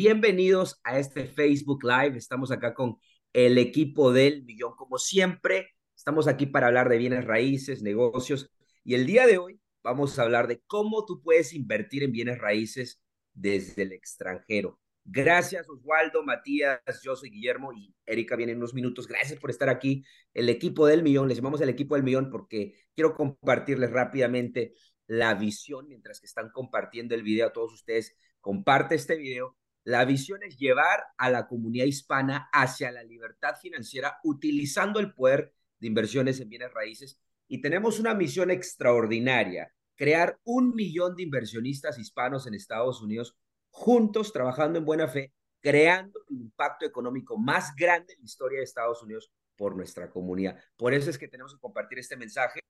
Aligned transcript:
Bienvenidos 0.00 0.80
a 0.84 0.96
este 1.00 1.26
Facebook 1.26 1.82
Live. 1.82 2.16
Estamos 2.16 2.52
acá 2.52 2.72
con 2.72 2.98
el 3.32 3.58
equipo 3.58 4.12
del 4.12 4.44
millón. 4.44 4.76
Como 4.76 4.96
siempre, 4.96 5.70
estamos 5.96 6.28
aquí 6.28 6.46
para 6.46 6.68
hablar 6.68 6.88
de 6.88 6.98
bienes 6.98 7.24
raíces, 7.24 7.82
negocios. 7.82 8.48
Y 8.84 8.94
el 8.94 9.06
día 9.06 9.26
de 9.26 9.38
hoy 9.38 9.60
vamos 9.82 10.16
a 10.16 10.22
hablar 10.22 10.46
de 10.46 10.62
cómo 10.68 11.04
tú 11.04 11.20
puedes 11.20 11.52
invertir 11.52 12.04
en 12.04 12.12
bienes 12.12 12.38
raíces 12.38 13.02
desde 13.32 13.82
el 13.82 13.90
extranjero. 13.90 14.78
Gracias, 15.04 15.68
Oswaldo, 15.68 16.22
Matías, 16.22 16.78
yo 17.02 17.16
soy 17.16 17.30
Guillermo 17.30 17.72
y 17.72 17.92
Erika 18.06 18.36
viene 18.36 18.52
en 18.52 18.58
unos 18.58 18.74
minutos. 18.74 19.08
Gracias 19.08 19.40
por 19.40 19.50
estar 19.50 19.68
aquí. 19.68 20.04
El 20.32 20.48
equipo 20.48 20.86
del 20.86 21.02
millón, 21.02 21.26
les 21.26 21.38
llamamos 21.38 21.60
el 21.60 21.70
equipo 21.70 21.96
del 21.96 22.04
millón 22.04 22.30
porque 22.30 22.74
quiero 22.94 23.16
compartirles 23.16 23.90
rápidamente 23.90 24.74
la 25.08 25.34
visión 25.34 25.88
mientras 25.88 26.20
que 26.20 26.26
están 26.26 26.50
compartiendo 26.52 27.16
el 27.16 27.24
video 27.24 27.48
a 27.48 27.52
todos 27.52 27.72
ustedes. 27.72 28.14
Comparte 28.40 28.94
este 28.94 29.16
video. 29.16 29.56
La 29.88 30.04
visión 30.04 30.42
es 30.42 30.58
llevar 30.58 31.02
a 31.16 31.30
la 31.30 31.48
comunidad 31.48 31.86
hispana 31.86 32.50
hacia 32.52 32.92
la 32.92 33.02
libertad 33.02 33.54
financiera 33.58 34.18
utilizando 34.22 35.00
el 35.00 35.14
poder 35.14 35.54
de 35.80 35.86
inversiones 35.86 36.38
en 36.40 36.50
bienes 36.50 36.74
raíces. 36.74 37.18
Y 37.46 37.62
tenemos 37.62 37.98
una 37.98 38.12
misión 38.12 38.50
extraordinaria, 38.50 39.72
crear 39.96 40.38
un 40.44 40.74
millón 40.74 41.16
de 41.16 41.22
inversionistas 41.22 41.98
hispanos 41.98 42.46
en 42.46 42.52
Estados 42.52 43.00
Unidos 43.00 43.38
juntos, 43.70 44.30
trabajando 44.30 44.78
en 44.78 44.84
buena 44.84 45.08
fe, 45.08 45.32
creando 45.58 46.20
el 46.28 46.36
impacto 46.36 46.84
económico 46.84 47.38
más 47.38 47.74
grande 47.74 48.12
en 48.12 48.18
la 48.18 48.26
historia 48.26 48.58
de 48.58 48.64
Estados 48.64 49.02
Unidos 49.02 49.32
por 49.56 49.74
nuestra 49.74 50.10
comunidad. 50.10 50.58
Por 50.76 50.92
eso 50.92 51.08
es 51.08 51.16
que 51.16 51.28
tenemos 51.28 51.54
que 51.54 51.60
compartir 51.60 51.98
este 51.98 52.18
mensaje. 52.18 52.60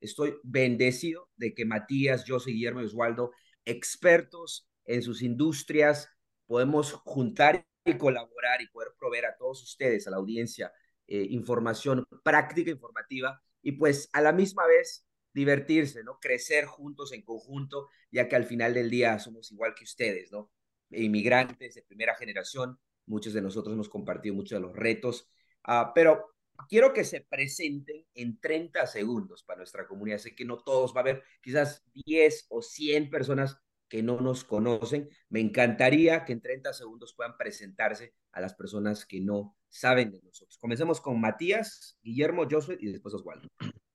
Estoy 0.00 0.34
bendecido 0.42 1.30
de 1.36 1.54
que 1.54 1.64
Matías, 1.64 2.24
soy 2.26 2.54
Guillermo 2.54 2.80
y 2.80 2.86
Oswaldo, 2.86 3.30
expertos 3.64 4.68
en 4.84 5.02
sus 5.02 5.22
industrias, 5.22 6.08
podemos 6.46 6.92
juntar 6.92 7.66
y 7.84 7.96
colaborar 7.96 8.62
y 8.62 8.68
poder 8.68 8.92
proveer 8.98 9.26
a 9.26 9.36
todos 9.36 9.62
ustedes, 9.62 10.06
a 10.06 10.10
la 10.10 10.16
audiencia, 10.16 10.72
eh, 11.06 11.26
información 11.30 12.06
práctica, 12.24 12.70
informativa 12.70 13.40
y 13.62 13.72
pues 13.72 14.08
a 14.12 14.20
la 14.20 14.32
misma 14.32 14.66
vez 14.66 15.06
divertirse, 15.32 16.02
¿no? 16.02 16.18
Crecer 16.20 16.64
juntos 16.66 17.12
en 17.12 17.22
conjunto, 17.22 17.88
ya 18.10 18.28
que 18.28 18.36
al 18.36 18.44
final 18.44 18.74
del 18.74 18.90
día 18.90 19.18
somos 19.18 19.52
igual 19.52 19.74
que 19.74 19.84
ustedes, 19.84 20.32
¿no? 20.32 20.50
Inmigrantes 20.90 21.74
de 21.74 21.82
primera 21.82 22.14
generación, 22.16 22.78
muchos 23.06 23.32
de 23.34 23.42
nosotros 23.42 23.74
hemos 23.74 23.88
compartido 23.88 24.34
muchos 24.34 24.56
de 24.58 24.66
los 24.66 24.74
retos 24.74 25.28
Ah, 25.66 25.92
pero 25.94 26.32
quiero 26.68 26.92
que 26.92 27.04
se 27.04 27.22
presenten 27.22 28.06
en 28.14 28.38
30 28.40 28.86
segundos 28.86 29.42
para 29.42 29.58
nuestra 29.58 29.86
comunidad. 29.86 30.18
Sé 30.18 30.34
que 30.34 30.44
no 30.44 30.58
todos 30.62 30.94
va 30.94 30.98
a 30.98 31.02
haber 31.02 31.24
quizás 31.42 31.84
10 31.92 32.46
o 32.48 32.62
100 32.62 33.10
personas 33.10 33.58
que 33.88 34.02
no 34.02 34.20
nos 34.20 34.44
conocen. 34.44 35.08
Me 35.28 35.40
encantaría 35.40 36.24
que 36.24 36.32
en 36.32 36.40
30 36.40 36.72
segundos 36.72 37.14
puedan 37.14 37.36
presentarse 37.36 38.14
a 38.32 38.40
las 38.40 38.54
personas 38.54 39.06
que 39.06 39.20
no 39.20 39.56
saben 39.68 40.10
de 40.10 40.20
nosotros. 40.22 40.58
Comencemos 40.58 41.00
con 41.00 41.20
Matías, 41.20 41.98
Guillermo, 42.02 42.46
Josué 42.50 42.76
y 42.80 42.90
después 42.90 43.14
Oswaldo. 43.14 43.48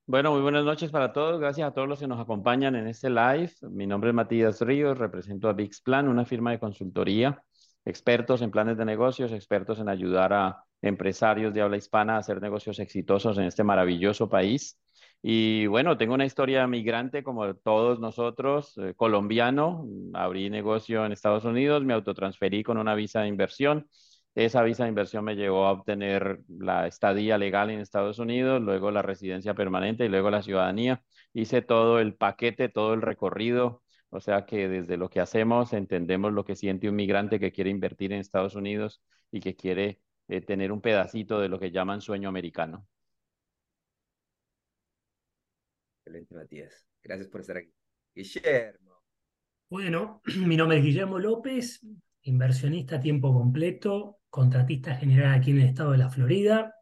Bueno, 0.05 0.33
muy 0.33 0.41
buenas 0.41 0.65
noches 0.65 0.91
para 0.91 1.13
todos. 1.13 1.39
Gracias 1.39 1.67
a 1.67 1.73
todos 1.73 1.87
los 1.87 1.99
que 1.99 2.07
nos 2.07 2.19
acompañan 2.19 2.75
en 2.75 2.87
este 2.87 3.09
live. 3.09 3.51
Mi 3.61 3.87
nombre 3.87 4.09
es 4.09 4.15
Matías 4.15 4.59
Ríos, 4.61 4.97
represento 4.97 5.47
a 5.47 5.53
VIX 5.53 5.81
Plan, 5.81 6.07
una 6.07 6.25
firma 6.25 6.51
de 6.51 6.59
consultoría, 6.59 7.41
expertos 7.85 8.41
en 8.41 8.51
planes 8.51 8.77
de 8.77 8.85
negocios, 8.85 9.31
expertos 9.31 9.79
en 9.79 9.89
ayudar 9.89 10.33
a 10.33 10.65
empresarios 10.81 11.53
de 11.53 11.61
habla 11.61 11.77
hispana 11.77 12.15
a 12.15 12.19
hacer 12.19 12.41
negocios 12.41 12.79
exitosos 12.79 13.37
en 13.37 13.45
este 13.45 13.63
maravilloso 13.63 14.27
país. 14.27 14.79
Y 15.23 15.67
bueno, 15.67 15.97
tengo 15.97 16.15
una 16.15 16.25
historia 16.25 16.65
migrante 16.67 17.23
como 17.23 17.53
todos 17.55 17.99
nosotros, 17.99 18.75
eh, 18.77 18.93
colombiano. 18.95 19.85
Abrí 20.13 20.49
negocio 20.49 21.05
en 21.05 21.11
Estados 21.11 21.45
Unidos, 21.45 21.83
me 21.83 21.93
autotransferí 21.93 22.63
con 22.63 22.77
una 22.77 22.95
visa 22.95 23.21
de 23.21 23.27
inversión. 23.27 23.87
Esa 24.33 24.63
visa 24.63 24.83
de 24.83 24.89
inversión 24.89 25.25
me 25.25 25.35
llevó 25.35 25.65
a 25.65 25.71
obtener 25.71 26.39
la 26.47 26.87
estadía 26.87 27.37
legal 27.37 27.69
en 27.69 27.79
Estados 27.81 28.17
Unidos, 28.17 28.61
luego 28.61 28.89
la 28.89 29.01
residencia 29.01 29.53
permanente 29.53 30.05
y 30.05 30.09
luego 30.09 30.31
la 30.31 30.41
ciudadanía. 30.41 31.03
Hice 31.33 31.61
todo 31.61 31.99
el 31.99 32.15
paquete, 32.15 32.69
todo 32.69 32.93
el 32.93 33.01
recorrido. 33.01 33.83
O 34.09 34.19
sea 34.19 34.45
que 34.45 34.67
desde 34.67 34.97
lo 34.97 35.09
que 35.09 35.19
hacemos 35.19 35.73
entendemos 35.73 36.33
lo 36.33 36.43
que 36.45 36.55
siente 36.55 36.89
un 36.89 36.95
migrante 36.95 37.39
que 37.39 37.51
quiere 37.51 37.69
invertir 37.69 38.11
en 38.13 38.19
Estados 38.19 38.55
Unidos 38.55 39.01
y 39.31 39.39
que 39.39 39.55
quiere 39.55 40.01
eh, 40.27 40.41
tener 40.41 40.71
un 40.71 40.81
pedacito 40.81 41.39
de 41.39 41.49
lo 41.49 41.59
que 41.59 41.71
llaman 41.71 42.01
sueño 42.01 42.29
americano. 42.29 42.87
Matías. 46.31 46.85
Gracias 47.03 47.27
por 47.27 47.41
estar 47.41 47.57
aquí. 47.57 47.73
Guillermo. 48.13 49.03
Bueno, 49.69 50.21
mi 50.45 50.57
nombre 50.57 50.77
es 50.77 50.83
Guillermo 50.83 51.19
López, 51.19 51.81
inversionista 52.23 52.97
a 52.97 52.99
tiempo 52.99 53.33
completo, 53.33 54.19
contratista 54.29 54.95
general 54.95 55.33
aquí 55.33 55.51
en 55.51 55.61
el 55.61 55.67
estado 55.67 55.91
de 55.91 55.97
la 55.97 56.09
Florida, 56.09 56.75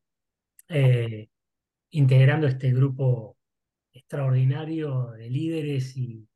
eh, 0.68 1.30
integrando 1.92 2.48
este 2.48 2.72
grupo 2.72 3.38
extraordinario 3.94 5.12
de 5.12 5.30
líderes 5.30 5.96
y, 5.98 6.28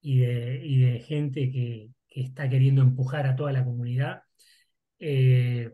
y, 0.00 0.18
de, 0.20 1.04
gente 1.06 1.50
que, 1.50 1.90
está 2.08 2.48
queriendo 2.48 2.80
empujar 2.80 3.26
a 3.26 3.36
toda 3.36 3.52
la 3.52 3.62
comunidad. 3.62 4.22
Eh, 4.98 5.70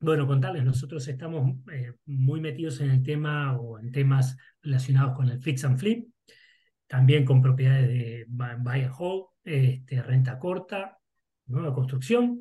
bueno, 0.00 0.26
contarles, 0.26 0.64
nosotros 0.64 1.06
estamos 1.08 1.56
eh, 1.72 1.92
muy 2.06 2.40
metidos 2.40 2.80
en 2.80 2.90
el 2.90 3.02
tema 3.02 3.58
o 3.58 3.78
en 3.78 3.92
temas 3.92 4.36
relacionados 4.62 5.14
con 5.14 5.28
el 5.28 5.42
fix 5.42 5.62
and 5.64 5.78
flip, 5.78 6.08
también 6.86 7.26
con 7.26 7.42
propiedades 7.42 7.88
de 7.88 8.24
buy 8.28 8.80
and 8.82 8.94
hold, 8.98 9.26
este, 9.44 10.02
renta 10.02 10.38
corta, 10.38 10.98
nueva 11.46 11.74
construcción. 11.74 12.40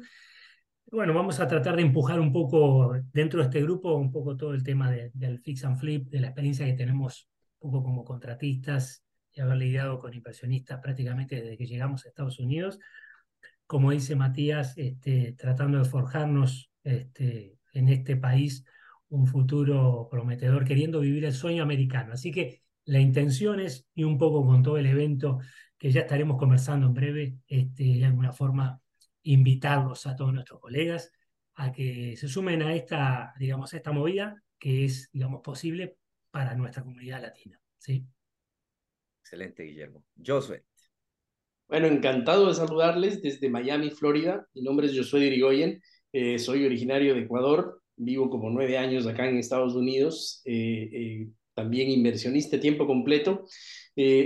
Bueno, 0.89 1.13
vamos 1.13 1.39
a 1.41 1.47
tratar 1.47 1.75
de 1.75 1.81
empujar 1.81 2.19
un 2.21 2.31
poco 2.31 2.95
dentro 3.11 3.39
de 3.41 3.45
este 3.45 3.61
grupo, 3.61 3.93
un 3.95 4.11
poco 4.11 4.37
todo 4.37 4.53
el 4.53 4.63
tema 4.63 4.89
del 4.89 5.39
fix 5.39 5.65
and 5.65 5.77
flip, 5.77 6.09
de 6.09 6.21
la 6.21 6.27
experiencia 6.27 6.65
que 6.65 6.73
tenemos 6.73 7.29
un 7.59 7.71
poco 7.71 7.83
como 7.83 8.05
contratistas 8.05 9.03
y 9.33 9.41
haber 9.41 9.57
lidiado 9.57 9.99
con 9.99 10.13
inversionistas 10.13 10.79
prácticamente 10.81 11.35
desde 11.35 11.57
que 11.57 11.67
llegamos 11.67 12.05
a 12.05 12.07
Estados 12.07 12.39
Unidos. 12.39 12.79
Como 13.67 13.91
dice 13.91 14.15
Matías, 14.15 14.77
este, 14.77 15.33
tratando 15.33 15.77
de 15.77 15.85
forjarnos 15.85 16.68
este, 16.83 17.57
en 17.73 17.89
este 17.89 18.15
país 18.15 18.65
un 19.09 19.27
futuro 19.27 20.07
prometedor, 20.09 20.65
queriendo 20.65 20.99
vivir 20.99 21.25
el 21.25 21.33
sueño 21.33 21.63
americano. 21.63 22.13
Así 22.13 22.31
que 22.31 22.63
la 22.85 22.99
intención 22.99 23.59
es, 23.59 23.87
y 23.95 24.03
un 24.03 24.17
poco 24.17 24.45
con 24.45 24.63
todo 24.63 24.77
el 24.77 24.85
evento 24.85 25.39
que 25.77 25.91
ya 25.91 26.01
estaremos 26.01 26.37
conversando 26.37 26.87
en 26.87 26.93
breve, 26.93 27.37
este, 27.47 27.83
de 27.83 28.05
alguna 28.05 28.31
forma 28.31 28.81
invitarlos 29.23 30.05
a 30.07 30.15
todos 30.15 30.33
nuestros 30.33 30.59
colegas 30.59 31.11
a 31.55 31.71
que 31.71 32.15
se 32.17 32.27
sumen 32.27 32.61
a 32.61 32.73
esta, 32.73 33.33
digamos, 33.37 33.73
a 33.73 33.77
esta 33.77 33.91
movida 33.91 34.41
que 34.57 34.85
es, 34.85 35.09
digamos, 35.11 35.41
posible 35.41 35.97
para 36.31 36.55
nuestra 36.55 36.83
comunidad 36.83 37.21
latina. 37.21 37.59
¿sí? 37.77 38.05
Excelente, 39.21 39.63
Guillermo. 39.63 40.03
Josué. 40.25 40.65
Bueno, 41.67 41.87
encantado 41.87 42.47
de 42.47 42.55
saludarles 42.55 43.21
desde 43.21 43.49
Miami, 43.49 43.91
Florida. 43.91 44.47
Mi 44.53 44.61
nombre 44.61 44.87
es 44.87 44.97
Josué 44.97 45.21
Dirigoyen 45.21 45.81
eh, 46.11 46.39
soy 46.39 46.65
originario 46.65 47.13
de 47.13 47.21
Ecuador, 47.21 47.81
vivo 47.95 48.29
como 48.29 48.49
nueve 48.49 48.77
años 48.77 49.05
acá 49.05 49.27
en 49.27 49.37
Estados 49.37 49.75
Unidos, 49.75 50.41
eh, 50.45 50.89
eh, 50.91 51.27
también 51.53 51.89
inversionista 51.89 52.59
tiempo 52.59 52.87
completo, 52.87 53.45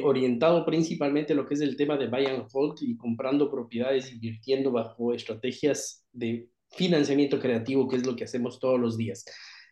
orientado 0.03 0.63
principalmente 0.67 1.33
a 1.33 1.35
lo 1.35 1.47
que 1.47 1.55
es 1.55 1.61
el 1.61 1.75
tema 1.75 1.97
de 1.97 2.07
buy 2.07 2.27
and 2.27 2.45
hold 2.53 2.77
y 2.81 2.95
comprando 2.95 3.49
propiedades, 3.49 4.11
invirtiendo 4.11 4.72
bajo 4.72 5.16
estrategias 5.16 6.05
de 6.11 6.47
financiamiento 6.69 7.39
creativo, 7.39 7.88
que 7.88 7.95
es 7.95 8.05
lo 8.05 8.16
que 8.16 8.25
hacemos 8.25 8.59
todos 8.59 8.79
los 8.79 8.97
días. 8.97 9.25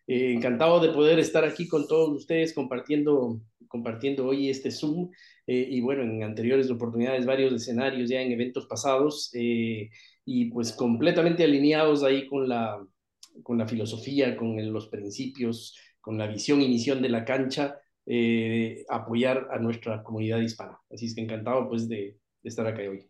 encantado 0.08 0.80
de 0.80 0.90
poder 0.90 1.20
estar 1.20 1.46
aquí 1.46 1.68
con 1.68 1.88
todos 1.88 2.10
ustedes 2.10 2.52
compartiendo, 2.52 3.42
compartiendo 3.68 4.26
hoy 4.26 4.50
este 4.50 4.72
Zoom 4.72 5.12
y 5.46 5.80
bueno, 5.82 6.02
en 6.02 6.24
anteriores 6.24 6.72
oportunidades, 6.72 7.28
varios 7.28 7.54
escenarios 7.54 8.10
ya 8.10 8.22
en 8.22 8.32
eventos 8.32 8.66
pasados 8.66 9.32
y 10.26 10.52
pues 10.52 10.74
completamente 10.74 11.44
alineados 11.44 12.04
ahí 12.04 12.28
con 12.28 12.48
la, 12.48 12.86
con 13.44 13.58
la 13.58 13.68
filosofía, 13.68 14.36
con 14.36 14.72
los 14.72 14.88
principios, 14.88 15.78
con 16.00 16.18
la 16.18 16.28
visión 16.28 16.62
y 16.62 16.68
misión 16.68 17.02
de 17.02 17.10
la 17.10 17.26
cancha, 17.26 17.80
eh, 18.06 18.84
apoyar 18.90 19.48
a 19.52 19.60
nuestra 19.60 20.04
comunidad 20.04 20.40
hispana. 20.40 20.80
Así 20.92 21.06
es 21.06 21.16
que 21.16 21.22
encantado 21.22 21.68
pues 21.70 21.88
de, 21.88 22.18
estar 22.44 22.66
acá 22.66 22.82
hoy. 22.82 23.08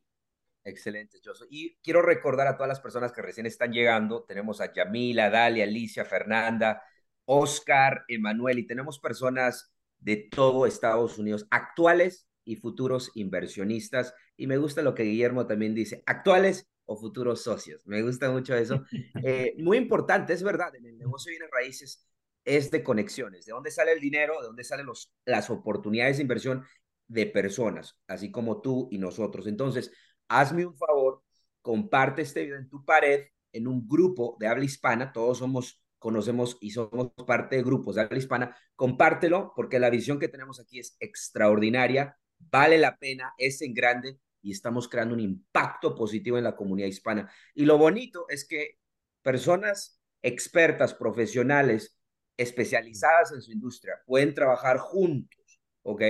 Excelente, 0.64 1.20
Joso. 1.24 1.46
Y 1.50 1.78
quiero 1.82 2.02
recordar 2.02 2.48
a 2.48 2.56
todas 2.56 2.70
las 2.70 2.82
personas 2.82 3.12
que 3.12 3.22
recién 3.22 3.46
están 3.46 3.72
llegando, 3.72 4.24
tenemos 4.24 4.62
a 4.62 4.72
Yamila, 4.72 5.30
Dalia, 5.30 5.64
Alicia, 5.64 6.06
Fernanda, 6.06 6.84
Oscar, 7.26 8.04
Emanuel, 8.08 8.60
y 8.60 8.68
tenemos 8.68 9.00
personas 9.00 9.74
de 9.98 10.18
todo 10.18 10.66
Estados 10.66 11.18
Unidos, 11.18 11.48
actuales 11.50 12.28
y 12.52 12.58
futuros 12.58 13.12
inversionistas. 13.16 14.14
Y 14.38 14.48
me 14.48 14.58
gusta 14.58 14.82
lo 14.82 14.94
que 14.94 15.04
Guillermo 15.04 15.48
también 15.48 15.74
dice, 15.74 16.04
actuales 16.06 16.68
o 16.86 16.98
futuros 16.98 17.42
socios. 17.42 17.86
Me 17.86 18.02
gusta 18.02 18.30
mucho 18.32 18.56
eso. 18.56 18.84
Eh, 19.24 19.56
muy 19.60 19.78
importante, 19.78 20.34
es 20.34 20.44
verdad, 20.44 20.76
en 20.76 20.86
el 20.86 20.98
negocio 20.98 21.30
de 21.30 21.38
bienes 21.38 21.52
raíces 21.52 22.08
es 22.44 22.72
de 22.72 22.84
conexiones, 22.84 23.46
de 23.46 23.52
dónde 23.52 23.70
sale 23.70 23.92
el 23.94 24.00
dinero, 24.00 24.42
de 24.42 24.48
dónde 24.48 24.64
salen 24.64 24.88
los, 24.88 25.14
las 25.26 25.50
oportunidades 25.52 26.18
de 26.18 26.24
inversión 26.24 26.66
de 27.08 27.28
personas, 27.28 28.00
así 28.08 28.32
como 28.32 28.62
tú 28.62 28.88
y 28.92 28.98
nosotros. 28.98 29.46
Entonces, 29.46 29.92
hazme 30.28 30.66
un 30.66 30.76
favor 30.76 31.22
comparte 31.62 32.24
este 32.24 32.44
video 32.44 32.58
en 32.58 32.70
tu 32.70 32.84
pared, 32.84 33.26
en 33.54 33.68
un 33.68 33.88
grupo 33.88 34.38
de 34.40 34.48
habla 34.48 34.66
hispana, 34.66 35.12
todos 35.12 35.38
somos, 35.38 35.84
conocemos 36.00 36.58
y 36.62 36.72
somos 36.72 37.12
parte 37.28 37.58
de 37.58 37.64
grupos 37.64 37.96
de 37.96 38.02
habla 38.02 38.18
hispana, 38.18 38.58
compártelo 38.76 39.54
porque 39.56 39.80
la 39.80 39.90
visión 39.90 40.20
que 40.20 40.30
tenemos 40.30 40.60
aquí 40.60 40.80
es 40.80 40.98
extraordinaria, 41.00 42.18
vale 42.50 42.78
la 42.78 42.98
pena, 42.98 43.34
es 43.38 43.62
en 43.62 43.74
grande 43.74 44.20
y 44.42 44.52
estamos 44.52 44.88
creando 44.88 45.14
un 45.14 45.20
impacto 45.20 45.96
positivo 45.96 46.38
en 46.38 46.44
la 46.44 46.56
comunidad 46.56 46.88
hispana. 46.88 47.32
Y 47.54 47.66
lo 47.66 47.78
bonito 47.78 48.26
es 48.30 48.48
que 48.48 48.80
personas 49.22 50.02
expertas, 50.22 50.94
profesionales, 50.94 51.98
especializadas 52.38 53.32
en 53.34 53.42
su 53.42 53.52
industria, 53.52 53.96
pueden 54.06 54.34
trabajar 54.34 54.78
juntos, 54.78 55.62
¿ok? 55.84 56.02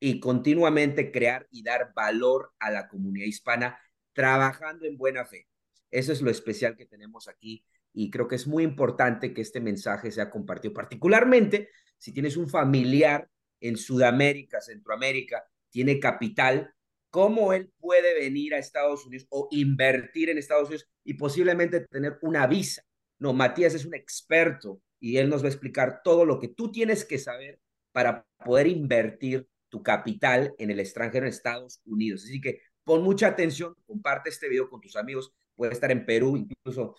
Y 0.00 0.20
continuamente 0.20 1.10
crear 1.10 1.46
y 1.50 1.62
dar 1.62 1.92
valor 1.94 2.52
a 2.58 2.70
la 2.70 2.88
comunidad 2.88 3.26
hispana 3.26 3.78
trabajando 4.12 4.86
en 4.86 4.96
buena 4.96 5.26
fe. 5.26 5.48
Eso 5.90 6.12
es 6.12 6.22
lo 6.22 6.30
especial 6.30 6.76
que 6.76 6.86
tenemos 6.86 7.28
aquí 7.28 7.64
y 7.92 8.10
creo 8.10 8.28
que 8.28 8.36
es 8.36 8.46
muy 8.46 8.64
importante 8.64 9.32
que 9.34 9.40
este 9.40 9.60
mensaje 9.60 10.10
sea 10.10 10.30
compartido, 10.30 10.74
particularmente 10.74 11.70
si 11.96 12.12
tienes 12.12 12.36
un 12.36 12.48
familiar 12.48 13.28
en 13.60 13.76
Sudamérica, 13.76 14.60
Centroamérica, 14.60 15.44
tiene 15.70 16.00
capital, 16.00 16.72
cómo 17.10 17.52
él 17.52 17.72
puede 17.78 18.14
venir 18.14 18.54
a 18.54 18.58
Estados 18.58 19.06
Unidos 19.06 19.26
o 19.30 19.48
invertir 19.50 20.30
en 20.30 20.38
Estados 20.38 20.68
Unidos 20.68 20.88
y 21.04 21.14
posiblemente 21.14 21.80
tener 21.80 22.18
una 22.22 22.46
visa. 22.46 22.82
No, 23.18 23.32
Matías 23.32 23.74
es 23.74 23.84
un 23.84 23.94
experto 23.94 24.80
y 25.00 25.16
él 25.16 25.28
nos 25.28 25.42
va 25.42 25.46
a 25.46 25.50
explicar 25.50 26.02
todo 26.02 26.24
lo 26.24 26.38
que 26.38 26.48
tú 26.48 26.70
tienes 26.70 27.04
que 27.04 27.18
saber 27.18 27.60
para 27.92 28.26
poder 28.44 28.66
invertir 28.66 29.48
tu 29.68 29.82
capital 29.82 30.54
en 30.58 30.70
el 30.70 30.80
extranjero 30.80 31.26
en 31.26 31.30
Estados 31.30 31.80
Unidos. 31.84 32.24
Así 32.24 32.40
que 32.40 32.60
pon 32.84 33.02
mucha 33.02 33.28
atención, 33.28 33.74
comparte 33.86 34.30
este 34.30 34.48
video 34.48 34.68
con 34.68 34.80
tus 34.80 34.96
amigos, 34.96 35.32
puede 35.54 35.72
estar 35.72 35.90
en 35.90 36.06
Perú, 36.06 36.36
incluso 36.36 36.94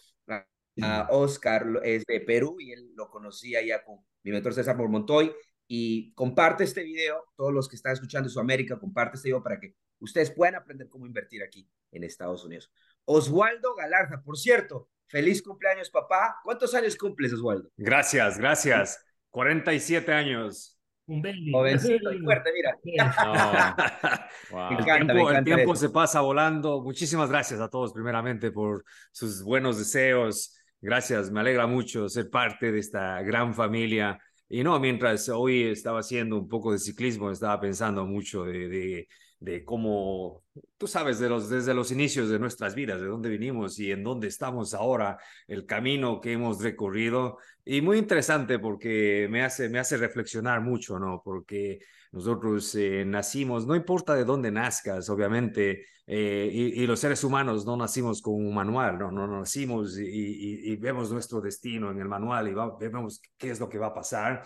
a, 0.81 1.07
Oscar 1.09 1.81
es 1.83 2.05
de 2.05 2.21
Perú 2.21 2.55
y 2.59 2.71
él 2.71 2.91
lo 2.95 3.09
conocía 3.09 3.61
ya 3.61 3.83
con 3.83 3.97
mi 4.23 4.31
mentor 4.31 4.53
César 4.53 4.77
Montoy 4.77 5.33
y 5.71 6.11
comparte 6.13 6.63
este 6.63 6.81
video, 6.81 7.23
todos 7.37 7.53
los 7.53 7.69
que 7.69 7.75
están 7.75 7.93
escuchando 7.93 8.27
en 8.27 8.31
Sudamérica, 8.31 8.79
comparte 8.79 9.17
este 9.17 9.29
video 9.29 9.43
para 9.43 9.59
que 9.59 9.75
ustedes 9.99 10.31
puedan 10.31 10.55
aprender 10.55 10.89
cómo 10.89 11.05
invertir 11.05 11.43
aquí 11.43 11.69
en 11.91 12.03
Estados 12.03 12.43
Unidos. 12.43 12.71
Oswaldo 13.05 13.75
Galarza, 13.75 14.23
por 14.23 14.35
cierto, 14.35 14.89
feliz 15.05 15.43
cumpleaños, 15.43 15.91
papá. 15.91 16.39
¿Cuántos 16.43 16.73
años 16.73 16.97
cumples, 16.97 17.33
Oswaldo? 17.33 17.69
Gracias, 17.77 18.39
gracias. 18.39 19.05
47 19.29 20.11
años. 20.11 20.75
Un. 21.05 21.21
Jovencito 21.51 22.13
y 22.13 22.19
fuerte, 22.19 22.49
mira. 22.51 22.75
el 25.37 25.43
tiempo, 25.43 25.75
se 25.75 25.89
pasa 25.89 26.21
volando. 26.21 26.81
Muchísimas 26.81 27.29
gracias 27.29 27.59
a 27.59 27.69
todos, 27.69 27.93
primeramente, 27.93 28.51
por 28.51 28.83
sus 29.11 29.43
buenos 29.43 29.77
deseos. 29.77 30.55
Gracias, 30.81 31.29
me 31.29 31.41
alegra 31.41 31.67
mucho 31.67 32.09
ser 32.09 32.31
parte 32.31 32.71
de 32.71 32.79
esta 32.79 33.21
gran 33.21 33.53
familia. 33.53 34.19
Y 34.49 34.63
no, 34.63 34.79
mientras 34.79 35.29
hoy 35.29 35.63
estaba 35.63 35.99
haciendo 35.99 36.37
un 36.37 36.47
poco 36.49 36.71
de 36.71 36.79
ciclismo, 36.79 37.31
estaba 37.31 37.59
pensando 37.61 38.05
mucho 38.05 38.43
de 38.45 39.07
de 39.39 39.63
cómo, 39.63 40.43
tú 40.77 40.87
sabes, 40.87 41.19
de 41.19 41.29
los, 41.29 41.49
desde 41.49 41.73
los 41.73 41.91
inicios 41.91 42.29
de 42.29 42.39
nuestras 42.39 42.75
vidas, 42.75 42.99
de 42.99 43.07
dónde 43.07 43.29
vinimos 43.29 43.79
y 43.79 43.91
en 43.91 44.03
dónde 44.03 44.27
estamos 44.27 44.73
ahora, 44.73 45.17
el 45.47 45.65
camino 45.65 46.19
que 46.19 46.33
hemos 46.33 46.61
recorrido. 46.61 47.37
Y 47.63 47.81
muy 47.81 47.97
interesante 47.97 48.59
porque 48.59 49.27
me 49.29 49.43
hace, 49.43 49.69
me 49.69 49.79
hace 49.79 49.97
reflexionar 49.97 50.61
mucho, 50.61 50.99
¿no? 50.99 51.21
Porque 51.23 51.79
nosotros 52.11 52.73
eh, 52.75 53.03
nacimos, 53.05 53.67
no 53.67 53.75
importa 53.75 54.15
de 54.15 54.25
dónde 54.25 54.51
nazcas, 54.51 55.09
obviamente, 55.09 55.85
eh, 56.07 56.49
y, 56.51 56.87
los 56.87 56.99
seres 56.99 57.23
humanos 57.23 57.65
no 57.65 57.77
nacimos 57.77 58.21
con 58.21 58.33
un 58.33 58.53
manual, 58.53 58.97
no, 58.97 59.11
no 59.11 59.27
nacimos 59.27 59.97
y, 59.99 60.75
vemos 60.77 61.11
nuestro 61.11 61.39
destino 61.39 61.91
en 61.91 61.99
el 61.99 62.07
manual 62.07 62.47
y 62.47 62.55
vemos 62.79 63.21
qué 63.37 63.51
es 63.51 63.59
lo 63.59 63.69
que 63.69 63.77
va 63.77 63.87
a 63.87 63.93
pasar. 63.93 64.43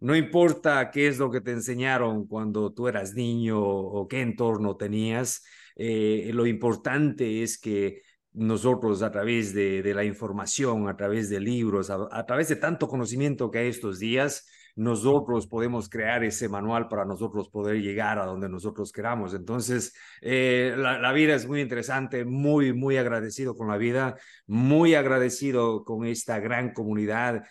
No 0.00 0.16
importa 0.16 0.90
qué 0.90 1.08
es 1.08 1.18
lo 1.18 1.30
que 1.30 1.42
te 1.42 1.52
enseñaron 1.52 2.26
cuando 2.26 2.72
tú 2.72 2.88
eras 2.88 3.14
niño 3.14 3.60
o 3.60 4.08
qué 4.08 4.22
entorno 4.22 4.76
tenías, 4.76 5.44
eh, 5.76 6.30
lo 6.32 6.46
importante 6.46 7.42
es 7.42 7.58
que 7.58 8.02
nosotros 8.32 9.02
a 9.02 9.12
través 9.12 9.54
de, 9.54 9.92
la 9.94 10.04
información, 10.04 10.88
a 10.88 10.96
través 10.96 11.28
de 11.30 11.40
libros, 11.40 11.90
a, 11.90 12.26
través 12.26 12.48
de 12.48 12.56
tanto 12.56 12.88
conocimiento 12.88 13.50
que 13.50 13.58
hay 13.58 13.68
estos 13.68 13.98
días, 13.98 14.46
nosotros 14.76 15.46
podemos 15.46 15.88
crear 15.88 16.24
ese 16.24 16.48
manual 16.48 16.88
para 16.88 17.04
nosotros 17.04 17.48
poder 17.48 17.80
llegar 17.80 18.18
a 18.18 18.26
donde 18.26 18.48
nosotros 18.48 18.90
queramos. 18.92 19.34
Entonces, 19.34 19.94
eh, 20.20 20.74
la, 20.76 20.98
la, 20.98 21.12
vida 21.12 21.34
es 21.34 21.46
muy 21.46 21.60
interesante, 21.60 22.24
muy, 22.24 22.72
muy 22.72 22.96
agradecido 22.96 23.54
con 23.54 23.68
la 23.68 23.76
vida, 23.76 24.16
muy 24.46 24.94
agradecido 24.94 25.84
con 25.84 26.04
esta 26.06 26.40
gran 26.40 26.72
comunidad 26.72 27.44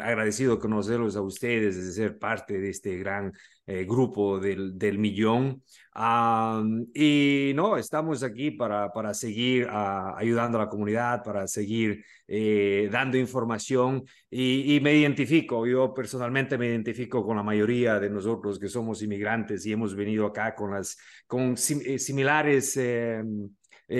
agradecido 0.00 0.58
conocerlos 0.58 1.16
a 1.16 1.22
ustedes, 1.22 1.76
de 1.76 1.92
ser 1.92 2.18
parte 2.18 2.58
de 2.58 2.70
este 2.70 2.96
gran 2.96 3.32
eh, 3.68 3.84
grupo 3.84 4.38
del, 4.38 4.78
del 4.78 4.96
millón. 4.98 5.60
y 6.94 7.52
no, 7.54 7.76
estamos 7.76 8.22
aquí 8.22 8.52
para, 8.52 8.92
para 8.92 9.12
seguir 9.12 9.66
ah, 9.68 10.14
ayudando 10.16 10.58
a 10.58 10.64
la 10.64 10.68
comunidad, 10.68 11.24
para 11.24 11.48
seguir 11.48 12.04
eh, 12.28 12.88
dando 12.92 13.16
información 13.18 14.04
y, 14.30 14.78
me 14.80 14.94
identifico, 14.94 15.66
yo 15.66 15.92
personalmente 15.92 16.56
me 16.56 16.68
identifico 16.68 17.24
con 17.24 17.36
la 17.36 17.42
mayoría 17.42 17.98
de 17.98 18.08
nosotros 18.08 18.58
que 18.58 18.68
somos 18.68 19.02
inmigrantes 19.02 19.66
y 19.66 19.72
hemos 19.72 19.96
venido 19.96 20.26
acá 20.26 20.54
con 20.54 20.70
las 20.72 20.96
con 21.26 21.54
eh, 21.54 21.98
similares 21.98 22.76
em, 22.76 23.48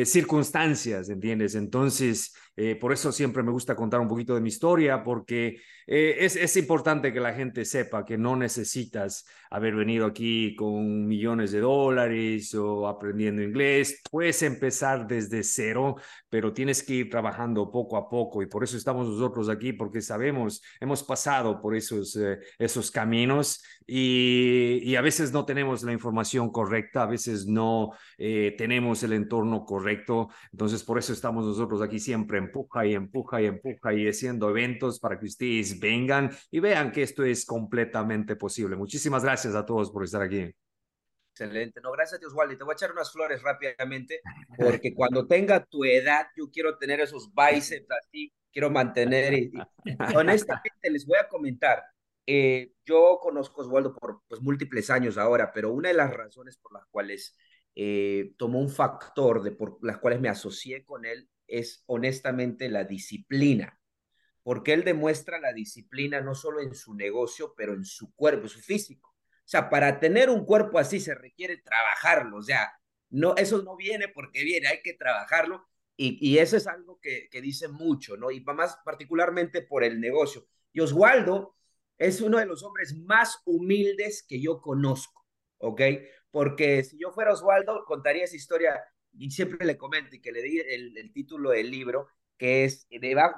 circunstancias, 0.05 1.09
¿entiendes? 1.09 1.55
Entonces, 1.57 2.33
eh, 2.57 2.75
por 2.75 2.93
eso 2.93 3.13
siempre 3.13 3.43
me 3.43 3.51
gusta 3.51 3.77
contar 3.77 4.01
un 4.01 4.09
poquito 4.09 4.35
de 4.35 4.41
mi 4.41 4.49
historia, 4.49 5.03
porque 5.03 5.61
eh, 5.87 6.17
es, 6.21 6.37
es, 6.37 6.57
importante 6.57 7.13
que 7.13 7.21
la 7.21 7.35
gente 7.35 7.67
sepa 7.67 8.05
que 8.05 8.17
no 8.17 8.35
necesitas 8.35 9.27
haber 9.51 9.77
venido 9.77 10.07
aquí 10.07 10.57
con 10.57 11.07
millones 11.07 11.53
de 11.53 11.61
dólares 11.61 12.55
o 12.55 12.89
aprendiendo 12.89 13.43
inglés. 13.43 14.01
Puedes 14.11 14.43
empezar 14.43 15.07
desde 15.07 15.43
cero, 15.43 15.97
pero 16.31 16.55
tienes 16.55 16.83
que 16.83 16.95
ir 16.95 17.11
trabajando 17.11 17.71
poco 17.71 17.99
a 17.99 18.09
poco 18.09 18.43
y 18.43 18.47
por 18.47 18.65
eso 18.65 18.79
estamos 18.79 19.07
nosotros 19.07 19.51
aquí, 19.51 19.75
porque 19.75 20.01
sabemos, 20.01 20.63
hemos 20.81 21.05
pasado 21.05 21.61
por 21.61 21.77
esos, 21.77 22.17
eh, 22.17 22.39
esos 22.59 22.91
caminos 22.91 23.63
y, 23.87 24.81
y, 24.83 24.97
a 24.97 25.03
veces 25.03 25.31
no 25.31 25.45
tenemos 25.45 25.83
la 25.83 25.93
información 25.93 26.51
correcta, 26.51 27.03
a 27.03 27.07
veces 27.07 27.47
no 27.47 27.93
tenemos 28.17 29.03
el 29.03 29.13
entorno 29.13 29.65
correcto. 29.65 30.31
Entonces, 30.51 30.83
por 30.83 30.99
eso 30.99 31.13
estamos 31.13 31.45
nosotros 31.45 31.83
aquí 31.83 32.01
siempre 32.01 32.39
empuja 32.47 32.87
y 32.87 32.95
empuja 32.95 33.43
y 33.43 33.47
empuja 33.47 33.95
y 33.95 34.09
haciendo 34.09 34.51
eventos 34.51 34.99
para 34.99 35.19
que 35.19 35.27
ustedes 35.27 35.79
vengan 35.79 36.31
y 36.51 36.61
vean 36.61 36.91
que 36.91 37.03
esto 37.03 37.25
es 37.25 37.45
completamente 37.45 38.37
posible. 38.37 38.77
Muchísimas 38.77 39.23
gracias 39.23 39.55
a 39.55 39.65
todos 39.65 39.91
por 39.91 40.05
estar 40.05 40.23
aquí. 40.23 40.51
Excelente. 41.39 41.83
No, 41.83 41.93
gracias 41.93 42.15
a 42.15 42.19
Dios, 42.19 42.33
Wally. 42.33 42.57
Te 42.57 42.65
voy 42.65 42.73
a 42.73 42.77
echar 42.77 42.93
unas 42.93 43.13
flores 43.13 43.43
rápidamente, 43.43 44.23
porque 44.59 44.95
cuando 44.95 45.27
tenga 45.27 45.63
tu 45.67 45.85
edad, 45.85 46.29
yo 46.35 46.51
quiero 46.51 46.79
tener 46.79 47.01
esos 47.01 47.31
bíceps 47.35 47.91
así, 47.91 48.33
quiero 48.51 48.71
mantener. 48.71 49.35
Y, 49.35 49.53
honestamente, 50.15 50.91
les 50.91 51.05
voy 51.05 51.19
a 51.19 51.29
comentar. 51.29 51.85
Eh, 52.27 52.73
yo 52.87 53.19
conozco 53.21 53.61
a 53.61 53.65
Oswaldo 53.67 53.95
por 53.95 54.23
pues, 54.27 54.41
múltiples 54.41 54.89
años 54.89 55.19
ahora, 55.19 55.53
pero 55.53 55.73
una 55.73 55.91
de 55.91 55.95
las 55.95 56.13
razones 56.13 56.57
por 56.57 56.73
las 56.73 56.87
cuales 56.87 57.37
eh, 57.75 58.33
tomó 58.39 58.59
un 58.59 58.71
factor 58.71 59.43
de 59.43 59.53
por 59.53 59.79
las 59.83 59.99
cuales 59.99 60.21
me 60.21 60.31
asocié 60.31 60.87
con 60.87 61.05
él 61.05 61.29
es 61.47 61.83
honestamente 61.87 62.69
la 62.69 62.85
disciplina, 62.85 63.81
porque 64.43 64.73
él 64.73 64.85
demuestra 64.85 65.41
la 65.41 65.53
disciplina 65.53 66.21
no 66.21 66.35
solo 66.35 66.61
en 66.61 66.75
su 66.75 66.95
negocio, 66.95 67.55
pero 67.57 67.75
en 67.75 67.85
su 67.85 68.15
cuerpo, 68.15 68.49
su 68.49 68.61
físico. 68.61 69.11
O 69.11 69.49
sea, 69.49 69.71
para 69.71 70.01
tener 70.01 70.31
un 70.31 70.45
cuerpo 70.45 70.79
así 70.79 71.01
se 71.01 71.15
requiere 71.15 71.59
trabajarlo, 71.59 72.39
o 72.39 72.43
sea, 72.43 72.73
no, 73.11 73.37
eso 73.37 73.63
no 73.63 73.77
viene 73.77 74.09
porque 74.09 74.45
viene, 74.45 74.69
hay 74.69 74.83
que 74.83 74.95
trabajarlo 74.95 75.67
y, 75.97 76.19
y 76.21 76.39
eso 76.39 76.57
es 76.57 76.67
algo 76.67 77.01
que, 77.01 77.29
que 77.31 77.41
dice 77.41 77.69
mucho, 77.69 78.17
¿no? 78.17 78.31
Y 78.31 78.41
más 78.41 78.79
particularmente 78.85 79.63
por 79.63 79.85
el 79.85 80.01
negocio. 80.01 80.47
Y 80.73 80.81
Oswaldo 80.81 81.57
es 81.99 82.21
uno 82.21 82.39
de 82.39 82.47
los 82.47 82.63
hombres 82.63 82.95
más 82.97 83.41
humildes 83.45 84.25
que 84.29 84.41
yo 84.41 84.61
conozco, 84.61 85.27
¿ok? 85.59 85.81
Porque 86.31 86.85
si 86.85 86.99
yo 86.99 87.13
fuera 87.13 87.33
Oswaldo, 87.33 87.85
contaría 87.87 88.25
esa 88.25 88.37
historia 88.37 88.79
y 89.19 89.31
siempre 89.31 89.67
le 89.67 89.77
comento 89.77 90.15
y 90.17 90.21
que 90.21 90.33
le 90.33 90.43
di 90.43 90.59
el, 90.59 91.13
título 91.13 91.51
del 91.51 91.71
libro, 91.71 92.09
que 92.37 92.65
es 92.65 92.87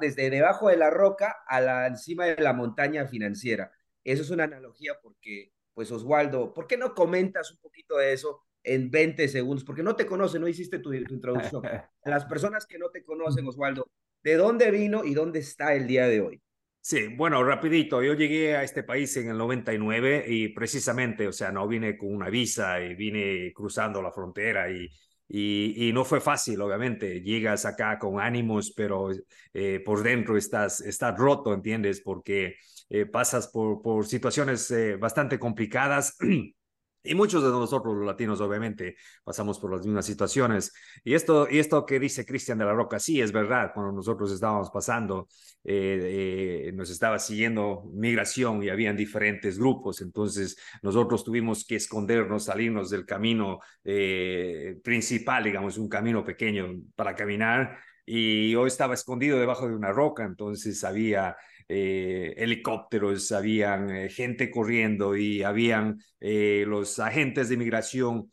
desde 0.00 0.30
debajo 0.30 0.68
de 0.68 0.76
la 0.76 0.90
roca 0.90 1.37
a 1.47 1.61
la 1.61 1.87
encima 1.87 2.26
de 2.26 2.42
la 2.42 2.52
montaña 2.52 3.06
financiera. 3.06 3.70
Eso 4.04 4.23
es 4.23 4.30
una 4.30 4.44
analogía 4.44 4.99
porque, 5.02 5.52
pues 5.75 5.90
Oswaldo, 5.92 6.52
¿por 6.52 6.66
qué 6.66 6.76
no 6.76 6.94
comentas 6.94 7.50
un 7.52 7.58
poquito 7.58 7.97
de 7.97 8.12
eso 8.12 8.42
en 8.62 8.90
20 8.90 9.28
segundos? 9.28 9.64
Porque 9.64 9.82
no 9.82 9.97
te 9.97 10.06
conocen, 10.06 10.40
no 10.40 10.49
hiciste 10.49 10.78
tu, 10.78 10.90
tu 11.04 11.14
introducción. 11.14 11.62
Las 12.04 12.25
personas 12.25 12.66
que 12.66 12.78
no 12.78 12.90
te 12.90 13.04
conocen, 13.04 13.47
Oswaldo, 13.47 13.90
¿de 14.23 14.35
dónde 14.35 14.70
vino 14.70 15.04
y 15.04 15.14
dónde 15.14 15.38
está 15.40 15.75
el 15.75 15.87
día 15.87 16.06
de 16.08 16.20
hoy? 16.20 16.42
Sí, 16.80 17.08
bueno, 17.08 17.44
rapidito, 17.44 18.02
yo 18.02 18.14
llegué 18.14 18.56
a 18.56 18.62
este 18.62 18.82
país 18.82 19.14
en 19.18 19.28
el 19.28 19.37
99 19.37 20.25
y 20.26 20.49
precisamente, 20.49 21.26
o 21.28 21.32
sea, 21.32 21.52
no 21.52 21.68
vine 21.68 21.99
con 21.99 22.14
una 22.14 22.30
visa 22.30 22.80
y 22.80 22.94
vine 22.94 23.52
cruzando 23.52 24.00
la 24.00 24.11
frontera 24.11 24.70
y 24.70 24.88
y, 25.28 25.90
no 25.92 26.04
fue 26.04 26.20
fácil, 26.20 26.61
obviamente. 26.61 27.20
Llegas 27.20 27.66
acá 27.66 27.99
con 27.99 28.20
ánimos, 28.20 28.73
pero 28.73 29.11
eh, 29.52 29.80
por 29.85 30.02
dentro 30.02 30.37
estás, 30.37 30.80
estás 30.80 31.16
roto, 31.18 31.52
¿entiendes? 31.52 32.00
Porque 32.00 32.56
eh, 32.88 33.04
pasas 33.04 33.49
por, 33.49 33.82
por 33.82 34.06
situaciones 34.06 34.70
eh, 34.70 34.97
bastante 34.97 35.38
complicadas 35.38 36.16
Y 37.08 37.14
muchos 37.14 37.42
de 37.42 37.48
nosotros 37.48 37.96
los 37.96 38.04
latinos, 38.04 38.40
obviamente, 38.40 38.96
pasamos 39.24 39.58
por 39.58 39.72
las 39.72 39.84
mismas 39.84 40.04
situaciones. 40.04 40.72
Y 41.02 41.14
esto, 41.14 41.48
y 41.50 41.58
esto 41.58 41.86
que 41.86 41.98
dice 41.98 42.26
Cristian 42.26 42.58
de 42.58 42.66
la 42.66 42.74
Roca, 42.74 42.98
sí, 42.98 43.20
es 43.20 43.32
verdad. 43.32 43.70
Cuando 43.72 43.92
nosotros 43.92 44.30
estábamos 44.30 44.70
pasando, 44.70 45.28
eh, 45.64 46.66
eh, 46.68 46.72
nos 46.72 46.90
estaba 46.90 47.18
siguiendo 47.18 47.84
migración 47.94 48.62
y 48.62 48.68
habían 48.68 48.96
diferentes 48.96 49.58
grupos. 49.58 50.02
Entonces, 50.02 50.56
nosotros 50.82 51.24
tuvimos 51.24 51.64
que 51.64 51.76
escondernos, 51.76 52.44
salirnos 52.44 52.90
del 52.90 53.06
camino 53.06 53.60
eh, 53.84 54.78
principal, 54.84 55.44
digamos, 55.44 55.78
un 55.78 55.88
camino 55.88 56.22
pequeño 56.24 56.66
para 56.94 57.14
caminar. 57.14 57.78
Y 58.04 58.50
yo 58.52 58.66
estaba 58.66 58.94
escondido 58.94 59.38
debajo 59.38 59.66
de 59.66 59.74
una 59.74 59.92
roca, 59.92 60.24
entonces 60.24 60.82
había 60.84 61.36
eh, 61.70 62.34
helicópteros, 62.38 63.30
habían 63.32 63.90
eh, 63.90 64.08
gente 64.08 64.50
corriendo 64.50 65.14
y 65.16 65.42
habían 65.42 66.00
eh, 66.18 66.64
los 66.66 66.98
agentes 66.98 67.48
de 67.48 67.54
inmigración 67.56 68.30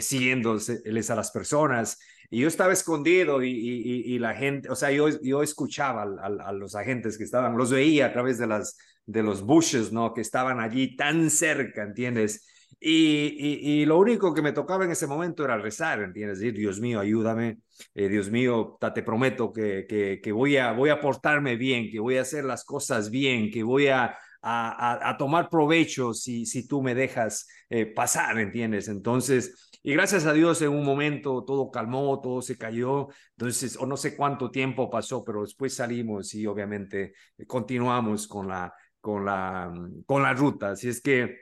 siguiéndoles 0.00 1.10
a 1.10 1.14
las 1.14 1.30
personas. 1.30 1.98
Y 2.30 2.40
yo 2.40 2.48
estaba 2.48 2.72
escondido 2.72 3.42
y, 3.42 3.50
y, 3.50 4.18
la 4.18 4.34
gente, 4.34 4.70
o 4.70 4.76
sea, 4.76 4.90
yo, 4.90 5.08
yo 5.22 5.42
escuchaba 5.42 6.02
a, 6.02 6.52
los 6.52 6.74
agentes 6.76 7.18
que 7.18 7.24
estaban, 7.24 7.56
los 7.56 7.70
veía 7.72 8.06
a 8.06 8.12
través 8.12 8.38
de, 8.38 8.46
las, 8.46 8.78
de 9.04 9.22
los 9.22 9.42
bushes, 9.42 9.92
¿no? 9.92 10.14
Que 10.14 10.20
estaban 10.20 10.60
allí 10.60 10.96
tan 10.96 11.28
cerca, 11.28 11.82
¿entiendes? 11.82 12.46
Y, 12.80 13.58
y, 13.82 13.84
lo 13.84 13.98
único 13.98 14.32
que 14.32 14.42
me 14.42 14.52
tocaba 14.52 14.84
en 14.84 14.92
ese 14.92 15.06
momento 15.06 15.44
era 15.44 15.58
rezar, 15.58 16.00
¿entiendes? 16.02 16.38
Decir, 16.38 16.54
Dios 16.54 16.80
mío, 16.80 17.00
ayúdame, 17.00 17.58
eh, 17.94 18.08
Dios 18.08 18.30
mío, 18.30 18.78
te 18.94 19.02
prometo 19.02 19.52
que, 19.52 20.20
que, 20.22 20.32
voy, 20.32 20.56
a, 20.56 20.72
voy 20.72 20.90
a 20.90 21.00
portarme 21.00 21.56
bien, 21.56 21.90
que 21.90 22.00
voy 22.00 22.16
a 22.16 22.22
hacer 22.22 22.44
las 22.44 22.64
cosas 22.64 23.10
bien, 23.10 23.50
que 23.50 23.62
voy 23.62 23.88
a, 23.88 24.16
a, 24.42 25.16
tomar 25.18 25.48
provecho 25.48 26.14
si, 26.14 26.46
si 26.46 26.66
tú 26.66 26.82
me 26.82 26.94
dejas 26.94 27.46
eh, 27.68 27.86
pasar, 27.86 28.38
¿entiendes? 28.38 28.88
Entonces, 28.88 29.70
y 29.82 29.92
gracias 29.94 30.26
a 30.26 30.32
Dios 30.32 30.60
en 30.62 30.70
un 30.70 30.84
momento 30.84 31.44
todo 31.44 31.70
calmó, 31.70 32.20
todo 32.20 32.42
se 32.42 32.58
cayó, 32.58 33.08
entonces, 33.36 33.76
o 33.76 33.86
no 33.86 33.96
sé 33.96 34.16
cuánto 34.16 34.50
tiempo 34.50 34.90
pasó, 34.90 35.24
pero 35.24 35.42
después 35.42 35.74
salimos 35.74 36.34
y 36.34 36.46
obviamente 36.46 37.14
continuamos 37.46 38.26
con 38.26 38.48
la, 38.48 38.72
con 39.00 39.24
la, 39.24 39.72
con 40.06 40.22
la 40.22 40.34
ruta. 40.34 40.70
Así 40.70 40.88
es 40.88 41.00
que 41.00 41.36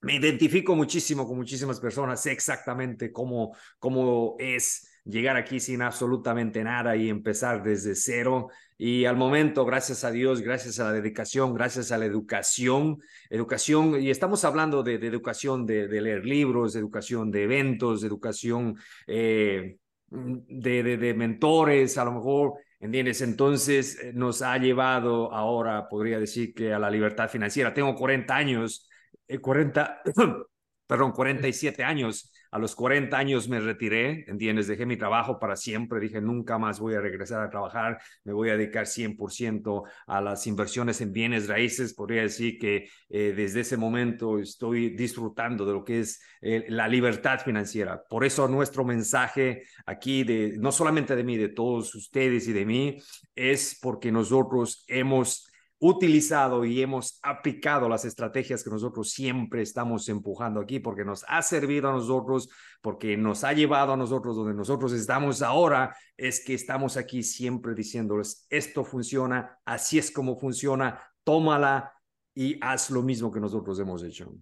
me 0.00 0.16
identifico 0.16 0.74
muchísimo 0.76 1.26
con 1.26 1.36
muchísimas 1.36 1.80
personas, 1.80 2.22
sé 2.22 2.32
exactamente 2.32 3.12
cómo, 3.12 3.56
cómo 3.78 4.36
es 4.38 4.97
llegar 5.08 5.36
aquí 5.36 5.58
sin 5.58 5.82
absolutamente 5.82 6.62
nada 6.62 6.96
y 6.96 7.08
empezar 7.08 7.62
desde 7.62 7.94
cero. 7.94 8.48
Y 8.76 9.06
al 9.06 9.16
momento, 9.16 9.64
gracias 9.64 10.04
a 10.04 10.10
Dios, 10.10 10.40
gracias 10.40 10.78
a 10.78 10.84
la 10.84 10.92
dedicación, 10.92 11.54
gracias 11.54 11.90
a 11.90 11.98
la 11.98 12.04
educación, 12.04 12.98
educación, 13.30 14.00
y 14.00 14.10
estamos 14.10 14.44
hablando 14.44 14.82
de, 14.82 14.94
educación 14.94 15.66
de, 15.66 15.88
leer 15.88 16.24
libros, 16.24 16.74
de 16.74 16.80
educación 16.80 17.30
de 17.30 17.42
eventos, 17.44 18.02
de 18.02 18.06
educación 18.06 18.76
eh, 19.06 19.78
de, 20.10 20.96
de, 20.96 21.14
mentores, 21.14 21.98
a 21.98 22.04
lo 22.04 22.12
mejor, 22.12 22.54
¿entiendes? 22.78 23.20
Entonces 23.22 23.98
eh, 24.00 24.12
nos 24.14 24.42
ha 24.42 24.56
llevado 24.58 25.32
ahora, 25.32 25.88
podría 25.88 26.20
decir 26.20 26.54
que 26.54 26.72
a 26.72 26.78
la 26.78 26.90
libertad 26.90 27.28
financiera. 27.28 27.74
Tengo 27.74 27.94
40 27.94 28.36
años 28.36 28.88
40, 29.36 30.02
eh, 30.04 30.12
perdón, 30.86 31.12
47 31.12 31.84
años. 31.84 32.32
A 32.50 32.58
los 32.58 32.74
40 32.74 33.16
años 33.16 33.48
me 33.48 33.60
retiré, 33.60 34.24
¿entiendes? 34.26 34.66
Dejé 34.66 34.86
mi 34.86 34.96
trabajo 34.96 35.38
para 35.38 35.56
siempre. 35.56 36.00
Dije, 36.00 36.20
nunca 36.20 36.58
más 36.58 36.80
voy 36.80 36.94
a 36.94 37.00
regresar 37.00 37.42
a 37.42 37.50
trabajar. 37.50 37.98
Me 38.24 38.32
voy 38.32 38.50
a 38.50 38.56
dedicar 38.56 38.86
100% 38.86 39.82
a 40.06 40.20
las 40.20 40.46
inversiones 40.46 41.00
en 41.00 41.12
bienes 41.12 41.48
raíces. 41.48 41.94
Podría 41.94 42.22
decir 42.22 42.58
que 42.58 42.88
eh, 43.10 43.34
desde 43.36 43.60
ese 43.60 43.76
momento 43.76 44.38
estoy 44.38 44.90
disfrutando 44.90 45.66
de 45.66 45.72
lo 45.72 45.84
que 45.84 46.00
es 46.00 46.22
eh, 46.40 46.64
la 46.68 46.88
libertad 46.88 47.40
financiera. 47.40 48.02
Por 48.08 48.24
eso 48.24 48.48
nuestro 48.48 48.84
mensaje 48.84 49.64
aquí, 49.86 50.24
no 50.58 50.72
solamente 50.72 51.16
de 51.16 51.24
mí, 51.24 51.36
de 51.36 51.48
todos 51.48 51.94
ustedes 51.94 52.48
y 52.48 52.52
de 52.52 52.64
mí, 52.64 52.98
es 53.34 53.78
porque 53.80 54.10
nosotros 54.10 54.84
hemos 54.88 55.47
utilizado 55.80 56.64
y 56.64 56.82
hemos 56.82 57.20
aplicado 57.22 57.88
las 57.88 58.04
estrategias 58.04 58.64
que 58.64 58.70
nosotros 58.70 59.10
siempre 59.10 59.62
estamos 59.62 60.08
empujando 60.08 60.60
aquí, 60.60 60.80
porque 60.80 61.04
nos 61.04 61.24
ha 61.28 61.40
servido 61.42 61.88
a 61.88 61.92
nosotros, 61.92 62.48
porque 62.82 63.16
nos 63.16 63.44
ha 63.44 63.52
llevado 63.52 63.92
a 63.92 63.96
nosotros 63.96 64.36
donde 64.36 64.54
nosotros 64.54 64.92
estamos 64.92 65.40
ahora, 65.42 65.96
es 66.16 66.44
que 66.44 66.54
estamos 66.54 66.96
aquí 66.96 67.22
siempre 67.22 67.74
diciéndoles, 67.74 68.46
esto 68.50 68.84
funciona, 68.84 69.58
así 69.64 69.98
es 69.98 70.10
como 70.10 70.36
funciona, 70.36 71.00
tómala 71.22 71.92
y 72.34 72.58
haz 72.60 72.90
lo 72.90 73.02
mismo 73.02 73.30
que 73.30 73.40
nosotros 73.40 73.78
hemos 73.78 74.02
hecho. 74.02 74.34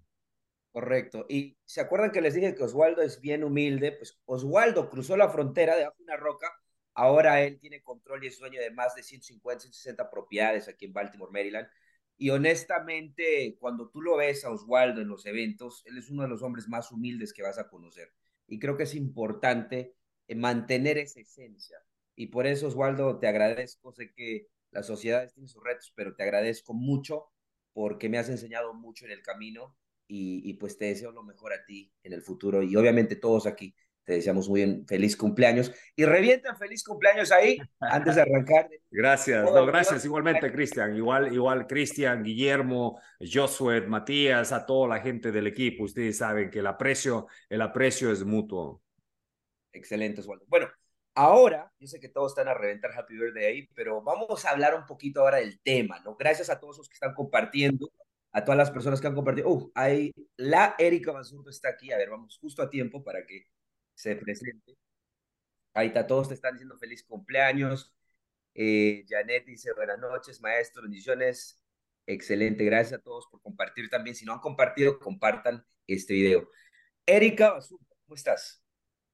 Correcto. 0.73 1.25
Y 1.29 1.57
se 1.65 1.81
acuerdan 1.81 2.13
que 2.13 2.21
les 2.21 2.35
dije 2.35 2.55
que 2.55 2.65
Oswaldo 2.65 3.03
es 3.03 3.21
bien 3.21 3.45
humilde, 3.45 3.93
pues 3.93 4.21
Oswaldo 4.27 4.91
cruzó 4.91 5.17
la 5.17 5.29
frontera 5.29 5.75
debajo 5.75 5.97
de 5.99 6.05
una 6.05 6.17
roca 6.17 6.53
Ahora 6.97 7.43
él 7.43 7.59
tiene 7.59 7.83
control 7.83 8.25
y 8.25 8.29
es 8.29 8.39
dueño 8.39 8.59
de 8.59 8.71
más 8.71 8.95
de 8.95 9.03
150, 9.03 9.61
160 9.61 10.11
propiedades 10.11 10.67
aquí 10.67 10.87
en 10.87 10.95
Baltimore, 10.95 11.31
Maryland. 11.31 11.69
Y 12.17 12.31
honestamente, 12.31 13.55
cuando 13.61 13.91
tú 13.91 14.01
lo 14.01 14.17
ves 14.17 14.47
a 14.47 14.51
Oswaldo 14.51 15.03
en 15.03 15.09
los 15.09 15.27
eventos, 15.27 15.83
él 15.85 15.99
es 15.99 16.09
uno 16.09 16.23
de 16.23 16.29
los 16.29 16.43
hombres 16.43 16.69
más 16.69 16.91
humildes 16.91 17.35
que 17.35 17.43
vas 17.43 17.59
a 17.59 17.69
conocer. 17.69 18.15
Y 18.47 18.59
creo 18.59 18.79
que 18.79 18.85
es 18.85 18.95
importante 18.95 19.95
eh, 20.27 20.35
mantener 20.35 20.97
esa 20.97 21.21
esencia. 21.21 21.77
Y 22.15 22.29
por 22.29 22.47
eso, 22.47 22.69
Oswaldo, 22.69 23.19
te 23.19 23.27
agradezco. 23.29 23.93
Sé 23.93 24.15
que 24.15 24.49
la 24.71 24.83
sociedad 24.83 25.31
tiene 25.35 25.49
sus 25.49 25.63
retos, 25.63 25.93
pero 25.95 26.17
te 26.17 26.23
agradezco 26.23 26.73
mucho 26.73 27.27
porque 27.75 28.09
me 28.09 28.17
has 28.17 28.31
enseñado 28.31 28.73
mucho 28.73 29.05
en 29.05 29.11
el 29.11 29.21
camino 29.23 29.77
y, 30.09 30.49
y 30.49 30.55
pues 30.55 30.79
te 30.79 30.87
deseo 30.87 31.13
lo 31.13 31.23
mejor 31.23 31.53
a 31.53 31.63
ti 31.67 31.93
en 32.03 32.15
el 32.15 32.23
futuro 32.23 32.63
y 32.63 32.75
obviamente 32.75 33.17
todos 33.17 33.47
aquí 33.47 33.75
te 34.07 34.13
deseamos 34.13 34.49
muy 34.49 34.63
bien, 34.63 34.87
feliz 34.87 35.17
cumpleaños. 35.17 35.73
Y 35.97 36.05
revientan 36.05 36.57
feliz 36.57 36.85
cumpleaños 36.85 37.33
ahí 37.33 37.59
antes 37.81 38.15
de 38.15 38.23
arrancar. 38.23 38.71
Gracias, 38.89 39.45
no, 39.45 39.67
gracias 39.67 40.05
igualmente, 40.05 40.53
Cristian. 40.53 40.95
Igual, 40.95 41.35
igual, 41.35 41.67
Cristian, 41.67 42.23
Guillermo, 42.23 43.01
Josué, 43.21 43.81
Matías, 43.81 44.53
a 44.53 44.65
toda 44.65 44.89
la 44.89 45.01
gente 45.01 45.33
del 45.33 45.49
equipo. 45.49 45.83
Ustedes 45.83 46.19
saben 46.19 46.51
que 46.51 46.61
el 46.61 46.69
aprecio, 46.69 47.27
el 47.49 47.61
aprecio 47.61 48.13
es 48.13 48.25
mutuo. 48.25 48.81
Excelente, 49.73 50.21
Osvaldo. 50.21 50.45
Bueno, 50.47 50.69
ahora, 51.17 51.73
yo 51.81 51.89
sé 51.89 51.99
que 51.99 52.09
todos 52.09 52.31
están 52.31 52.47
a 52.47 52.55
reventar 52.55 52.93
Happy 52.97 53.17
Birthday 53.17 53.45
ahí, 53.45 53.69
pero 53.75 54.03
vamos 54.03 54.45
a 54.45 54.51
hablar 54.51 54.77
un 54.77 54.87
poquito 54.87 55.23
ahora 55.23 55.39
del 55.39 55.59
tema, 55.61 55.99
¿no? 56.05 56.15
Gracias 56.15 56.49
a 56.49 56.61
todos 56.61 56.79
los 56.79 56.89
que 56.89 56.95
están 56.95 57.13
compartiendo, 57.13 57.91
a 58.31 58.45
todas 58.45 58.57
las 58.57 58.71
personas 58.71 59.01
que 59.01 59.09
han 59.09 59.17
compartido. 59.17 59.51
Uh, 59.51 59.73
hay 59.75 60.13
la 60.37 60.77
Erika 60.79 61.11
Basurto 61.11 61.51
está 61.51 61.71
aquí. 61.71 61.91
A 61.91 61.97
ver, 61.97 62.09
vamos 62.09 62.39
justo 62.41 62.63
a 62.63 62.71
tiempo 62.71 63.03
para 63.03 63.27
que 63.27 63.47
se 63.97 64.15
presente. 64.15 64.77
Ahí 65.75 65.89
está, 65.89 66.07
todos 66.07 66.29
te 66.29 66.35
están 66.35 66.55
diciendo 66.55 66.79
feliz 66.79 67.03
cumpleaños. 67.03 67.93
Eh, 68.55 69.05
Janet 69.09 69.45
dice 69.47 69.73
buenas 69.73 69.99
noches, 69.99 70.41
maestro, 70.41 70.83
bendiciones. 70.83 71.63
Excelente, 72.07 72.65
gracias 72.65 73.01
a 73.01 73.03
todos 73.03 73.27
por 73.31 73.43
compartir 73.43 73.89
también. 73.91 74.15
Si 74.15 74.25
no 74.25 74.33
han 74.33 74.41
compartido, 74.41 74.99
compartan 74.99 75.67
este 75.87 76.15
video. 76.15 76.49
Erika 77.05 77.59
¿cómo 77.69 78.15
estás? 78.15 78.63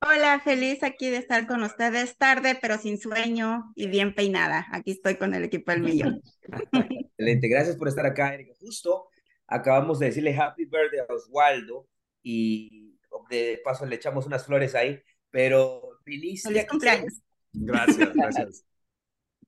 Hola, 0.01 0.41
feliz 0.41 0.83
aquí 0.83 1.11
de 1.11 1.19
estar 1.19 1.47
con 1.47 1.63
ustedes 1.63 2.19
tarde, 2.19 2.59
pero 2.61 2.77
sin 2.77 2.99
sueño 2.99 3.73
y 3.77 3.87
bien 3.87 4.15
peinada. 4.15 4.67
Aquí 4.73 4.91
estoy 4.93 5.17
con 5.17 5.33
el 5.35 5.45
equipo 5.45 5.71
del 5.71 5.83
millón. 5.83 6.21
Excelente, 6.73 7.49
gracias 7.49 7.77
por 7.77 7.87
estar 7.87 8.05
acá, 8.05 8.35
Erika. 8.35 8.53
Justo 8.59 9.09
acabamos 9.47 10.01
de 10.01 10.07
decirle 10.07 10.35
happy 10.37 10.65
birthday 10.65 11.01
a 11.01 11.13
Oswaldo 11.13 11.89
y 12.23 12.92
de 13.29 13.61
paso 13.65 13.87
le 13.87 13.97
echamos 13.97 14.27
unas 14.27 14.45
flores 14.45 14.75
ahí, 14.75 15.01
pero 15.31 15.99
feliz. 16.05 16.45
cumpleaños. 16.69 17.23
Gracias, 17.53 18.13
gracias. 18.15 18.65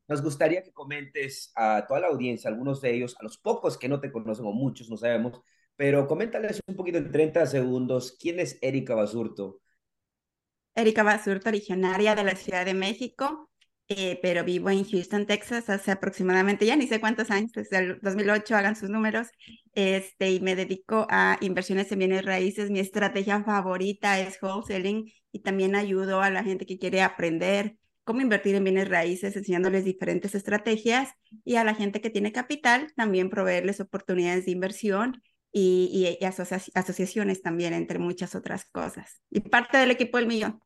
Nos 0.06 0.22
gustaría 0.22 0.62
que 0.62 0.72
comentes 0.72 1.50
a 1.56 1.86
toda 1.86 2.00
la 2.00 2.08
audiencia, 2.08 2.50
algunos 2.50 2.80
de 2.80 2.94
ellos, 2.94 3.16
a 3.18 3.22
los 3.22 3.38
pocos 3.38 3.78
que 3.78 3.88
no 3.88 4.00
te 4.00 4.12
conocen 4.12 4.44
o 4.44 4.52
muchos, 4.52 4.90
no 4.90 4.96
sabemos, 4.98 5.40
pero 5.76 6.06
coméntales 6.06 6.60
un 6.66 6.76
poquito 6.76 6.98
en 6.98 7.10
30 7.10 7.46
segundos, 7.46 8.16
¿quién 8.20 8.38
es 8.38 8.58
Erika 8.60 8.94
Basurto? 8.94 9.60
Erika 10.74 11.02
Basurto, 11.02 11.48
originaria 11.48 12.14
de 12.14 12.24
la 12.24 12.34
Ciudad 12.34 12.66
de 12.66 12.74
México, 12.74 13.50
eh, 13.88 14.18
pero 14.22 14.44
vivo 14.44 14.70
en 14.70 14.84
Houston, 14.84 15.26
Texas, 15.26 15.68
hace 15.68 15.90
aproximadamente, 15.90 16.64
ya 16.64 16.76
ni 16.76 16.86
sé 16.86 17.00
cuántos 17.00 17.30
años, 17.30 17.52
desde 17.52 17.78
el 17.78 18.00
2008, 18.00 18.56
hagan 18.56 18.76
sus 18.76 18.88
números, 18.88 19.28
este, 19.74 20.30
y 20.32 20.40
me 20.40 20.56
dedico 20.56 21.06
a 21.10 21.36
inversiones 21.40 21.92
en 21.92 21.98
bienes 21.98 22.24
raíces. 22.24 22.70
Mi 22.70 22.80
estrategia 22.80 23.44
favorita 23.44 24.18
es 24.20 24.38
wholesaling 24.42 25.12
y 25.32 25.40
también 25.40 25.76
ayudo 25.76 26.22
a 26.22 26.30
la 26.30 26.42
gente 26.44 26.64
que 26.66 26.78
quiere 26.78 27.02
aprender 27.02 27.76
cómo 28.04 28.20
invertir 28.20 28.54
en 28.54 28.64
bienes 28.64 28.88
raíces, 28.88 29.36
enseñándoles 29.36 29.84
diferentes 29.84 30.34
estrategias, 30.34 31.10
y 31.44 31.56
a 31.56 31.64
la 31.64 31.74
gente 31.74 32.00
que 32.00 32.10
tiene 32.10 32.32
capital, 32.32 32.92
también 32.96 33.30
proveerles 33.30 33.80
oportunidades 33.80 34.44
de 34.44 34.52
inversión 34.52 35.22
y, 35.50 36.16
y, 36.20 36.24
asociaciones 36.24 37.42
también, 37.42 37.72
entre 37.72 37.98
muchas 37.98 38.34
otras 38.34 38.66
cosas. 38.66 39.20
Y 39.30 39.40
parte 39.40 39.78
del 39.78 39.90
equipo 39.90 40.18
del 40.18 40.26
millón. 40.26 40.60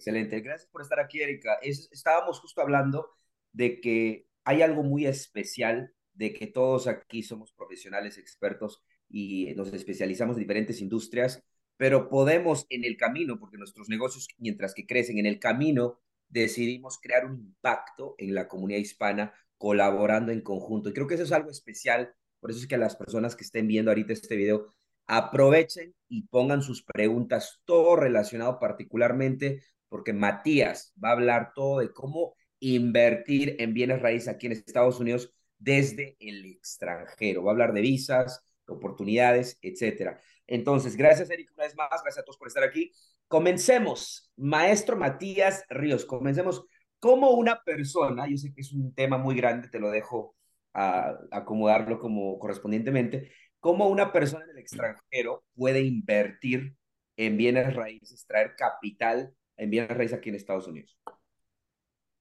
Excelente, 0.00 0.40
gracias 0.40 0.70
por 0.70 0.80
estar 0.80 0.98
aquí, 0.98 1.20
Erika. 1.20 1.58
estábamos 1.62 2.40
justo 2.40 2.62
hablando 2.62 3.10
de 3.52 3.82
que 3.82 4.26
hay 4.44 4.62
algo 4.62 4.82
muy 4.82 5.04
especial, 5.04 5.92
de 6.14 6.32
que 6.32 6.46
todos 6.46 6.86
aquí 6.86 7.22
somos 7.22 7.52
profesionales, 7.52 8.16
expertos 8.16 8.82
y 9.10 9.52
nos 9.56 9.74
especializamos 9.74 10.36
en 10.36 10.40
diferentes 10.40 10.80
industrias, 10.80 11.44
pero 11.76 12.08
podemos 12.08 12.64
en 12.70 12.84
el 12.84 12.96
camino, 12.96 13.38
porque 13.38 13.58
nuestros 13.58 13.90
negocios, 13.90 14.26
mientras 14.38 14.72
que 14.72 14.86
crecen 14.86 15.18
en 15.18 15.26
el 15.26 15.38
camino, 15.38 16.00
decidimos 16.30 16.98
crear 16.98 17.26
un 17.26 17.38
impacto 17.38 18.14
en 18.16 18.34
la 18.34 18.48
comunidad 18.48 18.80
hispana 18.80 19.34
colaborando 19.58 20.32
en 20.32 20.40
conjunto. 20.40 20.88
Y 20.88 20.94
creo 20.94 21.08
que 21.08 21.16
eso 21.16 21.24
es 21.24 21.32
algo 21.32 21.50
especial, 21.50 22.14
por 22.40 22.50
eso 22.50 22.60
es 22.60 22.66
que 22.66 22.78
las 22.78 22.96
personas 22.96 23.36
que 23.36 23.44
estén 23.44 23.68
viendo 23.68 23.90
ahorita 23.90 24.14
este 24.14 24.34
video 24.34 24.72
aprovechen 25.06 25.94
y 26.08 26.22
pongan 26.28 26.62
sus 26.62 26.82
preguntas, 26.82 27.60
todo 27.66 27.96
relacionado 27.96 28.58
particularmente, 28.58 29.60
porque 29.90 30.14
Matías 30.14 30.94
va 31.02 31.10
a 31.10 31.12
hablar 31.12 31.52
todo 31.54 31.80
de 31.80 31.92
cómo 31.92 32.34
invertir 32.60 33.56
en 33.58 33.74
bienes 33.74 34.00
raíces 34.00 34.28
aquí 34.28 34.46
en 34.46 34.52
Estados 34.52 35.00
Unidos 35.00 35.34
desde 35.58 36.16
el 36.20 36.46
extranjero. 36.46 37.42
Va 37.42 37.50
a 37.50 37.52
hablar 37.52 37.74
de 37.74 37.82
visas, 37.82 38.42
oportunidades, 38.66 39.58
etcétera. 39.60 40.18
Entonces, 40.46 40.96
gracias, 40.96 41.30
Eric, 41.30 41.50
una 41.54 41.64
vez 41.64 41.76
más. 41.76 41.88
Gracias 41.90 42.18
a 42.18 42.24
todos 42.24 42.38
por 42.38 42.48
estar 42.48 42.62
aquí. 42.62 42.92
Comencemos. 43.28 44.32
Maestro 44.36 44.96
Matías 44.96 45.64
Ríos, 45.68 46.04
comencemos. 46.04 46.64
Como 46.98 47.30
una 47.30 47.62
persona, 47.62 48.26
yo 48.28 48.36
sé 48.36 48.52
que 48.52 48.60
es 48.60 48.72
un 48.72 48.94
tema 48.94 49.18
muy 49.18 49.34
grande, 49.34 49.68
te 49.68 49.80
lo 49.80 49.90
dejo 49.90 50.36
a, 50.74 51.18
acomodarlo 51.30 51.98
como 51.98 52.38
correspondientemente, 52.38 53.32
cómo 53.58 53.88
una 53.88 54.12
persona 54.12 54.44
en 54.44 54.50
el 54.50 54.58
extranjero 54.58 55.44
puede 55.54 55.80
invertir 55.80 56.76
en 57.16 57.36
bienes 57.36 57.74
raíces, 57.74 58.26
traer 58.26 58.54
capital 58.56 59.34
en 59.60 59.70
bienes 59.70 59.96
raíces 59.96 60.18
aquí 60.18 60.30
en 60.30 60.36
Estados 60.36 60.66
Unidos? 60.66 60.98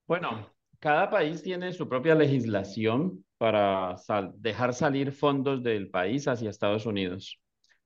Bueno, 0.05 0.51
cada 0.79 1.09
país 1.09 1.41
tiene 1.41 1.71
su 1.71 1.87
propia 1.87 2.15
legislación 2.15 3.23
para 3.37 3.95
dejar 4.35 4.73
salir 4.73 5.13
fondos 5.13 5.63
del 5.63 5.89
país 5.89 6.27
hacia 6.27 6.49
Estados 6.49 6.85
Unidos. 6.85 7.39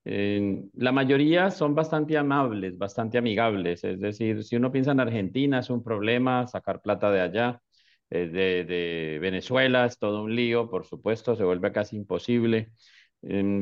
la 0.05 0.91
mayoría 0.91 1.49
son 1.49 1.75
bastante 1.75 2.17
amables, 2.17 2.77
bastante 2.77 3.17
amigables. 3.17 3.83
Es 3.83 3.99
decir, 3.99 4.43
si 4.43 4.55
uno 4.57 4.71
piensa 4.71 4.91
en 4.91 4.99
Argentina, 4.99 5.59
es 5.59 5.69
un 5.69 5.83
problema 5.83 6.47
sacar 6.47 6.81
plata 6.81 7.11
de 7.11 7.21
allá. 7.21 7.61
Eh, 8.09 8.27
de, 8.27 9.19
Venezuela 9.21 9.85
es 9.85 9.97
todo 9.97 10.23
un 10.23 10.35
lío, 10.35 10.69
por 10.69 10.85
supuesto, 10.85 11.35
se 11.35 11.43
vuelve 11.43 11.71
casi 11.71 11.95
imposible. 11.95 12.71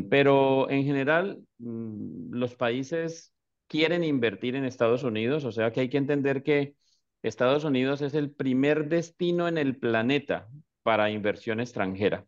pero 0.09 0.69
en 0.69 0.83
general, 0.85 1.39
mm, 1.59 2.33
los 2.33 2.55
países 2.55 3.30
quieren 3.71 4.03
invertir 4.03 4.57
en 4.57 4.65
Estados 4.65 5.03
Unidos, 5.05 5.45
o 5.45 5.51
sea 5.53 5.71
que 5.71 5.79
hay 5.79 5.89
que 5.89 5.97
entender 5.97 6.43
que 6.43 6.75
Estados 7.23 7.63
Unidos 7.63 8.01
es 8.01 8.13
el 8.15 8.29
primer 8.29 8.89
destino 8.89 9.47
en 9.47 9.57
el 9.57 9.77
planeta 9.77 10.49
para 10.83 11.09
inversión 11.09 11.61
extranjera. 11.61 12.25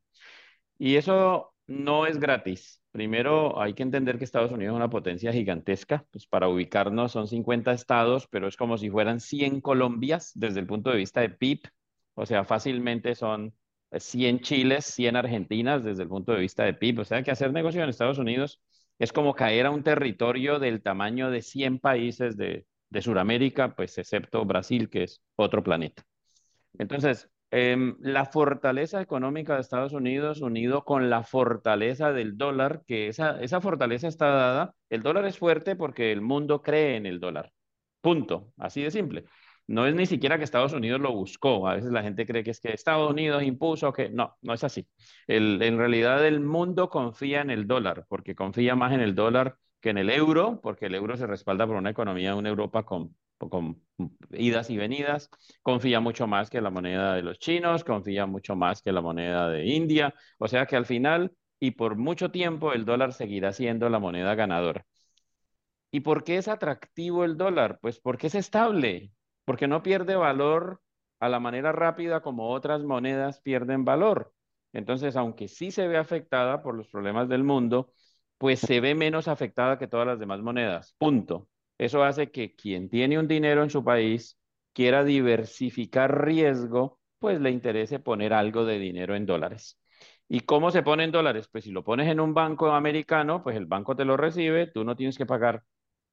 Y 0.77 0.95
eso 0.95 1.53
no 1.67 2.05
es 2.05 2.17
gratis. 2.17 2.81
Primero, 2.93 3.59
hay 3.61 3.73
que 3.73 3.83
entender 3.83 4.17
que 4.17 4.23
Estados 4.23 4.53
Unidos 4.53 4.73
es 4.73 4.77
una 4.77 4.89
potencia 4.89 5.33
gigantesca. 5.33 6.05
Pues 6.11 6.27
para 6.27 6.47
ubicarnos 6.47 7.11
son 7.11 7.27
50 7.27 7.73
estados, 7.73 8.25
pero 8.31 8.47
es 8.47 8.55
como 8.55 8.77
si 8.77 8.89
fueran 8.89 9.19
100 9.19 9.59
Colombias 9.59 10.31
desde 10.35 10.61
el 10.61 10.67
punto 10.67 10.91
de 10.91 10.97
vista 10.97 11.19
de 11.19 11.29
PIB. 11.29 11.59
O 12.13 12.25
sea, 12.25 12.45
fácilmente 12.45 13.15
son 13.15 13.53
100 13.91 14.39
Chiles, 14.39 14.85
100 14.85 15.17
Argentinas 15.17 15.83
desde 15.83 16.03
el 16.03 16.09
punto 16.09 16.31
de 16.31 16.39
vista 16.39 16.63
de 16.63 16.73
PIB. 16.73 16.99
O 16.99 17.05
sea, 17.05 17.21
que 17.21 17.31
hacer 17.31 17.51
negocio 17.51 17.83
en 17.83 17.89
Estados 17.89 18.17
Unidos 18.17 18.61
es 18.99 19.11
como 19.11 19.33
caer 19.33 19.65
a 19.65 19.71
un 19.71 19.83
territorio 19.83 20.59
del 20.59 20.81
tamaño 20.81 21.29
de 21.31 21.41
100 21.41 21.79
países 21.79 22.37
de, 22.37 22.65
de 22.89 23.01
Sudamérica, 23.01 23.75
pues 23.75 23.97
excepto 23.97 24.45
Brasil, 24.45 24.89
que 24.89 25.03
es 25.03 25.21
otro 25.35 25.63
planeta. 25.63 26.03
Entonces, 26.77 27.29
em, 27.51 27.95
la 27.99 28.25
fortaleza 28.25 29.01
económica 29.01 29.55
de 29.55 29.61
Estados 29.61 29.93
Unidos 29.93 30.41
unido 30.41 30.85
con 30.85 31.09
la 31.09 31.23
fortaleza 31.23 32.13
del 32.13 32.37
dólar, 32.37 32.83
que 32.87 33.07
esa, 33.07 33.41
esa 33.41 33.61
fortaleza 33.61 34.07
está 34.07 34.27
dada, 34.27 34.75
el 34.89 35.01
dólar 35.01 35.25
es 35.25 35.37
fuerte 35.37 35.75
porque 35.75 36.11
el 36.11 36.21
mundo 36.21 36.61
cree 36.61 36.95
en 36.95 37.05
el 37.05 37.19
dólar. 37.19 37.51
Punto, 38.01 38.53
así 38.57 38.81
de 38.83 38.91
simple. 38.91 39.25
No 39.67 39.87
es 39.87 39.95
ni 39.95 40.05
siquiera 40.05 40.37
que 40.37 40.43
Estados 40.43 40.73
Unidos 40.73 40.99
lo 41.01 41.13
buscó. 41.13 41.67
A 41.67 41.75
veces 41.75 41.91
la 41.91 42.03
gente 42.03 42.25
cree 42.25 42.43
que 42.43 42.51
es 42.51 42.59
que 42.59 42.73
Estados 42.73 43.09
Unidos 43.09 43.43
impuso 43.43 43.93
que 43.93 44.09
no, 44.09 44.35
no 44.41 44.53
es 44.53 44.63
así. 44.63 44.87
En 45.27 45.77
realidad 45.77 46.25
el 46.25 46.41
mundo 46.41 46.89
confía 46.89 47.41
en 47.41 47.49
el 47.49 47.65
dólar, 47.67 48.05
porque 48.09 48.35
confía 48.35 48.75
más 48.75 48.91
en 48.93 48.99
el 49.01 49.15
dólar 49.15 49.57
que 49.79 49.89
en 49.91 49.97
el 49.97 50.09
euro, 50.09 50.59
porque 50.61 50.85
el 50.87 50.95
euro 50.95 51.17
se 51.17 51.27
respalda 51.27 51.67
por 51.67 51.75
una 51.75 51.89
economía 51.89 52.35
una 52.35 52.49
Europa 52.49 52.83
con, 52.83 53.15
con 53.37 53.81
idas 54.31 54.69
y 54.69 54.77
venidas, 54.77 55.29
confía 55.61 55.99
mucho 55.99 56.27
más 56.27 56.49
que 56.49 56.61
la 56.61 56.69
moneda 56.69 57.15
de 57.15 57.21
los 57.21 57.39
chinos, 57.39 57.83
confía 57.83 58.25
mucho 58.25 58.55
más 58.55 58.81
que 58.81 58.91
la 58.91 59.01
moneda 59.01 59.49
de 59.49 59.65
India, 59.65 60.13
o 60.39 60.47
sea 60.47 60.65
que 60.65 60.75
al 60.75 60.85
final 60.85 61.33
y 61.59 61.71
por 61.71 61.95
mucho 61.95 62.31
tiempo 62.31 62.73
el 62.73 62.85
dólar 62.85 63.13
seguirá 63.13 63.53
siendo 63.53 63.89
la 63.89 63.99
moneda 63.99 64.35
ganadora. 64.35 64.85
¿Y 65.91 66.01
por 66.01 66.23
qué 66.23 66.37
es 66.37 66.47
atractivo 66.47 67.23
el 67.23 67.37
dólar? 67.37 67.79
Pues 67.81 67.99
porque 67.99 68.27
es 68.27 68.35
estable, 68.35 69.11
porque 69.45 69.67
no 69.67 69.83
pierde 69.83 70.15
valor 70.15 70.81
a 71.19 71.29
la 71.29 71.39
manera 71.39 71.71
rápida 71.71 72.21
como 72.21 72.49
otras 72.51 72.83
monedas 72.83 73.41
pierden 73.41 73.85
valor. 73.85 74.33
Entonces, 74.73 75.15
aunque 75.15 75.47
sí 75.47 75.71
se 75.71 75.87
ve 75.87 75.97
afectada 75.97 76.61
por 76.63 76.75
los 76.75 76.89
problemas 76.89 77.29
del 77.29 77.43
mundo, 77.43 77.93
pues 78.37 78.59
se 78.59 78.81
ve 78.81 78.95
menos 78.95 79.27
afectada 79.27 79.77
que 79.77 79.87
todas 79.87 80.07
las 80.07 80.19
demás 80.19 80.41
monedas. 80.41 80.95
Punto. 80.97 81.47
Eso 81.77 82.03
hace 82.03 82.31
que 82.31 82.55
quien 82.55 82.89
tiene 82.89 83.19
un 83.19 83.27
dinero 83.27 83.63
en 83.63 83.69
su 83.69 83.83
país 83.83 84.39
quiera 84.73 85.03
diversificar 85.03 86.25
riesgo, 86.25 86.99
pues 87.19 87.39
le 87.39 87.51
interese 87.51 87.99
poner 87.99 88.33
algo 88.33 88.65
de 88.65 88.79
dinero 88.79 89.15
en 89.15 89.25
dólares. 89.25 89.79
¿Y 90.27 90.41
cómo 90.41 90.71
se 90.71 90.83
pone 90.83 91.03
en 91.03 91.11
dólares? 91.11 91.47
Pues 91.51 91.63
si 91.63 91.71
lo 91.71 91.83
pones 91.83 92.07
en 92.07 92.19
un 92.19 92.33
banco 92.33 92.71
americano, 92.71 93.43
pues 93.43 93.55
el 93.55 93.65
banco 93.65 93.95
te 93.95 94.05
lo 94.05 94.17
recibe, 94.17 94.67
tú 94.67 94.83
no 94.83 94.95
tienes 94.95 95.17
que 95.17 95.25
pagar 95.25 95.63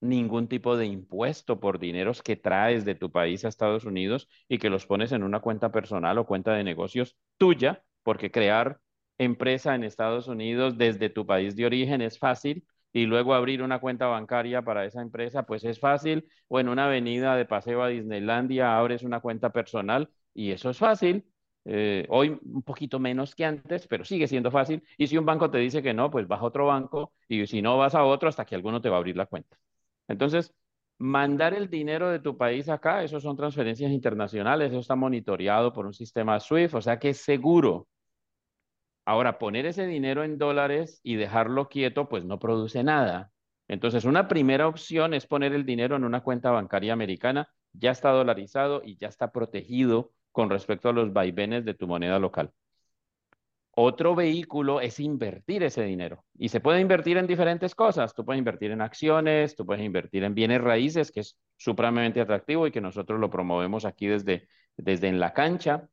ningún 0.00 0.48
tipo 0.48 0.76
de 0.76 0.86
impuesto 0.86 1.60
por 1.60 1.78
dineros 1.78 2.22
que 2.22 2.36
traes 2.36 2.84
de 2.84 2.94
tu 2.94 3.10
país 3.12 3.44
a 3.44 3.48
Estados 3.48 3.84
Unidos 3.84 4.28
y 4.48 4.58
que 4.58 4.70
los 4.70 4.86
pones 4.86 5.12
en 5.12 5.22
una 5.22 5.40
cuenta 5.40 5.70
personal 5.72 6.18
o 6.18 6.26
cuenta 6.26 6.52
de 6.54 6.64
negocios 6.64 7.16
tuya, 7.38 7.82
porque 8.02 8.30
crear 8.30 8.80
empresa 9.18 9.74
en 9.74 9.84
Estados 9.84 10.28
Unidos 10.28 10.78
desde 10.78 11.10
tu 11.10 11.26
país 11.26 11.54
de 11.56 11.66
origen 11.66 12.00
es 12.02 12.18
fácil 12.18 12.64
y 12.92 13.06
luego 13.06 13.34
abrir 13.34 13.62
una 13.62 13.78
cuenta 13.80 14.06
bancaria 14.06 14.62
para 14.62 14.84
esa 14.84 15.02
empresa, 15.02 15.44
pues 15.44 15.64
es 15.64 15.78
fácil, 15.78 16.26
o 16.48 16.58
en 16.58 16.68
una 16.68 16.86
avenida 16.86 17.36
de 17.36 17.44
paseo 17.44 17.82
a 17.82 17.88
Disneylandia 17.88 18.76
abres 18.78 19.02
una 19.02 19.20
cuenta 19.20 19.50
personal 19.50 20.10
y 20.34 20.50
eso 20.50 20.70
es 20.70 20.78
fácil. 20.78 21.24
Eh, 21.66 22.06
hoy 22.08 22.38
un 22.42 22.62
poquito 22.62 22.98
menos 22.98 23.34
que 23.34 23.44
antes, 23.44 23.86
pero 23.86 24.04
sigue 24.04 24.26
siendo 24.26 24.50
fácil. 24.50 24.82
Y 24.96 25.06
si 25.06 25.18
un 25.18 25.26
banco 25.26 25.50
te 25.50 25.58
dice 25.58 25.82
que 25.82 25.94
no, 25.94 26.10
pues 26.10 26.26
vas 26.26 26.40
a 26.40 26.44
otro 26.44 26.66
banco 26.66 27.12
y 27.28 27.46
si 27.46 27.62
no 27.62 27.76
vas 27.78 27.94
a 27.94 28.04
otro 28.04 28.28
hasta 28.28 28.44
que 28.46 28.54
alguno 28.54 28.80
te 28.80 28.88
va 28.88 28.96
a 28.96 28.98
abrir 28.98 29.16
la 29.16 29.26
cuenta. 29.26 29.56
Entonces, 30.10 30.52
mandar 30.98 31.54
el 31.54 31.70
dinero 31.70 32.10
de 32.10 32.18
tu 32.18 32.36
país 32.36 32.68
acá, 32.68 33.02
eso 33.04 33.20
son 33.20 33.36
transferencias 33.36 33.92
internacionales, 33.92 34.70
eso 34.70 34.80
está 34.80 34.96
monitoreado 34.96 35.72
por 35.72 35.86
un 35.86 35.94
sistema 35.94 36.40
SWIFT, 36.40 36.74
o 36.74 36.80
sea 36.82 36.98
que 36.98 37.10
es 37.10 37.18
seguro. 37.18 37.88
Ahora, 39.06 39.38
poner 39.38 39.66
ese 39.66 39.86
dinero 39.86 40.24
en 40.24 40.36
dólares 40.38 41.00
y 41.02 41.16
dejarlo 41.16 41.68
quieto, 41.68 42.08
pues 42.08 42.24
no 42.24 42.38
produce 42.38 42.82
nada. 42.84 43.30
Entonces, 43.68 44.04
una 44.04 44.28
primera 44.28 44.66
opción 44.66 45.14
es 45.14 45.26
poner 45.26 45.52
el 45.52 45.64
dinero 45.64 45.96
en 45.96 46.04
una 46.04 46.22
cuenta 46.22 46.50
bancaria 46.50 46.92
americana, 46.92 47.48
ya 47.72 47.92
está 47.92 48.10
dolarizado 48.10 48.82
y 48.84 48.96
ya 48.96 49.08
está 49.08 49.30
protegido 49.32 50.12
con 50.32 50.50
respecto 50.50 50.88
a 50.88 50.92
los 50.92 51.12
vaivenes 51.12 51.64
de 51.64 51.74
tu 51.74 51.86
moneda 51.86 52.18
local. 52.18 52.52
Otro 53.82 54.14
vehículo 54.14 54.82
es 54.82 55.00
invertir 55.00 55.62
ese 55.62 55.82
dinero 55.84 56.26
y 56.36 56.50
se 56.50 56.60
puede 56.60 56.80
invertir 56.80 57.16
en 57.16 57.26
diferentes 57.26 57.74
cosas. 57.74 58.12
Tú 58.12 58.26
puedes 58.26 58.38
invertir 58.38 58.72
en 58.72 58.82
acciones, 58.82 59.56
tú 59.56 59.64
puedes 59.64 59.82
invertir 59.82 60.22
en 60.22 60.34
bienes 60.34 60.60
raíces, 60.60 61.10
que 61.10 61.20
es 61.20 61.38
supremamente 61.56 62.20
atractivo 62.20 62.66
y 62.66 62.72
que 62.72 62.82
nosotros 62.82 63.18
lo 63.18 63.30
promovemos 63.30 63.86
aquí 63.86 64.06
desde, 64.06 64.48
desde 64.76 65.08
en 65.08 65.18
la 65.18 65.32
cancha. 65.32 65.88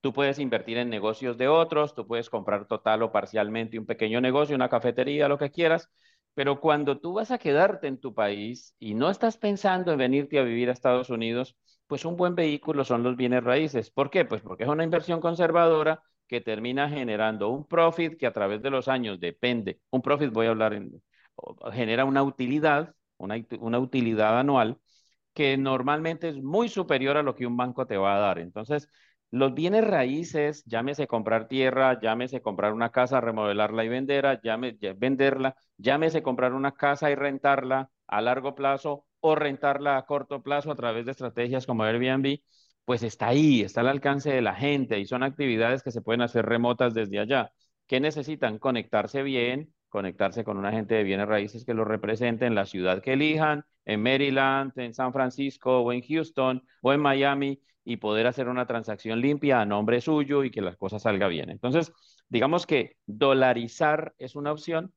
Tú 0.00 0.14
puedes 0.14 0.38
invertir 0.38 0.78
en 0.78 0.88
negocios 0.88 1.36
de 1.36 1.46
otros, 1.46 1.94
tú 1.94 2.06
puedes 2.06 2.30
comprar 2.30 2.66
total 2.66 3.02
o 3.02 3.12
parcialmente 3.12 3.78
un 3.78 3.84
pequeño 3.84 4.22
negocio, 4.22 4.56
una 4.56 4.70
cafetería, 4.70 5.28
lo 5.28 5.36
que 5.36 5.50
quieras, 5.50 5.90
pero 6.32 6.58
cuando 6.58 7.00
tú 7.00 7.12
vas 7.12 7.30
a 7.30 7.36
quedarte 7.36 7.86
en 7.86 8.00
tu 8.00 8.14
país 8.14 8.76
y 8.78 8.94
no 8.94 9.10
estás 9.10 9.36
pensando 9.36 9.92
en 9.92 9.98
venirte 9.98 10.38
a 10.38 10.42
vivir 10.42 10.70
a 10.70 10.72
Estados 10.72 11.10
Unidos, 11.10 11.54
pues 11.86 12.06
un 12.06 12.16
buen 12.16 12.34
vehículo 12.34 12.82
son 12.82 13.02
los 13.02 13.14
bienes 13.14 13.44
raíces. 13.44 13.90
¿Por 13.90 14.08
qué? 14.08 14.24
Pues 14.24 14.40
porque 14.40 14.62
es 14.62 14.70
una 14.70 14.84
inversión 14.84 15.20
conservadora 15.20 16.02
que 16.28 16.40
termina 16.40 16.88
generando 16.88 17.50
un 17.50 17.66
profit 17.66 18.16
que 18.18 18.26
a 18.26 18.32
través 18.32 18.62
de 18.62 18.70
los 18.70 18.88
años 18.88 19.20
depende, 19.20 19.80
un 19.90 20.02
profit 20.02 20.32
voy 20.32 20.46
a 20.46 20.50
hablar, 20.50 20.74
en, 20.74 21.02
genera 21.72 22.04
una 22.04 22.22
utilidad, 22.22 22.94
una, 23.18 23.36
una 23.60 23.78
utilidad 23.78 24.38
anual 24.38 24.78
que 25.34 25.56
normalmente 25.56 26.28
es 26.28 26.42
muy 26.42 26.68
superior 26.68 27.16
a 27.16 27.22
lo 27.22 27.34
que 27.34 27.46
un 27.46 27.56
banco 27.56 27.86
te 27.86 27.96
va 27.96 28.16
a 28.16 28.20
dar. 28.20 28.38
Entonces, 28.38 28.88
los 29.30 29.54
bienes 29.54 29.84
raíces, 29.84 30.64
llámese 30.66 31.06
comprar 31.08 31.48
tierra, 31.48 31.98
llámese 32.00 32.40
comprar 32.40 32.72
una 32.72 32.90
casa, 32.90 33.20
remodelarla 33.20 33.84
y 33.84 33.88
venderla, 33.88 34.40
llámese, 34.42 34.92
venderla, 34.94 35.56
llámese 35.76 36.22
comprar 36.22 36.52
una 36.54 36.72
casa 36.72 37.10
y 37.10 37.16
rentarla 37.16 37.90
a 38.06 38.20
largo 38.20 38.54
plazo 38.54 39.06
o 39.20 39.34
rentarla 39.34 39.96
a 39.96 40.06
corto 40.06 40.42
plazo 40.42 40.70
a 40.70 40.76
través 40.76 41.04
de 41.06 41.12
estrategias 41.12 41.66
como 41.66 41.82
Airbnb, 41.84 42.40
pues 42.84 43.02
está 43.02 43.28
ahí, 43.28 43.62
está 43.62 43.80
al 43.80 43.88
alcance 43.88 44.30
de 44.30 44.42
la 44.42 44.54
gente 44.54 44.98
y 44.98 45.06
son 45.06 45.22
actividades 45.22 45.82
que 45.82 45.90
se 45.90 46.02
pueden 46.02 46.22
hacer 46.22 46.44
remotas 46.46 46.94
desde 46.94 47.18
allá. 47.18 47.52
¿Qué 47.86 48.00
necesitan? 48.00 48.58
Conectarse 48.58 49.22
bien, 49.22 49.72
conectarse 49.88 50.44
con 50.44 50.58
un 50.58 50.66
agente 50.66 50.94
de 50.94 51.04
bienes 51.04 51.28
raíces 51.28 51.64
que 51.64 51.74
lo 51.74 51.84
represente 51.84 52.46
en 52.46 52.54
la 52.54 52.66
ciudad 52.66 53.02
que 53.02 53.14
elijan, 53.14 53.64
en 53.84 54.02
Maryland, 54.02 54.72
en 54.78 54.94
San 54.94 55.12
Francisco 55.12 55.80
o 55.80 55.92
en 55.92 56.02
Houston 56.02 56.62
o 56.82 56.92
en 56.92 57.00
Miami 57.00 57.60
y 57.84 57.98
poder 57.98 58.26
hacer 58.26 58.48
una 58.48 58.66
transacción 58.66 59.20
limpia 59.20 59.60
a 59.60 59.66
nombre 59.66 60.00
suyo 60.00 60.44
y 60.44 60.50
que 60.50 60.62
las 60.62 60.76
cosas 60.76 61.02
salgan 61.02 61.30
bien. 61.30 61.50
Entonces, 61.50 61.92
digamos 62.28 62.66
que 62.66 62.96
dolarizar 63.06 64.14
es 64.18 64.36
una 64.36 64.52
opción. 64.52 64.92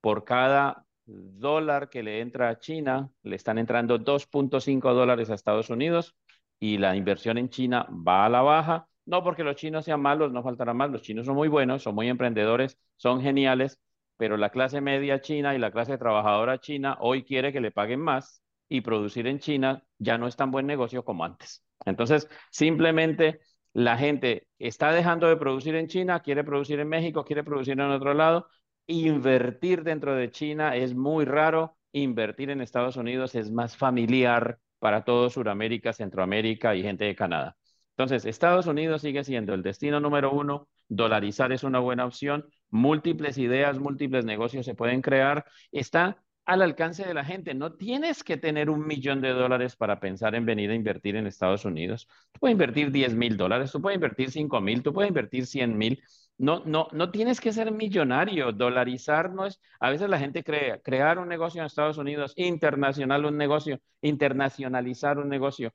Por 0.00 0.24
cada 0.24 0.84
dólar 1.06 1.90
que 1.90 2.02
le 2.02 2.20
entra 2.20 2.48
a 2.48 2.58
China, 2.58 3.10
le 3.22 3.36
están 3.36 3.58
entrando 3.58 3.98
2.5 3.98 4.94
dólares 4.94 5.30
a 5.30 5.34
Estados 5.34 5.70
Unidos 5.70 6.14
y 6.60 6.78
la 6.78 6.96
inversión 6.96 7.38
en 7.38 7.48
China 7.48 7.86
va 7.90 8.26
a 8.26 8.28
la 8.28 8.42
baja. 8.42 8.88
No 9.06 9.22
porque 9.22 9.44
los 9.44 9.56
chinos 9.56 9.84
sean 9.84 10.00
malos, 10.00 10.32
no 10.32 10.42
faltará 10.42 10.72
más, 10.72 10.90
los 10.90 11.02
chinos 11.02 11.26
son 11.26 11.36
muy 11.36 11.48
buenos, 11.48 11.82
son 11.82 11.94
muy 11.94 12.08
emprendedores, 12.08 12.78
son 12.96 13.20
geniales, 13.20 13.78
pero 14.16 14.36
la 14.36 14.50
clase 14.50 14.80
media 14.80 15.20
china 15.20 15.54
y 15.54 15.58
la 15.58 15.70
clase 15.72 15.98
trabajadora 15.98 16.58
china 16.58 16.96
hoy 17.00 17.24
quiere 17.24 17.52
que 17.52 17.60
le 17.60 17.70
paguen 17.70 18.00
más 18.00 18.42
y 18.68 18.80
producir 18.80 19.26
en 19.26 19.38
China 19.40 19.84
ya 19.98 20.18
no 20.18 20.26
es 20.26 20.36
tan 20.36 20.50
buen 20.50 20.66
negocio 20.66 21.04
como 21.04 21.24
antes. 21.24 21.64
Entonces, 21.84 22.28
simplemente 22.50 23.40
la 23.72 23.96
gente 23.98 24.48
está 24.58 24.92
dejando 24.92 25.28
de 25.28 25.36
producir 25.36 25.74
en 25.74 25.88
China, 25.88 26.20
quiere 26.20 26.44
producir 26.44 26.80
en 26.80 26.88
México, 26.88 27.24
quiere 27.24 27.44
producir 27.44 27.74
en 27.74 27.80
otro 27.80 28.14
lado. 28.14 28.48
Invertir 28.86 29.82
dentro 29.82 30.14
de 30.14 30.30
China 30.30 30.76
es 30.76 30.94
muy 30.94 31.24
raro, 31.24 31.76
invertir 31.92 32.50
en 32.50 32.60
Estados 32.60 32.96
Unidos 32.96 33.34
es 33.34 33.50
más 33.50 33.76
familiar 33.76 34.58
para 34.84 35.02
todo 35.02 35.30
Sudamérica, 35.30 35.94
Centroamérica 35.94 36.76
y 36.76 36.82
gente 36.82 37.04
de 37.06 37.16
Canadá. 37.16 37.56
Entonces, 37.96 38.26
Estados 38.26 38.66
Unidos 38.66 39.00
sigue 39.00 39.24
siendo 39.24 39.54
el 39.54 39.62
destino 39.62 39.98
número 39.98 40.30
uno, 40.30 40.68
dolarizar 40.88 41.52
es 41.52 41.64
una 41.64 41.78
buena 41.78 42.04
opción, 42.04 42.44
múltiples 42.68 43.38
ideas, 43.38 43.78
múltiples 43.78 44.26
negocios 44.26 44.66
se 44.66 44.74
pueden 44.74 45.00
crear, 45.00 45.46
está 45.72 46.22
al 46.44 46.60
alcance 46.60 47.02
de 47.02 47.14
la 47.14 47.24
gente. 47.24 47.54
No 47.54 47.72
tienes 47.72 48.22
que 48.22 48.36
tener 48.36 48.68
un 48.68 48.86
millón 48.86 49.22
de 49.22 49.30
dólares 49.30 49.74
para 49.74 50.00
pensar 50.00 50.34
en 50.34 50.44
venir 50.44 50.70
a 50.70 50.74
invertir 50.74 51.16
en 51.16 51.26
Estados 51.26 51.64
Unidos. 51.64 52.06
Tú 52.32 52.40
puedes 52.40 52.52
invertir 52.52 52.90
10 52.90 53.14
mil 53.14 53.38
dólares, 53.38 53.72
tú 53.72 53.80
puedes 53.80 53.96
invertir 53.96 54.30
5 54.30 54.60
mil, 54.60 54.82
tú 54.82 54.92
puedes 54.92 55.08
invertir 55.08 55.46
100 55.46 55.78
mil. 55.78 56.02
No, 56.36 56.62
no, 56.66 56.88
no 56.92 57.10
tienes 57.10 57.40
que 57.40 57.52
ser 57.52 57.70
millonario. 57.72 58.52
Dolarizar 58.52 59.30
no 59.32 59.46
es. 59.46 59.60
A 59.80 59.90
veces 59.90 60.08
la 60.08 60.18
gente 60.18 60.42
cree 60.42 60.80
crear 60.82 61.18
un 61.18 61.28
negocio 61.28 61.60
en 61.60 61.66
Estados 61.66 61.98
Unidos, 61.98 62.32
internacional 62.36 63.24
un 63.24 63.36
negocio, 63.36 63.80
internacionalizar 64.02 65.18
un 65.18 65.28
negocio, 65.28 65.72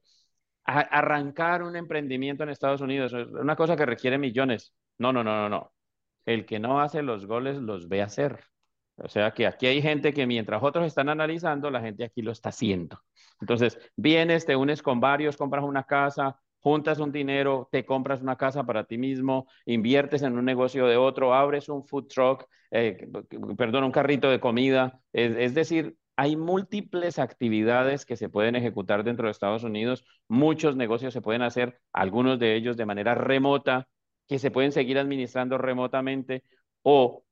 arrancar 0.66 1.64
un 1.64 1.76
emprendimiento 1.76 2.44
en 2.44 2.50
Estados 2.50 2.82
Unidos, 2.82 3.14
es 3.14 3.28
una 3.28 3.56
cosa 3.56 3.76
que 3.76 3.86
requiere 3.86 4.18
millones. 4.18 4.74
No, 4.98 5.14
no, 5.14 5.24
no, 5.24 5.36
no, 5.36 5.50
no. 5.50 5.74
El 6.26 6.46
que 6.46 6.60
no 6.60 6.82
hace 6.82 7.02
los 7.02 7.26
goles 7.26 7.58
los 7.58 7.88
ve 7.88 8.02
hacer. 8.02 8.44
O 8.98 9.08
sea 9.08 9.32
que 9.32 9.48
aquí 9.48 9.66
hay 9.68 9.82
gente 9.82 10.14
que 10.14 10.28
mientras 10.28 10.62
otros 10.62 10.86
están 10.86 11.10
analizando, 11.10 11.72
la 11.72 11.82
gente 11.82 12.04
aquí 12.04 12.22
lo 12.22 12.32
está 12.32 12.50
haciendo. 12.50 13.00
Entonces, 13.40 13.80
vienes, 13.96 14.46
te 14.46 14.56
unes 14.56 14.84
con 14.84 15.00
varios, 15.00 15.38
compras 15.38 15.64
una 15.64 15.84
casa, 15.84 16.40
juntas 16.60 17.00
un 17.00 17.12
dinero, 17.12 17.70
te 17.72 17.86
compras 17.86 18.22
una 18.22 18.36
casa 18.36 18.66
para 18.66 18.84
ti 18.86 18.98
mismo, 18.98 19.48
inviertes 19.66 20.22
en 20.24 20.38
un 20.38 20.46
negocio 20.46 20.88
de 20.88 20.98
otro, 20.98 21.34
abres 21.34 21.70
un 21.70 21.86
food 21.86 22.08
truck, 22.08 22.46
eh, 22.72 23.08
perdón, 23.58 23.86
un 23.86 23.92
carrito 23.92 24.30
de 24.30 24.40
comida. 24.40 25.00
Es, 25.14 25.54
decir, 25.54 25.96
hay 26.16 26.36
múltiples 26.36 27.20
actividades 27.20 28.06
que 28.06 28.18
se 28.18 28.30
pueden 28.30 28.56
ejecutar 28.56 29.04
dentro 29.04 29.28
de 29.28 29.32
Estados 29.32 29.64
Unidos, 29.64 30.04
muchos 30.28 30.76
negocios 30.76 31.14
se 31.14 31.22
pueden 31.22 31.42
hacer, 31.42 31.80
algunos 31.94 32.40
de 32.40 32.56
ellos 32.56 32.78
de 32.78 32.86
manera 32.86 33.16
remota, 33.16 33.88
que 34.28 34.40
se 34.40 34.52
pueden 34.52 34.72
seguir 34.72 35.00
administrando 35.00 35.58
remotamente 35.58 36.44
o 36.84 37.24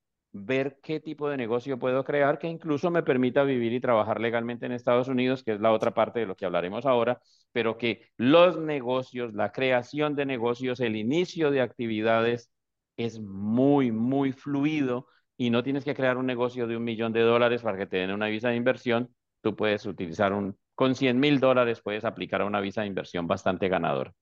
ver 0.46 0.80
qué 0.82 1.00
tipo 1.00 1.30
de 1.30 1.38
negocio 1.38 1.80
puedo 1.80 2.04
crear 2.04 2.40
que 2.40 2.48
incluso 2.48 2.92
me 2.92 3.04
permita 3.04 3.44
vivir 3.44 3.74
y 3.74 3.80
trabajar 3.80 4.20
legalmente 4.22 4.66
en 4.66 4.72
Estados 4.72 5.08
Unidos, 5.08 5.44
que 5.44 5.54
es 5.54 5.60
la 5.60 5.72
otra 5.72 5.94
parte 5.94 6.20
de 6.20 6.26
lo 6.26 6.36
que 6.36 6.46
hablaremos 6.46 6.86
ahora, 6.86 7.20
pero 7.52 7.78
que 7.78 8.10
los 8.18 8.60
negocios, 8.60 9.34
la 9.34 9.52
creación 9.52 10.16
de 10.16 10.26
negocios, 10.26 10.80
el 10.80 10.96
inicio 10.96 11.52
de 11.52 11.62
actividades 11.62 12.52
es 12.98 13.20
muy, 13.20 13.92
muy 13.92 14.32
fluido 14.32 15.08
y 15.38 15.50
no 15.50 15.64
tienes 15.64 15.84
que 15.86 15.96
crear 15.96 16.18
un 16.18 16.26
negocio 16.26 16.68
de 16.68 16.78
un 16.78 16.84
millón 16.84 17.14
de 17.14 17.22
dólares 17.22 17.62
para 17.62 17.78
que 17.78 17.86
te 17.86 17.98
den 17.98 18.12
una 18.12 18.28
visa 18.28 18.50
de 18.50 18.56
inversión. 18.56 19.10
Tú 19.42 19.56
puedes 19.56 19.86
utilizar 19.86 20.34
un, 20.34 20.58
con 20.76 20.96
100 20.96 21.20
mil 21.20 21.40
dólares 21.40 21.82
puedes 21.82 22.06
aplicar 22.06 22.42
a 22.42 22.46
una 22.46 22.60
visa 22.62 22.82
de 22.82 22.88
inversión 22.88 23.28
bastante 23.28 23.70
ganadora. 23.70 24.14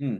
Mm. 0.00 0.18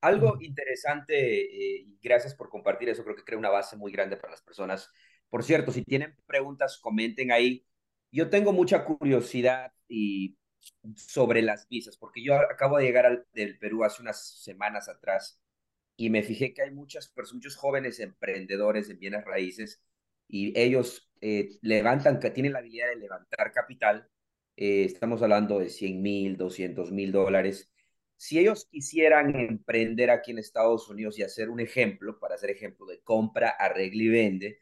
Algo 0.00 0.38
interesante, 0.40 1.14
eh, 1.14 1.84
y 1.86 1.98
gracias 2.02 2.34
por 2.34 2.48
compartir 2.48 2.88
eso, 2.88 3.04
creo 3.04 3.16
que 3.16 3.24
crea 3.24 3.38
una 3.38 3.50
base 3.50 3.76
muy 3.76 3.92
grande 3.92 4.16
para 4.16 4.32
las 4.32 4.42
personas. 4.42 4.90
Por 5.28 5.44
cierto, 5.44 5.72
si 5.72 5.84
tienen 5.84 6.16
preguntas, 6.26 6.78
comenten 6.78 7.32
ahí. 7.32 7.66
Yo 8.10 8.30
tengo 8.30 8.52
mucha 8.52 8.84
curiosidad 8.84 9.72
y 9.88 10.36
sobre 10.96 11.42
las 11.42 11.68
visas, 11.68 11.96
porque 11.96 12.22
yo 12.22 12.34
acabo 12.34 12.78
de 12.78 12.84
llegar 12.84 13.06
al, 13.06 13.26
del 13.32 13.58
Perú 13.58 13.84
hace 13.84 14.02
unas 14.02 14.42
semanas 14.42 14.88
atrás 14.88 15.40
y 15.96 16.10
me 16.10 16.22
fijé 16.22 16.54
que 16.54 16.62
hay 16.62 16.70
muchas, 16.70 17.12
muchos 17.32 17.56
jóvenes 17.56 18.00
emprendedores 18.00 18.88
en 18.90 18.98
bienes 18.98 19.24
raíces 19.24 19.82
y 20.28 20.58
ellos 20.58 21.10
eh, 21.20 21.50
levantan, 21.62 22.20
que 22.20 22.30
tienen 22.30 22.52
la 22.52 22.60
habilidad 22.60 22.88
de 22.88 22.96
levantar 22.96 23.52
capital. 23.52 24.08
Eh, 24.56 24.84
estamos 24.84 25.22
hablando 25.22 25.58
de 25.58 25.68
100 25.68 26.00
mil, 26.00 26.36
200 26.36 26.92
mil 26.92 27.12
dólares 27.12 27.69
si 28.20 28.38
ellos 28.38 28.66
quisieran 28.70 29.34
emprender 29.34 30.10
aquí 30.10 30.32
en 30.32 30.38
Estados 30.38 30.90
Unidos 30.90 31.18
y 31.18 31.22
hacer 31.22 31.48
un 31.48 31.58
ejemplo, 31.58 32.18
para 32.20 32.34
hacer 32.34 32.50
ejemplo 32.50 32.84
de 32.84 33.00
compra, 33.00 33.48
arregla 33.48 34.02
y 34.02 34.08
vende, 34.08 34.60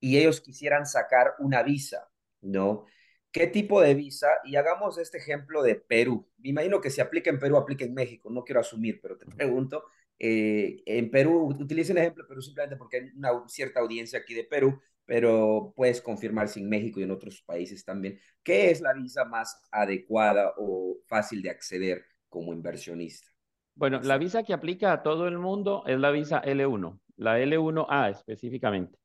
y 0.00 0.16
ellos 0.16 0.40
quisieran 0.40 0.86
sacar 0.86 1.34
una 1.38 1.62
visa, 1.62 2.10
¿no? 2.40 2.86
¿Qué 3.30 3.46
tipo 3.46 3.82
de 3.82 3.94
visa? 3.94 4.28
Y 4.44 4.56
hagamos 4.56 4.96
este 4.96 5.18
ejemplo 5.18 5.62
de 5.62 5.74
Perú. 5.74 6.26
Me 6.38 6.48
imagino 6.48 6.80
que 6.80 6.88
si 6.88 7.02
aplica 7.02 7.28
en 7.28 7.38
Perú, 7.38 7.58
aplica 7.58 7.84
en 7.84 7.92
México. 7.92 8.30
No 8.30 8.42
quiero 8.42 8.60
asumir, 8.60 9.00
pero 9.02 9.18
te 9.18 9.26
pregunto. 9.26 9.84
Eh, 10.18 10.82
en 10.86 11.10
Perú, 11.10 11.48
utilicen 11.60 11.98
el 11.98 12.04
ejemplo 12.04 12.24
de 12.24 12.28
Perú 12.28 12.40
simplemente 12.40 12.76
porque 12.76 12.96
hay 12.98 13.10
una 13.14 13.46
cierta 13.48 13.80
audiencia 13.80 14.20
aquí 14.20 14.32
de 14.32 14.44
Perú, 14.44 14.80
pero 15.04 15.74
puedes 15.76 16.00
confirmar 16.00 16.48
si 16.48 16.60
en 16.60 16.70
México 16.70 17.00
y 17.00 17.02
en 17.02 17.10
otros 17.10 17.42
países 17.42 17.84
también. 17.84 18.18
¿Qué 18.42 18.70
es 18.70 18.80
la 18.80 18.94
visa 18.94 19.26
más 19.26 19.60
adecuada 19.70 20.54
o 20.56 20.96
fácil 21.06 21.42
de 21.42 21.50
acceder 21.50 22.11
como 22.32 22.52
inversionista? 22.52 23.28
Bueno, 23.74 24.00
la 24.02 24.18
visa 24.18 24.42
que 24.42 24.54
aplica 24.54 24.92
a 24.92 25.02
todo 25.02 25.28
el 25.28 25.38
mundo 25.38 25.84
es 25.86 25.98
la 26.00 26.10
visa 26.10 26.42
L1, 26.42 26.98
la 27.16 27.38
L1A 27.38 28.10
específicamente. 28.10 28.98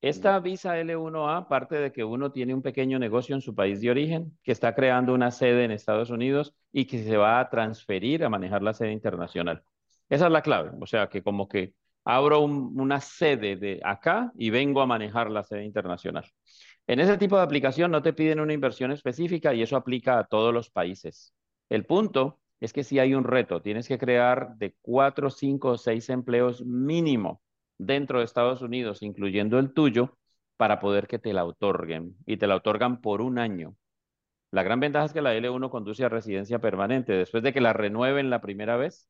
Esta 0.00 0.38
visa 0.40 0.78
L1A 0.78 1.48
parte 1.48 1.76
de 1.76 1.92
que 1.92 2.04
uno 2.04 2.32
tiene 2.32 2.54
un 2.54 2.62
pequeño 2.62 2.98
negocio 2.98 3.34
en 3.34 3.40
su 3.40 3.54
país 3.54 3.80
de 3.80 3.90
origen, 3.90 4.38
que 4.42 4.52
está 4.52 4.74
creando 4.74 5.14
una 5.14 5.30
sede 5.30 5.64
en 5.64 5.70
Estados 5.70 6.10
Unidos 6.10 6.54
y 6.72 6.86
que 6.86 7.02
se 7.02 7.16
va 7.16 7.40
a 7.40 7.50
transferir 7.50 8.24
a 8.24 8.28
manejar 8.28 8.62
la 8.62 8.74
sede 8.74 8.92
internacional. 8.92 9.62
Esa 10.08 10.26
es 10.26 10.32
la 10.32 10.42
clave, 10.42 10.70
o 10.80 10.86
sea 10.86 11.08
que 11.08 11.22
como 11.22 11.48
que 11.48 11.74
abro 12.04 12.40
una 12.40 13.00
sede 13.00 13.56
de 13.56 13.80
acá 13.82 14.32
y 14.36 14.50
vengo 14.50 14.80
a 14.80 14.86
manejar 14.86 15.30
la 15.30 15.42
sede 15.42 15.64
internacional. 15.64 16.24
En 16.86 17.00
ese 17.00 17.18
tipo 17.18 17.36
de 17.36 17.42
aplicación 17.42 17.90
no 17.90 18.00
te 18.00 18.12
piden 18.12 18.38
una 18.40 18.52
inversión 18.52 18.92
específica 18.92 19.52
y 19.52 19.62
eso 19.62 19.76
aplica 19.76 20.18
a 20.18 20.24
todos 20.24 20.54
los 20.54 20.70
países. 20.70 21.34
El 21.68 21.84
punto 21.84 22.38
es 22.60 22.72
que 22.72 22.84
si 22.84 22.98
hay 22.98 23.14
un 23.14 23.24
reto, 23.24 23.60
tienes 23.62 23.88
que 23.88 23.98
crear 23.98 24.56
de 24.56 24.74
cuatro, 24.80 25.30
cinco 25.30 25.70
o 25.70 25.78
seis 25.78 26.08
empleos 26.08 26.64
mínimo 26.64 27.42
dentro 27.78 28.18
de 28.18 28.24
Estados 28.24 28.62
Unidos, 28.62 29.02
incluyendo 29.02 29.58
el 29.58 29.72
tuyo, 29.72 30.16
para 30.56 30.80
poder 30.80 31.06
que 31.06 31.18
te 31.18 31.32
la 31.32 31.44
otorguen. 31.44 32.16
Y 32.24 32.38
te 32.38 32.46
la 32.46 32.56
otorgan 32.56 33.00
por 33.00 33.20
un 33.20 33.38
año. 33.38 33.76
La 34.50 34.62
gran 34.62 34.80
ventaja 34.80 35.06
es 35.06 35.12
que 35.12 35.22
la 35.22 35.34
L1 35.34 35.70
conduce 35.70 36.04
a 36.04 36.08
residencia 36.08 36.58
permanente. 36.60 37.12
Después 37.12 37.42
de 37.42 37.52
que 37.52 37.60
la 37.60 37.72
renueven 37.72 38.30
la 38.30 38.40
primera 38.40 38.76
vez, 38.76 39.08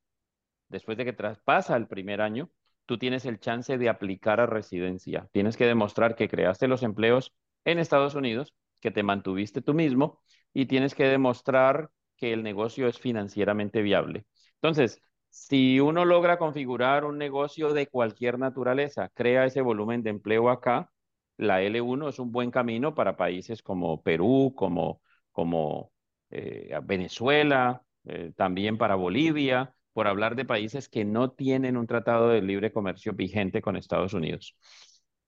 después 0.67 0.97
de 0.97 1.05
que 1.05 1.13
traspasa 1.13 1.77
el 1.77 1.87
primer 1.87 2.21
año, 2.21 2.49
tú 2.85 2.97
tienes 2.97 3.25
el 3.25 3.39
chance 3.39 3.77
de 3.77 3.89
aplicar 3.89 4.39
a 4.41 4.45
residencia. 4.45 5.29
Tienes 5.31 5.55
que 5.55 5.65
demostrar 5.65 6.15
que 6.15 6.27
creaste 6.27 6.67
los 6.67 6.83
empleos 6.83 7.33
en 7.65 7.79
Estados 7.79 8.15
Unidos, 8.15 8.53
que 8.81 8.91
te 8.91 9.03
mantuviste 9.03 9.61
tú 9.61 9.73
mismo 9.73 10.21
y 10.53 10.65
tienes 10.65 10.95
que 10.95 11.05
demostrar 11.05 11.89
que 12.17 12.33
el 12.33 12.43
negocio 12.43 12.87
es 12.87 12.99
financieramente 12.99 13.81
viable. 13.81 14.25
Entonces, 14.55 15.01
si 15.29 15.79
uno 15.79 16.05
logra 16.05 16.37
configurar 16.37 17.05
un 17.05 17.17
negocio 17.17 17.73
de 17.73 17.87
cualquier 17.87 18.39
naturaleza, 18.39 19.09
crea 19.13 19.45
ese 19.45 19.61
volumen 19.61 20.03
de 20.03 20.09
empleo 20.11 20.49
acá, 20.49 20.89
la 21.37 21.61
L1 21.61 22.09
es 22.09 22.19
un 22.19 22.31
buen 22.31 22.51
camino 22.51 22.95
para 22.95 23.15
países 23.17 23.61
como 23.61 24.01
Perú, 24.01 24.53
como, 24.55 25.01
como 25.31 25.91
eh, 26.31 26.77
Venezuela, 26.83 27.83
eh, 28.05 28.31
también 28.35 28.77
para 28.77 28.95
Bolivia, 28.95 29.73
por 29.93 30.07
hablar 30.07 30.35
de 30.35 30.45
países 30.45 30.89
que 30.89 31.05
no 31.05 31.31
tienen 31.31 31.77
un 31.77 31.87
tratado 31.87 32.29
de 32.29 32.41
libre 32.41 32.71
comercio 32.71 33.13
vigente 33.13 33.61
con 33.61 33.75
Estados 33.77 34.13
Unidos. 34.13 34.55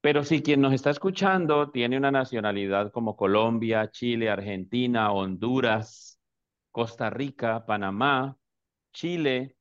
Pero 0.02 0.24
si 0.24 0.42
quien 0.42 0.62
nos 0.62 0.74
está 0.74 0.92
escuchando 0.92 1.72
tiene 1.72 1.98
una 1.98 2.12
nacionalidad 2.12 2.92
como 2.92 3.16
Colombia, 3.18 3.90
Chile, 3.92 4.30
Argentina, 4.30 5.12
Honduras, 5.12 6.19
Costa 6.72 7.10
Rica, 7.10 7.66
Panamá, 7.66 8.38
Chile, 8.94 9.56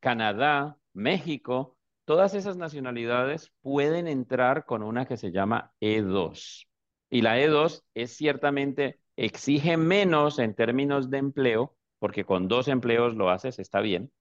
Canadá, 0.00 0.78
México, 0.92 1.76
todas 2.04 2.34
esas 2.34 2.56
nacionalidades 2.56 3.52
pueden 3.62 4.08
entrar 4.08 4.64
con 4.66 4.82
una 4.82 5.06
que 5.06 5.16
se 5.16 5.32
llama 5.32 5.72
E2. 5.80 6.68
Y 7.10 7.22
la 7.22 7.38
E2 7.40 7.84
es 7.94 8.16
ciertamente, 8.16 9.00
exige 9.16 9.76
menos 9.76 10.38
en 10.38 10.54
términos 10.54 11.10
de 11.10 11.18
empleo, 11.18 11.76
porque 11.98 12.24
con 12.24 12.48
dos 12.48 12.68
empleos 12.68 13.14
lo 13.14 13.30
haces, 13.30 13.58
está 13.58 13.80
bien, 13.80 14.12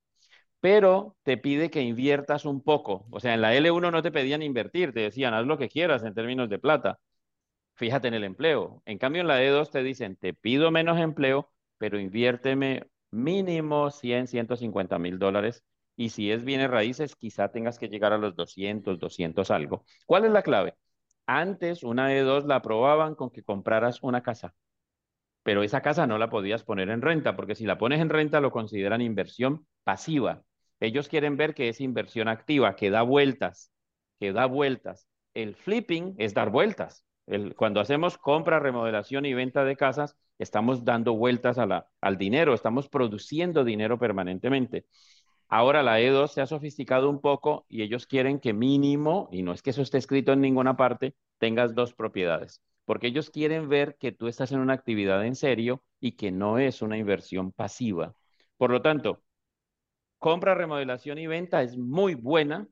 pero 0.62 1.18
te 1.24 1.38
pide 1.38 1.70
que 1.70 1.82
inviertas 1.82 2.46
un 2.46 2.64
poco. 2.64 3.08
O 3.12 3.20
sea, 3.20 3.34
en 3.34 3.42
la 3.42 3.56
L1 3.56 3.92
no 3.92 4.02
te 4.02 4.12
pedían 4.12 4.42
invertir, 4.42 4.94
te 4.94 5.02
decían, 5.02 5.34
haz 5.34 5.46
lo 5.46 5.58
que 5.58 5.70
quieras 5.70 6.04
en 6.04 6.14
términos 6.14 6.50
de 6.50 6.60
plata. 6.60 7.00
Fíjate 7.76 8.08
en 8.10 8.16
el 8.16 8.24
empleo. 8.26 8.82
En 8.86 8.98
cambio, 8.98 9.22
en 9.22 9.28
la 9.28 9.44
E2 9.44 9.72
te 9.72 9.84
dicen, 9.84 10.16
te 10.18 10.34
pido 10.34 10.72
menos 10.72 11.00
empleo, 11.00 11.52
pero 11.84 12.00
inviérteme 12.00 12.88
mínimo 13.12 13.92
100, 13.92 14.28
150 14.28 14.98
mil 15.00 15.20
dólares. 15.20 15.66
Y 15.98 16.12
si 16.12 16.32
es 16.32 16.46
bienes 16.46 16.70
raíces, 16.70 17.18
quizá 17.18 17.52
tengas 17.52 17.78
que 17.78 17.90
llegar 17.90 18.14
a 18.14 18.18
los 18.18 18.38
200, 18.38 18.98
200 19.00 19.52
algo. 19.52 19.84
¿Cuál 20.06 20.24
es 20.24 20.32
la 20.32 20.44
clave? 20.44 20.76
Antes 21.26 21.84
una 21.84 22.14
E2 22.14 22.46
la 22.46 22.56
aprobaban 22.56 23.16
con 23.16 23.32
que 23.32 23.44
compraras 23.44 24.02
una 24.02 24.24
casa, 24.24 24.56
pero 25.44 25.62
esa 25.62 25.82
casa 25.82 26.08
no 26.08 26.18
la 26.18 26.30
podías 26.30 26.64
poner 26.64 26.90
en 26.90 27.02
renta, 27.02 27.36
porque 27.36 27.54
si 27.54 27.66
la 27.66 27.78
pones 27.78 28.00
en 28.00 28.08
renta 28.08 28.40
lo 28.40 28.52
consideran 28.52 29.02
inversión 29.02 29.68
pasiva. 29.84 30.42
Ellos 30.80 31.10
quieren 31.10 31.36
ver 31.36 31.54
que 31.54 31.68
es 31.68 31.82
inversión 31.82 32.30
activa, 32.30 32.78
que 32.78 32.92
da 32.92 33.02
vueltas, 33.02 33.74
que 34.22 34.32
da 34.32 34.46
vueltas. 34.46 35.10
El 35.34 35.54
flipping 35.54 36.16
es 36.18 36.34
dar 36.34 36.50
vueltas. 36.50 37.04
El, 37.26 37.56
cuando 37.56 37.80
hacemos 37.80 38.18
compra, 38.18 38.60
remodelación 38.60 39.26
y 39.26 39.34
venta 39.34 39.64
de 39.64 39.78
casas, 39.78 40.18
estamos 40.40 40.84
dando 40.84 41.14
vueltas 41.14 41.58
a 41.58 41.66
la, 41.66 41.88
al 42.02 42.18
dinero, 42.18 42.54
estamos 42.54 42.90
produciendo 42.90 43.64
dinero 43.64 43.98
permanentemente. 43.98 44.86
Ahora 45.48 45.84
la 45.84 46.00
E2 46.00 46.30
se 46.30 46.42
ha 46.42 46.48
sofisticado 46.48 47.10
un 47.10 47.22
poco 47.22 47.66
y 47.70 47.84
ellos 47.84 48.08
quieren 48.08 48.40
que 48.40 48.54
mínimo, 48.54 49.30
y 49.32 49.44
no 49.44 49.54
es 49.54 49.62
que 49.62 49.70
eso 49.70 49.82
esté 49.82 50.00
escrito 50.00 50.34
en 50.34 50.42
ninguna 50.42 50.76
parte, 50.76 51.16
tengas 51.38 51.76
dos 51.76 51.94
propiedades, 51.94 52.62
porque 52.86 53.08
ellos 53.08 53.30
quieren 53.30 53.70
ver 53.70 53.96
que 54.00 54.12
tú 54.12 54.28
estás 54.28 54.52
en 54.52 54.60
una 54.60 54.74
actividad 54.74 55.26
en 55.26 55.36
serio 55.36 55.84
y 56.00 56.14
que 56.14 56.32
no 56.32 56.58
es 56.58 56.82
una 56.82 56.98
inversión 56.98 57.52
pasiva. 57.52 58.16
Por 58.58 58.72
lo 58.72 58.82
tanto, 58.82 59.24
compra, 60.18 60.56
remodelación 60.56 61.20
y 61.20 61.28
venta 61.28 61.62
es 61.62 61.78
muy 61.78 62.16
buena 62.16 62.68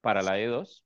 para 0.00 0.22
la 0.22 0.38
E2 0.38 0.84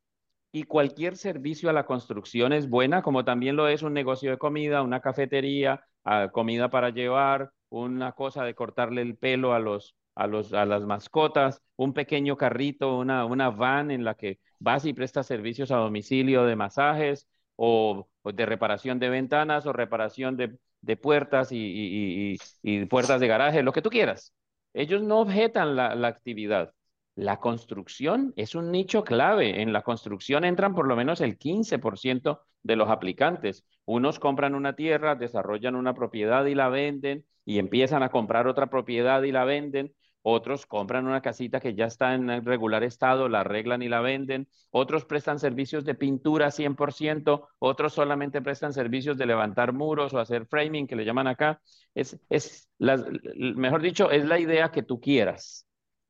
y 0.55 0.63
cualquier 0.65 1.17
servicio 1.17 1.69
a 1.69 1.73
la 1.73 1.85
construcción 1.85 2.53
es 2.53 2.69
buena, 2.71 3.03
como 3.03 3.25
también 3.25 3.57
lo 3.57 3.67
es 3.67 3.83
un 3.83 3.93
negocio 3.93 4.31
de 4.31 4.39
comida, 4.39 4.83
una 4.83 5.01
cafetería, 5.01 5.85
ah, 6.05 6.29
comida 6.33 6.71
para 6.71 6.91
llevar, 6.91 7.51
una 7.71 8.13
cosa 8.13 8.45
de 8.45 8.55
cortarle 8.55 9.03
el 9.03 9.17
pelo 9.17 9.53
a 9.53 9.59
los 9.59 9.97
a, 10.15 10.29
los, 10.29 10.53
a 10.53 10.65
las 10.65 10.85
mascotas, 10.85 11.61
un 11.75 11.93
pequeño 11.93 12.37
carrito, 12.37 12.99
una, 12.99 13.25
una 13.25 13.51
van 13.51 13.91
en 13.91 14.05
la 14.05 14.15
que 14.15 14.39
vas 14.61 14.85
y 14.85 14.93
prestas 14.93 15.27
servicios 15.27 15.73
a 15.73 15.77
domicilio 15.77 16.45
de 16.45 16.55
masajes 16.55 17.27
o, 17.57 18.09
de 18.23 18.47
reparación 18.47 19.01
de 19.01 19.09
ventanas 19.09 19.67
o 19.67 19.73
reparación 19.73 20.37
de, 20.37 20.57
de 20.83 20.97
puertas 20.97 21.51
y, 21.51 22.39
y, 22.63 22.87
puertas 22.87 23.21
de 23.21 23.27
garaje, 23.27 23.65
lo 23.65 23.73
que 23.73 23.83
tú 23.83 23.91
quieras. 23.91 24.33
Ellos 24.73 25.03
no 25.03 25.21
objetan 25.21 25.75
la, 25.75 25.97
la 25.97 26.07
actividad. 26.07 26.73
La 27.17 27.39
construcción 27.39 28.33
es 28.37 28.55
un 28.55 28.73
nicho 28.73 29.05
clave. 29.05 29.63
En 29.63 29.73
la 29.73 29.83
construcción 29.83 30.45
entran 30.45 30.75
por 30.75 30.89
lo 30.89 30.97
menos 30.97 31.21
el 31.21 31.39
15% 31.39 32.41
de 32.63 32.77
los 32.77 32.91
aplicantes. 32.91 33.65
Unos 33.85 34.19
compran 34.19 34.55
una 34.55 34.75
tierra, 34.75 35.15
desarrollan 35.15 35.77
una 35.77 35.95
propiedad 35.95 36.45
y 36.47 36.55
la 36.55 36.69
venden 36.69 37.25
y 37.45 37.59
empiezan 37.59 38.03
a 38.03 38.09
comprar 38.11 38.49
otra 38.49 38.69
propiedad 38.69 39.23
y 39.23 39.31
la 39.31 39.45
venden. 39.45 39.95
Otros 40.23 40.67
compran 40.67 41.07
una 41.07 41.21
casita 41.21 41.61
que 41.61 41.75
ya 41.75 41.85
está 41.85 42.15
en 42.15 42.45
regular 42.45 42.83
estado, 42.83 43.29
la 43.29 43.41
arreglan 43.41 43.83
y 43.83 43.89
la 43.91 44.01
venden. 44.01 44.49
Otros 44.71 45.05
prestan 45.05 45.39
servicios 45.39 45.85
de 45.85 45.95
pintura 45.95 46.51
100%, 46.51 47.47
otros 47.59 47.93
solamente 47.93 48.41
prestan 48.41 48.73
servicios 48.73 49.19
de 49.19 49.27
levantar 49.27 49.75
muros 49.75 50.15
o 50.15 50.19
hacer 50.19 50.47
framing, 50.47 50.87
que 50.87 50.97
le 50.97 51.05
llaman 51.05 51.27
acá. 51.27 51.61
Es, 51.95 52.19
es 52.31 52.71
mejor 52.79 53.83
dicho, 53.83 54.11
es 54.11 54.25
la 54.25 54.39
idea 54.39 54.71
que 54.73 54.83
tú 54.83 54.99
quieras. 54.99 55.67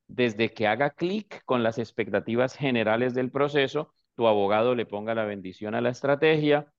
Desde 0.07 0.53
que 0.53 0.67
haga 0.67 0.91
clic 0.91 1.43
con 1.45 1.63
las 1.63 1.77
expectativas 1.77 2.55
generales 2.55 3.13
del 3.13 3.31
proceso, 3.31 3.93
tu 4.15 4.27
abogado 4.27 4.75
le 4.75 4.85
ponga 4.85 5.15
la 5.15 5.25
bendición 5.25 5.75
a 5.75 5.81
la 5.81 5.89
estrategia 5.89 6.71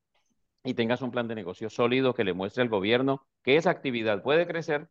y 0.64 0.74
tengas 0.74 1.02
un 1.02 1.10
plan 1.10 1.28
de 1.28 1.34
negocio 1.34 1.70
sólido 1.70 2.14
que 2.14 2.24
le 2.24 2.34
muestre 2.34 2.62
al 2.62 2.68
gobierno 2.68 3.26
que 3.42 3.56
esa 3.56 3.70
actividad 3.70 4.22
puede 4.22 4.46
crecer, 4.46 4.88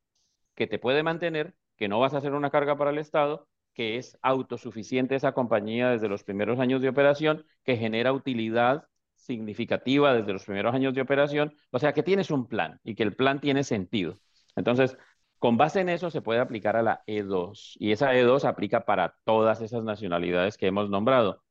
que 0.55 0.67
te 0.67 0.79
puede 0.79 1.03
mantener, 1.03 1.55
que 1.77 1.87
no 1.87 1.99
vas 1.99 2.13
a 2.13 2.21
ser 2.21 2.33
una 2.33 2.49
carga 2.49 2.77
para 2.77 2.91
el 2.91 2.97
Estado, 2.97 3.47
que 3.73 3.97
es 3.97 4.17
autosuficiente 4.21 5.15
esa 5.15 5.33
compañía 5.33 5.89
desde 5.89 6.07
los 6.07 6.23
primeros 6.23 6.59
años 6.59 6.81
de 6.81 6.89
operación, 6.89 7.45
que 7.63 7.77
genera 7.77 8.13
utilidad 8.13 8.87
significativa 9.15 10.13
desde 10.13 10.33
los 10.33 10.45
primeros 10.45 10.73
años 10.73 10.93
de 10.93 11.01
operación, 11.01 11.55
o 11.71 11.79
sea 11.79 11.93
que 11.93 12.03
tienes 12.03 12.31
un 12.31 12.47
plan 12.47 12.79
y 12.83 12.95
que 12.95 13.03
el 13.03 13.15
plan 13.15 13.41
tiene 13.41 13.63
sentido. 13.63 14.19
Entonces, 14.55 14.97
con 15.45 15.57
base 15.57 15.81
en 15.81 15.89
eso 15.89 16.09
se 16.09 16.23
puede 16.23 16.39
aplicar 16.39 16.75
a 16.75 16.81
la 16.81 17.03
E2 17.05 17.75
y 17.77 17.91
esa 17.91 18.15
E2 18.15 18.45
aplica 18.45 18.83
para 18.83 19.15
todas 19.25 19.61
esas 19.61 19.83
nacionalidades 19.83 20.57
que 20.57 20.65
hemos 20.65 20.89
nombrado. 20.89 21.43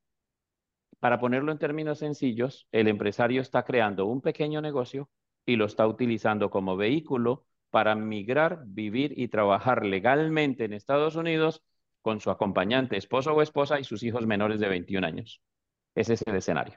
Para 0.99 1.21
ponerlo 1.21 1.53
en 1.53 1.59
términos 1.59 2.01
sencillos, 2.01 2.67
el 2.73 2.89
empresario 2.89 3.41
está 3.41 3.63
creando 3.63 4.07
un 4.07 4.21
pequeño 4.21 4.61
negocio 4.61 5.11
y 5.47 5.55
lo 5.55 5.67
está 5.67 5.87
utilizando 5.87 6.51
como 6.51 6.77
vehículo 6.77 7.47
para 7.71 7.95
migrar, 7.95 8.65
vivir 8.67 9.17
y 9.17 9.29
trabajar 9.29 9.87
legalmente 9.87 10.65
en 10.65 10.73
Estados 10.73 11.15
Unidos 11.15 11.63
con 12.03 12.19
su 12.19 12.33
acompañante, 12.33 12.97
esposo 12.97 13.33
o 13.33 13.43
esposa 13.43 13.79
y 13.79 13.85
sus 13.85 14.03
hijos 14.03 14.27
menores 14.27 14.59
de 14.59 14.71
21 14.71 15.07
años. 15.07 15.41
Ese 15.95 16.15
es 16.15 16.25
el 16.27 16.35
escenario. 16.35 16.75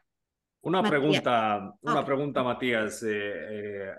Una 0.62 0.84
pregunta, 0.84 1.74
una 1.82 2.06
pregunta, 2.06 2.44
Matías. 2.44 3.02
Eh, 3.02 3.10
eh, 3.10 3.96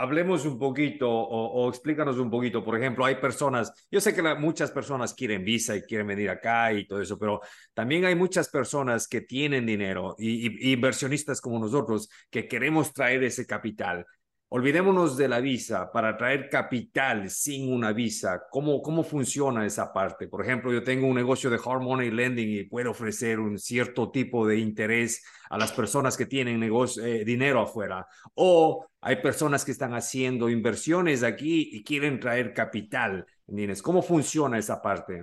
hablemos 0.00 0.46
un 0.46 0.58
poquito 0.58 1.10
o, 1.10 1.68
explícanos 1.68 2.16
un 2.18 2.30
poquito. 2.30 2.64
Por 2.64 2.76
ejemplo, 2.78 3.04
hay 3.04 3.16
personas, 3.16 3.72
yo 3.90 4.00
sé 4.00 4.14
que 4.14 4.22
muchas 4.34 4.70
personas 4.70 5.12
quieren 5.12 5.44
visa 5.44 5.76
y 5.76 5.82
quieren 5.82 6.06
venir 6.06 6.30
acá 6.30 6.72
y 6.72 6.86
todo 6.86 7.02
eso, 7.02 7.18
pero 7.18 7.40
también 7.74 8.06
hay 8.06 8.14
muchas 8.14 8.48
personas 8.48 9.06
que 9.06 9.20
tienen 9.20 9.66
dinero 9.66 10.16
y 10.18 10.72
inversionistas 10.72 11.40
como 11.40 11.58
nosotros 11.58 12.08
que 12.30 12.48
queremos 12.48 12.92
traer 12.94 13.22
ese 13.24 13.46
capital. 13.46 14.06
Olvidémonos 14.52 15.16
de 15.16 15.28
la 15.28 15.38
visa 15.38 15.92
para 15.92 16.16
traer 16.16 16.48
capital 16.48 17.30
sin 17.30 17.72
una 17.72 17.92
visa. 17.92 18.42
¿Cómo, 18.50 18.82
¿Cómo 18.82 19.04
funciona 19.04 19.64
esa 19.64 19.92
parte? 19.92 20.26
Por 20.26 20.42
ejemplo, 20.42 20.72
yo 20.72 20.82
tengo 20.82 21.06
un 21.06 21.14
negocio 21.14 21.50
de 21.50 21.60
hard 21.64 21.80
money 21.80 22.10
lending 22.10 22.48
y 22.48 22.64
puedo 22.64 22.90
ofrecer 22.90 23.38
un 23.38 23.60
cierto 23.60 24.10
tipo 24.10 24.44
de 24.44 24.58
interés 24.58 25.24
a 25.50 25.56
las 25.56 25.70
personas 25.70 26.16
que 26.16 26.26
tienen 26.26 26.58
negocio, 26.58 27.04
eh, 27.04 27.24
dinero 27.24 27.60
afuera. 27.60 28.08
O 28.34 28.88
hay 29.00 29.22
personas 29.22 29.64
que 29.64 29.70
están 29.70 29.94
haciendo 29.94 30.50
inversiones 30.50 31.22
aquí 31.22 31.70
y 31.72 31.84
quieren 31.84 32.18
traer 32.18 32.52
capital. 32.52 33.24
¿Cómo 33.84 34.02
funciona 34.02 34.58
esa 34.58 34.82
parte? 34.82 35.22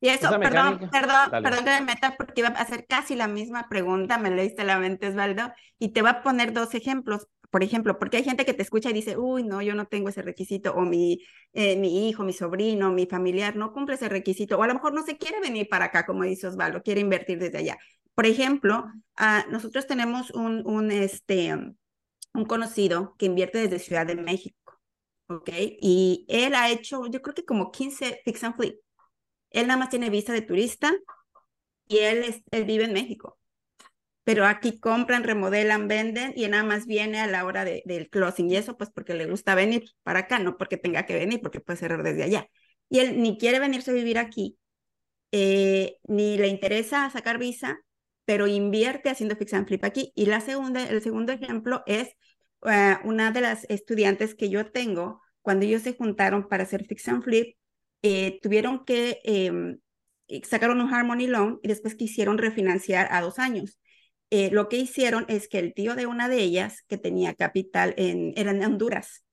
Y 0.00 0.08
eso, 0.10 0.30
perdón, 0.38 0.88
perdón, 0.92 1.30
perdón 1.42 1.64
que 1.64 1.70
me 1.70 1.80
meta 1.80 2.14
porque 2.16 2.42
iba 2.42 2.50
a 2.50 2.52
hacer 2.52 2.86
casi 2.86 3.16
la 3.16 3.26
misma 3.26 3.68
pregunta, 3.68 4.18
me 4.18 4.30
leíste 4.30 4.62
la 4.62 4.78
mente, 4.78 5.08
Osvaldo, 5.08 5.52
y 5.80 5.88
te 5.88 6.02
voy 6.02 6.10
a 6.10 6.22
poner 6.22 6.52
dos 6.52 6.72
ejemplos 6.76 7.26
por 7.50 7.62
ejemplo, 7.62 7.98
porque 7.98 8.18
hay 8.18 8.24
gente 8.24 8.44
que 8.44 8.54
te 8.54 8.62
escucha 8.62 8.90
y 8.90 8.92
dice, 8.92 9.16
uy, 9.16 9.42
no, 9.42 9.62
yo 9.62 9.74
no 9.74 9.86
tengo 9.86 10.08
ese 10.10 10.22
requisito, 10.22 10.74
o 10.74 10.82
mi, 10.82 11.20
eh, 11.52 11.76
mi 11.76 12.08
hijo, 12.08 12.24
mi 12.24 12.32
sobrino, 12.32 12.92
mi 12.92 13.06
familiar 13.06 13.56
no 13.56 13.72
cumple 13.72 13.94
ese 13.94 14.08
requisito, 14.08 14.58
o 14.58 14.62
a 14.62 14.66
lo 14.66 14.74
mejor 14.74 14.92
no 14.92 15.02
se 15.04 15.16
quiere 15.16 15.40
venir 15.40 15.68
para 15.68 15.86
acá, 15.86 16.04
como 16.06 16.24
dice 16.24 16.46
Osvaldo, 16.46 16.82
quiere 16.82 17.00
invertir 17.00 17.38
desde 17.38 17.58
allá. 17.58 17.78
Por 18.14 18.26
ejemplo, 18.26 18.84
uh, 19.20 19.50
nosotros 19.50 19.86
tenemos 19.86 20.30
un, 20.32 20.62
un, 20.66 20.90
este, 20.90 21.54
un 21.54 22.44
conocido 22.46 23.14
que 23.18 23.26
invierte 23.26 23.58
desde 23.58 23.78
Ciudad 23.78 24.06
de 24.06 24.16
México, 24.16 24.74
¿ok? 25.28 25.50
Y 25.80 26.26
él 26.28 26.54
ha 26.54 26.70
hecho, 26.70 27.06
yo 27.06 27.22
creo 27.22 27.34
que 27.34 27.44
como 27.44 27.70
15 27.70 28.20
fix 28.24 28.44
and 28.44 28.56
flip. 28.56 28.80
Él 29.50 29.66
nada 29.66 29.78
más 29.78 29.90
tiene 29.90 30.10
visa 30.10 30.32
de 30.32 30.42
turista 30.42 30.92
y 31.86 31.98
él, 31.98 32.42
él 32.50 32.64
vive 32.64 32.84
en 32.84 32.92
México 32.92 33.37
pero 34.28 34.44
aquí 34.44 34.78
compran, 34.78 35.24
remodelan, 35.24 35.88
venden 35.88 36.34
y 36.36 36.46
nada 36.48 36.62
más 36.62 36.84
viene 36.84 37.18
a 37.18 37.26
la 37.26 37.46
hora 37.46 37.64
de, 37.64 37.82
del 37.86 38.10
closing 38.10 38.50
y 38.50 38.56
eso 38.56 38.76
pues 38.76 38.90
porque 38.90 39.14
le 39.14 39.24
gusta 39.24 39.54
venir 39.54 39.84
para 40.02 40.18
acá, 40.18 40.38
no 40.38 40.58
porque 40.58 40.76
tenga 40.76 41.06
que 41.06 41.14
venir, 41.14 41.40
porque 41.40 41.60
puede 41.60 41.78
cerrar 41.78 42.02
desde 42.02 42.24
allá. 42.24 42.46
Y 42.90 42.98
él 42.98 43.22
ni 43.22 43.38
quiere 43.38 43.58
venirse 43.58 43.90
a 43.90 43.94
vivir 43.94 44.18
aquí, 44.18 44.58
eh, 45.32 45.96
ni 46.08 46.36
le 46.36 46.48
interesa 46.48 47.08
sacar 47.08 47.38
visa, 47.38 47.80
pero 48.26 48.46
invierte 48.46 49.08
haciendo 49.08 49.34
fix 49.34 49.54
and 49.54 49.66
flip 49.66 49.82
aquí. 49.82 50.12
Y 50.14 50.26
la 50.26 50.42
segunda, 50.42 50.86
el 50.86 51.00
segundo 51.00 51.32
ejemplo 51.32 51.82
es 51.86 52.10
uh, 52.60 53.08
una 53.08 53.32
de 53.32 53.40
las 53.40 53.64
estudiantes 53.70 54.34
que 54.34 54.50
yo 54.50 54.70
tengo, 54.70 55.22
cuando 55.40 55.64
ellos 55.64 55.80
se 55.80 55.94
juntaron 55.94 56.48
para 56.48 56.64
hacer 56.64 56.84
fix 56.84 57.08
and 57.08 57.24
flip, 57.24 57.56
eh, 58.02 58.38
tuvieron 58.42 58.84
que 58.84 59.22
eh, 59.24 59.78
sacaron 60.44 60.82
un 60.82 60.92
Harmony 60.92 61.28
Loan 61.28 61.60
y 61.62 61.68
después 61.68 61.94
quisieron 61.94 62.36
refinanciar 62.36 63.08
a 63.10 63.22
dos 63.22 63.38
años 63.38 63.78
eh, 64.30 64.50
lo 64.52 64.68
que 64.68 64.76
hicieron 64.76 65.24
es 65.28 65.48
que 65.48 65.58
el 65.58 65.74
tío 65.74 65.94
de 65.94 66.06
una 66.06 66.28
de 66.28 66.38
ellas, 66.38 66.82
que 66.88 66.98
tenía 66.98 67.34
capital 67.34 67.94
en, 67.96 68.32
era 68.36 68.50
en 68.50 68.62
Honduras, 68.62 69.24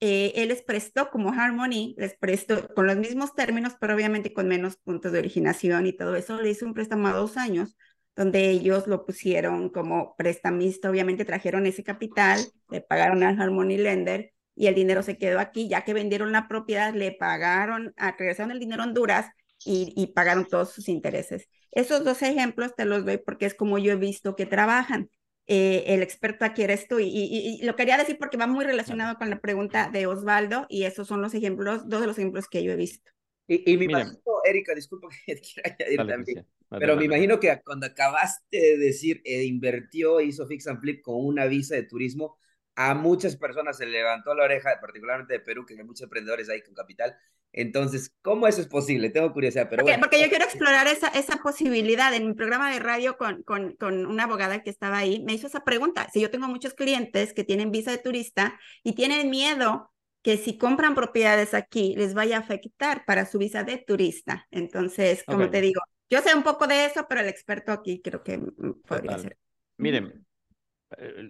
eh, 0.00 0.32
él 0.36 0.48
les 0.48 0.62
prestó 0.62 1.10
como 1.10 1.32
Harmony, 1.32 1.94
les 1.98 2.16
prestó 2.16 2.68
con 2.74 2.86
los 2.86 2.96
mismos 2.96 3.34
términos, 3.34 3.74
pero 3.80 3.94
obviamente 3.94 4.32
con 4.32 4.48
menos 4.48 4.76
puntos 4.76 5.12
de 5.12 5.18
originación 5.18 5.86
y 5.86 5.92
todo 5.92 6.16
eso, 6.16 6.40
le 6.40 6.50
hizo 6.50 6.64
un 6.64 6.74
préstamo 6.74 7.08
a 7.08 7.12
dos 7.12 7.36
años, 7.36 7.76
donde 8.16 8.50
ellos 8.50 8.86
lo 8.86 9.04
pusieron 9.04 9.68
como 9.68 10.14
prestamista, 10.16 10.90
obviamente 10.90 11.24
trajeron 11.24 11.66
ese 11.66 11.82
capital, 11.84 12.40
le 12.70 12.80
pagaron 12.80 13.22
al 13.22 13.40
Harmony 13.40 13.76
Lender 13.78 14.32
y 14.54 14.68
el 14.68 14.74
dinero 14.74 15.02
se 15.02 15.18
quedó 15.18 15.38
aquí, 15.38 15.68
ya 15.68 15.84
que 15.84 15.94
vendieron 15.94 16.32
la 16.32 16.48
propiedad, 16.48 16.94
le 16.94 17.12
pagaron, 17.12 17.94
regresaron 18.18 18.52
el 18.52 18.60
dinero 18.60 18.82
a 18.82 18.86
Honduras 18.86 19.26
y 19.64 20.06
pagaron 20.14 20.46
todos 20.46 20.72
sus 20.72 20.88
intereses. 20.88 21.46
Esos 21.72 22.04
dos 22.04 22.22
ejemplos 22.22 22.74
te 22.76 22.84
los 22.84 23.04
doy 23.04 23.18
porque 23.18 23.46
es 23.46 23.54
como 23.54 23.78
yo 23.78 23.92
he 23.92 23.96
visto 23.96 24.36
que 24.36 24.46
trabajan. 24.46 25.10
Eh, 25.46 25.94
el 25.94 26.02
experto 26.02 26.44
aquí 26.44 26.62
eres 26.62 26.86
tú. 26.86 26.98
Y, 27.00 27.60
lo 27.62 27.74
quería 27.74 27.96
decir 27.96 28.18
porque 28.18 28.36
va 28.36 28.46
muy 28.46 28.64
relacionado 28.64 29.16
con 29.16 29.30
la 29.30 29.40
pregunta 29.40 29.90
de 29.90 30.06
Osvaldo 30.06 30.66
y 30.68 30.84
esos 30.84 31.08
son 31.08 31.22
los 31.22 31.34
ejemplos, 31.34 31.88
dos 31.88 32.00
de 32.00 32.06
los 32.06 32.18
ejemplos 32.18 32.48
que 32.48 32.62
yo 32.62 32.72
he 32.72 32.76
visto. 32.76 33.10
Y, 33.48 33.76
me 33.76 33.86
imagino, 33.86 34.20
Erika, 34.44 34.74
disculpa 34.74 35.08
que 35.26 35.40
quiera 35.40 35.76
añadir 35.76 36.06
también, 36.06 36.46
pero 36.68 36.94
me 36.94 37.04
imagino 37.04 37.40
que 37.40 37.60
cuando 37.64 37.86
acabaste 37.86 38.56
de 38.56 38.78
decir, 38.78 39.20
eh, 39.24 39.42
invirtió, 39.42 40.20
hizo 40.20 40.46
Fix 40.46 40.68
and 40.68 40.80
Flip 40.80 41.02
con 41.02 41.16
una 41.16 41.46
visa 41.46 41.74
de 41.74 41.82
turismo, 41.82 42.38
a 42.76 42.94
muchas 42.94 43.36
personas 43.36 43.76
se 43.76 43.86
levantó 43.86 44.34
la 44.34 44.44
oreja, 44.44 44.78
particularmente 44.80 45.34
de 45.34 45.40
Perú, 45.40 45.66
que 45.66 45.74
hay 45.74 45.84
muchos 45.84 46.02
emprendedores 46.02 46.48
ahí 46.48 46.62
con 46.62 46.74
capital, 46.74 47.16
entonces, 47.52 48.14
¿cómo 48.22 48.46
eso 48.46 48.60
es 48.60 48.68
posible? 48.68 49.10
Tengo 49.10 49.32
curiosidad, 49.32 49.68
pero 49.68 49.82
bueno. 49.82 49.98
Porque 50.00 50.20
yo 50.20 50.28
quiero 50.28 50.44
explorar 50.44 50.86
esa, 50.86 51.08
esa 51.08 51.38
posibilidad. 51.38 52.14
En 52.14 52.28
mi 52.28 52.34
programa 52.34 52.72
de 52.72 52.78
radio 52.78 53.16
con, 53.16 53.42
con, 53.42 53.72
con, 53.72 54.06
una 54.06 54.24
abogada 54.24 54.62
que 54.62 54.70
estaba 54.70 54.98
ahí, 54.98 55.22
me 55.24 55.34
hizo 55.34 55.48
esa 55.48 55.64
pregunta. 55.64 56.08
Si 56.12 56.20
yo 56.20 56.30
tengo 56.30 56.46
muchos 56.46 56.74
clientes 56.74 57.32
que 57.32 57.44
tienen 57.44 57.72
visa 57.72 57.90
de 57.90 57.98
turista 57.98 58.58
y 58.84 58.94
tienen 58.94 59.30
miedo 59.30 59.92
que 60.22 60.36
si 60.36 60.58
compran 60.58 60.94
propiedades 60.94 61.54
aquí 61.54 61.94
les 61.96 62.14
vaya 62.14 62.36
a 62.36 62.40
afectar 62.40 63.04
para 63.04 63.26
su 63.26 63.38
visa 63.38 63.64
de 63.64 63.78
turista. 63.78 64.46
Entonces, 64.50 65.24
como 65.24 65.50
te 65.50 65.60
digo, 65.60 65.80
yo 66.08 66.20
sé 66.20 66.34
un 66.34 66.42
poco 66.42 66.66
de 66.66 66.84
eso, 66.84 67.06
pero 67.08 67.22
el 67.22 67.28
experto 67.28 67.72
aquí 67.72 68.00
creo 68.00 68.22
que 68.22 68.38
podría 68.86 69.18
ser. 69.18 69.38
Miren, 69.78 70.24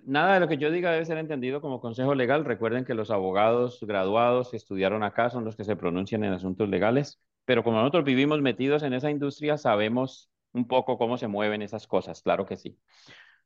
nada 0.04 0.34
de 0.34 0.40
lo 0.40 0.48
que 0.48 0.56
yo 0.56 0.70
diga 0.70 0.90
debe 0.90 1.04
ser 1.04 1.18
entendido 1.18 1.60
como 1.60 1.80
consejo 1.80 2.14
legal. 2.14 2.44
Recuerden 2.44 2.84
que 2.84 2.94
los 2.94 3.10
abogados 3.10 3.78
graduados 3.82 4.50
que 4.50 4.56
estudiaron 4.56 5.02
acá 5.02 5.30
son 5.30 5.44
los 5.44 5.56
que 5.56 5.64
se 5.64 5.76
pronuncian 5.76 6.24
en 6.24 6.32
asuntos 6.32 6.68
legales, 6.68 7.20
pero 7.44 7.62
como 7.62 7.78
nosotros 7.78 8.04
vivimos 8.04 8.40
metidos 8.40 8.82
en 8.82 8.92
esa 8.92 9.10
industria, 9.10 9.58
sabemos 9.58 10.30
un 10.52 10.66
poco 10.66 10.98
cómo 10.98 11.16
se 11.16 11.28
mueven 11.28 11.62
esas 11.62 11.86
cosas, 11.86 12.22
claro 12.22 12.46
que 12.46 12.56
sí. 12.56 12.78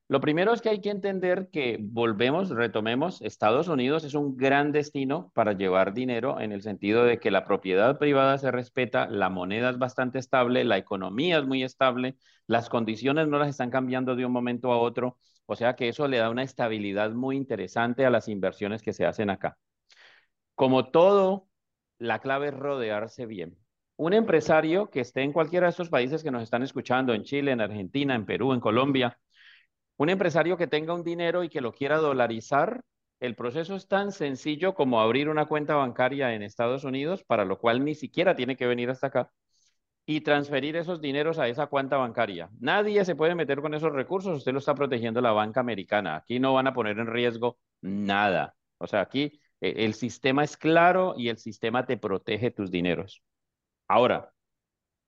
Lo 0.07 0.21
primero 0.21 0.53
es 0.53 0.61
que 0.61 0.69
hay 0.69 0.83
que 0.83 0.91
entender 0.91 1.49
que 1.51 1.79
volvemos, 1.81 2.51
retomemos, 2.51 3.23
Estados 3.23 3.69
Unidos 3.69 4.05
es 4.05 4.13
un 4.13 4.37
gran 4.37 4.71
destino 4.71 5.33
para 5.35 5.55
llevar 5.55 5.95
dinero 5.95 6.41
en 6.41 6.53
el 6.53 6.61
sentido 6.61 7.05
de 7.05 7.19
que 7.19 7.31
la 7.31 7.45
propiedad 7.45 7.99
privada 7.99 8.37
se 8.37 8.51
respeta, 8.51 9.09
la 9.09 9.31
moneda 9.31 9.71
es 9.71 9.79
bastante 9.79 10.19
estable, 10.19 10.65
la 10.65 10.77
economía 10.77 11.39
es 11.39 11.47
muy 11.47 11.63
estable, 11.63 12.17
las 12.47 12.69
condiciones 12.69 13.29
no 13.29 13.39
las 13.39 13.49
están 13.49 13.71
cambiando 13.71 14.15
de 14.15 14.27
un 14.27 14.33
momento 14.33 14.73
a 14.73 14.79
otro 14.79 15.17
o 15.47 15.57
sea 15.57 15.75
que 15.77 15.89
eso 15.89 16.09
le 16.09 16.19
da 16.19 16.31
una 16.31 16.43
estabilidad 16.43 17.11
muy 17.11 17.37
interesante 17.37 18.07
a 18.07 18.11
las 18.11 18.29
inversiones 18.29 18.83
que 18.83 18.93
se 18.93 19.07
hacen 19.07 19.31
acá. 19.31 19.59
Como 20.55 20.91
todo, 20.91 21.49
la 21.99 22.21
clave 22.21 22.49
es 22.49 22.55
rodearse 22.55 23.27
bien. 23.27 23.57
Un 23.97 24.13
empresario 24.13 24.91
que 24.91 25.01
esté 25.01 25.23
en 25.23 25.33
cualquiera 25.33 25.67
de 25.67 25.71
estos 25.71 25.91
países 25.91 26.23
que 26.23 26.31
nos 26.31 26.43
están 26.43 26.63
escuchando, 26.63 27.15
en 27.15 27.25
Chile, 27.25 27.53
en 27.53 27.61
Argentina, 27.61 28.15
en 28.15 28.27
Perú, 28.27 28.53
en 28.53 28.61
Colombia, 28.61 29.19
un 29.97 30.11
empresario 30.11 30.57
que 30.57 30.67
tenga 30.67 30.95
un 30.95 31.05
dinero 31.05 31.45
y 31.45 31.49
que 31.49 31.61
lo 31.61 31.73
quiera 31.73 31.99
dolarizar, 31.99 32.83
el 33.21 33.37
proceso 33.37 33.77
es 33.77 33.87
tan 33.87 34.13
sencillo 34.13 34.75
como 34.75 35.01
abrir 35.01 35.29
una 35.29 35.47
cuenta 35.47 35.77
bancaria 35.77 36.35
en 36.35 36.43
Estados 36.43 36.85
Unidos, 36.85 37.25
para 37.25 37.45
lo 37.45 37.59
cual 37.59 37.85
ni 37.85 37.95
siquiera 37.95 38.35
tiene 38.35 38.57
que 38.57 38.67
venir 38.67 38.91
hasta 38.91 39.07
acá 39.09 39.31
y 40.07 40.21
transferir 40.21 40.77
esos 40.77 41.01
dineros 41.01 41.39
a 41.39 41.49
esa 41.49 41.67
cuenta 41.67 41.97
bancaria. 41.97 42.51
Nadie 42.61 43.05
se 43.05 43.17
puede 43.17 43.35
meter 43.35 43.61
con 43.61 43.75
esos 43.75 43.93
recursos, 43.93 44.39
usted 44.39 44.53
lo 44.53 44.59
está 44.59 44.75
protegiendo 44.75 45.21
la 45.21 45.33
banca 45.33 45.61
americana. 45.61 46.17
Aquí 46.17 46.39
no 46.39 46.53
van 46.55 46.67
a 46.67 46.75
poner 46.75 46.99
en 46.99 47.07
riesgo 47.07 47.59
nada. 47.81 48.55
O 48.79 48.87
sea, 48.87 49.01
aquí 49.01 49.41
eh, 49.61 49.75
el 49.79 49.95
sistema 49.95 50.45
es 50.45 50.57
claro 50.57 51.15
y 51.17 51.29
el 51.29 51.39
sistema 51.39 51.87
te 51.87 51.97
protege 51.97 52.51
tus 52.51 52.71
dineros. 52.71 53.23
Ahora, 53.89 54.33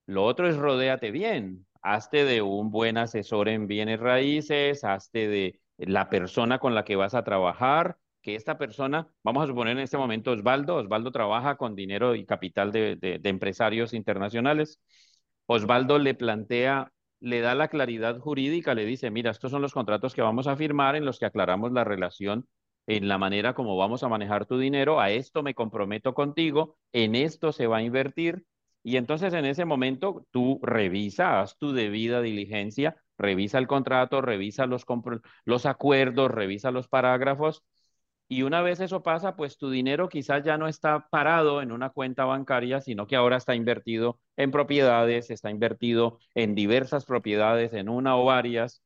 lo 0.06 0.24
otro 0.24 0.48
es 0.48 0.56
rodéate 0.56 1.10
bien. 1.10 1.66
Hazte 1.82 2.24
de 2.24 2.42
un 2.42 2.70
buen 2.70 2.98
asesor 2.98 3.48
en 3.48 3.66
bienes 3.66 4.00
raíces, 4.00 4.82
hazte 4.84 5.28
de 5.28 5.60
la 5.78 6.08
persona 6.08 6.58
con 6.58 6.74
la 6.74 6.84
que 6.84 6.96
vas 6.96 7.14
a 7.14 7.22
trabajar, 7.22 7.98
que 8.26 8.34
esta 8.34 8.58
persona, 8.58 9.08
vamos 9.22 9.44
a 9.44 9.46
suponer 9.46 9.76
en 9.76 9.84
este 9.84 9.96
momento 9.96 10.32
Osvaldo, 10.32 10.74
Osvaldo 10.74 11.12
trabaja 11.12 11.56
con 11.56 11.76
dinero 11.76 12.16
y 12.16 12.26
capital 12.26 12.72
de, 12.72 12.96
de, 12.96 13.20
empresarios 13.28 13.94
internacionales. 13.94 14.80
Osvaldo 15.46 16.00
le 16.00 16.14
plantea, 16.14 16.92
le 17.20 17.40
da 17.40 17.54
la 17.54 17.68
claridad 17.68 18.18
jurídica, 18.18 18.74
le 18.74 18.84
dice, 18.84 19.12
mira, 19.12 19.30
estos 19.30 19.52
son 19.52 19.62
los 19.62 19.72
contratos 19.72 20.12
que 20.12 20.22
vamos 20.22 20.48
a 20.48 20.56
firmar 20.56 20.96
en 20.96 21.04
los 21.04 21.20
que 21.20 21.26
aclaramos 21.26 21.70
la 21.70 21.84
relación 21.84 22.48
en 22.88 23.06
la 23.06 23.16
manera 23.16 23.54
como 23.54 23.76
vamos 23.76 24.02
a 24.02 24.08
manejar 24.08 24.44
tu 24.46 24.58
dinero, 24.58 25.00
a 25.00 25.10
esto 25.10 25.44
me 25.44 25.54
comprometo 25.54 26.12
contigo, 26.12 26.76
en 26.92 27.14
esto 27.14 27.52
se 27.52 27.68
va 27.68 27.76
a 27.76 27.82
invertir. 27.82 28.44
Y 28.82 28.96
entonces 28.96 29.34
en 29.34 29.44
ese 29.44 29.64
momento 29.64 30.26
tú 30.32 30.58
revisa, 30.64 31.40
haz 31.40 31.56
tu 31.58 31.72
debida 31.72 32.22
diligencia, 32.22 32.96
revisa 33.18 33.58
el 33.58 33.68
contrato, 33.68 34.20
revisa 34.20 34.66
los, 34.66 34.84
los 35.44 35.66
acuerdos, 35.66 36.30
revisa 36.32 36.72
los 36.72 36.88
parágrafos 36.88 37.62
y 38.28 38.42
una 38.42 38.60
vez 38.60 38.80
eso 38.80 39.02
pasa, 39.02 39.36
pues 39.36 39.56
tu 39.56 39.70
dinero 39.70 40.08
quizás 40.08 40.42
ya 40.44 40.58
no 40.58 40.66
está 40.66 41.08
parado 41.10 41.62
en 41.62 41.70
una 41.70 41.90
cuenta 41.90 42.24
bancaria, 42.24 42.80
sino 42.80 43.06
que 43.06 43.14
ahora 43.14 43.36
está 43.36 43.54
invertido 43.54 44.18
en 44.36 44.50
propiedades, 44.50 45.30
está 45.30 45.50
invertido 45.50 46.18
en 46.34 46.54
diversas 46.56 47.04
propiedades, 47.04 47.72
en 47.72 47.88
una 47.88 48.16
o 48.16 48.24
varias, 48.24 48.82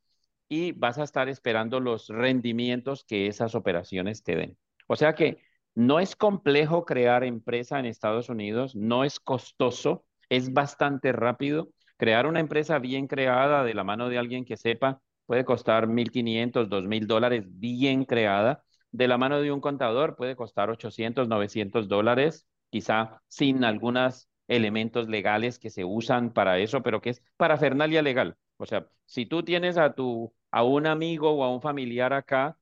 y 0.49 0.73
vas 0.73 0.99
a 0.99 1.05
estar 1.05 1.29
esperando 1.29 1.81
los 1.81 2.09
rendimientos 2.09 3.05
que 3.05 3.29
esas 3.29 3.55
operaciones 3.55 4.23
te 4.23 4.37
den. 4.37 4.59
O 4.89 4.97
sea 4.97 5.15
que 5.15 5.43
no 5.75 6.01
es 6.01 6.17
complejo 6.17 6.85
crear 6.85 7.25
empresa 7.25 7.79
en 7.79 7.87
Estados 7.87 8.29
Unidos, 8.29 8.77
no 8.77 9.05
es 9.05 9.21
costoso, 9.21 10.05
es 10.29 10.53
bastante 10.53 11.13
rápido. 11.13 11.71
Crear 11.97 12.27
una 12.27 12.41
empresa 12.41 12.79
bien 12.79 13.07
creada 13.07 13.65
de 13.65 13.75
la 13.75 13.85
mano 13.85 14.09
de 14.09 14.19
alguien 14.19 14.45
que 14.45 14.57
sepa 14.57 15.01
puede 15.27 15.45
costar 15.45 15.87
1.500, 15.87 16.69
2.000 16.69 17.07
dólares 17.07 17.45
bien 17.47 18.05
creada 18.05 18.65
de 18.93 19.09
la 19.09 19.19
mano 19.19 19.41
de 19.41 19.53
un 19.53 19.61
contador 19.61 20.17
puede 20.17 20.37
costar 20.37 20.71
800, 20.71 21.29
900 21.29 21.89
dólares, 21.89 22.47
quizá 22.71 23.23
sin 23.29 23.65
algunos 23.65 24.29
elementos 24.49 25.09
legales 25.09 25.59
que 25.59 25.71
se 25.71 25.85
usan 25.85 26.33
para 26.33 26.59
eso, 26.59 26.83
pero 26.83 27.01
que 27.01 27.11
es 27.11 27.23
parafernalia 27.37 28.03
legal. 28.03 28.37
O 28.57 28.67
sea, 28.67 28.87
si 29.07 29.27
tú 29.27 29.43
tienes 29.43 29.79
a 29.79 29.95
tu 29.95 30.33
a 30.51 30.65
un 30.65 30.87
amigo 30.87 31.31
o 31.31 31.45
a 31.45 31.53
un 31.53 31.63
familiar 31.63 32.13
acá, 32.13 32.59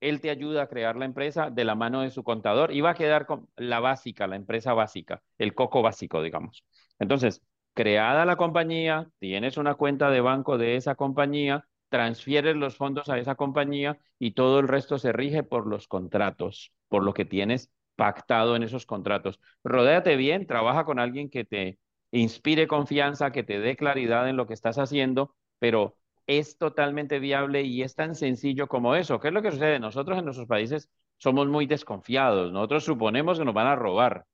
él 0.00 0.20
te 0.20 0.30
ayuda 0.30 0.62
a 0.62 0.68
crear 0.68 0.96
la 0.96 1.04
empresa 1.06 1.50
de 1.50 1.64
la 1.64 1.74
mano 1.74 2.02
de 2.02 2.10
su 2.10 2.22
contador 2.24 2.72
y 2.72 2.80
va 2.80 2.90
a 2.90 2.94
quedar 2.94 3.26
con 3.26 3.48
la 3.56 3.80
básica, 3.80 4.26
la 4.26 4.36
empresa 4.36 4.74
básica, 4.74 5.22
el 5.38 5.54
coco 5.54 5.82
básico, 5.82 6.22
digamos. 6.22 6.64
Entonces, 6.98 7.42
creada 7.74 8.24
la 8.26 8.36
compañía, 8.36 9.08
tienes 9.18 9.56
una 9.56 9.74
cuenta 9.74 10.10
de 10.10 10.20
banco 10.20 10.58
de 10.58 10.76
esa 10.76 10.94
compañía, 10.94 11.66
transfieres 11.88 12.56
los 12.56 12.76
fondos 12.76 13.08
a 13.08 13.18
esa 13.18 13.34
compañía 13.34 13.98
y 14.18 14.32
todo 14.32 14.60
el 14.60 14.68
resto 14.68 14.98
se 14.98 15.12
rige 15.12 15.42
por 15.42 15.66
los 15.66 15.88
contratos, 15.88 16.72
por 16.88 17.04
lo 17.04 17.14
que 17.14 17.24
tienes 17.24 17.70
pactado 17.96 18.56
en 18.56 18.62
esos 18.62 18.86
contratos. 18.86 19.40
Rodéate 19.62 20.16
bien, 20.16 20.46
trabaja 20.46 20.84
con 20.84 20.98
alguien 20.98 21.30
que 21.30 21.44
te 21.44 21.78
inspire 22.10 22.66
confianza, 22.66 23.32
que 23.32 23.42
te 23.42 23.60
dé 23.60 23.76
claridad 23.76 24.28
en 24.28 24.36
lo 24.36 24.46
que 24.46 24.54
estás 24.54 24.78
haciendo, 24.78 25.34
pero 25.58 25.96
es 26.26 26.58
totalmente 26.58 27.18
viable 27.18 27.62
y 27.62 27.82
es 27.82 27.94
tan 27.94 28.14
sencillo 28.14 28.66
como 28.66 28.94
eso. 28.94 29.20
¿Qué 29.20 29.28
es 29.28 29.34
lo 29.34 29.42
que 29.42 29.50
sucede? 29.50 29.78
Nosotros 29.78 30.18
en 30.18 30.24
nuestros 30.24 30.48
países 30.48 30.90
somos 31.18 31.46
muy 31.48 31.66
desconfiados, 31.66 32.52
nosotros 32.52 32.84
suponemos 32.84 33.38
que 33.38 33.44
nos 33.44 33.54
van 33.54 33.66
a 33.66 33.76
robar. 33.76 34.26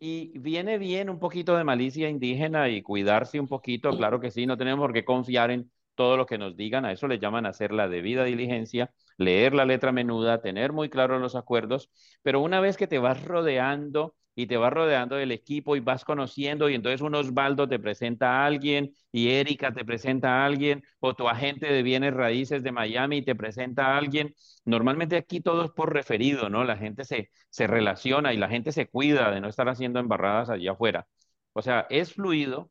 Y 0.00 0.38
viene 0.38 0.78
bien 0.78 1.10
un 1.10 1.18
poquito 1.18 1.56
de 1.56 1.64
malicia 1.64 2.08
indígena 2.08 2.68
y 2.68 2.82
cuidarse 2.82 3.40
un 3.40 3.48
poquito, 3.48 3.96
claro 3.96 4.20
que 4.20 4.30
sí, 4.30 4.46
no 4.46 4.56
tenemos 4.56 4.84
por 4.84 4.92
qué 4.92 5.04
confiar 5.04 5.50
en 5.50 5.70
todo 5.98 6.16
lo 6.16 6.26
que 6.26 6.38
nos 6.38 6.56
digan, 6.56 6.86
a 6.86 6.92
eso 6.92 7.08
le 7.08 7.18
llaman 7.18 7.46
hacer 7.46 7.72
la 7.72 7.88
debida 7.88 8.24
diligencia, 8.24 8.92
leer 9.18 9.54
la 9.54 9.66
letra 9.66 9.92
menuda, 9.92 10.40
tener 10.42 10.72
muy 10.72 10.88
claros 10.90 11.20
los 11.20 11.36
acuerdos, 11.36 11.90
pero 12.22 12.40
una 12.40 12.60
vez 12.60 12.76
que 12.78 12.86
te 12.86 12.98
vas 12.98 13.24
rodeando 13.24 14.14
y 14.34 14.46
te 14.46 14.56
vas 14.56 14.72
rodeando 14.72 15.16
del 15.16 15.32
equipo 15.32 15.74
y 15.76 15.80
vas 15.80 16.04
conociendo 16.04 16.68
y 16.68 16.74
entonces 16.74 17.00
un 17.00 17.16
Osvaldo 17.16 17.68
te 17.68 17.80
presenta 17.80 18.42
a 18.42 18.46
alguien 18.46 18.94
y 19.10 19.30
Erika 19.30 19.72
te 19.72 19.84
presenta 19.84 20.42
a 20.42 20.46
alguien 20.46 20.82
o 21.00 21.14
tu 21.14 21.28
agente 21.28 21.66
de 21.72 21.82
bienes 21.82 22.14
raíces 22.14 22.62
de 22.62 22.70
Miami 22.72 23.22
te 23.22 23.34
presenta 23.34 23.86
a 23.88 23.98
alguien, 23.98 24.34
normalmente 24.64 25.16
aquí 25.16 25.40
todo 25.40 25.64
es 25.64 25.70
por 25.72 25.92
referido, 25.92 26.48
¿no? 26.50 26.64
La 26.64 26.76
gente 26.76 27.04
se, 27.04 27.30
se 27.50 27.66
relaciona 27.66 28.32
y 28.32 28.36
la 28.36 28.48
gente 28.48 28.72
se 28.72 28.86
cuida 28.88 29.30
de 29.32 29.40
no 29.40 29.48
estar 29.48 29.68
haciendo 29.68 29.98
embarradas 30.00 30.50
allá 30.50 30.72
afuera. 30.72 31.06
O 31.52 31.62
sea, 31.62 31.86
es 31.90 32.14
fluido, 32.14 32.70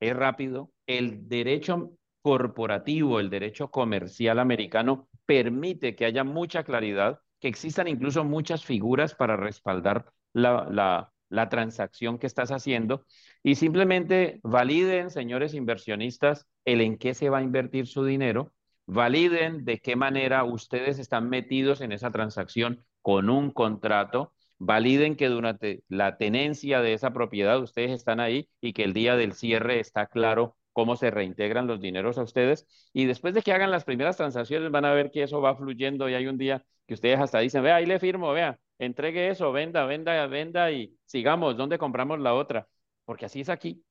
es 0.00 0.16
rápido, 0.16 0.72
el 0.86 1.28
derecho 1.28 1.92
corporativo, 2.24 3.20
el 3.20 3.28
derecho 3.28 3.70
comercial 3.70 4.38
americano 4.38 5.10
permite 5.26 5.94
que 5.94 6.06
haya 6.06 6.24
mucha 6.24 6.64
claridad, 6.64 7.20
que 7.38 7.48
existan 7.48 7.86
incluso 7.86 8.24
muchas 8.24 8.64
figuras 8.64 9.14
para 9.14 9.36
respaldar 9.36 10.06
la, 10.32 10.66
la, 10.70 11.12
la 11.28 11.50
transacción 11.50 12.18
que 12.18 12.26
estás 12.26 12.50
haciendo. 12.50 13.04
Y 13.42 13.56
simplemente 13.56 14.40
validen, 14.42 15.10
señores 15.10 15.52
inversionistas, 15.52 16.46
el 16.64 16.80
en 16.80 16.96
qué 16.96 17.12
se 17.12 17.28
va 17.28 17.38
a 17.38 17.42
invertir 17.42 17.86
su 17.86 18.06
dinero, 18.06 18.54
validen 18.86 19.66
de 19.66 19.80
qué 19.80 19.94
manera 19.94 20.44
ustedes 20.44 20.98
están 20.98 21.28
metidos 21.28 21.82
en 21.82 21.92
esa 21.92 22.10
transacción 22.10 22.86
con 23.02 23.28
un 23.28 23.50
contrato, 23.50 24.32
validen 24.58 25.16
que 25.16 25.28
durante 25.28 25.84
la 25.88 26.16
tenencia 26.16 26.80
de 26.80 26.94
esa 26.94 27.12
propiedad 27.12 27.60
ustedes 27.60 27.90
están 27.90 28.18
ahí 28.18 28.48
y 28.62 28.72
que 28.72 28.84
el 28.84 28.94
día 28.94 29.14
del 29.14 29.34
cierre 29.34 29.78
está 29.78 30.06
claro 30.06 30.56
cómo 30.74 30.96
se 30.96 31.10
reintegran 31.10 31.66
los 31.66 31.80
dineros 31.80 32.18
a 32.18 32.22
ustedes. 32.22 32.66
Y 32.92 33.06
después 33.06 33.32
de 33.32 33.40
que 33.40 33.52
hagan 33.52 33.70
las 33.70 33.84
primeras 33.84 34.18
transacciones 34.18 34.70
van 34.70 34.84
a 34.84 34.92
ver 34.92 35.10
que 35.10 35.22
eso 35.22 35.40
va 35.40 35.56
fluyendo 35.56 36.08
y 36.10 36.14
hay 36.14 36.26
un 36.26 36.36
día 36.36 36.62
que 36.86 36.94
ustedes 36.94 37.18
hasta 37.18 37.38
dicen, 37.38 37.62
vea, 37.62 37.76
ahí 37.76 37.86
le 37.86 37.98
firmo, 37.98 38.32
vea, 38.32 38.58
entregue 38.78 39.30
eso, 39.30 39.52
venda, 39.52 39.86
venda, 39.86 40.26
venda 40.26 40.70
y 40.70 40.94
sigamos, 41.06 41.56
¿dónde 41.56 41.78
compramos 41.78 42.20
la 42.20 42.34
otra? 42.34 42.68
Porque 43.06 43.24
así 43.24 43.40
es 43.40 43.48
aquí. 43.48 43.82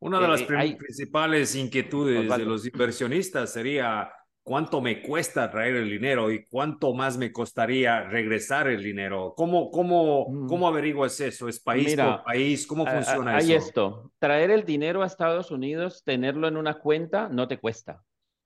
Una 0.00 0.18
de 0.18 0.26
eh, 0.26 0.28
las 0.28 0.40
eh, 0.42 0.76
principales 0.76 1.54
inquietudes 1.54 2.28
de 2.28 2.44
los 2.44 2.66
inversionistas 2.66 3.52
sería 3.52 4.12
cuánto 4.42 4.80
me 4.80 5.02
cuesta 5.02 5.50
traer 5.50 5.76
el 5.76 5.90
dinero 5.90 6.30
y 6.30 6.44
cuánto 6.46 6.94
más 6.94 7.16
me 7.16 7.32
costaría 7.32 8.02
regresar 8.02 8.68
el 8.68 8.82
dinero. 8.82 9.34
¿Cómo, 9.36 9.70
cómo, 9.70 10.28
mm. 10.28 10.48
cómo 10.48 10.68
averiguas 10.68 11.20
eso? 11.20 11.48
¿Es 11.48 11.60
país 11.60 11.96
por 11.96 12.24
país? 12.24 12.66
¿Cómo 12.66 12.86
funciona 12.86 13.38
eso? 13.38 13.46
Hay 13.46 13.54
esto. 13.54 14.12
Traer 14.18 14.50
el 14.50 14.64
dinero 14.64 15.02
a 15.02 15.06
Estados 15.06 15.50
Unidos, 15.50 16.02
tenerlo 16.04 16.48
en 16.48 16.56
una 16.56 16.74
cuenta, 16.74 17.28
no 17.28 17.48
te 17.48 17.58
cuesta. 17.58 18.02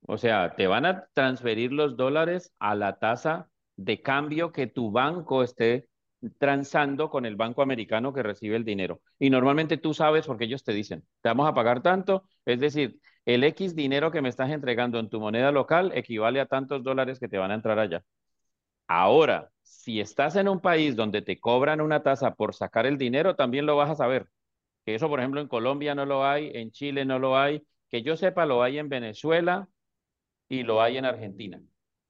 O 0.07 0.18
sea, 0.18 0.55
te 0.55 0.66
van 0.66 0.86
a 0.86 1.07
transferir 1.14 1.72
los 1.72 1.97
dólares 1.97 2.53
a 2.59 2.74
la 2.74 2.99
tasa 2.99 3.49
de 3.76 4.01
cambio 4.01 4.53
que 4.53 4.66
tu 4.66 4.90
banco 4.90 5.42
esté 5.42 5.88
transando 6.39 7.11
con 7.11 7.27
el 7.27 7.37
banco 7.37 7.62
americano 7.62 8.12
que 8.12 8.22
recibe 8.22 8.57
el 8.57 8.64
dinero. 8.64 9.01
Y 9.18 9.31
normalmente 9.31 9.77
tú 9.77 9.95
sabes 9.95 10.27
porque 10.27 10.45
ellos 10.45 10.64
te 10.64 10.72
dicen, 10.72 11.05
te 11.20 11.29
vamos 11.29 11.49
a 11.49 11.55
pagar 11.55 11.83
tanto, 11.83 12.24
es 12.45 12.61
decir, 12.61 12.99
el 13.24 13.43
X 13.45 13.74
dinero 13.74 14.11
que 14.11 14.22
me 14.22 14.29
estás 14.29 14.51
entregando 14.51 14.99
en 14.99 15.09
tu 15.09 15.20
moneda 15.20 15.51
local 15.51 15.93
equivale 15.95 16.41
a 16.41 16.47
tantos 16.47 16.83
dólares 16.83 17.18
que 17.18 17.29
te 17.29 17.39
van 17.39 17.51
a 17.51 17.55
entrar 17.55 17.79
allá. 17.79 18.05
Ahora, 18.87 19.51
si 19.62 20.01
estás 20.01 20.37
en 20.37 20.49
un 20.49 20.61
país 20.61 20.95
donde 20.95 21.22
te 21.22 21.41
cobran 21.41 21.81
una 21.81 22.03
tasa 22.03 22.35
por 22.35 22.55
sacar 22.55 22.87
el 22.87 22.99
dinero, 22.99 23.35
también 23.35 23.66
lo 23.66 23.77
vas 23.77 23.91
a 23.91 23.97
saber. 23.97 24.29
Que 24.85 24.95
eso, 24.95 25.09
por 25.09 25.18
ejemplo, 25.18 25.41
en 25.41 25.49
Colombia 25.49 25.95
no 25.95 26.07
lo 26.07 26.24
hay, 26.24 26.53
en 26.55 26.70
Chile 26.70 27.05
no 27.05 27.18
lo 27.18 27.37
hay, 27.37 27.66
que 27.91 28.03
yo 28.03 28.16
sepa 28.16 28.47
lo 28.47 28.62
hay 28.62 28.79
en 28.79 28.89
Venezuela 28.89 29.68
y 30.49 30.62
lo 30.62 30.81
hay 30.81 30.97
en 30.97 31.05
Argentina. 31.05 31.61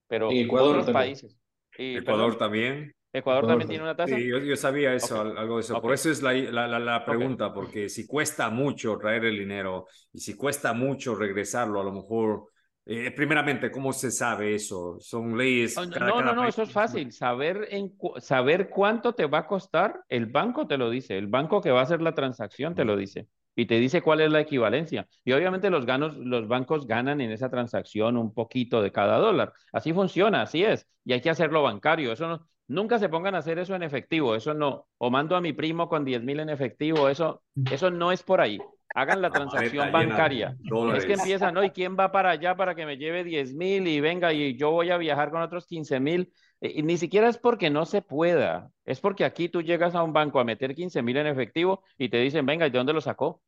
Pero 0.09 0.31
en 0.31 0.49
otros 0.51 0.91
países. 0.91 1.39
Ecuador 1.79 2.37
también. 2.39 2.96
Ecuador 3.13 3.47
también 3.47 3.69
tiene 3.69 3.85
una 3.85 3.97
tasa. 3.97 4.17
Sí, 4.17 4.29
yo, 4.29 4.57
sabía 4.57 4.93
eso, 4.95 5.21
algo 5.21 5.57
de 5.57 5.61
eso. 5.63 5.81
Por 5.81 5.95
eso 5.95 6.11
es 6.11 6.23
la, 6.23 6.35
la, 6.35 6.79
la, 6.79 7.05
pregunta, 7.05 7.53
porque 7.53 7.89
si 7.89 8.07
cuesta 8.07 8.51
mucho 8.51 8.99
traer 8.99 9.25
el 9.25 9.39
dinero 9.39 9.87
y 10.13 10.21
si 10.21 10.35
cuesta 10.35 10.73
mucho 10.73 11.15
regresarlo, 11.15 11.81
a 11.81 11.85
lo 11.85 11.93
mejor, 11.93 12.51
eh, 12.85 13.11
primeramente, 13.13 13.71
¿cómo 13.71 13.93
se 13.93 14.11
sabe 14.11 14.55
eso? 14.55 14.99
Son 15.01 15.37
leyes. 15.37 15.77
Oh, 15.79 15.87
no, 15.87 16.21
no, 16.23 16.35
no, 16.35 16.47
eso 16.47 16.63
es 16.63 16.73
fácil. 16.73 17.11
Saber, 17.13 17.69
en, 17.71 17.97
saber 18.19 18.69
cuánto 18.69 19.15
te 19.15 19.27
va 19.27 19.39
a 19.39 19.47
costar, 19.47 20.03
el 20.09 20.27
banco 20.27 20.67
te 20.67 20.77
lo 20.77 20.91
dice, 20.91 21.17
el 21.17 21.29
banco 21.29 21.61
que 21.61 21.71
va 21.71 21.81
a 21.81 21.85
hacer 21.85 22.03
la 22.03 22.15
transacción 22.15 22.75
te 22.75 22.85
lo 22.85 22.97
dice 22.97 23.29
y 23.57 23.67
te 23.67 23.81
dice 23.81 24.03
cuál 24.03 24.21
es 24.21 24.31
la 24.31 24.41
equivalencia. 24.41 25.09
Y 25.25 25.33
obviamente 25.33 25.71
los, 25.71 25.87
ganos, 25.87 26.17
los 26.17 26.47
bancos 26.47 26.87
ganan 26.87 27.23
en 27.23 27.33
esa 27.33 27.49
transacción 27.49 28.19
un 28.19 28.35
poquito 28.35 28.83
de 28.83 28.93
cada 28.93 29.17
dólar. 29.17 29.55
Así 29.73 29.95
funciona, 29.95 30.43
así 30.43 30.63
es. 30.63 30.87
Y 31.05 31.15
hay 31.15 31.23
que 31.23 31.31
hacerlo 31.31 31.63
bancario. 31.63 32.13
Eso 32.13 32.29
no, 32.29 32.47
nunca 32.69 32.99
se 32.99 33.09
pongan 33.09 33.35
a 33.35 33.39
hacer 33.39 33.59
eso 33.59 33.75
en 33.75 33.83
efectivo. 33.83 34.35
Eso 34.35 34.55
no. 34.55 34.87
O 34.99 35.11
mando 35.11 35.37
a 35.37 35.41
mi 35.41 35.53
primo 35.53 35.89
con 35.89 36.05
10 36.05 36.23
mil 36.23 36.41
en 36.41 36.51
efectivo. 36.51 37.09
Eso, 37.09 37.43
eso 37.71 37.91
no 37.91 38.13
es 38.13 38.23
por 38.23 38.41
ahí. 38.41 38.59
Hagan 38.95 39.21
la 39.21 39.31
transacción 39.31 39.93
bancaria. 39.93 40.57
Es 40.95 41.05
que 41.05 41.15
empiezan, 41.15 41.55
¿no? 41.55 41.63
¿Y 41.63 41.71
quién 41.71 41.97
va 41.99 42.13
para 42.13 42.31
allá 42.31 42.57
para 42.57 42.75
que 42.75 42.87
me 42.87 42.97
lleve 42.97 43.25
10 43.25 43.55
mil 43.55 43.87
y 43.87 44.01
venga 44.01 44.33
y 44.33 44.57
yo 44.57 44.71
voy 44.71 44.91
a 44.91 44.97
viajar 44.97 45.31
con 45.31 45.43
otros 45.43 45.67
15 45.67 46.01
mil? 46.01 46.33
Eh, 46.61 46.73
y 46.77 46.83
ni 46.83 46.97
siquiera 46.97 47.29
es 47.29 47.37
porque 47.37 47.69
no 47.69 47.85
se 47.85 48.01
pueda, 48.03 48.71
es 48.85 49.01
porque 49.01 49.25
aquí 49.25 49.49
tú 49.49 49.61
llegas 49.61 49.95
a 49.95 50.03
un 50.03 50.13
banco 50.13 50.41
a 50.41 50.45
meter 50.45 50.75
15 50.75 51.03
mil 51.03 51.17
en 51.19 51.27
efectivo 51.27 51.83
y 51.99 52.09
te 52.09 52.19
dicen, 52.19 52.47
venga, 52.47 52.67
¿y 52.67 52.71
de 52.71 52.79
dónde 52.79 52.95
lo 52.95 53.01
sacó? 53.01 53.43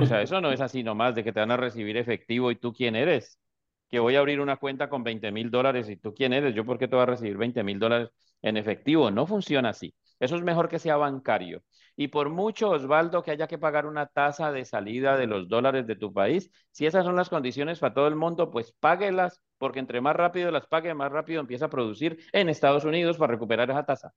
O 0.00 0.06
sea, 0.06 0.20
eso 0.22 0.40
no 0.40 0.50
es 0.50 0.60
así 0.60 0.82
nomás 0.82 1.14
de 1.14 1.22
que 1.22 1.32
te 1.32 1.40
van 1.40 1.50
a 1.50 1.56
recibir 1.56 1.96
efectivo 1.96 2.50
y 2.50 2.56
tú 2.56 2.72
quién 2.72 2.96
eres. 2.96 3.38
Que 3.88 4.00
voy 4.00 4.16
a 4.16 4.18
abrir 4.18 4.40
una 4.40 4.56
cuenta 4.56 4.88
con 4.88 5.04
20 5.04 5.30
mil 5.30 5.50
dólares 5.50 5.88
y 5.88 5.96
tú 5.96 6.12
quién 6.12 6.32
eres. 6.32 6.54
Yo, 6.54 6.64
¿por 6.64 6.76
qué 6.78 6.88
te 6.88 6.96
voy 6.96 7.04
a 7.04 7.06
recibir 7.06 7.36
20 7.36 7.62
mil 7.62 7.78
dólares 7.78 8.10
en 8.42 8.56
efectivo? 8.56 9.10
No 9.10 9.26
funciona 9.26 9.70
así. 9.70 9.94
Eso 10.18 10.36
es 10.36 10.42
mejor 10.42 10.68
que 10.68 10.78
sea 10.78 10.96
bancario. 10.96 11.62
Y 11.96 12.08
por 12.08 12.30
mucho, 12.30 12.70
Osvaldo, 12.70 13.22
que 13.22 13.30
haya 13.30 13.46
que 13.46 13.58
pagar 13.58 13.86
una 13.86 14.06
tasa 14.06 14.52
de 14.52 14.64
salida 14.64 15.16
de 15.16 15.26
los 15.26 15.48
dólares 15.48 15.86
de 15.86 15.96
tu 15.96 16.12
país, 16.12 16.50
si 16.70 16.86
esas 16.86 17.04
son 17.04 17.16
las 17.16 17.28
condiciones 17.28 17.78
para 17.78 17.94
todo 17.94 18.06
el 18.06 18.16
mundo, 18.16 18.50
pues 18.50 18.72
páguelas, 18.72 19.42
porque 19.58 19.78
entre 19.78 20.00
más 20.00 20.16
rápido 20.16 20.50
las 20.50 20.66
pague, 20.66 20.94
más 20.94 21.10
rápido 21.12 21.40
empieza 21.40 21.66
a 21.66 21.70
producir 21.70 22.18
en 22.32 22.48
Estados 22.48 22.84
Unidos 22.84 23.16
para 23.18 23.32
recuperar 23.32 23.70
esa 23.70 23.86
tasa. 23.86 24.12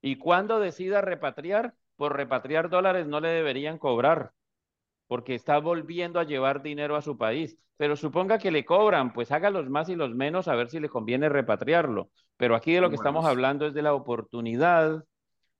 Y 0.00 0.16
cuando 0.16 0.60
decida 0.60 1.00
repatriar, 1.02 1.74
por 1.96 2.16
repatriar 2.16 2.70
dólares 2.70 3.06
no 3.06 3.20
le 3.20 3.28
deberían 3.28 3.78
cobrar 3.78 4.32
porque 5.06 5.34
está 5.34 5.58
volviendo 5.58 6.20
a 6.20 6.24
llevar 6.24 6.62
dinero 6.62 6.96
a 6.96 7.02
su 7.02 7.16
país. 7.16 7.58
Pero 7.76 7.96
suponga 7.96 8.38
que 8.38 8.50
le 8.50 8.64
cobran, 8.64 9.12
pues 9.12 9.30
haga 9.30 9.50
los 9.50 9.68
más 9.68 9.88
y 9.88 9.96
los 9.96 10.14
menos 10.14 10.48
a 10.48 10.54
ver 10.54 10.68
si 10.68 10.80
le 10.80 10.88
conviene 10.88 11.28
repatriarlo. 11.28 12.10
Pero 12.36 12.56
aquí 12.56 12.72
de 12.72 12.80
lo 12.80 12.88
que 12.88 12.96
estamos 12.96 13.24
hablando 13.24 13.66
es 13.66 13.74
de 13.74 13.82
la 13.82 13.94
oportunidad 13.94 15.04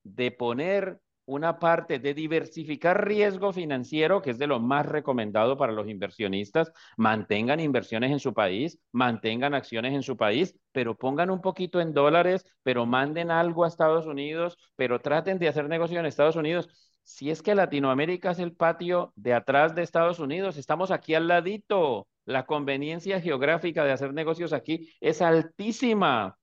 de 0.03 0.31
poner 0.31 1.01
una 1.27 1.59
parte 1.59 1.99
de 1.99 2.15
diversificar 2.15 3.07
riesgo 3.07 3.53
financiero, 3.53 4.23
que 4.23 4.31
es 4.31 4.39
de 4.39 4.47
lo 4.47 4.61
más 4.61 4.87
recomendado 4.87 5.57
para 5.57 5.73
los 5.73 5.89
inversionistas. 5.89 6.73
Mantengan 6.97 7.59
inversiones 7.59 8.13
en 8.13 8.21
su 8.21 8.33
país, 8.33 8.79
mantengan 8.93 9.53
acciones 9.53 9.93
en 9.93 10.05
su 10.05 10.17
país, 10.17 10.57
pero 10.73 10.97
pongan 10.97 11.31
un 11.31 11.41
poquito 11.41 11.81
en 11.81 11.93
dólares, 11.93 12.47
pero 12.63 12.87
manden 12.87 13.33
algo 13.33 13.65
a 13.65 13.69
Estados 13.69 14.07
Unidos, 14.07 14.57
pero 14.77 15.01
traten 15.01 15.39
de 15.39 15.49
hacer 15.49 15.69
negocio 15.69 15.99
en 15.99 16.07
Estados 16.07 16.37
Unidos 16.37 16.69
si 17.07 17.31
es 17.31 17.41
que 17.41 17.55
Latinoamérica 17.55 18.33
es 18.33 18.41
el 18.41 18.53
patio 18.53 19.13
de 19.15 19.33
atrás 19.33 19.77
de 19.77 19.83
Estados 19.83 20.19
Unidos, 20.19 20.57
estamos 20.57 20.91
aquí 20.91 21.15
al 21.15 21.29
ladito. 21.29 22.09
La 22.25 22.47
conveniencia 22.47 23.21
geográfica 23.21 23.85
de 23.85 23.93
hacer 23.93 24.13
negocios 24.13 24.53
aquí 24.53 24.93
es 25.01 25.23
altísima. 25.23 26.37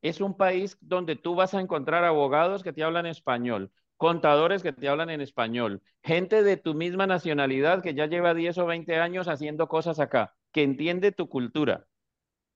Es 0.00 0.22
un 0.22 0.34
país 0.34 0.78
donde 0.80 1.14
tú 1.14 1.34
vas 1.34 1.52
a 1.52 1.60
encontrar 1.60 2.04
abogados 2.04 2.62
que 2.62 2.72
te 2.72 2.82
hablan 2.82 3.04
español, 3.04 3.70
contadores 3.98 4.62
que 4.62 4.72
te 4.72 4.88
hablan 4.88 5.10
en 5.10 5.20
español, 5.20 5.82
gente 6.02 6.42
de 6.42 6.56
tu 6.56 6.72
misma 6.72 7.06
nacionalidad 7.06 7.82
que 7.82 7.92
ya 7.92 8.06
lleva 8.06 8.32
10 8.32 8.56
o 8.58 8.66
20 8.66 8.96
años 8.96 9.28
haciendo 9.28 9.68
cosas 9.68 10.00
acá, 10.00 10.34
que 10.52 10.62
entiende 10.62 11.12
tu 11.12 11.28
cultura. 11.28 11.86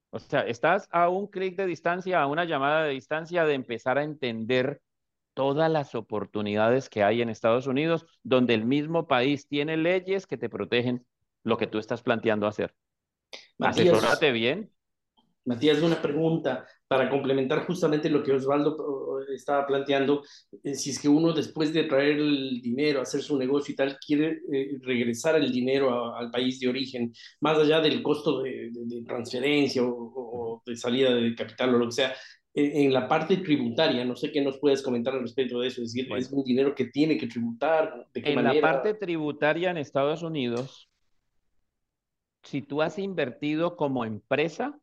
O 0.09 0.19
sea, 0.19 0.41
estás 0.41 0.89
a 0.91 1.11
un 1.11 1.27
clic 1.27 1.55
de 1.55 1.67
distancia, 1.67 2.23
a 2.23 2.27
una 2.27 2.47
llamada 2.47 2.85
de 2.85 2.95
distancia 2.95 3.45
de 3.45 3.53
empezar 3.53 3.99
a 3.99 4.05
entender 4.05 4.81
todas 5.37 5.71
las 5.71 5.95
oportunidades 5.95 6.89
que 6.89 7.05
hay 7.05 7.21
en 7.21 7.29
Estados 7.29 7.67
Unidos, 7.67 8.07
donde 8.23 8.55
el 8.55 8.65
mismo 8.65 9.07
país 9.07 9.47
tiene 9.47 9.77
leyes 9.77 10.27
que 10.27 10.39
te 10.39 10.49
protegen 10.49 11.07
lo 11.45 11.59
que 11.59 11.67
tú 11.67 11.79
estás 11.79 12.03
planteando 12.03 12.47
hacer. 12.47 12.75
Matías, 13.59 14.19
bien. 14.33 14.73
Matías, 15.45 15.83
una 15.83 16.01
pregunta 16.01 16.67
para 16.89 17.11
complementar 17.11 17.67
justamente 17.67 18.09
lo 18.09 18.23
que 18.23 18.33
Osvaldo 18.33 19.21
eh, 19.21 19.35
estaba 19.35 19.67
planteando. 19.67 20.25
Eh, 20.65 20.75
si 20.75 20.91
es 20.91 20.99
que 20.99 21.09
uno 21.09 21.35
después 21.35 21.71
de 21.75 21.85
traer 21.85 22.17
el 22.17 22.63
dinero, 22.63 23.03
hacer 23.03 23.21
su 23.21 23.37
negocio 23.37 23.73
y 23.75 23.77
tal, 23.77 23.99
quiere 23.99 24.41
eh, 24.51 24.79
regresar 24.81 25.37
el 25.37 25.53
dinero 25.53 26.17
al 26.17 26.31
país 26.31 26.59
de 26.61 26.69
origen, 26.69 27.13
más 27.41 27.59
allá 27.59 27.83
del 27.83 28.03
costo 28.03 28.43
de, 28.43 28.73
transferencia 29.07 29.85
o, 29.85 29.91
o, 29.91 30.63
de 30.65 30.77
salida 30.77 31.15
de 31.15 31.35
capital 31.35 31.75
o 31.75 31.79
lo 31.79 31.87
que 31.87 31.93
sea, 31.93 32.15
en 32.59 32.91
la 32.91 33.07
parte 33.07 33.37
tributaria, 33.37 34.03
no 34.07 34.17
sé 34.17 34.33
qué 34.33 34.41
nos 34.41 34.59
puedes 34.59 34.83
comentar 34.83 35.13
al 35.13 35.21
respecto 35.21 35.61
de 35.61 35.69
eso, 35.69 35.83
es 35.83 35.93
decir, 35.93 36.11
es 36.17 36.33
un 36.33 36.43
dinero 36.43 36.75
que 36.75 36.87
tiene 36.87 37.19
que 37.19 37.27
tributar, 37.27 38.09
¿de 38.15 38.23
qué 38.23 38.33
en 38.33 38.43
la 38.43 38.59
parte 38.63 38.95
tributaria 38.95 39.71
en 39.71 39.77
Estados 39.77 40.23
Unidos, 40.23 40.89
si 42.43 42.63
tú 42.63 42.81
has 42.81 42.99
invertido 42.99 43.77
como 43.77 44.07
empresa, 44.07 44.79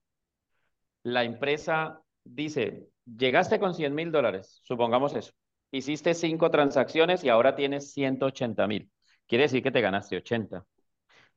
la 1.01 1.24
empresa 1.24 2.03
dice, 2.24 2.89
llegaste 3.05 3.59
con 3.59 3.74
100 3.74 3.95
mil 3.95 4.11
dólares, 4.11 4.61
supongamos 4.63 5.15
eso, 5.15 5.34
hiciste 5.71 6.13
cinco 6.13 6.51
transacciones 6.51 7.24
y 7.24 7.30
ahora 7.30 7.55
tienes 7.55 7.91
180 7.91 8.67
mil, 8.67 8.91
quiere 9.26 9.45
decir 9.45 9.63
que 9.63 9.71
te 9.71 9.82
ganaste 9.82 10.17
80. 10.17 10.63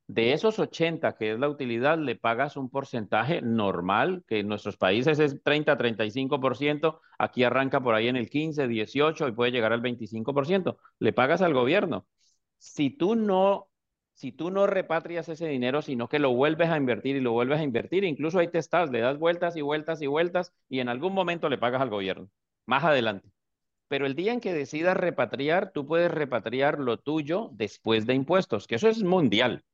De 0.08 0.32
esos 0.32 0.58
80, 0.60 1.16
que 1.16 1.32
es 1.32 1.38
la 1.38 1.48
utilidad, 1.48 1.98
le 1.98 2.14
pagas 2.14 2.56
un 2.56 2.70
porcentaje 2.70 3.42
normal, 3.42 4.22
que 4.28 4.38
en 4.40 4.48
nuestros 4.48 4.76
países 4.76 5.18
es 5.18 5.42
30-35%, 5.42 7.00
aquí 7.18 7.42
arranca 7.42 7.80
por 7.80 7.94
ahí 7.94 8.06
en 8.06 8.16
el 8.16 8.30
15, 8.30 8.68
18 8.68 9.28
y 9.28 9.32
puede 9.32 9.50
llegar 9.50 9.72
al 9.72 9.82
25%. 9.82 10.76
Le 11.00 11.12
pagas 11.12 11.42
al 11.42 11.54
gobierno. 11.54 12.06
Si 12.58 12.90
tú 12.90 13.16
no 13.16 13.68
si 14.14 14.32
tú 14.32 14.50
no 14.50 14.66
repatrias 14.66 15.28
ese 15.28 15.46
dinero, 15.46 15.82
sino 15.82 16.08
que 16.08 16.18
lo 16.18 16.32
vuelves 16.32 16.70
a 16.70 16.78
invertir 16.78 17.16
y 17.16 17.20
lo 17.20 17.32
vuelves 17.32 17.60
a 17.60 17.62
invertir, 17.62 18.02
incluso 18.02 18.38
ahí 18.38 18.48
te 18.48 18.58
estás, 18.58 18.90
le 18.90 19.00
das 19.00 19.18
vueltas 19.18 19.56
y 19.56 19.60
vueltas 19.60 20.00
y 20.00 20.06
vueltas 20.06 20.54
y 20.70 20.80
en 20.80 20.88
algún 20.88 21.12
momento 21.12 21.50
le 21.50 21.58
pagas 21.58 21.82
al 21.82 21.90
gobierno, 21.90 22.30
más 22.64 22.82
adelante. 22.84 23.28
Pero 23.88 24.06
el 24.06 24.14
día 24.14 24.32
en 24.32 24.40
que 24.40 24.54
decidas 24.54 24.96
repatriar, 24.96 25.72
tú 25.72 25.86
puedes 25.86 26.10
repatriar 26.10 26.78
lo 26.78 26.98
tuyo 26.98 27.50
después 27.52 28.06
de 28.06 28.14
impuestos, 28.14 28.66
que 28.66 28.76
eso 28.76 28.88
es 28.88 29.02
mundial. 29.02 29.64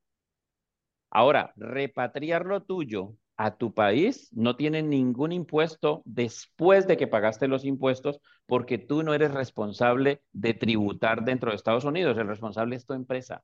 Ahora, 1.15 1.53
repatriar 1.55 2.45
lo 2.45 2.63
tuyo 2.63 3.15
a 3.37 3.55
tu 3.57 3.73
país 3.73 4.29
no 4.33 4.55
tiene 4.55 4.81
ningún 4.81 5.31
impuesto 5.31 6.01
después 6.05 6.87
de 6.87 6.97
que 6.97 7.07
pagaste 7.07 7.47
los 7.47 7.65
impuestos 7.65 8.19
porque 8.47 8.77
tú 8.77 9.03
no 9.03 9.13
eres 9.13 9.31
responsable 9.33 10.21
de 10.31 10.53
tributar 10.53 11.23
dentro 11.23 11.51
de 11.51 11.55
Estados 11.55 11.85
Unidos, 11.85 12.17
el 12.17 12.27
responsable 12.27 12.75
es 12.75 12.85
tu 12.85 12.93
empresa 12.93 13.43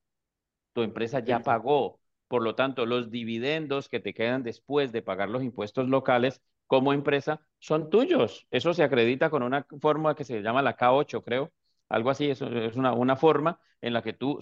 tu 0.74 0.82
empresa 0.84 1.20
ya 1.20 1.40
pagó. 1.40 2.00
Por 2.28 2.44
lo 2.44 2.56
tanto, 2.56 2.86
los 2.86 3.10
dividendos 3.10 3.90
que 3.90 4.00
te 4.00 4.14
quedan 4.14 4.44
después 4.44 4.92
de 4.92 5.02
pagar 5.02 5.30
los 5.30 5.44
impuestos 5.44 5.90
locales 5.90 6.42
como 6.68 6.94
empresa 6.94 7.42
son 7.58 7.90
tuyos. 7.90 8.48
Eso 8.52 8.74
se 8.74 8.84
acredita 8.84 9.30
con 9.30 9.44
una 9.44 9.66
forma 9.82 10.16
que 10.16 10.24
se 10.24 10.42
llama 10.42 10.62
la 10.62 10.76
K8, 10.78 11.24
creo. 11.24 11.52
Algo 11.90 12.10
así, 12.10 12.30
es, 12.30 12.42
es 12.42 12.76
una, 12.76 12.94
una 12.94 13.16
forma 13.16 13.60
en 13.82 13.94
la 13.94 14.02
que 14.02 14.14
tú 14.14 14.40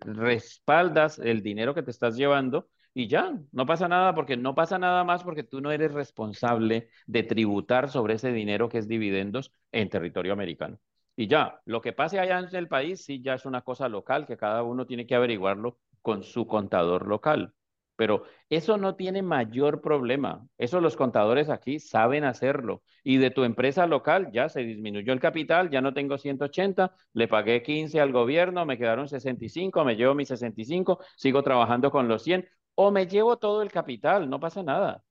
respaldas 0.00 1.18
el 1.18 1.42
dinero 1.42 1.74
que 1.74 1.82
te 1.82 1.90
estás 1.90 2.16
llevando 2.16 2.68
y 2.94 3.08
ya, 3.08 3.32
no 3.52 3.64
pasa 3.66 3.88
nada 3.88 4.14
porque 4.14 4.36
no 4.36 4.54
pasa 4.54 4.78
nada 4.78 5.02
más 5.04 5.24
porque 5.24 5.42
tú 5.44 5.60
no 5.60 5.70
eres 5.72 5.92
responsable 5.92 6.90
de 7.06 7.22
tributar 7.22 7.88
sobre 7.88 8.14
ese 8.14 8.32
dinero 8.32 8.68
que 8.68 8.78
es 8.78 8.88
dividendos 8.88 9.52
en 9.72 9.88
territorio 9.88 10.32
americano. 10.32 10.78
Y 11.16 11.26
ya, 11.26 11.60
lo 11.64 11.80
que 11.80 11.92
pase 11.92 12.18
allá 12.18 12.38
en 12.38 12.54
el 12.54 12.68
país 12.68 13.04
sí 13.04 13.22
ya 13.22 13.34
es 13.34 13.44
una 13.46 13.62
cosa 13.62 13.88
local 13.88 14.26
que 14.26 14.36
cada 14.36 14.62
uno 14.62 14.86
tiene 14.86 15.06
que 15.06 15.14
averiguarlo 15.14 15.78
con 16.02 16.22
su 16.22 16.46
contador 16.46 17.06
local. 17.06 17.54
Pero 18.02 18.24
eso 18.50 18.78
no 18.78 18.96
tiene 18.96 19.22
mayor 19.22 19.80
problema. 19.80 20.44
Eso 20.58 20.80
los 20.80 20.96
contadores 20.96 21.48
aquí 21.48 21.78
saben 21.78 22.24
hacerlo. 22.24 22.82
Y 23.04 23.18
de 23.18 23.30
tu 23.30 23.44
empresa 23.44 23.86
local 23.86 24.32
ya 24.32 24.48
se 24.48 24.64
disminuyó 24.64 25.12
el 25.12 25.20
capital, 25.20 25.70
ya 25.70 25.80
no 25.80 25.94
tengo 25.94 26.18
180, 26.18 26.96
le 27.12 27.28
pagué 27.28 27.62
15 27.62 28.00
al 28.00 28.10
gobierno, 28.10 28.66
me 28.66 28.76
quedaron 28.76 29.08
65, 29.08 29.84
me 29.84 29.94
llevo 29.94 30.16
mis 30.16 30.26
65, 30.26 30.98
sigo 31.16 31.44
trabajando 31.44 31.92
con 31.92 32.08
los 32.08 32.24
100 32.24 32.48
o 32.74 32.90
me 32.90 33.06
llevo 33.06 33.36
todo 33.36 33.62
el 33.62 33.70
capital, 33.70 34.28
no 34.28 34.40
pasa 34.40 34.64
nada. 34.64 35.04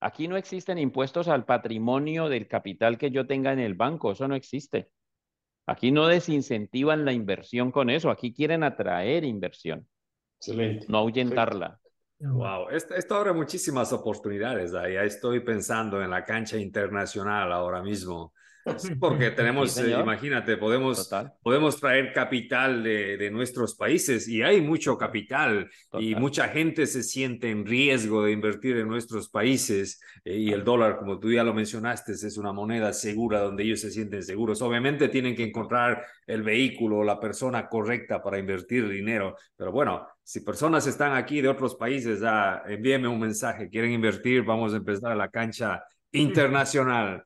Aquí 0.00 0.26
no 0.26 0.38
existen 0.38 0.78
impuestos 0.78 1.28
al 1.28 1.44
patrimonio 1.44 2.30
del 2.30 2.48
capital 2.48 2.96
que 2.96 3.10
yo 3.10 3.26
tenga 3.26 3.52
en 3.52 3.58
el 3.58 3.74
banco, 3.74 4.12
eso 4.12 4.26
no 4.26 4.36
existe. 4.36 4.88
Aquí 5.66 5.90
no 5.90 6.06
desincentivan 6.06 7.04
la 7.04 7.12
inversión 7.12 7.70
con 7.72 7.90
eso, 7.90 8.08
aquí 8.08 8.32
quieren 8.32 8.62
atraer 8.62 9.22
inversión. 9.24 9.86
Excelente. 10.38 10.86
No 10.88 10.96
ahuyentarla. 10.96 11.78
Wow, 12.18 12.70
esto, 12.70 13.14
abre 13.14 13.32
muchísimas 13.32 13.92
oportunidades. 13.92 14.72
Ya 14.72 15.02
estoy 15.02 15.40
pensando 15.40 16.02
en 16.02 16.10
la 16.10 16.24
cancha 16.24 16.56
internacional 16.56 17.52
ahora 17.52 17.82
mismo. 17.82 18.32
Porque 19.00 19.30
tenemos, 19.30 19.78
eh, 19.78 19.92
imagínate, 19.92 20.56
podemos, 20.56 21.08
podemos 21.42 21.78
traer 21.78 22.12
capital 22.12 22.82
de, 22.82 23.16
de, 23.16 23.30
nuestros 23.30 23.76
países 23.76 24.26
y 24.26 24.42
hay 24.42 24.60
mucho 24.60 24.98
capital 24.98 25.70
y 25.92 26.16
mucha 26.16 26.48
gente 26.48 26.86
se 26.86 27.04
siente 27.04 27.48
en 27.50 27.64
riesgo 27.64 28.24
de 28.24 28.32
invertir 28.32 28.76
en 28.78 28.88
nuestros 28.88 29.28
países 29.28 30.00
eh, 30.24 30.36
y 30.36 30.52
el 30.52 30.64
dólar, 30.64 30.98
como 30.98 31.20
tú 31.20 31.30
ya 31.30 31.44
lo 31.44 31.54
mencionaste, 31.54 32.12
es 32.12 32.36
una 32.38 32.52
moneda 32.52 32.92
segura 32.92 33.40
donde 33.40 33.62
ellos 33.62 33.80
se 33.80 33.90
sienten 33.92 34.24
seguros. 34.24 34.60
Obviamente 34.62 35.08
tienen 35.08 35.36
que 35.36 35.44
encontrar 35.44 36.04
el 36.26 36.42
vehículo 36.42 36.98
o 36.98 37.04
la 37.04 37.20
persona 37.20 37.68
correcta 37.68 38.20
para 38.20 38.38
invertir 38.38 38.88
dinero, 38.88 39.36
pero 39.56 39.70
bueno, 39.70 40.08
si 40.26 40.40
personas 40.40 40.84
están 40.88 41.12
aquí 41.12 41.40
de 41.40 41.46
otros 41.46 41.76
países, 41.76 42.18
ya 42.18 42.60
envíenme 42.66 43.06
un 43.06 43.20
mensaje, 43.20 43.70
quieren 43.70 43.92
invertir, 43.92 44.42
vamos 44.42 44.74
a 44.74 44.78
empezar 44.78 45.16
la 45.16 45.30
cancha 45.30 45.84
internacional. 46.10 47.22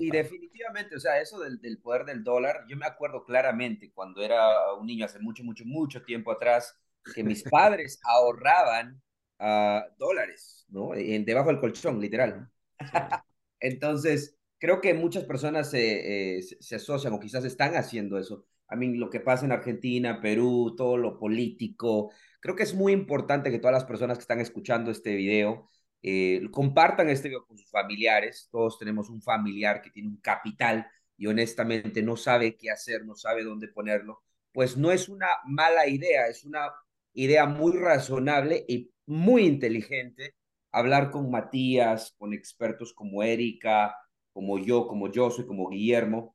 Y 0.00 0.10
definitivamente, 0.10 0.96
o 0.96 0.98
sea, 0.98 1.20
eso 1.20 1.38
del, 1.38 1.60
del, 1.60 1.78
poder 1.78 2.04
del 2.04 2.24
dólar, 2.24 2.64
yo 2.68 2.76
me 2.76 2.84
acuerdo 2.84 3.24
claramente 3.24 3.92
cuando 3.94 4.24
era 4.24 4.72
un 4.74 4.88
niño 4.88 5.04
hace 5.04 5.20
mucho, 5.20 5.44
mucho, 5.44 5.64
mucho 5.64 6.02
tiempo 6.02 6.32
atrás, 6.32 6.76
que 7.14 7.22
mis 7.22 7.44
padres 7.48 8.00
ahorraban 8.02 9.00
uh, 9.38 9.82
dólares, 9.96 10.66
¿no? 10.68 10.96
En, 10.96 11.24
debajo 11.24 11.50
del 11.50 11.60
colchón, 11.60 12.00
literal. 12.00 12.50
Entonces, 13.60 14.36
creo 14.58 14.80
que 14.80 14.94
muchas 14.94 15.22
personas 15.22 15.72
eh, 15.74 16.40
se 16.58 16.74
asocian 16.74 17.12
o 17.12 17.20
quizás 17.20 17.44
están 17.44 17.76
haciendo 17.76 18.18
eso. 18.18 18.46
A 18.66 18.74
mí, 18.74 18.96
lo 18.96 19.10
que 19.10 19.20
pasa 19.20 19.44
en 19.44 19.52
Argentina, 19.52 20.20
Perú, 20.20 20.74
todo 20.76 20.96
lo 20.96 21.20
político, 21.20 22.10
creo 22.42 22.56
que 22.56 22.64
es 22.64 22.74
muy 22.74 22.92
importante 22.92 23.50
que 23.50 23.60
todas 23.60 23.72
las 23.72 23.84
personas 23.84 24.18
que 24.18 24.22
están 24.22 24.40
escuchando 24.40 24.90
este 24.90 25.14
video 25.14 25.70
eh, 26.02 26.42
compartan 26.50 27.08
este 27.08 27.28
video 27.28 27.46
con 27.46 27.56
sus 27.56 27.70
familiares. 27.70 28.48
Todos 28.50 28.78
tenemos 28.78 29.08
un 29.10 29.22
familiar 29.22 29.80
que 29.80 29.90
tiene 29.90 30.08
un 30.08 30.20
capital 30.20 30.86
y 31.16 31.28
honestamente 31.28 32.02
no 32.02 32.16
sabe 32.16 32.56
qué 32.56 32.70
hacer, 32.70 33.06
no 33.06 33.14
sabe 33.14 33.44
dónde 33.44 33.68
ponerlo. 33.68 34.22
Pues 34.52 34.76
no 34.76 34.90
es 34.90 35.08
una 35.08 35.28
mala 35.46 35.86
idea, 35.86 36.26
es 36.26 36.44
una 36.44 36.68
idea 37.14 37.46
muy 37.46 37.72
razonable 37.78 38.64
y 38.68 38.90
muy 39.06 39.46
inteligente 39.46 40.34
hablar 40.72 41.12
con 41.12 41.30
Matías, 41.30 42.12
con 42.18 42.34
expertos 42.34 42.92
como 42.92 43.22
Erika, 43.22 43.96
como 44.32 44.58
yo, 44.58 44.88
como 44.88 45.12
yo 45.12 45.30
soy, 45.30 45.46
como 45.46 45.68
Guillermo, 45.68 46.34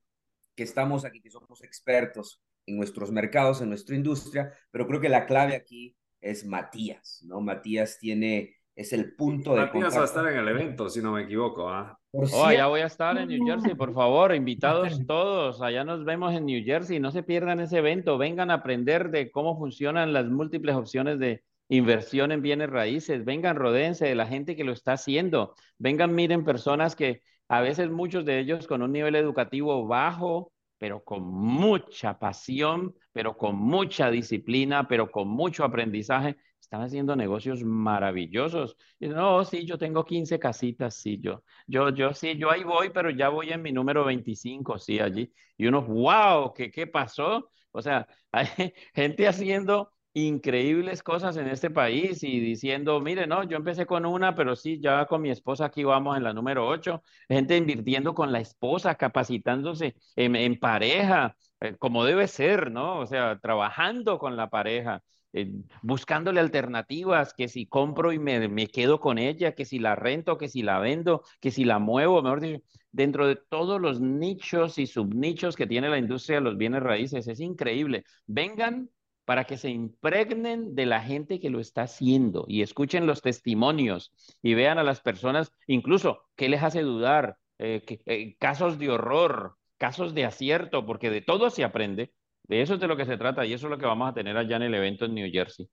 que 0.55 0.63
estamos 0.63 1.03
aquí, 1.03 1.21
que 1.21 1.31
somos 1.31 1.61
expertos 1.63 2.41
en 2.67 2.77
nuestros 2.77 3.11
mercados, 3.11 3.61
en 3.61 3.69
nuestra 3.69 3.95
industria, 3.95 4.53
pero 4.69 4.85
creo 4.85 5.01
que 5.01 5.09
la 5.09 5.25
clave 5.25 5.55
aquí 5.55 5.95
es 6.21 6.45
Matías, 6.45 7.23
¿no? 7.25 7.41
Matías 7.41 7.97
tiene 7.99 8.57
es 8.77 8.93
el 8.93 9.15
punto 9.15 9.55
de 9.55 9.61
Matías 9.61 9.97
va 9.97 10.03
a 10.03 10.05
estar 10.05 10.27
en 10.27 10.37
el 10.37 10.47
evento, 10.47 10.87
si 10.87 11.01
no 11.01 11.11
me 11.11 11.23
equivoco. 11.23 11.67
¿ah? 11.67 11.97
Oh, 12.11 12.51
ya 12.51 12.67
voy 12.67 12.81
a 12.81 12.85
estar 12.85 13.17
en 13.17 13.27
New 13.27 13.43
Jersey, 13.43 13.73
por 13.73 13.91
favor, 13.91 14.35
invitados 14.35 15.03
todos. 15.07 15.63
Allá 15.63 15.83
nos 15.83 16.05
vemos 16.05 16.31
en 16.35 16.45
New 16.45 16.63
Jersey. 16.63 16.99
No 16.99 17.09
se 17.09 17.23
pierdan 17.23 17.59
ese 17.59 17.79
evento. 17.79 18.19
Vengan 18.19 18.51
a 18.51 18.55
aprender 18.55 19.09
de 19.09 19.31
cómo 19.31 19.57
funcionan 19.57 20.13
las 20.13 20.27
múltiples 20.27 20.75
opciones 20.75 21.17
de 21.17 21.43
inversión 21.69 22.31
en 22.31 22.43
bienes 22.43 22.69
raíces. 22.69 23.25
Vengan, 23.25 23.55
rodéense 23.55 24.05
de 24.05 24.13
la 24.13 24.27
gente 24.27 24.55
que 24.55 24.63
lo 24.63 24.73
está 24.73 24.93
haciendo. 24.93 25.55
Vengan, 25.79 26.13
miren 26.13 26.45
personas 26.45 26.95
que 26.95 27.23
a 27.47 27.61
veces 27.61 27.89
muchos 27.89 28.25
de 28.25 28.39
ellos 28.39 28.67
con 28.67 28.83
un 28.83 28.91
nivel 28.91 29.15
educativo 29.15 29.87
bajo, 29.87 30.51
pero 30.77 31.03
con 31.03 31.23
mucha 31.23 32.19
pasión, 32.19 32.95
pero 33.11 33.37
con 33.37 33.55
mucha 33.55 34.09
disciplina, 34.11 34.87
pero 34.87 35.09
con 35.11 35.27
mucho 35.27 35.63
aprendizaje, 35.63 36.37
están 36.59 36.81
haciendo 36.81 37.15
negocios 37.15 37.63
maravillosos. 37.63 38.77
Y, 38.99 39.07
no, 39.07 39.43
sí, 39.45 39.65
yo 39.65 39.77
tengo 39.77 40.03
15 40.05 40.37
casitas, 40.39 40.95
sí, 40.95 41.19
yo, 41.21 41.43
yo, 41.65 41.89
yo, 41.89 42.13
sí, 42.13 42.37
yo 42.37 42.51
ahí 42.51 42.63
voy, 42.63 42.89
pero 42.89 43.09
ya 43.09 43.29
voy 43.29 43.51
en 43.51 43.61
mi 43.61 43.71
número 43.71 44.03
25, 44.05 44.77
sí, 44.77 44.99
allí. 44.99 45.31
Y 45.57 45.67
uno, 45.67 45.81
wow, 45.81 46.53
¿qué, 46.53 46.69
qué 46.71 46.87
pasó? 46.87 47.51
O 47.71 47.81
sea, 47.81 48.07
hay 48.31 48.47
gente 48.93 49.27
haciendo 49.27 49.93
increíbles 50.25 51.03
cosas 51.03 51.37
en 51.37 51.47
este 51.47 51.69
país 51.69 52.23
y 52.23 52.39
diciendo, 52.39 52.99
mire, 52.99 53.27
no, 53.27 53.43
yo 53.43 53.57
empecé 53.57 53.85
con 53.85 54.05
una, 54.05 54.33
pero 54.35 54.55
sí, 54.55 54.79
ya 54.81 55.05
con 55.05 55.21
mi 55.21 55.29
esposa 55.29 55.65
aquí 55.65 55.83
vamos 55.83 56.17
en 56.17 56.23
la 56.23 56.33
número 56.33 56.67
8. 56.67 57.03
Gente 57.29 57.55
invirtiendo 57.55 58.13
con 58.15 58.31
la 58.31 58.39
esposa, 58.39 58.95
capacitándose 58.95 59.95
en, 60.15 60.35
en 60.35 60.59
pareja, 60.59 61.35
eh, 61.59 61.75
como 61.77 62.03
debe 62.03 62.27
ser, 62.27 62.71
¿no? 62.71 62.99
O 62.99 63.05
sea, 63.05 63.39
trabajando 63.39 64.17
con 64.17 64.35
la 64.35 64.49
pareja. 64.49 65.03
Eh, 65.33 65.51
buscándole 65.83 66.39
alternativas, 66.39 67.33
que 67.33 67.47
si 67.47 67.67
compro 67.67 68.11
y 68.11 68.17
me, 68.17 68.47
me, 68.47 68.67
quedo 68.67 68.99
con 68.99 69.19
ella, 69.19 69.53
que 69.53 69.65
si 69.65 69.77
la 69.77 69.95
rento, 69.95 70.37
que 70.37 70.47
si 70.49 70.63
la 70.63 70.79
vendo, 70.79 71.21
que 71.39 71.51
si 71.51 71.63
la 71.63 71.77
muevo, 71.79 72.23
mejor 72.23 72.41
dicho, 72.41 72.63
dentro 72.91 73.27
de 73.27 73.35
todos 73.35 73.79
los 73.79 73.99
nichos 74.01 74.79
y 74.79 74.87
subnichos 74.87 75.55
que 75.55 75.67
tiene 75.67 75.89
la 75.89 75.99
industria 75.99 76.37
de 76.37 76.43
los 76.43 76.57
bienes 76.57 76.81
raíces. 76.81 77.27
Es 77.27 77.39
increíble. 77.39 78.03
Vengan 78.25 78.89
para 79.27 79.43
que 79.43 79.57
se 79.57 79.69
impregnen 79.69 80.73
de 80.73 80.85
la 80.85 81.01
gente 81.01 81.41
que 81.41 81.49
lo 81.49 81.59
está 81.59 81.81
haciendo 81.81 82.45
y 82.47 82.61
escuchen 82.61 83.05
los 83.05 83.21
testimonios 83.21 84.13
y 84.41 84.53
vean 84.53 84.77
a 84.77 84.83
las 84.83 85.01
personas, 85.01 85.51
incluso, 85.67 86.21
qué 86.37 86.47
les 86.47 86.63
hace 86.63 86.81
dudar, 86.81 87.35
eh, 87.59 87.83
eh, 88.05 88.37
casos 88.39 88.79
de 88.79 88.89
horror, 88.89 89.57
casos 89.77 90.13
de 90.13 90.23
acierto, 90.23 90.85
porque 90.85 91.09
de 91.09 91.21
todo 91.21 91.49
se 91.49 91.65
aprende 91.65 92.13
de 92.43 92.61
eso 92.61 92.75
es 92.75 92.79
de 92.79 92.87
lo 92.87 92.95
que 92.95 93.05
se 93.05 93.17
trata 93.17 93.45
y 93.45 93.51
eso 93.51 93.67
es 93.67 93.71
lo 93.71 93.77
que 93.77 93.85
vamos 93.85 94.09
a 94.09 94.13
tener 94.13 94.37
allá 94.37 94.55
en 94.55 94.61
el 94.61 94.73
evento 94.75 95.03
en 95.03 95.15
New 95.15 95.29
Jersey. 95.29 95.67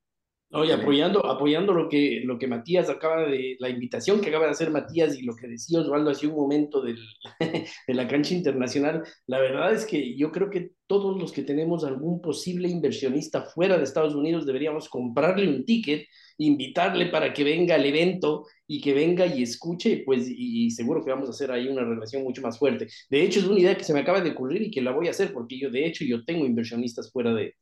Oye, 0.51 0.73
apoyando, 0.73 1.27
apoyando 1.27 1.73
lo, 1.73 1.89
que, 1.89 2.23
lo 2.25 2.39
que 2.39 2.47
Matías 2.47 2.89
acaba 2.89 3.27
de, 3.27 3.57
la 3.59 3.69
invitación 3.69 4.21
que 4.21 4.29
acaba 4.29 4.45
de 4.45 4.53
hacer 4.53 4.71
Matías 4.71 5.19
y 5.19 5.23
lo 5.23 5.35
que 5.35 5.49
decía 5.49 5.81
Osvaldo 5.81 6.11
hace 6.11 6.29
un 6.29 6.37
momento 6.37 6.81
del, 6.81 6.99
de 7.89 7.95
la 7.95 8.07
cancha 8.07 8.35
internacional, 8.35 9.03
la 9.27 9.41
verdad 9.41 9.73
es 9.73 9.85
que 9.85 10.17
yo 10.17 10.31
creo 10.31 10.51
que 10.51 10.71
todos 10.87 11.21
los 11.21 11.33
que 11.33 11.43
tenemos 11.43 11.85
algún 11.85 12.21
posible 12.21 12.69
inversionista 12.69 13.43
fuera 13.43 13.79
de 13.79 13.85
Estados 13.85 14.15
Unidos 14.15 14.47
deberíamos 14.47 14.89
comprarle 14.89 15.49
un 15.49 15.65
ticket 15.65 16.07
invitarle 16.39 17.07
para 17.07 17.33
que 17.33 17.45
venga 17.45 17.75
al 17.75 17.87
evento 17.87 18.47
y 18.67 18.81
que 18.81 18.95
venga 18.95 19.27
y 19.27 19.43
escuche, 19.43 20.03
pues, 20.05 20.27
y, 20.29 20.71
seguro 20.71 21.05
que 21.05 21.11
vamos 21.11 21.29
a 21.29 21.33
hacer 21.33 21.51
ahí 21.51 21.69
una 21.69 21.85
relación 21.85 22.23
mucho 22.23 22.43
más 22.43 22.59
fuerte. 22.59 22.89
De 23.11 23.23
hecho, 23.23 23.41
es 23.41 23.47
una 23.47 23.61
idea 23.61 23.77
que 23.77 23.85
se 23.85 23.93
me 23.93 24.01
acaba 24.01 24.21
de 24.21 24.31
ocurrir 24.31 24.63
y 24.63 24.71
que 24.71 24.83
la 24.83 24.93
voy 24.93 25.09
a 25.09 25.11
hacer 25.11 25.33
porque 25.33 25.59
yo, 25.59 25.71
de 25.71 25.87
hecho, 25.87 26.05
yo 26.05 26.25
tengo 26.25 26.47
inversionistas 26.47 27.11
fuera 27.13 27.33
de, 27.35 27.55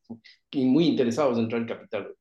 y 0.51 0.65
muy 0.65 0.87
interesados 0.87 1.39
en 1.39 1.45
entrar 1.45 1.63
en 1.63 1.69
capital. 1.69 2.15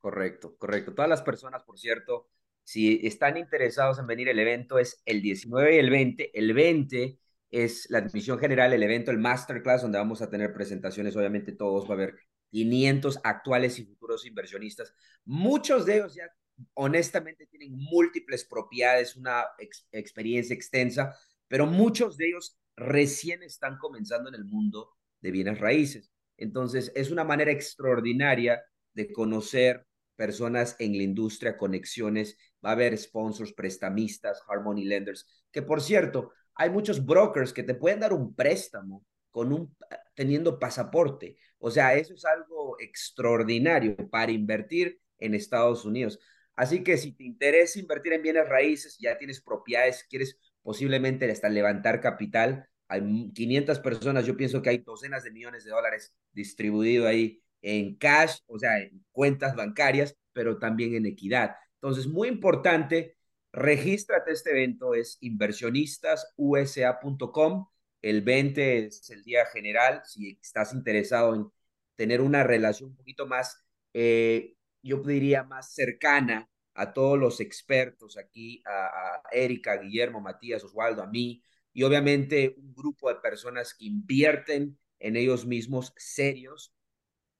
Correcto, 0.00 0.56
correcto. 0.56 0.94
Todas 0.94 1.10
las 1.10 1.22
personas, 1.22 1.62
por 1.62 1.78
cierto, 1.78 2.28
si 2.64 3.06
están 3.06 3.36
interesados 3.36 3.98
en 3.98 4.06
venir, 4.06 4.28
el 4.28 4.38
evento 4.38 4.78
es 4.78 5.02
el 5.04 5.20
19 5.20 5.76
y 5.76 5.78
el 5.78 5.90
20. 5.90 6.38
El 6.38 6.54
20 6.54 7.18
es 7.50 7.90
la 7.90 7.98
admisión 7.98 8.38
general, 8.38 8.72
el 8.72 8.82
evento, 8.82 9.10
el 9.10 9.18
masterclass, 9.18 9.82
donde 9.82 9.98
vamos 9.98 10.22
a 10.22 10.30
tener 10.30 10.52
presentaciones, 10.54 11.16
obviamente 11.16 11.52
todos, 11.52 11.84
va 11.84 11.90
a 11.90 11.94
haber 11.94 12.14
500 12.50 13.20
actuales 13.24 13.78
y 13.78 13.84
futuros 13.84 14.24
inversionistas. 14.24 14.94
Muchos 15.24 15.84
de 15.84 15.96
ellos 15.96 16.14
ya 16.14 16.30
honestamente 16.74 17.46
tienen 17.46 17.72
múltiples 17.72 18.44
propiedades, 18.44 19.16
una 19.16 19.44
experiencia 19.92 20.54
extensa, 20.54 21.14
pero 21.48 21.66
muchos 21.66 22.16
de 22.16 22.28
ellos 22.28 22.58
recién 22.76 23.42
están 23.42 23.76
comenzando 23.78 24.28
en 24.28 24.36
el 24.36 24.44
mundo 24.44 24.90
de 25.20 25.30
bienes 25.30 25.58
raíces. 25.58 26.10
Entonces, 26.36 26.90
es 26.94 27.10
una 27.10 27.24
manera 27.24 27.50
extraordinaria 27.50 28.62
de 28.94 29.12
conocer 29.12 29.86
personas 30.20 30.76
en 30.78 30.98
la 30.98 31.02
industria, 31.02 31.56
conexiones, 31.56 32.36
va 32.62 32.68
a 32.68 32.72
haber 32.72 32.98
sponsors, 32.98 33.54
prestamistas, 33.54 34.42
Harmony 34.46 34.84
Lenders, 34.84 35.26
que 35.50 35.62
por 35.62 35.80
cierto, 35.80 36.32
hay 36.54 36.68
muchos 36.68 37.06
brokers 37.06 37.54
que 37.54 37.62
te 37.62 37.72
pueden 37.74 38.00
dar 38.00 38.12
un 38.12 38.34
préstamo 38.34 39.02
con 39.30 39.50
un 39.50 39.74
teniendo 40.14 40.58
pasaporte. 40.58 41.38
O 41.58 41.70
sea, 41.70 41.94
eso 41.94 42.12
es 42.12 42.26
algo 42.26 42.76
extraordinario 42.80 43.96
para 44.10 44.30
invertir 44.30 45.00
en 45.18 45.34
Estados 45.34 45.86
Unidos. 45.86 46.18
Así 46.54 46.84
que 46.84 46.98
si 46.98 47.12
te 47.12 47.24
interesa 47.24 47.80
invertir 47.80 48.12
en 48.12 48.20
bienes 48.20 48.46
raíces, 48.46 48.98
ya 49.00 49.16
tienes 49.16 49.40
propiedades, 49.40 50.04
quieres 50.06 50.36
posiblemente 50.62 51.30
hasta 51.30 51.48
levantar 51.48 52.02
capital, 52.02 52.68
hay 52.88 53.00
500 53.32 53.80
personas, 53.80 54.26
yo 54.26 54.36
pienso 54.36 54.60
que 54.60 54.68
hay 54.68 54.78
docenas 54.78 55.24
de 55.24 55.30
millones 55.30 55.64
de 55.64 55.70
dólares 55.70 56.14
distribuido 56.34 57.06
ahí 57.06 57.42
en 57.62 57.96
cash, 57.96 58.38
o 58.46 58.58
sea, 58.58 58.78
en 58.80 59.04
cuentas 59.12 59.54
bancarias, 59.56 60.16
pero 60.32 60.58
también 60.58 60.94
en 60.94 61.06
equidad. 61.06 61.56
Entonces, 61.74 62.06
muy 62.06 62.28
importante, 62.28 63.16
regístrate 63.52 64.32
este 64.32 64.50
evento, 64.50 64.94
es 64.94 65.18
inversionistasusa.com. 65.20 67.66
El 68.02 68.22
20 68.22 68.86
es 68.86 69.10
el 69.10 69.22
día 69.24 69.44
general, 69.46 70.02
si 70.04 70.38
estás 70.40 70.72
interesado 70.74 71.34
en 71.34 71.50
tener 71.96 72.20
una 72.20 72.44
relación 72.44 72.90
un 72.90 72.96
poquito 72.96 73.26
más, 73.26 73.62
eh, 73.92 74.54
yo 74.82 74.98
diría, 74.98 75.42
más 75.44 75.74
cercana 75.74 76.48
a 76.74 76.92
todos 76.94 77.18
los 77.18 77.40
expertos 77.40 78.16
aquí, 78.16 78.62
a, 78.64 78.86
a 78.86 79.22
Erika, 79.32 79.76
Guillermo, 79.76 80.20
Matías, 80.20 80.64
Oswaldo, 80.64 81.02
a 81.02 81.06
mí, 81.06 81.42
y 81.72 81.82
obviamente 81.82 82.54
un 82.56 82.74
grupo 82.74 83.08
de 83.08 83.16
personas 83.16 83.74
que 83.74 83.86
invierten 83.86 84.78
en 84.98 85.16
ellos 85.16 85.46
mismos 85.46 85.92
serios. 85.96 86.74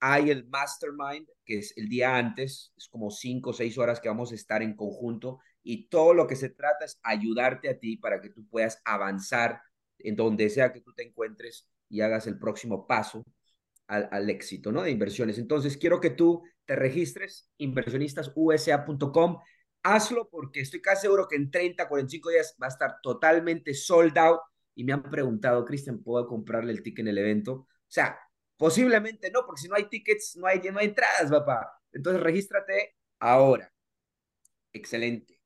Hay 0.01 0.31
el 0.31 0.49
mastermind, 0.49 1.29
que 1.45 1.59
es 1.59 1.77
el 1.77 1.89
día 1.89 2.17
antes, 2.17 2.73
es 2.77 2.89
como 2.89 3.11
cinco 3.11 3.51
o 3.51 3.53
seis 3.53 3.77
horas 3.79 4.01
que 4.01 4.09
vamos 4.09 4.33
a 4.33 4.35
estar 4.35 4.63
en 4.63 4.75
conjunto 4.75 5.41
y 5.63 5.89
todo 5.89 6.15
lo 6.15 6.27
que 6.27 6.37
se 6.37 6.49
trata 6.49 6.85
es 6.87 6.99
ayudarte 7.03 7.69
a 7.69 7.79
ti 7.79 7.97
para 7.97 8.21
que 8.21 8.31
tú 8.31 8.47
puedas 8.49 8.81
avanzar 8.85 9.61
en 9.99 10.17
donde 10.17 10.49
sea 10.49 10.73
que 10.73 10.81
tú 10.81 10.93
te 10.95 11.07
encuentres 11.07 11.69
y 11.89 12.01
hagas 12.01 12.27
el 12.27 12.39
próximo 12.39 12.87
paso 12.87 13.25
al, 13.87 14.31
éxito, 14.31 14.71
¿no? 14.71 14.83
De 14.83 14.91
inversiones. 14.91 15.39
Entonces, 15.39 15.77
quiero 15.77 16.01
que 16.01 16.11
tú 16.11 16.45
te 16.65 16.77
registres, 16.77 17.51
inversionistasusa.com. 17.59 19.39
Hazlo 19.83 20.29
porque 20.31 20.61
estoy 20.61 20.81
casi 20.81 21.03
seguro 21.03 21.27
que 21.29 21.35
en 21.35 21.51
30, 21.51 21.89
45 21.89 22.31
días 22.31 22.57
va 22.63 22.67
a 22.67 22.71
estar 22.71 22.97
totalmente 23.03 23.75
sold 23.75 24.17
out. 24.17 24.41
Y 24.77 24.85
me 24.85 24.93
han 24.93 25.03
preguntado, 25.03 25.65
Cristian, 25.65 26.03
¿puedo 26.03 26.29
comprarle 26.29 26.73
el 26.73 26.83
ticket 26.83 27.01
en 27.01 27.09
el 27.09 27.19
evento? 27.19 27.53
O 27.53 27.67
sea, 27.89 28.17
posiblemente 28.61 29.31
no, 29.31 29.47
porque 29.47 29.63
si 29.63 29.69
no 29.69 29.75
hay 29.75 29.89
tickets, 29.89 30.37
no 30.37 30.47
hay, 30.47 30.61
no 30.71 30.81
hay 30.81 30.89
entradas, 30.89 31.31
papá. 31.31 31.81
Entonces, 31.93 32.23
regístrate 32.23 32.95
ahora. 33.19 33.73
Excelente. 34.71 35.41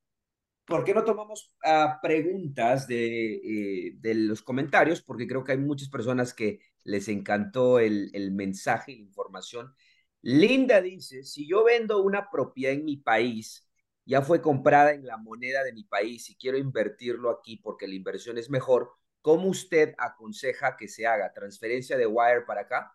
¿Por 0.64 0.82
qué 0.82 0.92
no 0.92 1.04
tomamos 1.04 1.54
uh, 1.64 2.00
preguntas 2.02 2.88
de, 2.88 3.36
eh, 3.36 3.92
de, 4.00 4.14
los 4.16 4.42
comentarios? 4.42 5.00
Porque 5.00 5.28
creo 5.28 5.44
que 5.44 5.52
hay 5.52 5.58
muchas 5.58 5.88
personas 5.88 6.34
que 6.34 6.58
les 6.82 7.06
encantó 7.06 7.78
el, 7.78 8.10
el 8.14 8.32
mensaje 8.32 8.90
y 8.90 8.96
la 8.96 9.02
información. 9.02 9.72
Linda 10.20 10.80
dice, 10.80 11.22
si 11.22 11.48
yo 11.48 11.62
vendo 11.62 12.02
una 12.02 12.28
propiedad 12.32 12.74
en 12.74 12.84
mi 12.84 12.96
país, 12.96 13.70
ya 14.04 14.22
fue 14.22 14.42
comprada 14.42 14.92
en 14.92 15.06
la 15.06 15.18
moneda 15.18 15.62
de 15.62 15.72
mi 15.72 15.84
país 15.84 16.28
y 16.30 16.36
quiero 16.36 16.58
invertirlo 16.58 17.30
aquí 17.30 17.58
porque 17.58 17.86
la 17.86 17.94
inversión 17.94 18.38
es 18.38 18.50
mejor, 18.50 18.90
¿cómo 19.20 19.46
usted 19.46 19.94
aconseja 19.98 20.76
que 20.76 20.88
se 20.88 21.06
haga? 21.06 21.32
¿Transferencia 21.32 21.96
de 21.96 22.08
wire 22.08 22.42
para 22.44 22.62
acá? 22.62 22.92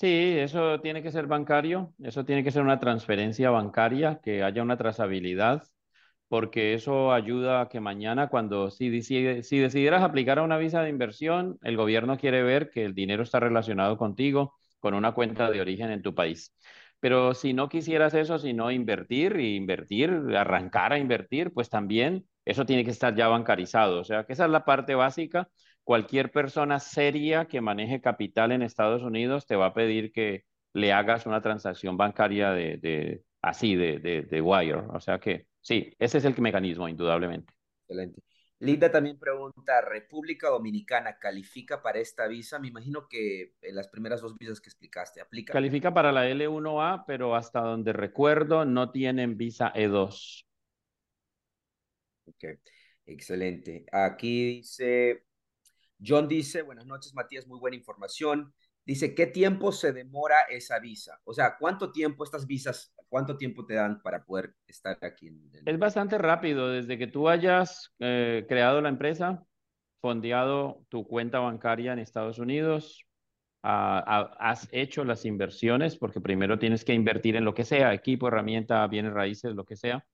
Sí, 0.00 0.06
eso 0.38 0.80
tiene 0.80 1.02
que 1.02 1.10
ser 1.10 1.26
bancario, 1.26 1.92
eso 2.00 2.24
tiene 2.24 2.44
que 2.44 2.52
ser 2.52 2.62
una 2.62 2.78
transferencia 2.78 3.50
bancaria, 3.50 4.20
que 4.22 4.44
haya 4.44 4.62
una 4.62 4.76
trazabilidad, 4.76 5.64
porque 6.28 6.74
eso 6.74 7.12
ayuda 7.12 7.62
a 7.62 7.68
que 7.68 7.80
mañana 7.80 8.28
cuando 8.28 8.70
si, 8.70 9.02
si, 9.02 9.42
si 9.42 9.58
decidieras 9.58 10.02
aplicar 10.04 10.38
a 10.38 10.44
una 10.44 10.58
visa 10.58 10.82
de 10.82 10.90
inversión, 10.90 11.58
el 11.62 11.76
gobierno 11.76 12.18
quiere 12.18 12.42
ver 12.44 12.70
que 12.70 12.84
el 12.84 12.94
dinero 12.94 13.24
está 13.24 13.40
relacionado 13.40 13.96
contigo 13.98 14.54
con 14.80 14.94
una 14.94 15.12
cuenta 15.12 15.50
de 15.50 15.60
origen 15.60 15.90
en 15.90 16.02
tu 16.02 16.14
país. 16.14 16.54
Pero 17.00 17.34
si 17.34 17.52
no 17.52 17.68
quisieras 17.68 18.14
eso, 18.14 18.38
sino 18.38 18.70
invertir 18.70 19.38
y 19.40 19.56
invertir, 19.56 20.10
arrancar 20.36 20.92
a 20.92 20.98
invertir, 20.98 21.52
pues 21.52 21.68
también 21.70 22.26
eso 22.44 22.66
tiene 22.66 22.84
que 22.84 22.90
estar 22.90 23.14
ya 23.14 23.28
bancarizado. 23.28 24.00
O 24.00 24.04
sea, 24.04 24.24
que 24.24 24.32
esa 24.34 24.44
es 24.46 24.50
la 24.50 24.64
parte 24.64 24.94
básica. 24.94 25.48
Cualquier 25.88 26.30
persona 26.30 26.80
seria 26.80 27.46
que 27.46 27.62
maneje 27.62 28.02
capital 28.02 28.52
en 28.52 28.60
Estados 28.60 29.02
Unidos 29.02 29.46
te 29.46 29.56
va 29.56 29.68
a 29.68 29.72
pedir 29.72 30.12
que 30.12 30.44
le 30.74 30.92
hagas 30.92 31.24
una 31.24 31.40
transacción 31.40 31.96
bancaria 31.96 32.50
de, 32.50 32.76
de 32.76 33.22
así, 33.40 33.74
de, 33.74 33.98
de, 33.98 34.20
de 34.20 34.40
wire. 34.42 34.82
O 34.92 35.00
sea 35.00 35.18
que 35.18 35.46
sí, 35.62 35.90
ese 35.98 36.18
es 36.18 36.26
el 36.26 36.38
mecanismo, 36.38 36.90
indudablemente. 36.90 37.54
Excelente. 37.86 38.20
Linda 38.58 38.92
también 38.92 39.18
pregunta, 39.18 39.80
¿República 39.80 40.50
Dominicana 40.50 41.18
califica 41.18 41.80
para 41.80 42.00
esta 42.00 42.28
visa? 42.28 42.58
Me 42.58 42.68
imagino 42.68 43.08
que 43.08 43.54
en 43.62 43.74
las 43.74 43.88
primeras 43.88 44.20
dos 44.20 44.36
visas 44.36 44.60
que 44.60 44.68
explicaste, 44.68 45.22
¿aplica? 45.22 45.54
Califica 45.54 45.94
para 45.94 46.12
la 46.12 46.28
L1A, 46.28 47.04
pero 47.06 47.34
hasta 47.34 47.60
donde 47.60 47.94
recuerdo 47.94 48.66
no 48.66 48.90
tienen 48.90 49.38
visa 49.38 49.72
E2. 49.74 50.44
Ok, 52.26 52.44
excelente. 53.06 53.86
Aquí 53.90 54.56
dice, 54.56 55.27
John 56.04 56.28
dice, 56.28 56.62
buenas 56.62 56.86
noches 56.86 57.14
Matías, 57.14 57.46
muy 57.46 57.58
buena 57.58 57.76
información. 57.76 58.52
Dice, 58.84 59.14
¿qué 59.14 59.26
tiempo 59.26 59.70
se 59.70 59.92
demora 59.92 60.42
esa 60.48 60.78
visa? 60.78 61.20
O 61.24 61.34
sea, 61.34 61.56
¿cuánto 61.58 61.92
tiempo 61.92 62.24
estas 62.24 62.46
visas, 62.46 62.94
cuánto 63.08 63.36
tiempo 63.36 63.66
te 63.66 63.74
dan 63.74 64.00
para 64.00 64.24
poder 64.24 64.54
estar 64.66 64.98
aquí? 65.02 65.30
Es 65.66 65.78
bastante 65.78 66.16
rápido. 66.16 66.70
Desde 66.70 66.96
que 66.96 67.06
tú 67.06 67.28
hayas 67.28 67.94
eh, 67.98 68.46
creado 68.48 68.80
la 68.80 68.88
empresa, 68.88 69.44
fondeado 70.00 70.86
tu 70.88 71.06
cuenta 71.06 71.38
bancaria 71.40 71.92
en 71.92 71.98
Estados 71.98 72.38
Unidos, 72.38 73.04
has 73.62 74.68
hecho 74.72 75.04
las 75.04 75.24
inversiones, 75.24 75.96
porque 75.96 76.20
primero 76.20 76.58
tienes 76.58 76.84
que 76.84 76.94
invertir 76.94 77.36
en 77.36 77.44
lo 77.44 77.52
que 77.54 77.64
sea, 77.64 77.92
equipo, 77.92 78.28
herramienta, 78.28 78.86
bienes 78.86 79.12
raíces, 79.12 79.54
lo 79.54 79.64
que 79.64 79.76
sea. 79.76 80.06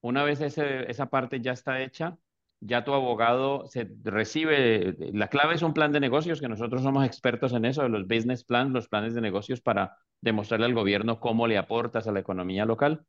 Una 0.00 0.24
vez 0.24 0.40
ese, 0.40 0.90
esa 0.90 1.06
parte 1.06 1.40
ya 1.40 1.52
está 1.52 1.80
hecha, 1.82 2.16
ya 2.60 2.84
tu 2.84 2.92
abogado 2.92 3.66
se 3.66 3.88
recibe, 4.04 4.94
la 5.12 5.28
clave 5.28 5.54
es 5.54 5.62
un 5.62 5.72
plan 5.72 5.92
de 5.92 6.00
negocios, 6.00 6.40
que 6.40 6.48
nosotros 6.48 6.82
somos 6.82 7.06
expertos 7.06 7.52
en 7.54 7.64
eso, 7.64 7.82
de 7.82 7.88
los 7.88 8.06
business 8.06 8.44
plans, 8.44 8.72
los 8.72 8.88
planes 8.88 9.14
de 9.14 9.20
negocios 9.20 9.60
para 9.60 9.96
demostrarle 10.20 10.66
al 10.66 10.74
gobierno 10.74 11.20
cómo 11.20 11.46
le 11.46 11.56
aportas 11.56 12.06
a 12.06 12.12
la 12.12 12.20
economía 12.20 12.66
local. 12.66 13.02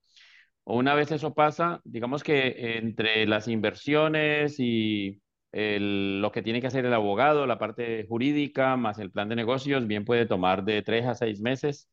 Una 0.63 0.95
vez 0.95 1.11
eso 1.11 1.33
pasa, 1.33 1.81
digamos 1.83 2.23
que 2.23 2.77
entre 2.77 3.25
las 3.25 3.47
inversiones 3.47 4.59
y 4.59 5.21
el, 5.51 6.21
lo 6.21 6.31
que 6.31 6.41
tiene 6.41 6.61
que 6.61 6.67
hacer 6.67 6.85
el 6.85 6.93
abogado, 6.93 7.45
la 7.45 7.59
parte 7.59 8.05
jurídica, 8.07 8.77
más 8.77 8.99
el 8.99 9.11
plan 9.11 9.27
de 9.27 9.35
negocios, 9.35 9.85
bien 9.87 10.05
puede 10.05 10.25
tomar 10.25 10.63
de 10.63 10.81
tres 10.81 11.05
a 11.05 11.15
seis 11.15 11.41
meses 11.41 11.89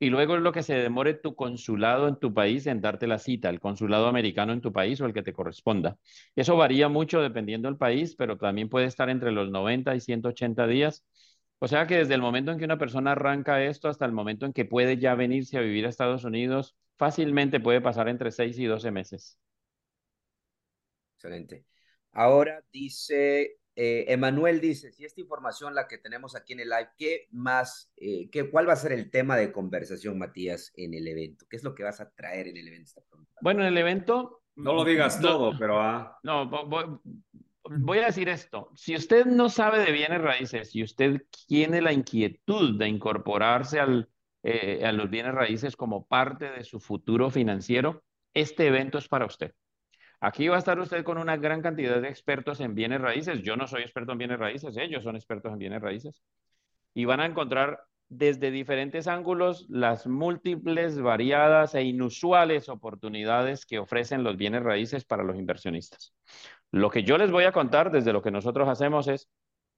y 0.00 0.10
luego 0.10 0.36
es 0.36 0.42
lo 0.42 0.52
que 0.52 0.62
se 0.64 0.74
demore 0.74 1.14
tu 1.14 1.36
consulado 1.36 2.08
en 2.08 2.16
tu 2.18 2.34
país 2.34 2.66
en 2.66 2.80
darte 2.80 3.06
la 3.06 3.18
cita, 3.18 3.50
el 3.50 3.60
consulado 3.60 4.08
americano 4.08 4.52
en 4.52 4.62
tu 4.62 4.72
país 4.72 5.00
o 5.00 5.06
el 5.06 5.14
que 5.14 5.22
te 5.22 5.34
corresponda. 5.34 5.98
Eso 6.36 6.56
varía 6.56 6.88
mucho 6.88 7.20
dependiendo 7.22 7.68
del 7.68 7.78
país, 7.78 8.16
pero 8.16 8.38
también 8.38 8.68
puede 8.70 8.86
estar 8.86 9.10
entre 9.10 9.32
los 9.32 9.50
90 9.50 9.94
y 9.96 10.00
180 10.00 10.66
días. 10.66 11.04
O 11.60 11.68
sea 11.68 11.86
que 11.86 11.98
desde 11.98 12.14
el 12.14 12.22
momento 12.22 12.50
en 12.52 12.58
que 12.58 12.64
una 12.64 12.78
persona 12.78 13.12
arranca 13.12 13.62
esto 13.64 13.88
hasta 13.88 14.06
el 14.06 14.12
momento 14.12 14.46
en 14.46 14.52
que 14.54 14.64
puede 14.64 14.98
ya 14.98 15.14
venirse 15.14 15.58
a 15.58 15.60
vivir 15.60 15.86
a 15.86 15.90
Estados 15.90 16.24
Unidos, 16.24 16.76
fácilmente 16.96 17.60
puede 17.60 17.80
pasar 17.82 18.08
entre 18.08 18.30
6 18.32 18.58
y 18.58 18.64
12 18.66 18.90
meses. 18.90 19.38
Excelente. 21.16 21.66
Ahora 22.12 22.64
dice 22.72 23.59
eh, 23.76 24.04
Emanuel 24.08 24.60
dice, 24.60 24.92
si 24.92 25.04
esta 25.04 25.20
información 25.20 25.74
la 25.74 25.88
que 25.88 25.98
tenemos 25.98 26.36
aquí 26.36 26.52
en 26.52 26.60
el 26.60 26.68
live, 26.68 26.88
¿qué 26.98 27.28
más, 27.30 27.92
eh, 27.96 28.28
qué, 28.30 28.50
cuál 28.50 28.68
va 28.68 28.74
a 28.74 28.76
ser 28.76 28.92
el 28.92 29.10
tema 29.10 29.36
de 29.36 29.52
conversación, 29.52 30.18
Matías, 30.18 30.72
en 30.76 30.94
el 30.94 31.06
evento? 31.08 31.46
¿Qué 31.48 31.56
es 31.56 31.64
lo 31.64 31.74
que 31.74 31.84
vas 31.84 32.00
a 32.00 32.10
traer 32.10 32.48
en 32.48 32.56
el 32.56 32.68
evento? 32.68 33.02
Bueno, 33.40 33.62
en 33.62 33.68
el 33.68 33.78
evento... 33.78 34.42
No 34.56 34.74
lo 34.74 34.84
digas 34.84 35.20
no, 35.20 35.28
todo, 35.28 35.58
pero... 35.58 35.80
Ah. 35.80 36.18
No, 36.22 36.48
voy, 36.48 36.84
voy, 37.64 37.98
a 37.98 38.06
decir 38.06 38.28
esto. 38.28 38.70
Si 38.74 38.94
usted 38.94 39.24
no 39.24 39.48
sabe 39.48 39.78
de 39.78 39.92
bienes 39.92 40.20
raíces, 40.20 40.70
si 40.70 40.82
usted 40.82 41.22
tiene 41.46 41.80
la 41.80 41.92
inquietud 41.92 42.78
de 42.78 42.88
incorporarse 42.88 43.80
al 43.80 44.08
eh, 44.42 44.82
a 44.86 44.92
los 44.92 45.10
bienes 45.10 45.34
raíces 45.34 45.76
como 45.76 46.06
parte 46.06 46.50
de 46.50 46.64
su 46.64 46.80
futuro 46.80 47.30
financiero, 47.30 48.02
este 48.32 48.66
evento 48.66 48.96
es 48.96 49.06
para 49.06 49.26
usted. 49.26 49.54
Aquí 50.20 50.48
va 50.48 50.56
a 50.56 50.58
estar 50.58 50.78
usted 50.78 51.02
con 51.02 51.16
una 51.18 51.36
gran 51.36 51.62
cantidad 51.62 52.00
de 52.00 52.08
expertos 52.08 52.60
en 52.60 52.74
bienes 52.74 53.00
raíces. 53.00 53.42
Yo 53.42 53.56
no 53.56 53.66
soy 53.66 53.82
experto 53.82 54.12
en 54.12 54.18
bienes 54.18 54.38
raíces, 54.38 54.76
ellos 54.76 55.02
son 55.02 55.16
expertos 55.16 55.52
en 55.52 55.58
bienes 55.58 55.80
raíces. 55.80 56.22
Y 56.92 57.06
van 57.06 57.20
a 57.20 57.26
encontrar 57.26 57.80
desde 58.10 58.50
diferentes 58.50 59.06
ángulos 59.06 59.66
las 59.70 60.06
múltiples, 60.06 61.00
variadas 61.00 61.74
e 61.74 61.84
inusuales 61.84 62.68
oportunidades 62.68 63.64
que 63.64 63.78
ofrecen 63.78 64.24
los 64.24 64.36
bienes 64.36 64.62
raíces 64.62 65.04
para 65.04 65.22
los 65.22 65.36
inversionistas. 65.36 66.12
Lo 66.70 66.90
que 66.90 67.04
yo 67.04 67.16
les 67.16 67.30
voy 67.30 67.44
a 67.44 67.52
contar 67.52 67.90
desde 67.90 68.12
lo 68.12 68.20
que 68.20 68.30
nosotros 68.30 68.68
hacemos 68.68 69.08
es 69.08 69.30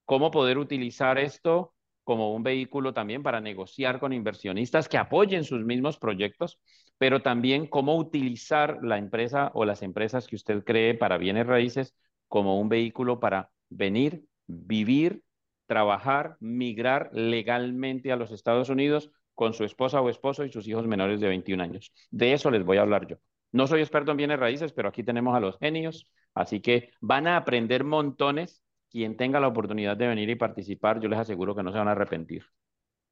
cómo 0.06 0.30
poder 0.30 0.58
utilizar 0.58 1.18
esto 1.18 1.74
como 2.04 2.34
un 2.34 2.42
vehículo 2.42 2.92
también 2.92 3.22
para 3.22 3.40
negociar 3.40 4.00
con 4.00 4.12
inversionistas 4.12 4.88
que 4.88 4.98
apoyen 4.98 5.44
sus 5.44 5.64
mismos 5.64 5.98
proyectos, 5.98 6.60
pero 6.98 7.22
también 7.22 7.66
cómo 7.66 7.96
utilizar 7.96 8.78
la 8.82 8.98
empresa 8.98 9.50
o 9.54 9.64
las 9.64 9.82
empresas 9.82 10.26
que 10.26 10.36
usted 10.36 10.64
cree 10.64 10.94
para 10.94 11.18
bienes 11.18 11.46
raíces 11.46 11.94
como 12.28 12.60
un 12.60 12.68
vehículo 12.68 13.20
para 13.20 13.50
venir, 13.68 14.24
vivir, 14.46 15.22
trabajar, 15.66 16.36
migrar 16.40 17.10
legalmente 17.12 18.12
a 18.12 18.16
los 18.16 18.30
Estados 18.30 18.68
Unidos 18.68 19.10
con 19.34 19.54
su 19.54 19.64
esposa 19.64 20.00
o 20.00 20.10
esposo 20.10 20.44
y 20.44 20.52
sus 20.52 20.68
hijos 20.68 20.86
menores 20.86 21.20
de 21.20 21.28
21 21.28 21.62
años. 21.62 21.92
De 22.10 22.32
eso 22.32 22.50
les 22.50 22.64
voy 22.64 22.76
a 22.76 22.82
hablar 22.82 23.06
yo. 23.06 23.16
No 23.52 23.66
soy 23.66 23.80
experto 23.80 24.10
en 24.10 24.16
bienes 24.16 24.38
raíces, 24.38 24.72
pero 24.72 24.88
aquí 24.88 25.02
tenemos 25.02 25.36
a 25.36 25.40
los 25.40 25.58
genios, 25.58 26.08
así 26.34 26.60
que 26.60 26.90
van 27.00 27.26
a 27.26 27.36
aprender 27.36 27.84
montones 27.84 28.62
quien 28.92 29.16
tenga 29.16 29.40
la 29.40 29.48
oportunidad 29.48 29.96
de 29.96 30.06
venir 30.06 30.28
y 30.28 30.34
participar, 30.34 31.00
yo 31.00 31.08
les 31.08 31.18
aseguro 31.18 31.54
que 31.56 31.62
no 31.62 31.72
se 31.72 31.78
van 31.78 31.88
a 31.88 31.92
arrepentir. 31.92 32.44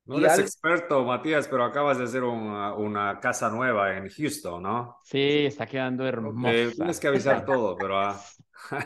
No 0.05 0.19
eres 0.19 0.39
experto, 0.39 1.05
Matías, 1.05 1.49
pero 1.49 1.65
acabas 1.65 1.99
de 1.99 2.05
hacer 2.05 2.23
una, 2.23 3.19
casa 3.21 3.49
nueva 3.49 3.97
en 3.97 4.09
Houston, 4.09 4.63
¿no? 4.63 4.99
Sí, 5.05 5.47
está 5.47 5.67
quedando 5.67 6.07
hermosa. 6.07 6.51
tienes 6.75 7.01
que 7.01 7.09
avisar 7.09 7.45
todo, 7.47 7.77
pero... 7.77 7.99
Ah. 7.99 8.21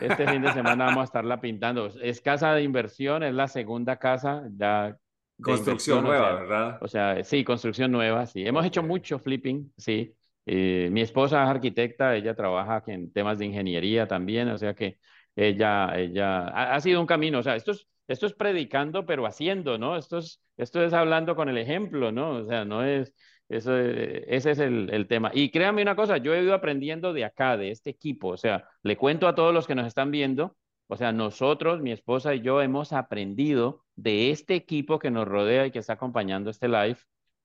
Este 0.01 0.25
fin 0.25 0.41
de 0.41 0.53
semana 0.53 0.85
vamos 0.85 1.01
a 1.01 1.03
estarla 1.03 1.41
pintando. 1.41 1.87
Es 2.01 2.21
casa 2.21 2.53
de 2.53 2.63
inversión, 2.63 3.23
es 3.23 3.33
la 3.33 3.47
segunda 3.47 3.97
casa 3.97 4.43
ya. 4.55 4.95
Construcción 5.41 6.01
nueva, 6.01 6.33
¿verdad? 6.35 6.77
O 6.81 6.87
sea, 6.87 7.21
sí, 7.25 7.43
construcción 7.43 7.91
nueva, 7.91 8.25
sí. 8.25 8.47
Hemos 8.47 8.65
hecho 8.65 8.81
mucho 8.81 9.19
flipping, 9.19 9.73
sí. 9.77 10.15
Eh, 10.45 10.89
mi 10.91 11.01
esposa 11.01 11.43
es 11.43 11.49
arquitecta, 11.49 12.15
ella 12.15 12.35
trabaja 12.35 12.83
en 12.87 13.11
temas 13.11 13.37
de 13.37 13.45
ingeniería 13.45 14.07
también, 14.07 14.47
o 14.47 14.57
sea 14.57 14.73
que 14.73 14.99
ella, 15.35 15.91
ella, 15.97 16.47
ha, 16.47 16.79
sido 16.81 17.01
un 17.01 17.07
camino, 17.07 17.39
o 17.39 17.43
sea, 17.43 17.55
esto 17.55 17.71
es, 17.71 17.87
esto 18.07 18.25
es 18.25 18.33
predicando, 18.33 19.05
pero 19.05 19.25
haciendo, 19.25 19.77
¿no? 19.77 19.97
Esto 19.97 20.19
es, 20.19 20.41
esto 20.57 20.83
es 20.83 20.93
hablando 20.93 21.35
con 21.35 21.49
el 21.49 21.57
ejemplo, 21.57 22.11
¿no? 22.11 22.37
O 22.37 22.45
sea, 22.45 22.65
no 22.65 22.83
es, 22.83 23.13
eso, 23.49 23.77
ese 23.77 24.51
es 24.51 24.59
el, 24.59 24.89
el, 24.91 25.07
tema. 25.07 25.31
Y 25.33 25.51
créanme 25.51 25.81
una 25.81 25.95
cosa, 25.95 26.17
yo 26.17 26.33
he 26.33 26.43
ido 26.43 26.53
aprendiendo 26.53 27.13
de 27.13 27.25
acá, 27.25 27.57
de 27.57 27.71
este 27.71 27.89
equipo, 27.89 28.29
o 28.29 28.37
sea, 28.37 28.67
le 28.83 28.97
cuento 28.97 29.27
a 29.27 29.35
todos 29.35 29.53
los 29.53 29.67
que 29.67 29.75
nos 29.75 29.87
están 29.87 30.11
viendo, 30.11 30.55
o 30.87 30.97
sea, 30.97 31.11
nosotros, 31.11 31.81
mi 31.81 31.91
esposa 31.91 32.35
y 32.35 32.41
yo 32.41 32.61
hemos 32.61 32.93
aprendido 32.93 33.83
de 33.95 34.31
este 34.31 34.55
equipo 34.55 34.99
que 34.99 35.11
nos 35.11 35.27
rodea 35.27 35.65
y 35.65 35.71
que 35.71 35.79
está 35.79 35.93
acompañando 35.93 36.49
este 36.49 36.67
live, 36.67 36.97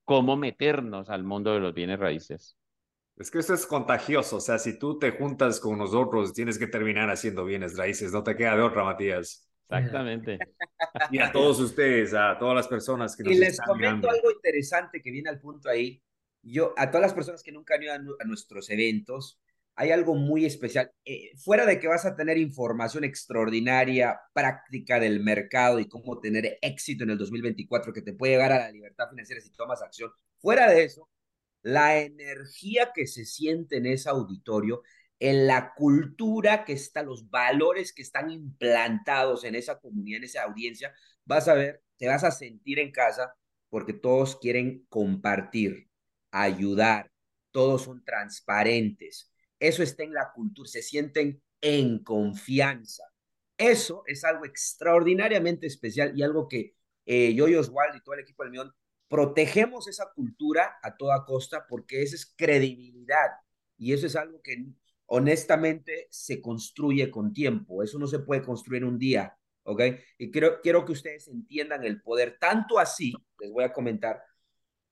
cómo 0.05 0.37
meternos 0.37 1.09
al 1.09 1.23
mundo 1.23 1.53
de 1.53 1.59
los 1.59 1.73
bienes 1.73 1.99
raíces. 1.99 2.57
Es 3.17 3.29
que 3.29 3.39
eso 3.39 3.53
es 3.53 3.65
contagioso, 3.65 4.37
o 4.37 4.41
sea, 4.41 4.57
si 4.57 4.79
tú 4.79 4.97
te 4.97 5.11
juntas 5.11 5.59
con 5.59 5.77
nosotros, 5.77 6.33
tienes 6.33 6.57
que 6.57 6.67
terminar 6.67 7.09
haciendo 7.09 7.45
bienes 7.45 7.77
raíces, 7.77 8.11
no 8.11 8.23
te 8.23 8.35
queda 8.35 8.55
de 8.55 8.63
otra, 8.63 8.83
Matías. 8.83 9.47
Exactamente. 9.71 10.39
Y 11.11 11.19
a 11.19 11.31
todos 11.31 11.59
ustedes, 11.59 12.13
a 12.13 12.37
todas 12.37 12.55
las 12.55 12.67
personas 12.67 13.15
que 13.15 13.23
nos 13.23 13.33
Y 13.33 13.37
les 13.37 13.59
comento 13.59 14.09
algo 14.09 14.31
interesante 14.31 15.01
que 15.01 15.11
viene 15.11 15.29
al 15.29 15.39
punto 15.39 15.69
ahí. 15.69 16.01
Yo, 16.41 16.73
a 16.75 16.89
todas 16.89 17.03
las 17.03 17.13
personas 17.13 17.43
que 17.43 17.51
nunca 17.51 17.75
han 17.75 17.83
ido 17.83 17.93
a, 17.93 18.25
nuestros 18.25 18.69
eventos, 18.69 19.39
hay 19.75 19.91
algo 19.91 20.15
muy 20.15 20.45
especial. 20.45 20.91
Eh, 21.05 21.31
fuera 21.37 21.65
de 21.65 21.79
que 21.79 21.87
vas 21.87 22.05
a 22.05 22.15
tener 22.15 22.37
información 22.37 23.03
extraordinaria, 23.03 24.19
práctica 24.33 24.99
del 24.99 25.21
mercado 25.21 25.79
y 25.79 25.87
cómo 25.87 26.19
tener 26.19 26.57
éxito 26.61 27.03
en 27.03 27.11
el 27.11 27.17
2024 27.17 27.93
que 27.93 28.01
te 28.01 28.13
puede 28.13 28.33
llegar 28.33 28.51
a 28.51 28.59
la 28.59 28.71
libertad 28.71 29.09
financiera 29.09 29.41
si 29.41 29.51
tomas 29.51 29.81
acción, 29.81 30.11
fuera 30.39 30.69
de 30.69 30.83
eso, 30.83 31.07
la 31.61 31.99
energía 31.99 32.91
que 32.93 33.07
se 33.07 33.25
siente 33.25 33.77
en 33.77 33.85
ese 33.85 34.09
auditorio, 34.09 34.81
en 35.19 35.47
la 35.47 35.73
cultura 35.75 36.65
que 36.65 36.73
está, 36.73 37.03
los 37.03 37.29
valores 37.29 37.93
que 37.93 38.01
están 38.01 38.31
implantados 38.31 39.43
en 39.43 39.55
esa 39.55 39.79
comunidad, 39.79 40.17
en 40.17 40.23
esa 40.23 40.43
audiencia, 40.43 40.93
vas 41.25 41.47
a 41.47 41.53
ver, 41.53 41.83
te 41.97 42.07
vas 42.07 42.23
a 42.23 42.31
sentir 42.31 42.79
en 42.79 42.91
casa 42.91 43.35
porque 43.69 43.93
todos 43.93 44.37
quieren 44.37 44.85
compartir, 44.89 45.89
ayudar, 46.31 47.11
todos 47.51 47.83
son 47.83 48.03
transparentes. 48.03 49.31
Eso 49.59 49.83
está 49.83 50.03
en 50.03 50.13
la 50.13 50.31
cultura, 50.33 50.67
se 50.67 50.81
sienten 50.81 51.41
en 51.61 52.03
confianza. 52.03 53.03
Eso 53.57 54.03
es 54.07 54.23
algo 54.23 54.45
extraordinariamente 54.45 55.67
especial 55.67 56.17
y 56.17 56.23
algo 56.23 56.47
que 56.47 56.73
eh, 57.05 57.33
yo 57.35 57.47
y 57.47 57.55
Oswald 57.55 57.95
y 57.95 58.01
todo 58.01 58.15
el 58.15 58.21
equipo 58.21 58.43
del 58.43 58.51
Mion 58.51 58.73
protegemos 59.11 59.89
esa 59.89 60.09
cultura 60.15 60.79
a 60.81 60.95
toda 60.95 61.25
costa 61.25 61.65
porque 61.67 62.01
esa 62.01 62.15
es 62.15 62.33
credibilidad 62.33 63.31
y 63.77 63.91
eso 63.91 64.07
es 64.07 64.15
algo 64.15 64.41
que 64.41 64.63
honestamente 65.07 66.07
se 66.09 66.41
construye 66.41 67.11
con 67.11 67.33
tiempo, 67.33 67.83
eso 67.83 67.99
no 67.99 68.07
se 68.07 68.19
puede 68.19 68.41
construir 68.41 68.85
un 68.85 68.97
día, 68.97 69.37
¿ok? 69.63 69.81
Y 70.17 70.31
quiero, 70.31 70.61
quiero 70.61 70.85
que 70.85 70.93
ustedes 70.93 71.27
entiendan 71.27 71.83
el 71.83 72.01
poder, 72.01 72.37
tanto 72.39 72.79
así, 72.79 73.13
les 73.41 73.51
voy 73.51 73.65
a 73.65 73.73
comentar, 73.73 74.23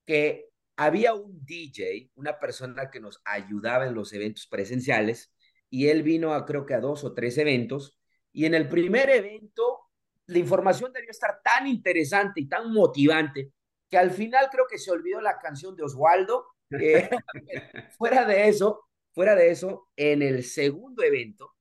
que 0.06 0.50
había 0.76 1.14
un 1.14 1.46
DJ, 1.46 2.12
una 2.16 2.38
persona 2.40 2.92
que 2.92 3.00
nos 3.00 3.22
ayudaba 3.24 3.88
en 3.88 3.96
los 3.96 4.12
eventos 4.12 4.48
presenciales, 4.48 5.34
y 5.70 5.88
él 5.88 6.04
vino 6.04 6.34
a 6.34 6.46
creo 6.46 6.66
que 6.66 6.74
a 6.74 6.82
dos 6.82 7.06
o 7.06 7.14
tres 7.14 7.38
eventos, 7.38 7.98
y 8.34 8.44
en 8.44 8.54
el 8.54 8.68
primer 8.68 9.10
evento 9.12 9.80
la 10.26 10.40
información 10.40 10.92
debió 10.92 11.10
estar 11.10 11.40
tan 11.42 11.68
interesante 11.68 12.42
y 12.42 12.50
tan 12.50 12.74
motivante 12.74 13.54
que 13.90 13.98
al 13.98 14.12
final 14.12 14.50
creo 14.52 14.66
que 14.70 14.78
se 14.78 14.92
olvidó 14.92 15.22
la 15.22 15.40
canción 15.40 15.76
de 15.76 15.84
Oswaldo. 15.84 16.48
Eh, 16.72 17.10
fuera 17.98 18.26
de 18.26 18.48
eso, 18.48 18.86
fuera 19.14 19.36
de 19.36 19.52
eso, 19.52 19.90
en 19.96 20.22
el 20.22 20.44
segundo 20.44 21.04
evento 21.04 21.56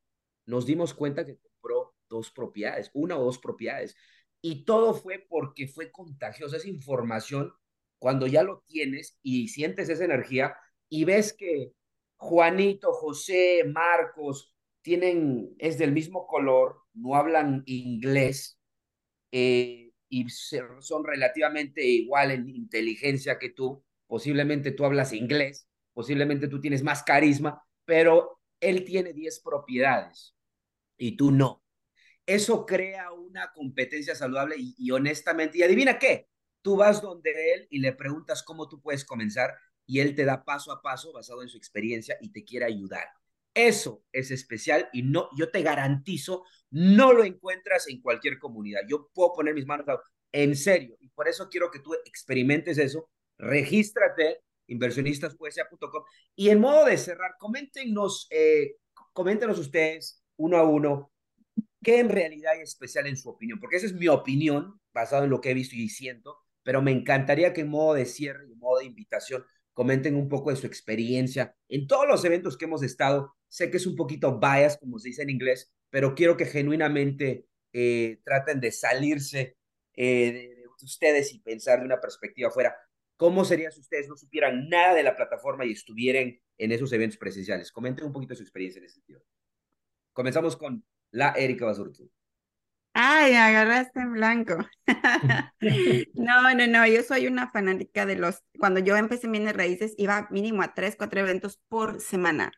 nos 0.48 0.64
dimos 0.64 0.94
cuenta 0.94 1.26
que 1.26 1.36
compró 1.36 1.94
dos 2.08 2.30
propiedades, 2.30 2.90
una 2.94 3.18
o 3.18 3.24
dos 3.24 3.38
propiedades. 3.38 3.94
Y 4.40 4.64
todo 4.64 4.94
fue 4.94 5.26
porque 5.28 5.68
fue 5.68 5.92
contagiosa 5.92 6.56
esa 6.56 6.68
información. 6.68 7.52
Cuando 7.98 8.26
ya 8.26 8.42
lo 8.42 8.64
tienes 8.66 9.18
y 9.22 9.48
sientes 9.48 9.88
esa 9.90 10.04
energía 10.04 10.56
y 10.88 11.04
ves 11.04 11.34
que 11.34 11.72
Juanito, 12.16 12.92
José, 12.92 13.64
Marcos 13.66 14.54
tienen, 14.80 15.54
es 15.58 15.76
del 15.76 15.92
mismo 15.92 16.26
color, 16.26 16.80
no 16.94 17.14
hablan 17.14 17.62
inglés, 17.66 18.58
eh, 19.32 19.87
y 20.08 20.28
son 20.28 21.04
relativamente 21.04 21.84
igual 21.84 22.30
en 22.30 22.48
inteligencia 22.48 23.38
que 23.38 23.50
tú, 23.50 23.84
posiblemente 24.06 24.72
tú 24.72 24.84
hablas 24.84 25.12
inglés, 25.12 25.68
posiblemente 25.92 26.48
tú 26.48 26.60
tienes 26.60 26.82
más 26.82 27.02
carisma, 27.02 27.62
pero 27.84 28.40
él 28.60 28.84
tiene 28.84 29.12
10 29.12 29.40
propiedades 29.40 30.34
y 30.96 31.16
tú 31.16 31.30
no. 31.30 31.62
Eso 32.26 32.66
crea 32.66 33.12
una 33.12 33.52
competencia 33.52 34.14
saludable 34.14 34.56
y, 34.58 34.74
y, 34.78 34.90
honestamente, 34.90 35.58
y 35.58 35.62
adivina 35.62 35.98
qué, 35.98 36.28
tú 36.62 36.76
vas 36.76 37.00
donde 37.00 37.54
él 37.54 37.66
y 37.70 37.78
le 37.78 37.92
preguntas 37.92 38.42
cómo 38.42 38.68
tú 38.68 38.80
puedes 38.80 39.04
comenzar 39.04 39.54
y 39.86 40.00
él 40.00 40.14
te 40.14 40.24
da 40.24 40.44
paso 40.44 40.70
a 40.70 40.82
paso 40.82 41.12
basado 41.12 41.42
en 41.42 41.48
su 41.48 41.56
experiencia 41.56 42.18
y 42.20 42.30
te 42.30 42.44
quiere 42.44 42.66
ayudar. 42.66 43.08
Eso 43.54 44.04
es 44.12 44.30
especial 44.30 44.88
y 44.92 45.02
no, 45.02 45.28
yo 45.36 45.50
te 45.50 45.62
garantizo, 45.62 46.44
no 46.70 47.12
lo 47.12 47.24
encuentras 47.24 47.88
en 47.88 48.00
cualquier 48.00 48.38
comunidad. 48.38 48.82
Yo 48.88 49.10
puedo 49.12 49.32
poner 49.32 49.54
mis 49.54 49.66
manos 49.66 49.86
en 50.32 50.54
serio 50.56 50.96
y 51.00 51.08
por 51.08 51.28
eso 51.28 51.48
quiero 51.48 51.70
que 51.70 51.80
tú 51.80 51.94
experimentes 52.04 52.78
eso. 52.78 53.10
Regístrate 53.38 54.40
inversionistaspoesia.com 54.68 56.04
y 56.36 56.50
en 56.50 56.60
modo 56.60 56.84
de 56.84 56.98
cerrar, 56.98 57.32
coméntenos, 57.38 58.28
eh, 58.30 58.76
coméntenos 59.12 59.58
ustedes 59.58 60.22
uno 60.36 60.58
a 60.58 60.64
uno 60.64 61.10
qué 61.82 62.00
en 62.00 62.08
realidad 62.08 62.54
es 62.56 62.70
especial 62.70 63.06
en 63.06 63.16
su 63.16 63.30
opinión, 63.30 63.58
porque 63.60 63.76
esa 63.76 63.86
es 63.86 63.94
mi 63.94 64.08
opinión 64.08 64.80
basado 64.92 65.24
en 65.24 65.30
lo 65.30 65.40
que 65.40 65.50
he 65.50 65.54
visto 65.54 65.76
y 65.76 65.88
siento, 65.88 66.38
pero 66.62 66.82
me 66.82 66.90
encantaría 66.90 67.52
que 67.52 67.62
en 67.62 67.68
modo 67.70 67.94
de 67.94 68.04
cierre 68.04 68.46
y 68.48 68.52
en 68.52 68.58
modo 68.58 68.80
de 68.80 68.86
invitación 68.86 69.44
comenten 69.72 70.16
un 70.16 70.28
poco 70.28 70.50
de 70.50 70.56
su 70.56 70.66
experiencia 70.66 71.54
en 71.68 71.86
todos 71.86 72.06
los 72.08 72.24
eventos 72.24 72.56
que 72.56 72.64
hemos 72.64 72.82
estado. 72.82 73.36
Sé 73.48 73.70
que 73.70 73.78
es 73.78 73.86
un 73.86 73.96
poquito 73.96 74.38
bias, 74.38 74.76
como 74.78 74.98
se 74.98 75.08
dice 75.08 75.22
en 75.22 75.30
inglés, 75.30 75.72
pero 75.90 76.14
quiero 76.14 76.36
que 76.36 76.46
genuinamente 76.46 77.46
eh, 77.72 78.20
traten 78.24 78.60
de 78.60 78.72
salirse 78.72 79.56
eh, 79.94 80.32
de, 80.32 80.64
ustedes 80.82 81.34
y 81.34 81.40
pensar 81.40 81.80
de 81.80 81.86
una 81.86 82.00
perspectiva 82.00 82.48
afuera. 82.48 82.76
¿Cómo 83.16 83.44
sería 83.44 83.70
si 83.70 83.80
ustedes 83.80 84.08
no 84.08 84.16
supieran 84.16 84.68
nada 84.68 84.94
de 84.94 85.02
la 85.02 85.16
plataforma 85.16 85.64
y 85.64 85.72
estuvieran 85.72 86.38
en 86.56 86.72
esos 86.72 86.92
eventos 86.92 87.18
presenciales? 87.18 87.72
Comenten 87.72 88.06
un 88.06 88.12
poquito 88.12 88.34
su 88.34 88.42
experiencia 88.42 88.78
en 88.78 88.84
ese 88.84 88.94
sentido. 88.94 89.20
Comenzamos 90.12 90.56
con 90.56 90.84
la 91.10 91.32
Erika 91.32 91.64
Basurto. 91.64 92.04
Ay, 92.94 93.34
agarraste 93.34 94.00
en 94.00 94.12
blanco. 94.12 94.56
No, 96.14 96.54
no, 96.54 96.66
no, 96.66 96.86
yo 96.86 97.02
soy 97.02 97.26
una 97.26 97.50
fanática 97.50 98.06
de 98.06 98.16
los, 98.16 98.42
cuando 98.58 98.80
yo 98.80 98.96
empecé 98.96 99.26
en 99.26 99.32
bienes 99.32 99.56
raíces, 99.56 99.94
iba 99.96 100.28
mínimo 100.30 100.62
a 100.62 100.74
tres, 100.74 100.94
cuatro 100.96 101.20
eventos 101.20 101.60
por 101.68 102.00
semana, 102.00 102.52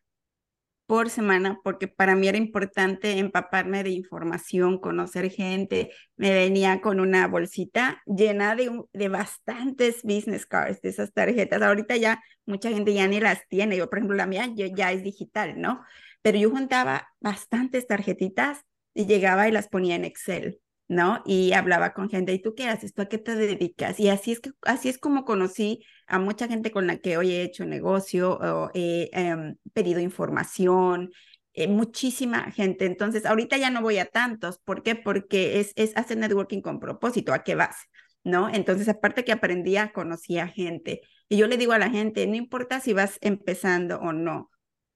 por 0.91 1.09
semana, 1.09 1.61
porque 1.63 1.87
para 1.87 2.17
mí 2.17 2.27
era 2.27 2.37
importante 2.37 3.13
empaparme 3.19 3.85
de 3.85 3.91
información, 3.91 4.81
conocer 4.81 5.31
gente. 5.31 5.93
Me 6.17 6.33
venía 6.35 6.81
con 6.81 6.99
una 6.99 7.29
bolsita 7.29 8.03
llena 8.07 8.57
de, 8.57 8.73
de 8.93 9.09
bastantes 9.09 10.03
business 10.03 10.47
cards, 10.47 10.83
de 10.83 10.89
esas 10.89 11.13
tarjetas. 11.13 11.63
Ahorita 11.63 11.97
ya 11.97 12.21
mucha 12.45 12.71
gente 12.71 12.93
ya 12.93 13.07
ni 13.07 13.21
las 13.21 13.47
tiene. 13.47 13.77
Yo, 13.77 13.89
por 13.89 13.99
ejemplo, 13.99 14.17
la 14.17 14.27
mía 14.27 14.53
ya 14.53 14.91
es 14.91 15.05
digital, 15.05 15.61
¿no? 15.61 15.81
Pero 16.23 16.39
yo 16.39 16.51
juntaba 16.51 17.07
bastantes 17.21 17.87
tarjetitas 17.87 18.59
y 18.93 19.07
llegaba 19.07 19.47
y 19.47 19.53
las 19.53 19.69
ponía 19.69 19.95
en 19.95 20.05
Excel, 20.05 20.59
¿no? 20.91 21.23
Y 21.25 21.53
hablaba 21.53 21.95
con 21.95 22.11
gente, 22.11 22.33
¿y 22.35 22.43
tú 22.43 22.55
qué 22.57 22.67
haces? 22.67 22.95
¿Tú 22.95 23.03
a 23.03 23.07
qué 23.07 23.19
te 23.19 23.37
dedicas? 23.37 24.01
Y 24.01 24.09
así 24.09 24.33
es, 24.33 24.41
que, 24.41 24.51
así 24.63 24.89
es 24.89 24.99
como 24.99 25.25
conocí 25.25 25.85
a 26.09 26.19
mucha 26.19 26.49
gente 26.49 26.73
con 26.73 26.89
la 26.89 26.99
que 26.99 27.17
hoy 27.17 27.31
he 27.31 27.43
hecho 27.45 27.65
negocio 27.65 28.33
o 28.33 28.71
he 28.75 29.09
em, 29.13 29.57
pedido 29.73 30.01
información, 30.01 31.13
eh, 31.53 31.69
muchísima 31.69 32.51
gente. 32.51 32.87
Entonces, 32.87 33.25
ahorita 33.25 33.57
ya 33.57 33.71
no 33.71 33.83
voy 33.83 33.99
a 33.99 34.07
tantos. 34.07 34.59
¿Por 34.59 34.83
qué? 34.83 34.97
Porque 34.97 35.61
es, 35.61 35.73
es 35.77 35.97
hacer 35.97 36.19
networking 36.19 36.61
con 36.61 36.81
propósito. 36.81 37.33
¿A 37.33 37.45
qué 37.45 37.55
vas? 37.55 37.77
¿No? 38.25 38.49
Entonces, 38.49 38.89
aparte 38.89 39.25
que 39.25 39.33
aprendía, 39.33 39.93
conocía 39.93 40.49
gente. 40.49 41.03
Y 41.29 41.37
yo 41.37 41.47
le 41.47 41.57
digo 41.57 41.73
a 41.73 41.79
la 41.79 41.91
gente, 41.91 42.27
no 42.27 42.35
importa 42.35 42.81
si 42.81 42.95
vas 42.95 43.17
empezando 43.21 44.01
o 44.01 44.13
no, 44.13 44.51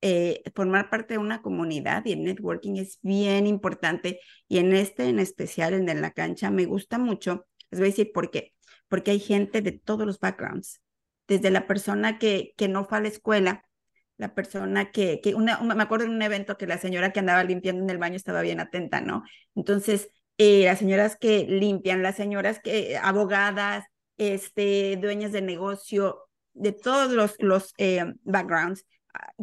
eh, 0.06 0.42
formar 0.54 0.90
parte 0.90 1.14
de 1.14 1.18
una 1.18 1.40
comunidad 1.40 2.04
y 2.04 2.12
el 2.12 2.24
networking 2.24 2.76
es 2.76 2.98
bien 3.00 3.46
importante. 3.46 4.20
Y 4.48 4.58
en 4.58 4.74
este 4.74 5.08
en 5.08 5.18
especial, 5.18 5.72
en, 5.72 5.88
en 5.88 6.02
la 6.02 6.10
cancha, 6.10 6.50
me 6.50 6.66
gusta 6.66 6.98
mucho. 6.98 7.46
Les 7.70 7.80
voy 7.80 7.88
a 7.88 7.90
decir 7.90 8.12
por 8.12 8.30
qué. 8.30 8.52
Porque 8.88 9.12
hay 9.12 9.18
gente 9.18 9.62
de 9.62 9.72
todos 9.72 10.04
los 10.06 10.20
backgrounds. 10.20 10.82
Desde 11.26 11.50
la 11.50 11.66
persona 11.66 12.18
que, 12.18 12.52
no 12.68 12.84
fue 12.84 12.98
a 12.98 13.00
la 13.00 13.08
escuela, 13.08 13.64
la 14.18 14.34
persona 14.34 14.90
que, 14.90 15.22
me 15.38 15.82
acuerdo 15.82 16.04
de 16.04 16.10
un 16.10 16.20
evento 16.20 16.58
que 16.58 16.66
la 16.66 16.76
señora 16.76 17.10
que 17.10 17.20
andaba 17.20 17.42
limpiando 17.42 17.82
en 17.82 17.88
el 17.88 17.96
baño 17.96 18.16
estaba 18.16 18.42
bien 18.42 18.60
atenta, 18.60 19.00
¿no? 19.00 19.22
Entonces, 19.54 20.10
eh, 20.36 20.64
las 20.66 20.80
señoras 20.80 21.16
que 21.16 21.46
limpian, 21.48 22.02
las 22.02 22.16
señoras 22.16 22.60
que, 22.62 22.98
abogadas, 22.98 23.86
este, 24.18 24.98
dueñas 25.00 25.32
de 25.32 25.40
negocio, 25.40 26.28
de 26.52 26.72
todos 26.72 27.10
los, 27.12 27.36
los 27.38 27.72
eh, 27.78 28.04
backgrounds, 28.24 28.84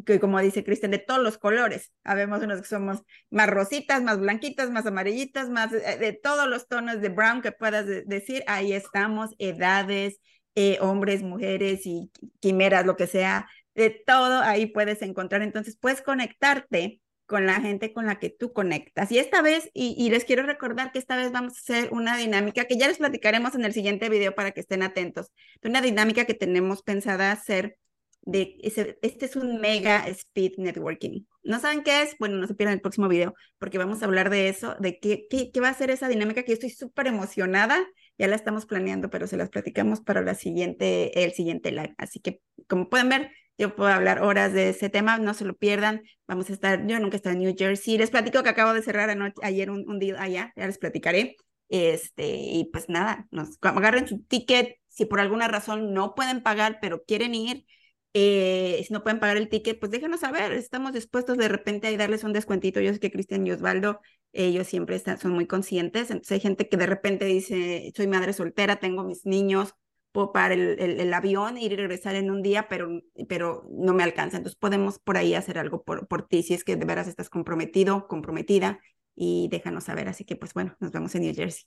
que 0.06 0.20
como 0.20 0.40
dice 0.40 0.64
Cristian, 0.64 0.92
de 0.92 1.00
todos 1.00 1.22
los 1.22 1.38
colores. 1.38 1.92
Habemos 2.04 2.42
unos 2.42 2.62
que 2.62 2.68
somos 2.68 3.04
más 3.30 3.50
rositas, 3.50 4.02
más 4.04 4.20
blanquitas, 4.20 4.70
más 4.72 4.86
amarillitas, 4.86 5.50
más 5.50 5.72
eh, 5.74 5.98
de 6.00 6.14
todos 6.14 6.48
los 6.48 6.68
tonos 6.68 7.02
de 7.02 7.10
brown 7.10 7.42
que 7.42 7.52
puedas 7.52 7.86
decir. 7.86 8.44
Ahí 8.48 8.74
estamos, 8.74 9.32
edades, 9.38 10.20
eh, 10.56 10.78
hombres, 10.82 11.24
mujeres 11.24 11.86
y 11.86 12.12
quimeras, 12.40 12.86
lo 12.86 12.96
que 12.96 13.08
sea, 13.08 13.48
de 13.76 13.90
todo 13.90 14.42
ahí 14.42 14.68
puedes 14.68 15.02
encontrar. 15.02 15.42
Entonces 15.42 15.78
puedes 15.78 16.02
conectarte 16.02 17.02
con 17.26 17.46
la 17.46 17.62
gente 17.62 17.94
con 17.94 18.06
la 18.08 18.20
que 18.20 18.30
tú 18.30 18.52
conectas. 18.52 19.10
Y 19.12 19.18
esta 19.18 19.42
vez, 19.42 19.70
y, 19.74 19.96
y, 19.98 20.10
les 20.10 20.26
quiero 20.26 20.44
recordar 20.44 20.92
que 20.92 21.00
esta 21.00 21.16
vez 21.16 21.32
vamos 21.32 21.54
a 21.54 21.60
hacer 21.60 21.90
una 21.94 22.18
dinámica 22.18 22.66
que 22.66 22.78
ya 22.78 22.90
les 22.90 22.98
platicaremos 22.98 23.56
en 23.56 23.64
el 23.64 23.72
siguiente 23.72 24.10
video 24.10 24.36
para 24.36 24.52
que 24.52 24.60
estén 24.60 24.84
atentos. 24.84 25.32
Una 25.64 25.82
dinámica 25.82 26.26
que 26.26 26.34
tenemos 26.34 26.84
pensada 26.84 27.32
hacer 27.32 27.78
de 28.24 28.58
ese, 28.62 28.98
este 29.02 29.26
es 29.26 29.36
un 29.36 29.60
mega 29.60 30.08
speed 30.08 30.54
networking. 30.58 31.24
¿No 31.44 31.60
saben 31.60 31.84
qué 31.84 32.04
es? 32.04 32.16
Bueno, 32.20 32.38
no 32.38 32.48
se 32.48 32.54
pierdan 32.54 32.76
el 32.76 32.82
próximo 32.82 33.08
video 33.08 33.34
porque 33.58 33.78
vamos 33.78 34.02
a 34.02 34.06
hablar 34.06 34.30
de 34.30 34.50
eso, 34.50 34.76
de 34.80 35.00
qué, 35.00 35.26
qué, 35.30 35.52
qué 35.52 35.60
va 35.60 35.70
a 35.70 35.74
ser 35.74 35.90
esa 35.90 36.08
dinámica 36.08 36.44
que 36.44 36.50
yo 36.50 36.54
estoy 36.54 36.70
súper 36.70 37.08
emocionada. 37.08 37.84
Ya 38.18 38.28
la 38.28 38.36
estamos 38.36 38.66
planeando, 38.68 39.10
pero 39.10 39.26
se 39.26 39.38
las 39.38 39.50
platicamos 39.50 40.02
para 40.02 40.22
la 40.22 40.36
siguiente, 40.36 41.24
el 41.24 41.32
siguiente 41.34 41.72
live. 41.72 41.96
Así 41.98 42.20
que, 42.20 42.42
como 42.68 42.90
pueden 42.90 43.10
ver, 43.10 43.32
yo 43.58 43.76
puedo 43.76 43.90
hablar 43.92 44.22
horas 44.22 44.54
de 44.54 44.70
ese 44.70 44.90
tema, 44.90 45.18
no 45.18 45.34
se 45.34 45.46
lo 45.46 45.56
pierdan. 45.56 46.04
Vamos 46.28 46.50
a 46.50 46.54
estar, 46.54 46.86
yo 46.86 47.00
nunca 47.00 47.16
he 47.16 47.18
estado 47.18 47.34
en 47.36 47.42
New 47.42 47.56
Jersey. 47.58 47.98
Les 47.98 48.12
platico 48.12 48.44
que 48.44 48.50
acabo 48.50 48.74
de 48.74 48.84
cerrar 48.84 49.10
anoche, 49.10 49.36
ayer 49.42 49.72
un, 49.72 49.90
un 49.90 49.98
día 49.98 50.22
allá, 50.22 50.54
ya 50.56 50.68
les 50.68 50.78
platicaré. 50.78 51.36
Este, 51.70 52.28
y 52.28 52.70
pues 52.72 52.90
nada, 52.90 53.28
nos 53.32 53.58
agarren 53.62 54.08
su 54.08 54.22
ticket. 54.24 54.76
Si 54.88 55.06
por 55.06 55.20
alguna 55.20 55.48
razón 55.48 55.94
no 55.94 56.14
pueden 56.16 56.44
pagar, 56.44 56.80
pero 56.82 57.04
quieren 57.06 57.34
ir, 57.34 57.66
eh, 58.14 58.84
si 58.86 58.94
no 58.94 59.04
pueden 59.04 59.20
pagar 59.20 59.38
el 59.38 59.50
ticket, 59.50 59.80
pues 59.80 59.92
déjenos 59.92 60.22
saber, 60.22 60.52
estamos 60.52 60.94
dispuestos 60.94 61.38
de 61.38 61.48
repente 61.48 61.88
a 61.88 61.98
darles 61.98 62.24
un 62.24 62.34
descuentito. 62.34 62.82
Yo 62.82 62.94
sé 62.94 63.00
que 63.00 63.12
Cristian 63.12 63.46
y 63.48 63.52
Osvaldo, 63.52 64.02
ellos 64.34 64.68
siempre 64.68 64.96
están, 64.96 65.18
son 65.18 65.32
muy 65.32 65.48
conscientes, 65.48 66.12
entonces 66.12 66.32
hay 66.32 66.40
gente 66.40 66.70
que 66.70 66.78
de 66.78 66.86
repente 66.88 67.26
dice, 67.26 67.92
soy 67.96 68.08
madre 68.08 68.34
soltera, 68.34 68.78
tengo 68.78 69.04
mis 69.04 69.26
niños, 69.26 69.76
puedo 70.12 70.32
pagar 70.34 70.52
el, 70.54 70.80
el, 70.80 71.14
avión, 71.14 71.58
ir 71.58 71.72
y 71.72 71.76
regresar 71.76 72.16
en 72.16 72.32
un 72.32 72.42
día, 72.42 72.68
pero, 72.68 72.90
pero 73.30 73.66
no 73.70 73.94
me 73.94 74.04
alcanza. 74.04 74.38
Entonces 74.38 74.58
podemos 74.60 75.00
por 75.00 75.18
ahí 75.18 75.34
hacer 75.36 75.58
algo 75.58 75.84
por, 75.84 76.08
por 76.08 76.28
ti, 76.28 76.44
si 76.44 76.54
es 76.54 76.64
que 76.64 76.76
de 76.76 76.86
veras 76.86 77.08
estás 77.08 77.30
comprometido, 77.30 78.08
comprometida, 78.08 78.80
y 79.16 79.48
déjanos 79.50 79.86
saber. 79.86 80.10
Así 80.10 80.26
que 80.26 80.36
pues 80.36 80.54
bueno, 80.54 80.76
nos 80.80 80.92
vemos 80.92 81.16
en 81.16 81.24
New 81.24 81.36
Jersey. 81.36 81.66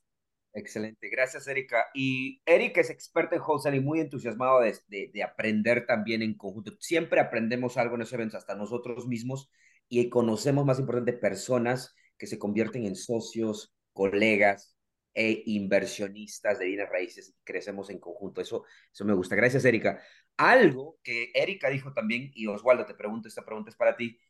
Excelente, 0.56 1.08
gracias 1.08 1.48
Erika. 1.48 1.86
Y 1.94 2.40
Erika 2.46 2.80
es 2.80 2.88
experta 2.88 3.34
en 3.34 3.42
wholesale 3.42 3.78
y 3.78 3.80
muy 3.80 3.98
entusiasmado 3.98 4.60
de, 4.60 5.10
de, 5.12 5.22
aprender 5.24 5.84
también 5.84 6.22
en 6.22 6.34
conjunto. 6.34 6.72
Siempre 6.78 7.20
aprendemos 7.20 7.76
algo 7.76 7.96
en 7.96 8.02
esos 8.02 8.12
eventos, 8.12 8.38
hasta 8.38 8.54
nosotros 8.54 9.08
mismos, 9.08 9.50
y 9.88 10.08
conocemos, 10.08 10.64
más 10.64 10.78
importante, 10.78 11.12
personas 11.12 11.94
que 12.16 12.28
se 12.28 12.38
convierten 12.38 12.86
en 12.86 12.94
socios, 12.94 13.74
colegas 13.92 14.76
e 15.12 15.42
inversionistas 15.46 16.58
de 16.60 16.66
bienes 16.66 16.88
raíces 16.88 17.34
crecemos 17.42 17.90
en 17.90 17.98
conjunto. 17.98 18.40
Eso, 18.40 18.64
eso 18.92 19.04
me 19.04 19.12
gusta. 19.12 19.34
Gracias, 19.34 19.64
Erika. 19.64 20.00
Algo 20.36 20.98
que 21.02 21.32
Erika 21.34 21.68
dijo 21.68 21.92
también, 21.92 22.30
y 22.32 22.46
Oswaldo, 22.46 22.86
te 22.86 22.94
pregunto, 22.94 23.26
esta 23.26 23.44
pregunta 23.44 23.70
es 23.70 23.76
para 23.76 23.96
ti. 23.96 24.20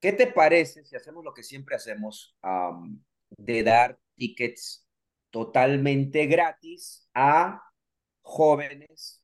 ¿Qué 0.00 0.12
te 0.12 0.28
parece 0.28 0.84
si 0.84 0.94
hacemos 0.94 1.24
lo 1.24 1.34
que 1.34 1.42
siempre 1.42 1.74
hacemos 1.74 2.36
de 3.30 3.62
dar 3.64 3.98
tickets 4.16 4.83
totalmente 5.34 6.26
gratis 6.26 7.10
a 7.12 7.60
jóvenes 8.22 9.20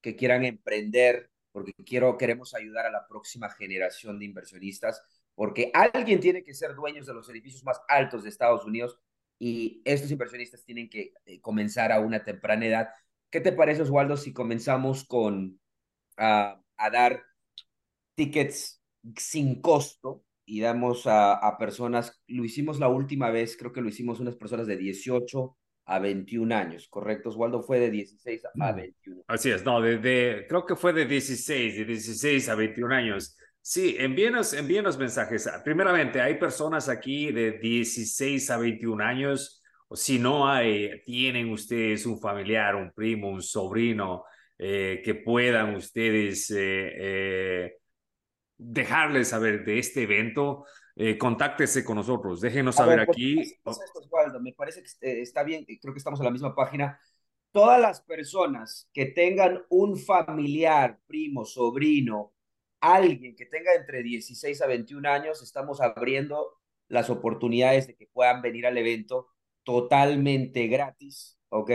que 0.00 0.14
quieran 0.14 0.44
emprender, 0.44 1.28
porque 1.50 1.74
quiero, 1.84 2.16
queremos 2.16 2.54
ayudar 2.54 2.86
a 2.86 2.90
la 2.92 3.08
próxima 3.08 3.50
generación 3.50 4.20
de 4.20 4.26
inversionistas, 4.26 5.02
porque 5.34 5.72
alguien 5.74 6.20
tiene 6.20 6.44
que 6.44 6.54
ser 6.54 6.76
dueños 6.76 7.04
de 7.04 7.14
los 7.14 7.28
edificios 7.30 7.64
más 7.64 7.80
altos 7.88 8.22
de 8.22 8.28
Estados 8.28 8.64
Unidos 8.64 8.96
y 9.40 9.82
estos 9.84 10.12
inversionistas 10.12 10.64
tienen 10.64 10.88
que 10.88 11.14
eh, 11.24 11.40
comenzar 11.40 11.90
a 11.90 11.98
una 11.98 12.22
temprana 12.22 12.66
edad. 12.66 12.88
¿Qué 13.28 13.40
te 13.40 13.50
parece, 13.50 13.82
Oswaldo, 13.82 14.16
si 14.16 14.32
comenzamos 14.32 15.02
con 15.02 15.60
a 16.16 16.62
dar 16.92 17.24
tickets 18.14 18.80
sin 19.16 19.60
costo 19.60 20.24
y 20.50 20.60
damos 20.60 21.06
a, 21.06 21.34
a, 21.34 21.56
personas, 21.58 22.20
lo 22.26 22.44
hicimos 22.44 22.80
la 22.80 22.88
última 22.88 23.30
vez, 23.30 23.56
creo 23.56 23.72
que 23.72 23.80
lo 23.80 23.88
hicimos 23.88 24.18
unas 24.18 24.34
personas 24.34 24.66
de 24.66 24.76
18 24.76 25.56
a 25.84 25.98
21 26.00 26.52
años, 26.52 26.88
¿correcto? 26.88 27.28
Oswaldo 27.28 27.62
fue 27.62 27.78
de 27.78 27.88
16 27.88 28.42
a 28.60 28.72
21. 28.72 29.22
Así 29.28 29.50
es, 29.50 29.64
no, 29.64 29.80
de, 29.80 30.46
creo 30.48 30.66
que 30.66 30.74
fue 30.74 30.92
de 30.92 31.06
16, 31.06 31.78
de 31.78 31.84
16 31.84 32.48
a 32.48 32.56
21 32.56 32.92
años. 32.92 33.36
Sí, 33.62 33.94
envíenos, 33.96 34.52
envíenos 34.52 34.98
mensajes. 34.98 35.48
Primeramente, 35.64 36.20
hay 36.20 36.34
personas 36.34 36.88
aquí 36.88 37.30
de 37.30 37.52
16 37.52 38.50
a 38.50 38.56
21 38.56 39.04
años, 39.04 39.62
o 39.86 39.94
si 39.94 40.18
no 40.18 40.48
hay, 40.48 41.00
tienen 41.04 41.50
ustedes 41.52 42.06
un 42.06 42.20
familiar, 42.20 42.74
un 42.74 42.90
primo, 42.90 43.28
un 43.28 43.42
sobrino, 43.42 44.24
eh, 44.58 45.00
que 45.04 45.14
puedan 45.14 45.76
ustedes 45.76 46.50
eh, 46.50 46.92
eh, 46.98 47.79
dejarles 48.72 49.28
saber 49.28 49.64
de 49.64 49.78
este 49.78 50.02
evento, 50.02 50.64
eh, 50.94 51.18
contáctese 51.18 51.84
con 51.84 51.96
nosotros, 51.96 52.40
déjenos 52.40 52.76
saber 52.76 53.00
aquí. 53.00 53.58
me 54.40 54.52
parece 54.52 54.82
que 54.82 54.88
eh, 55.08 55.22
está 55.22 55.42
bien, 55.42 55.64
creo 55.80 55.92
que 55.92 55.98
estamos 55.98 56.20
en 56.20 56.26
la 56.26 56.30
misma 56.30 56.54
página. 56.54 57.00
Todas 57.52 57.80
las 57.80 58.00
personas 58.00 58.88
que 58.92 59.06
tengan 59.06 59.64
un 59.70 59.98
familiar, 59.98 61.00
primo, 61.08 61.44
sobrino, 61.44 62.32
alguien 62.80 63.34
que 63.34 63.46
tenga 63.46 63.74
entre 63.74 64.04
16 64.04 64.62
a 64.62 64.66
21 64.66 65.08
años, 65.08 65.42
estamos 65.42 65.80
abriendo 65.80 66.60
las 66.88 67.10
oportunidades 67.10 67.88
de 67.88 67.96
que 67.96 68.06
puedan 68.06 68.40
venir 68.40 68.66
al 68.66 68.78
evento 68.78 69.28
totalmente 69.64 70.68
gratis, 70.68 71.38
¿ok? 71.48 71.70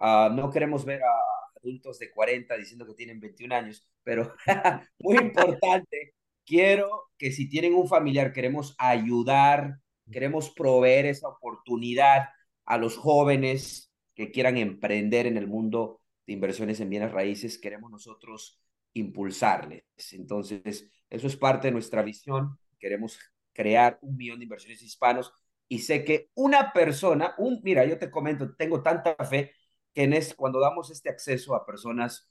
Ah, 0.00 0.30
no 0.34 0.50
queremos 0.50 0.84
ver 0.84 1.02
a 1.02 1.12
adultos 1.56 1.98
de 2.00 2.10
40 2.10 2.56
diciendo 2.56 2.86
que 2.86 2.94
tienen 2.94 3.20
21 3.20 3.54
años, 3.54 3.88
pero 4.02 4.34
muy 4.98 5.16
importante, 5.16 6.14
quiero 6.44 7.10
que 7.18 7.32
si 7.32 7.48
tienen 7.48 7.74
un 7.74 7.88
familiar, 7.88 8.32
queremos 8.32 8.74
ayudar, 8.78 9.78
queremos 10.10 10.50
proveer 10.50 11.06
esa 11.06 11.28
oportunidad 11.28 12.28
a 12.64 12.78
los 12.78 12.96
jóvenes 12.96 13.92
que 14.14 14.30
quieran 14.30 14.56
emprender 14.56 15.26
en 15.26 15.36
el 15.36 15.46
mundo 15.46 16.00
de 16.26 16.32
inversiones 16.32 16.80
en 16.80 16.90
bienes 16.90 17.12
raíces, 17.12 17.58
queremos 17.58 17.90
nosotros 17.90 18.60
impulsarles. 18.94 19.84
Entonces, 20.12 20.90
eso 21.10 21.26
es 21.26 21.36
parte 21.36 21.68
de 21.68 21.72
nuestra 21.72 22.02
visión. 22.02 22.58
Queremos 22.78 23.18
crear 23.52 23.98
un 24.02 24.16
millón 24.16 24.38
de 24.38 24.44
inversiones 24.44 24.82
hispanos 24.82 25.32
y 25.68 25.80
sé 25.80 26.04
que 26.04 26.30
una 26.34 26.72
persona, 26.72 27.34
un, 27.38 27.60
mira, 27.62 27.84
yo 27.84 27.98
te 27.98 28.10
comento, 28.10 28.54
tengo 28.54 28.82
tanta 28.82 29.14
fe 29.24 29.52
que 29.92 30.02
en 30.04 30.12
es, 30.12 30.34
cuando 30.34 30.60
damos 30.60 30.90
este 30.90 31.08
acceso 31.08 31.54
a 31.54 31.64
personas 31.64 32.28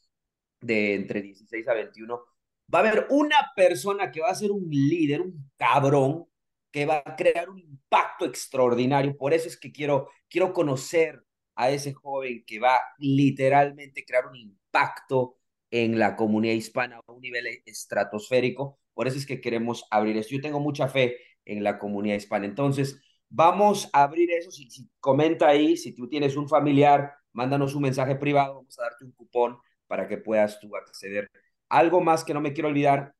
de 0.62 0.96
entre 0.96 1.22
16 1.22 1.68
a 1.68 1.74
21, 1.74 2.22
va 2.74 2.80
a 2.80 2.82
haber 2.82 3.08
una 3.10 3.52
persona 3.56 4.12
que 4.12 4.22
va 4.22 4.30
a 4.30 4.36
ser 4.36 4.52
un 4.52 4.70
líder, 4.70 5.22
un 5.22 5.52
cabrón, 5.58 6.26
que 6.72 6.86
va 6.86 7.04
a 7.06 7.16
crear 7.16 7.50
un 7.50 7.60
impacto 7.60 8.26
extraordinario. 8.26 9.16
Por 9.18 9.34
eso 9.34 9.48
es 9.48 9.58
que 9.58 9.72
quiero, 9.72 10.10
quiero 10.30 10.54
conocer 10.54 11.24
a 11.56 11.70
ese 11.70 11.94
joven 11.94 12.44
que 12.46 12.60
va 12.60 12.80
literalmente 12.98 14.02
a 14.02 14.06
crear 14.06 14.28
un 14.28 14.36
impacto 14.36 15.38
en 15.72 16.00
la 16.00 16.16
comunidad 16.16 16.56
hispana 16.56 17.00
a 17.06 17.12
un 17.12 17.22
nivel 17.22 17.48
estratosférico. 17.66 18.80
Por 18.94 19.08
eso 19.08 19.18
es 19.18 19.26
que 19.26 19.42
queremos 19.42 19.86
abrir 19.92 20.18
esto. 20.18 20.36
Yo 20.36 20.42
tengo 20.42 20.60
mucha 20.60 20.88
fe 20.88 21.18
en 21.46 21.64
la 21.64 21.80
comunidad 21.80 22.16
hispana. 22.16 22.46
Entonces, 22.46 23.00
vamos 23.30 23.90
a 23.94 24.04
abrir 24.04 24.32
eso. 24.32 24.52
Si, 24.52 24.70
si 24.70 24.90
comenta 25.00 25.48
ahí, 25.48 25.78
si 25.78 25.94
tú 25.96 26.08
tienes 26.08 26.36
un 26.36 26.48
familiar, 26.48 27.14
mándanos 27.34 27.76
un 27.76 27.84
mensaje 27.84 28.16
privado. 28.16 28.56
Vamos 28.56 28.80
a 28.80 28.84
darte 28.84 29.06
un 29.06 29.12
cupón 29.12 29.58
para 29.88 30.08
que 30.08 30.18
puedas 30.18 30.60
tú 30.60 30.76
acceder. 30.76 31.30
Algo 31.74 32.02
más 32.02 32.24
que 32.24 32.36
no 32.36 32.40
me 32.40 32.54
quiero 32.54 32.70
olvidar, 32.70 33.16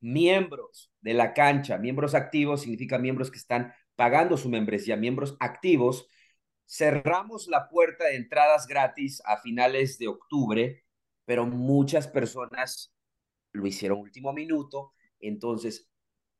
miembros 0.00 0.90
de 1.02 1.12
la 1.12 1.34
cancha, 1.34 1.76
miembros 1.76 2.14
activos 2.14 2.62
significa 2.62 2.96
miembros 2.96 3.30
que 3.30 3.36
están 3.36 3.74
pagando 3.94 4.38
su 4.38 4.48
membresía, 4.48 4.96
miembros 4.96 5.36
activos. 5.38 6.08
Cerramos 6.66 7.46
la 7.48 7.68
puerta 7.68 8.04
de 8.06 8.16
entradas 8.16 8.66
gratis 8.66 9.20
a 9.26 9.36
finales 9.36 9.98
de 9.98 10.08
octubre, 10.08 10.82
pero 11.26 11.44
muchas 11.44 12.08
personas 12.08 12.94
lo 13.52 13.66
hicieron 13.66 13.98
último 13.98 14.32
minuto. 14.32 14.94
Entonces, 15.20 15.86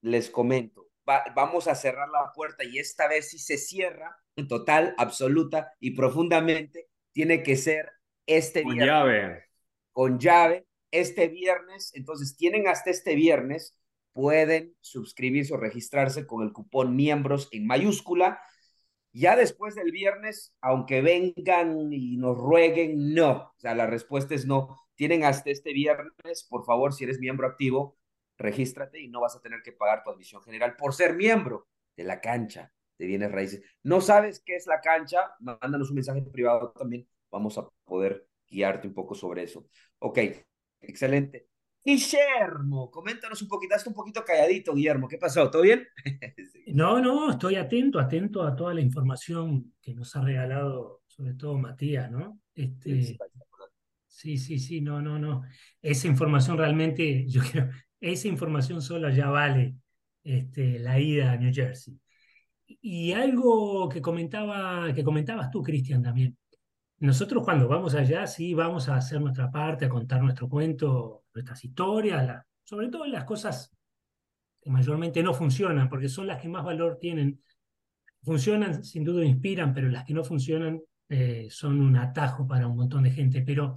les 0.01 0.31
comento, 0.31 0.89
vamos 1.37 1.69
a 1.69 1.75
cerrar 1.75 2.09
la 2.09 2.33
puerta 2.35 2.65
y 2.65 2.79
esta 2.79 3.07
vez 3.07 3.29
si 3.29 3.39
se 3.39 3.59
cierra 3.59 4.17
total, 4.49 4.95
absoluta 4.97 5.75
y 5.79 5.91
profundamente, 5.91 6.89
tiene 7.13 7.43
que 7.43 7.57
ser 7.57 7.93
este 8.25 8.63
con 8.63 8.79
llave. 8.79 9.45
Con 9.93 10.19
llave 10.19 10.70
este 10.91 11.29
viernes, 11.29 11.93
entonces 11.95 12.37
tienen 12.37 12.69
hasta 12.69 12.91
este 12.91 13.15
viernes, 13.15 13.77
pueden 14.13 14.75
suscribirse 14.81 15.55
o 15.55 15.57
registrarse 15.57 16.27
con 16.27 16.43
el 16.43 16.53
cupón 16.53 16.97
miembros 16.97 17.49
en 17.53 17.67
mayúscula. 17.67 18.41
Ya 19.13 19.35
después 19.37 19.75
del 19.75 19.91
viernes, 19.91 20.55
aunque 20.61 21.03
vengan 21.03 21.93
y 21.93 22.17
nos 22.17 22.37
rueguen, 22.37 23.15
no. 23.15 23.31
O 23.31 23.55
sea, 23.59 23.75
la 23.75 23.87
respuesta 23.87 24.35
es 24.35 24.47
no. 24.47 24.77
Tienen 24.95 25.25
hasta 25.25 25.51
este 25.51 25.73
viernes, 25.73 26.47
por 26.49 26.65
favor, 26.65 26.93
si 26.93 27.05
eres 27.05 27.19
miembro 27.19 27.47
activo, 27.47 27.99
regístrate 28.39 29.01
y 29.01 29.09
no 29.09 29.21
vas 29.21 29.37
a 29.37 29.41
tener 29.41 29.63
que 29.63 29.73
pagar 29.73 30.03
tu 30.03 30.11
admisión 30.11 30.43
general 30.43 30.77
por 30.77 30.95
ser 30.95 31.15
miembro 31.15 31.69
de 31.97 32.05
la 32.05 32.21
cancha 32.21 32.73
de 32.99 33.07
bienes 33.07 33.33
raíces. 33.33 33.63
¿No 33.83 34.01
sabes 34.01 34.43
qué 34.45 34.57
es 34.57 34.67
la 34.67 34.81
cancha? 34.81 35.35
Mándanos 35.41 35.89
un 35.89 35.97
mensaje 35.97 36.23
privado 36.23 36.73
también. 36.73 37.09
Vamos 37.31 37.57
a 37.59 37.69
poder 37.85 38.29
guiarte 38.47 38.89
un 38.89 38.95
poco 38.95 39.15
sobre 39.15 39.43
eso. 39.43 39.67
Ok, 39.99 40.19
Excelente. 40.81 41.51
Guillermo, 41.83 42.91
coméntanos 42.91 43.41
un 43.41 43.49
poquito, 43.49 43.75
estás 43.75 43.87
un 43.87 43.95
poquito 43.95 44.23
calladito, 44.23 44.75
Guillermo, 44.75 45.09
¿qué 45.09 45.17
pasó? 45.17 45.51
¿Todo 45.51 45.63
bien? 45.63 45.87
no, 46.75 47.01
no, 47.01 47.31
estoy 47.31 47.57
atento, 47.57 47.99
atento 47.99 48.43
a 48.43 48.55
toda 48.55 48.75
la 48.75 48.83
información 48.83 49.73
que 49.81 49.95
nos 49.95 50.15
ha 50.15 50.21
regalado, 50.21 51.03
sobre 51.07 51.35
todo 51.35 51.57
Matías, 51.57 52.11
¿no? 52.11 52.41
Este, 52.55 53.17
sí, 54.07 54.37
sí, 54.37 54.59
sí, 54.59 54.81
no, 54.83 55.01
no, 55.01 55.19
no. 55.19 55.43
Esa 55.81 56.07
información 56.07 56.59
realmente, 56.59 57.25
yo 57.29 57.41
creo, 57.51 57.71
esa 57.99 58.29
información 58.29 58.83
sola 58.83 59.11
ya 59.11 59.31
vale 59.31 59.77
este, 60.23 60.79
la 60.79 61.01
ida 61.01 61.33
a 61.33 61.37
New 61.37 61.53
Jersey. 61.53 61.99
Y 62.67 63.13
algo 63.13 63.89
que 63.89 64.03
comentaba, 64.03 64.93
que 64.95 65.03
comentabas 65.03 65.51
tú, 65.51 65.63
Cristian, 65.63 66.03
también. 66.03 66.37
Nosotros 67.01 67.43
cuando 67.45 67.67
vamos 67.67 67.95
allá, 67.95 68.27
sí, 68.27 68.55
vamos 68.55 68.89
a 68.89 68.97
hacer 68.97 69.21
nuestra 69.21 69.51
parte, 69.51 69.87
a 69.87 69.89
contar 69.89 70.23
nuestro 70.23 70.49
cuento, 70.49 71.25
nuestras 71.35 71.65
historias, 71.65 72.45
sobre 72.63 72.89
todo 72.89 73.07
las 73.07 73.25
cosas 73.25 73.75
que 74.61 74.71
mayormente 74.71 75.23
no 75.23 75.33
funcionan, 75.33 75.89
porque 75.89 76.09
son 76.09 76.27
las 76.27 76.41
que 76.41 76.49
más 76.49 76.65
valor 76.65 76.99
tienen. 76.99 77.43
Funcionan, 78.23 78.85
sin 78.85 79.03
duda 79.03 79.25
inspiran, 79.25 79.73
pero 79.73 79.89
las 79.89 80.05
que 80.05 80.13
no 80.13 80.23
funcionan 80.23 80.81
eh, 81.09 81.49
son 81.51 81.81
un 81.81 81.97
atajo 81.97 82.47
para 82.47 82.67
un 82.67 82.77
montón 82.77 83.05
de 83.05 83.11
gente. 83.11 83.41
Pero 83.41 83.77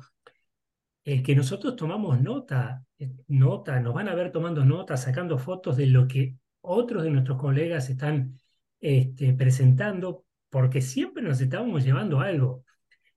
el 1.06 1.24
que 1.24 1.36
nosotros 1.36 1.76
tomamos 1.78 2.20
nota, 2.20 2.86
eh, 3.00 3.10
nota, 3.28 3.80
nos 3.80 3.94
van 3.94 4.10
a 4.10 4.16
ver 4.16 4.32
tomando 4.32 4.66
nota, 4.66 4.98
sacando 4.98 5.38
fotos 5.38 5.78
de 5.78 5.88
lo 5.88 6.08
que 6.08 6.36
otros 6.62 7.04
de 7.04 7.10
nuestros 7.10 7.40
colegas 7.40 7.90
están 7.90 8.38
este, 8.82 9.34
presentando, 9.34 10.26
porque 10.50 10.82
siempre 10.82 11.24
nos 11.24 11.40
estábamos 11.40 11.86
llevando 11.86 12.20
algo. 12.20 12.66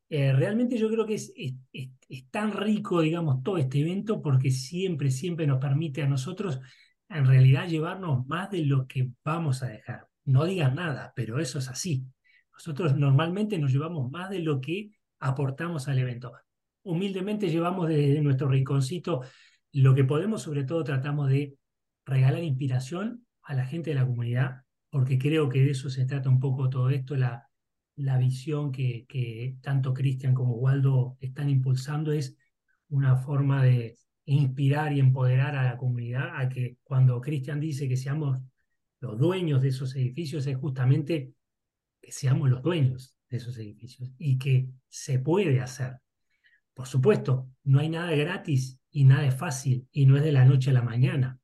Eh, 0.08 0.32
realmente 0.32 0.78
yo 0.78 0.88
creo 0.88 1.04
que 1.04 1.14
es, 1.14 1.32
es, 1.36 2.30
tan 2.30 2.52
rico, 2.52 3.00
digamos, 3.00 3.42
todo 3.42 3.58
este 3.58 3.80
evento 3.80 4.22
porque 4.22 4.50
siempre, 4.50 5.10
siempre 5.10 5.46
nos 5.46 5.58
permite 5.58 6.02
a 6.02 6.08
nosotros 6.08 6.60
en 7.08 7.26
realidad 7.26 7.66
llevarnos 7.68 8.26
más 8.26 8.50
de 8.50 8.64
lo 8.64 8.86
que 8.86 9.10
vamos 9.24 9.62
a 9.62 9.68
dejar. 9.68 10.08
No 10.24 10.44
digan 10.44 10.76
nada, 10.76 11.12
pero 11.16 11.40
eso 11.40 11.58
es 11.58 11.68
así. 11.68 12.04
Nosotros 12.52 12.96
normalmente 12.96 13.58
nos 13.58 13.72
llevamos 13.72 14.10
más 14.10 14.30
de 14.30 14.40
lo 14.40 14.60
que 14.60 14.90
aportamos 15.18 15.88
al 15.88 15.98
evento. 15.98 16.32
Humildemente 16.82 17.48
llevamos 17.48 17.88
desde 17.88 18.20
nuestro 18.20 18.48
rinconcito 18.48 19.22
lo 19.72 19.94
que 19.94 20.04
podemos, 20.04 20.42
sobre 20.42 20.64
todo 20.64 20.84
tratamos 20.84 21.28
de 21.28 21.56
regalar 22.04 22.42
inspiración 22.42 23.26
a 23.42 23.54
la 23.54 23.66
gente 23.66 23.90
de 23.90 23.96
la 23.96 24.06
comunidad, 24.06 24.62
porque 24.90 25.18
creo 25.18 25.48
que 25.48 25.64
de 25.64 25.72
eso 25.72 25.90
se 25.90 26.06
trata 26.06 26.28
un 26.28 26.40
poco 26.40 26.70
todo 26.70 26.90
esto, 26.90 27.16
la, 27.16 27.45
la 27.96 28.18
visión 28.18 28.70
que, 28.72 29.56
tanto 29.62 29.94
Cristian 29.94 30.34
como 30.34 30.54
Waldo 30.54 31.16
están 31.20 31.48
impulsando 31.48 32.12
es 32.12 32.36
una 32.88 33.16
forma 33.16 33.64
de 33.64 33.96
inspirar 34.26 34.92
y 34.92 35.00
empoderar 35.00 35.56
a 35.56 35.64
la 35.64 35.76
comunidad 35.76 36.36
a 36.36 36.48
que 36.48 36.78
cuando 36.82 37.20
Cristian 37.20 37.60
dice 37.60 37.88
que 37.88 37.96
seamos 37.96 38.38
los 39.00 39.18
dueños 39.18 39.62
de 39.62 39.68
esos 39.68 39.94
edificios 39.96 40.46
es 40.46 40.56
justamente 40.56 41.32
que 42.00 42.12
seamos 42.12 42.50
los 42.50 42.62
dueños 42.62 43.16
de 43.28 43.36
esos 43.38 43.56
edificios 43.58 44.10
y 44.18 44.38
que 44.38 44.68
se 44.88 45.18
puede 45.18 45.60
hacer. 45.60 45.98
Por 46.74 46.86
supuesto, 46.86 47.48
no 47.64 47.78
hay 47.78 47.88
nada 47.88 48.10
gratis 48.12 48.78
y 48.90 49.04
nada 49.04 49.26
es 49.26 49.34
fácil 49.34 49.88
y 49.92 50.06
no 50.06 50.16
es 50.16 50.22
de 50.22 50.32
la 50.32 50.44
noche 50.44 50.70
a 50.70 50.74
la 50.74 50.82
mañana. 50.82 51.38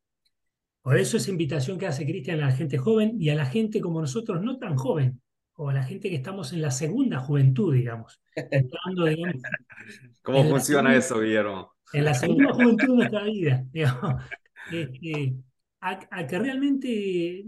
Por 0.82 0.98
eso 0.98 1.16
esa 1.16 1.30
invitación 1.30 1.78
que 1.78 1.86
hace 1.86 2.04
Cristian 2.04 2.40
a 2.40 2.46
la 2.46 2.52
gente 2.52 2.76
joven 2.76 3.16
y 3.18 3.30
a 3.30 3.34
la 3.34 3.46
gente 3.46 3.80
como 3.80 4.00
nosotros 4.00 4.42
no 4.42 4.58
tan 4.58 4.76
joven, 4.76 5.22
o 5.56 5.68
a 5.68 5.74
la 5.74 5.82
gente 5.82 6.08
que 6.08 6.16
estamos 6.16 6.52
en 6.52 6.62
la 6.62 6.70
segunda 6.70 7.20
juventud, 7.20 7.74
digamos. 7.74 8.22
¿Cómo 10.22 10.44
funciona 10.44 10.96
eso, 10.96 11.20
Guillermo? 11.20 11.72
En 11.92 12.04
la 12.04 12.14
segunda 12.14 12.52
juventud 12.52 12.88
de 12.88 12.94
nuestra 12.94 13.24
vida, 13.24 13.64
digamos, 13.72 14.22
este, 14.70 15.34
a, 15.80 16.26
que 16.26 16.38
realmente 16.38 17.44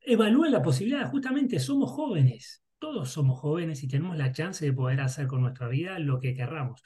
evalúen 0.00 0.52
la 0.52 0.62
posibilidad, 0.62 1.10
justamente 1.10 1.60
somos 1.60 1.90
jóvenes, 1.90 2.64
todos 2.78 3.10
somos 3.10 3.38
jóvenes 3.38 3.82
y 3.84 3.88
tenemos 3.88 4.16
la 4.16 4.32
chance 4.32 4.64
de 4.64 4.72
poder 4.72 5.00
hacer 5.00 5.26
con 5.26 5.42
nuestra 5.42 5.68
vida 5.68 5.98
lo 5.98 6.18
que 6.18 6.34
querramos. 6.34 6.82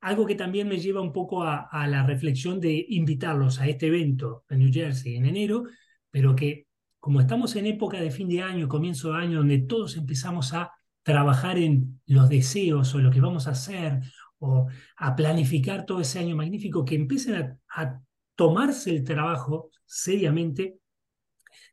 Algo 0.00 0.26
que 0.26 0.34
también 0.34 0.68
me 0.68 0.78
lleva 0.78 1.00
un 1.00 1.12
poco 1.12 1.42
a, 1.42 1.68
a 1.70 1.88
la 1.88 2.06
reflexión 2.06 2.60
de 2.60 2.84
invitarlos 2.90 3.58
a 3.58 3.66
este 3.66 3.86
evento 3.86 4.44
en 4.48 4.58
New 4.58 4.72
Jersey 4.72 5.16
en 5.16 5.26
enero, 5.26 5.64
pero 6.10 6.36
que 6.36 6.65
como 7.06 7.20
estamos 7.20 7.54
en 7.54 7.66
época 7.66 8.00
de 8.00 8.10
fin 8.10 8.28
de 8.28 8.42
año, 8.42 8.66
comienzo 8.66 9.12
de 9.12 9.18
año, 9.18 9.38
donde 9.38 9.58
todos 9.58 9.96
empezamos 9.96 10.52
a 10.54 10.72
trabajar 11.04 11.56
en 11.56 12.00
los 12.06 12.28
deseos 12.28 12.92
o 12.96 12.98
lo 12.98 13.12
que 13.12 13.20
vamos 13.20 13.46
a 13.46 13.52
hacer 13.52 14.00
o 14.40 14.66
a 14.96 15.14
planificar 15.14 15.86
todo 15.86 16.00
ese 16.00 16.18
año 16.18 16.34
magnífico, 16.34 16.84
que 16.84 16.96
empiecen 16.96 17.60
a, 17.70 18.02
tomarse 18.34 18.90
el 18.90 19.04
trabajo 19.04 19.70
seriamente 19.84 20.80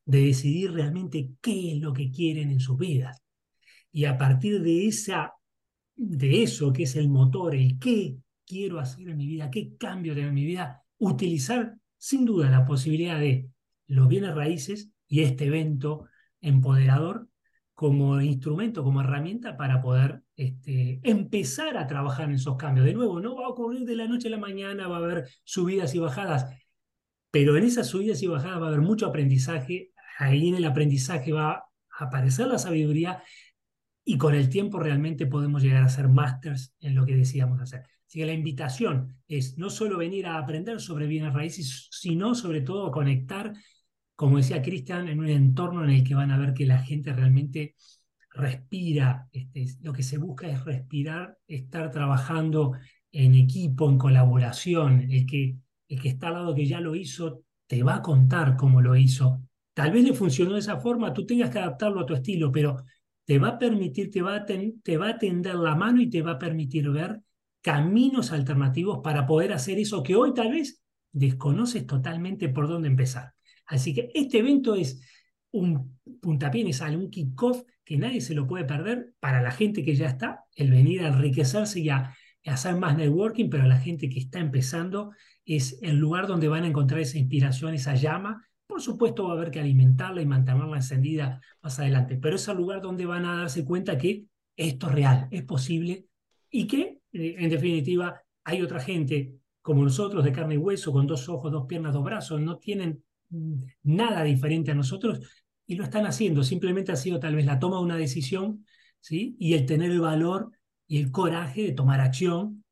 de 0.05 0.25
decidir 0.25 0.71
realmente 0.71 1.31
qué 1.41 1.73
es 1.73 1.81
lo 1.81 1.93
que 1.93 2.11
quieren 2.11 2.51
en 2.51 2.59
sus 2.59 2.77
vidas. 2.77 3.19
Y 3.91 4.05
a 4.05 4.19
partir 4.19 4.61
de, 4.61 4.85
esa, 4.85 5.33
de 5.95 6.43
eso, 6.43 6.71
que 6.71 6.83
es 6.83 6.95
el 6.95 7.09
motor, 7.09 7.55
el 7.55 7.79
qué 7.79 8.17
quiero 8.45 8.79
hacer 8.79 9.09
en 9.09 9.17
mi 9.17 9.25
vida, 9.25 9.49
qué 9.49 9.75
cambio 9.79 10.13
en 10.13 10.31
mi 10.31 10.45
vida, 10.45 10.83
utilizar 10.99 11.73
sin 11.97 12.23
duda 12.23 12.51
la 12.51 12.67
posibilidad 12.67 13.19
de 13.19 13.49
los 13.87 14.07
bienes 14.07 14.35
raíces 14.35 14.92
y 15.13 15.21
este 15.21 15.45
evento 15.45 16.07
empoderador 16.41 17.27
como 17.75 18.19
instrumento, 18.19 18.83
como 18.83 19.01
herramienta 19.01 19.55
para 19.57 19.79
poder 19.79 20.23
este, 20.35 21.01
empezar 21.03 21.77
a 21.77 21.85
trabajar 21.85 22.29
en 22.29 22.35
esos 22.35 22.57
cambios. 22.57 22.87
De 22.87 22.95
nuevo, 22.95 23.19
no 23.19 23.35
va 23.35 23.45
a 23.45 23.49
ocurrir 23.49 23.85
de 23.85 23.95
la 23.95 24.07
noche 24.07 24.27
a 24.27 24.31
la 24.31 24.39
mañana, 24.39 24.87
va 24.87 24.95
a 24.95 24.99
haber 25.01 25.29
subidas 25.43 25.93
y 25.93 25.99
bajadas, 25.99 26.47
pero 27.29 27.55
en 27.57 27.63
esas 27.63 27.85
subidas 27.85 28.23
y 28.23 28.27
bajadas 28.27 28.59
va 28.59 28.65
a 28.65 28.67
haber 28.69 28.81
mucho 28.81 29.05
aprendizaje, 29.05 29.91
ahí 30.17 30.47
en 30.47 30.55
el 30.55 30.65
aprendizaje 30.65 31.31
va 31.31 31.51
a 31.51 31.63
aparecer 31.99 32.47
la 32.47 32.57
sabiduría 32.57 33.21
y 34.03 34.17
con 34.17 34.33
el 34.33 34.49
tiempo 34.49 34.79
realmente 34.79 35.27
podemos 35.27 35.61
llegar 35.61 35.83
a 35.83 35.89
ser 35.89 36.07
másters 36.07 36.73
en 36.79 36.95
lo 36.95 37.05
que 37.05 37.15
decíamos 37.15 37.61
hacer. 37.61 37.83
Así 38.07 38.17
que 38.17 38.25
la 38.25 38.33
invitación 38.33 39.15
es 39.27 39.59
no 39.59 39.69
solo 39.69 39.99
venir 39.99 40.25
a 40.25 40.39
aprender 40.39 40.81
sobre 40.81 41.05
bienes 41.05 41.33
raíces, 41.33 41.87
sino 41.91 42.33
sobre 42.33 42.61
todo 42.61 42.87
a 42.87 42.91
conectar 42.91 43.53
como 44.23 44.37
decía 44.37 44.61
Cristian, 44.61 45.09
en 45.09 45.19
un 45.19 45.27
entorno 45.27 45.83
en 45.83 45.89
el 45.89 46.01
que 46.01 46.15
van 46.15 46.31
a 46.31 46.37
ver 46.37 46.53
que 46.53 46.65
la 46.65 46.77
gente 46.77 47.11
realmente 47.11 47.75
respira, 48.29 49.27
este, 49.33 49.65
lo 49.81 49.91
que 49.91 50.01
se 50.01 50.17
busca 50.17 50.47
es 50.47 50.63
respirar, 50.63 51.37
estar 51.45 51.91
trabajando 51.91 52.71
en 53.11 53.35
equipo, 53.35 53.89
en 53.89 53.97
colaboración, 53.97 55.11
el 55.11 55.25
que, 55.25 55.57
está 55.89 56.29
al 56.29 56.35
lado 56.35 56.55
que 56.55 56.65
ya 56.65 56.79
lo 56.79 56.95
hizo 56.95 57.43
te 57.67 57.83
va 57.83 57.95
a 57.95 58.01
contar 58.01 58.55
cómo 58.55 58.79
lo 58.79 58.95
hizo. 58.95 59.41
Tal 59.73 59.91
vez 59.91 60.05
le 60.05 60.13
funcionó 60.13 60.53
de 60.53 60.59
esa 60.59 60.77
forma, 60.79 61.11
tú 61.13 61.25
tengas 61.25 61.49
que 61.49 61.59
adaptarlo 61.59 61.99
a 61.99 62.05
tu 62.05 62.13
estilo, 62.13 62.49
pero 62.49 62.77
te 63.25 63.39
va 63.39 63.49
a 63.49 63.59
permitir, 63.59 64.09
te 64.09 64.21
va 64.21 64.37
a, 64.37 64.45
te 64.45 64.97
va 64.97 65.09
a 65.09 65.17
tender 65.17 65.55
la 65.55 65.75
mano 65.75 65.99
y 65.99 66.09
te 66.09 66.21
va 66.21 66.31
a 66.31 66.39
permitir 66.39 66.89
ver 66.91 67.19
caminos 67.61 68.31
alternativos 68.31 69.01
para 69.03 69.27
poder 69.27 69.51
hacer 69.51 69.79
eso 69.79 70.01
que 70.01 70.15
hoy 70.15 70.33
tal 70.33 70.51
vez 70.51 70.81
desconoces 71.11 71.85
totalmente 71.85 72.47
por 72.47 72.69
dónde 72.69 72.87
empezar. 72.87 73.33
Así 73.73 73.91
que 73.91 74.11
este 74.13 74.37
evento 74.37 74.75
es 74.75 75.01
un 75.51 75.97
puntapié 76.21 76.61
inicial, 76.61 76.95
un 76.95 77.09
kickoff 77.09 77.63
que 77.83 77.97
nadie 77.97 78.21
se 78.21 78.35
lo 78.35 78.45
puede 78.45 78.65
perder 78.65 79.13
para 79.19 79.41
la 79.41 79.49
gente 79.49 79.83
que 79.83 79.95
ya 79.95 80.07
está, 80.07 80.43
el 80.55 80.69
venir 80.69 81.01
a 81.01 81.07
enriquecerse 81.07 81.79
y 81.79 81.89
a, 81.89 82.15
hacer 82.45 82.75
más 82.75 82.97
networking, 82.97 83.49
pero 83.49 83.65
la 83.65 83.77
gente 83.77 84.09
que 84.09 84.19
está 84.19 84.39
empezando 84.39 85.11
es 85.45 85.79
el 85.81 85.95
lugar 85.95 86.27
donde 86.27 86.49
van 86.49 86.65
a 86.65 86.67
encontrar 86.67 86.99
esa 86.99 87.17
inspiración, 87.17 87.73
esa 87.73 87.95
llama. 87.95 88.45
Por 88.67 88.81
supuesto 88.81 89.23
va 89.23 89.31
a 89.31 89.37
haber 89.37 89.49
que 89.49 89.61
alimentarla 89.61 90.21
y 90.21 90.25
mantenerla 90.25 90.75
encendida 90.75 91.41
más 91.61 91.79
adelante, 91.79 92.17
pero 92.21 92.35
es 92.35 92.47
el 92.47 92.57
lugar 92.57 92.81
donde 92.81 93.05
van 93.05 93.25
a 93.25 93.37
darse 93.37 93.63
cuenta 93.63 93.97
que 93.97 94.25
esto 94.57 94.87
es 94.87 94.93
real, 94.93 95.27
es 95.31 95.43
posible 95.43 96.05
y 96.51 96.67
que, 96.67 96.99
eh, 97.13 97.35
en 97.39 97.49
definitiva, 97.49 98.21
hay 98.43 98.61
otra 98.61 98.81
gente 98.81 99.35
como 99.61 99.81
nosotros 99.81 100.23
de 100.25 100.33
carne 100.33 100.55
y 100.55 100.57
hueso, 100.57 100.91
con 100.91 101.07
dos 101.07 101.29
ojos, 101.29 101.51
dos 101.51 101.65
piernas, 101.65 101.93
dos 101.93 102.03
brazos, 102.03 102.41
no 102.41 102.57
tienen 102.57 103.01
nada 103.83 104.23
diferente 104.23 104.71
a 104.71 104.75
nosotros, 104.75 105.19
y 105.65 105.75
lo 105.75 105.83
están 105.83 106.05
haciendo. 106.05 106.43
Simplemente 106.43 106.91
ha 106.91 106.95
sido 106.95 107.19
tal 107.19 107.35
vez 107.35 107.45
la 107.45 107.59
toma 107.59 107.77
de 107.77 107.83
una 107.83 107.97
decisión 107.97 108.65
¿sí? 108.99 109.35
y 109.39 109.53
el 109.53 109.65
tener 109.65 109.91
el 109.91 110.01
valor 110.01 110.51
y 110.87 110.99
el 110.99 111.11
coraje 111.11 111.63
de 111.63 111.71
tomar 111.71 112.01
acción 112.01 112.63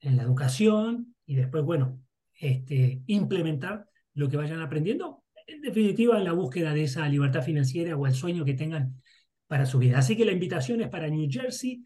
en 0.00 0.16
la 0.16 0.22
educación 0.22 1.14
y 1.26 1.34
después, 1.34 1.64
bueno, 1.64 2.00
este, 2.40 3.02
implementar 3.06 3.88
lo 4.14 4.28
que 4.28 4.36
vayan 4.36 4.60
aprendiendo, 4.60 5.24
en 5.46 5.60
definitiva, 5.60 6.18
en 6.18 6.24
la 6.24 6.32
búsqueda 6.32 6.72
de 6.72 6.84
esa 6.84 7.08
libertad 7.08 7.42
financiera 7.42 7.96
o 7.96 8.06
el 8.06 8.14
sueño 8.14 8.44
que 8.44 8.54
tengan 8.54 9.00
para 9.46 9.66
su 9.66 9.78
vida. 9.78 9.98
Así 9.98 10.16
que 10.16 10.24
la 10.24 10.32
invitación 10.32 10.80
es 10.80 10.88
para 10.88 11.08
New 11.08 11.28
Jersey 11.30 11.82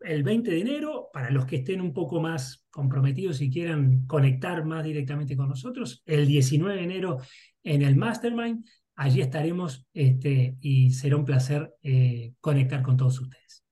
el 0.00 0.22
20 0.22 0.50
de 0.50 0.60
enero, 0.60 1.10
para 1.12 1.30
los 1.30 1.44
que 1.44 1.56
estén 1.56 1.80
un 1.80 1.92
poco 1.92 2.20
más 2.20 2.64
comprometidos 2.70 3.40
y 3.42 3.50
quieran 3.50 4.06
conectar 4.06 4.64
más 4.64 4.84
directamente 4.84 5.36
con 5.36 5.48
nosotros, 5.48 6.02
el 6.06 6.26
19 6.26 6.76
de 6.76 6.84
enero 6.84 7.18
en 7.62 7.82
el 7.82 7.96
Mastermind 7.96 8.64
allí 9.00 9.22
estaremos 9.22 9.86
este, 9.94 10.56
y 10.60 10.90
será 10.90 11.16
un 11.16 11.24
placer 11.24 11.74
eh, 11.82 12.34
conectar 12.40 12.82
con 12.82 12.96
todos 12.96 13.18
ustedes. 13.20 13.64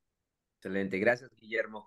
Excelente, 0.57 0.99
gracias 0.99 1.31
Guillermo. 1.37 1.87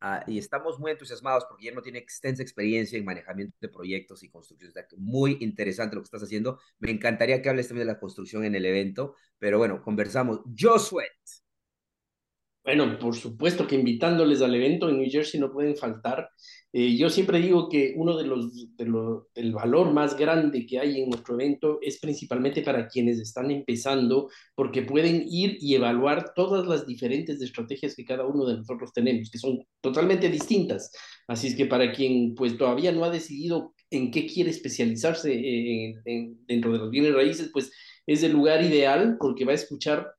Ah, 0.00 0.22
y 0.26 0.36
estamos 0.36 0.78
muy 0.78 0.90
entusiasmados 0.90 1.46
porque 1.46 1.62
Guillermo 1.62 1.80
tiene 1.80 1.98
extensa 1.98 2.42
experiencia 2.42 2.98
en 2.98 3.06
manejamiento 3.06 3.56
de 3.58 3.70
proyectos 3.70 4.22
y 4.22 4.28
construcciones. 4.28 4.76
Muy 4.98 5.38
interesante 5.40 5.96
lo 5.96 6.02
que 6.02 6.06
estás 6.06 6.22
haciendo. 6.22 6.60
Me 6.78 6.90
encantaría 6.90 7.40
que 7.40 7.48
hables 7.48 7.68
también 7.68 7.86
de 7.88 7.94
la 7.94 7.98
construcción 7.98 8.44
en 8.44 8.54
el 8.54 8.66
evento, 8.66 9.16
pero 9.38 9.56
bueno, 9.56 9.82
conversamos. 9.82 10.40
Josué, 10.56 11.06
bueno, 12.64 12.98
por 12.98 13.14
supuesto 13.14 13.66
que 13.66 13.74
invitándoles 13.74 14.40
al 14.40 14.54
evento 14.54 14.88
en 14.88 14.98
New 14.98 15.10
Jersey 15.10 15.38
no 15.38 15.52
pueden 15.52 15.76
faltar. 15.76 16.30
Eh, 16.72 16.96
yo 16.96 17.10
siempre 17.10 17.38
digo 17.38 17.68
que 17.68 17.92
uno 17.94 18.16
de 18.16 18.24
los, 18.24 18.54
de 18.76 18.86
del 19.34 19.52
valor 19.52 19.92
más 19.92 20.16
grande 20.16 20.64
que 20.66 20.78
hay 20.78 21.02
en 21.02 21.10
nuestro 21.10 21.34
evento 21.34 21.78
es 21.82 22.00
principalmente 22.00 22.62
para 22.62 22.88
quienes 22.88 23.18
están 23.18 23.50
empezando, 23.50 24.30
porque 24.54 24.82
pueden 24.82 25.26
ir 25.28 25.58
y 25.60 25.74
evaluar 25.74 26.32
todas 26.34 26.66
las 26.66 26.86
diferentes 26.86 27.40
estrategias 27.42 27.94
que 27.94 28.04
cada 28.04 28.24
uno 28.24 28.46
de 28.46 28.56
nosotros 28.56 28.92
tenemos, 28.94 29.30
que 29.30 29.38
son 29.38 29.58
totalmente 29.82 30.30
distintas. 30.30 30.90
Así 31.28 31.48
es 31.48 31.54
que 31.56 31.66
para 31.66 31.92
quien 31.92 32.34
pues 32.34 32.56
todavía 32.56 32.92
no 32.92 33.04
ha 33.04 33.10
decidido 33.10 33.74
en 33.90 34.10
qué 34.10 34.26
quiere 34.26 34.50
especializarse 34.50 35.30
dentro 36.46 36.72
de 36.72 36.78
los 36.78 36.90
bienes 36.90 37.14
raíces, 37.14 37.50
pues 37.52 37.70
es 38.06 38.22
el 38.22 38.32
lugar 38.32 38.62
ideal 38.64 39.16
porque 39.20 39.44
va 39.44 39.52
a 39.52 39.56
escuchar 39.56 40.14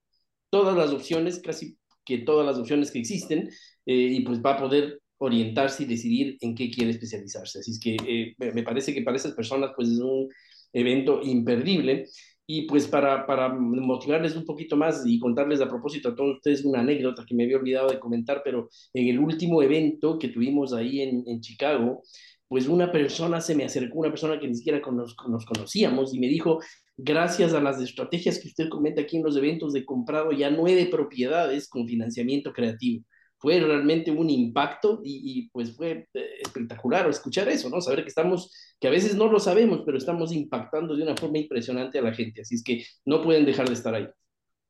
todas 0.52 0.78
las 0.78 0.92
opciones, 0.92 1.40
casi 1.40 1.78
que 2.06 2.20
todas 2.20 2.46
las 2.46 2.58
opciones 2.58 2.92
que 2.92 3.00
existen 3.00 3.50
eh, 3.86 3.94
y 3.96 4.22
pues 4.22 4.42
va 4.42 4.54
a 4.54 4.58
poder 4.58 5.02
orientarse 5.18 5.84
y 5.84 5.86
decidir 5.86 6.38
en 6.42 6.56
qué 6.56 6.70
quiere 6.70 6.92
especializarse. 6.92 7.60
Así 7.60 7.72
es 7.72 7.80
que 7.80 7.98
eh, 8.08 8.36
me 8.54 8.64
parece 8.64 8.94
que 8.94 9.02
para 9.02 9.18
esas 9.18 9.34
personas 9.34 9.72
pues 9.76 9.90
es 9.90 10.00
un 10.00 10.30
evento 10.74 11.22
imperdible. 11.24 12.08
Y 12.48 12.68
pues 12.68 12.88
para, 12.88 13.26
para 13.26 13.50
motivarles 13.50 14.36
un 14.36 14.46
poquito 14.46 14.78
más 14.78 15.02
y 15.04 15.18
contarles 15.18 15.62
a 15.62 15.68
propósito 15.68 16.10
a 16.10 16.16
todos 16.16 16.36
ustedes 16.36 16.64
una 16.64 16.82
anécdota 16.82 17.26
que 17.28 17.34
me 17.34 17.44
había 17.44 17.58
olvidado 17.58 17.90
de 17.90 18.00
comentar, 18.00 18.44
pero 18.46 18.70
en 18.94 19.08
el 19.08 19.18
último 19.18 19.64
evento 19.64 20.20
que 20.20 20.28
tuvimos 20.28 20.72
ahí 20.72 21.02
en, 21.02 21.24
en 21.26 21.42
Chicago, 21.42 22.04
pues 22.48 22.68
una 22.68 22.92
persona 22.92 23.42
se 23.42 23.56
me 23.56 23.64
acercó, 23.66 24.00
una 24.00 24.10
persona 24.10 24.40
que 24.40 24.48
ni 24.48 24.56
siquiera 24.56 24.80
nos, 24.92 25.16
nos 25.28 25.46
conocíamos 25.46 26.14
y 26.14 26.20
me 26.20 26.28
dijo, 26.28 26.60
gracias 26.98 27.54
a 27.54 27.62
las 27.62 27.82
estrategias 27.82 28.40
que 28.40 28.48
usted 28.48 28.70
comenta 28.70 29.02
aquí 29.02 29.18
en 29.18 29.24
los 29.24 29.36
eventos, 29.38 29.74
de 29.74 29.86
comprado 29.86 30.32
ya 30.32 30.50
nueve 30.50 30.88
propiedades 30.88 31.68
con 31.68 31.88
financiamiento 31.88 32.54
creativo. 32.54 33.04
Fue 33.38 33.60
realmente 33.60 34.12
un 34.12 34.30
impacto 34.30 35.02
y, 35.04 35.50
pues 35.50 35.76
fue 35.76 36.08
eh, 36.14 36.30
espectacular 36.42 37.08
escuchar 37.10 37.48
eso, 37.50 37.70
¿no? 37.70 37.82
Saber 37.82 38.02
que 38.02 38.10
estamos, 38.10 38.52
que 38.80 38.88
a 38.88 38.92
veces 38.92 39.16
no 39.16 39.28
lo 39.28 39.40
sabemos, 39.40 39.84
pero 39.86 39.98
estamos 39.98 40.32
impactando 40.32 40.96
de 40.96 41.04
una 41.04 41.16
forma 41.16 41.38
impresionante 41.38 42.00
a 42.00 42.02
la 42.02 42.14
gente. 42.14 42.42
Así 42.42 42.56
es 42.56 42.64
que 42.64 42.84
no 43.06 43.22
pueden 43.22 43.46
dejar 43.46 43.68
de 43.68 43.74
estar 43.74 43.94
ahí. 43.94 44.08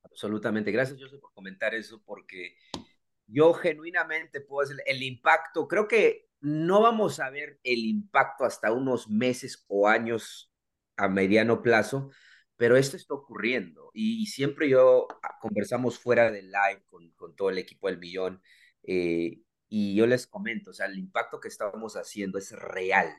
Absolutamente. 0.03 0.71
Gracias, 0.71 0.99
José, 0.99 1.17
por 1.19 1.31
comentar 1.33 1.73
eso, 1.75 2.01
porque 2.05 2.55
yo 3.27 3.53
genuinamente 3.53 4.41
puedo 4.41 4.67
decir 4.67 4.83
el 4.85 5.03
impacto, 5.03 5.67
creo 5.67 5.87
que 5.87 6.25
no 6.41 6.81
vamos 6.81 7.19
a 7.19 7.29
ver 7.29 7.59
el 7.63 7.85
impacto 7.85 8.45
hasta 8.45 8.71
unos 8.71 9.09
meses 9.09 9.63
o 9.67 9.87
años 9.87 10.51
a 10.97 11.07
mediano 11.07 11.61
plazo, 11.61 12.11
pero 12.57 12.77
esto 12.77 12.97
está 12.97 13.13
ocurriendo 13.13 13.91
y, 13.93 14.25
siempre 14.27 14.69
yo 14.69 15.07
ah, 15.23 15.37
conversamos 15.41 15.99
fuera 15.99 16.31
del 16.31 16.51
live 16.51 16.83
con, 16.89 17.11
con 17.11 17.35
todo 17.35 17.49
el 17.49 17.57
equipo 17.57 17.87
del 17.87 17.99
millón 17.99 18.41
eh, 18.83 19.41
y 19.69 19.95
yo 19.95 20.07
les 20.07 20.27
comento, 20.27 20.71
o 20.71 20.73
sea, 20.73 20.85
el 20.87 20.97
impacto 20.97 21.39
que 21.39 21.49
estamos 21.49 21.95
haciendo 21.95 22.37
es 22.37 22.51
real 22.51 23.13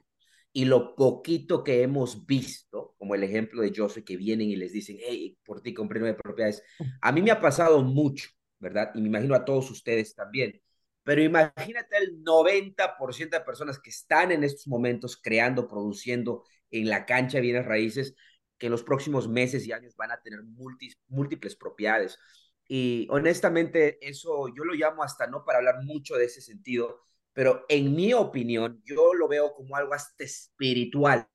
y 0.56 0.64
lo 0.64 0.94
poquito 0.96 1.62
que 1.62 1.82
hemos 1.82 2.24
visto, 2.24 2.94
como 2.96 3.14
el 3.14 3.22
ejemplo 3.22 3.60
de 3.60 3.74
José, 3.76 4.04
que 4.04 4.16
vienen 4.16 4.48
y 4.48 4.56
les 4.56 4.72
dicen, 4.72 4.96
hey, 5.00 5.38
por 5.44 5.60
ti 5.60 5.74
compré 5.74 6.00
nueve 6.00 6.18
propiedades, 6.18 6.62
a 7.02 7.12
mí 7.12 7.20
me 7.20 7.30
ha 7.30 7.42
pasado 7.42 7.82
mucho, 7.82 8.30
¿verdad? 8.58 8.90
Y 8.94 9.02
me 9.02 9.08
imagino 9.08 9.34
a 9.34 9.44
todos 9.44 9.70
ustedes 9.70 10.14
también. 10.14 10.58
Pero 11.02 11.22
imagínate 11.22 11.98
el 11.98 12.24
90% 12.24 13.36
de 13.36 13.44
personas 13.44 13.78
que 13.78 13.90
están 13.90 14.32
en 14.32 14.44
estos 14.44 14.66
momentos 14.66 15.20
creando, 15.22 15.68
produciendo 15.68 16.44
en 16.70 16.88
la 16.88 17.06
cancha 17.06 17.38
de 17.38 17.42
bienes 17.42 17.66
raíces, 17.66 18.14
que 18.58 18.66
en 18.66 18.72
los 18.72 18.82
próximos 18.82 19.28
meses 19.28 19.66
y 19.66 19.72
años 19.72 19.96
van 19.96 20.10
a 20.12 20.20
tener 20.22 20.40
múltiples 21.08 21.56
propiedades. 21.56 22.18
Y 22.68 23.06
honestamente, 23.10 23.98
eso 24.06 24.48
yo 24.48 24.64
lo 24.64 24.74
llamo 24.74 25.02
hasta 25.02 25.26
no 25.26 25.44
para 25.44 25.58
hablar 25.58 25.82
mucho 25.84 26.16
de 26.16 26.24
ese 26.26 26.40
sentido, 26.40 27.00
pero 27.32 27.64
en 27.68 27.94
mi 27.94 28.12
opinión, 28.14 28.82
yo 28.84 29.14
lo 29.14 29.28
veo 29.28 29.54
como 29.54 29.76
algo 29.76 29.94
hasta 29.94 30.24
espiritual. 30.24 31.28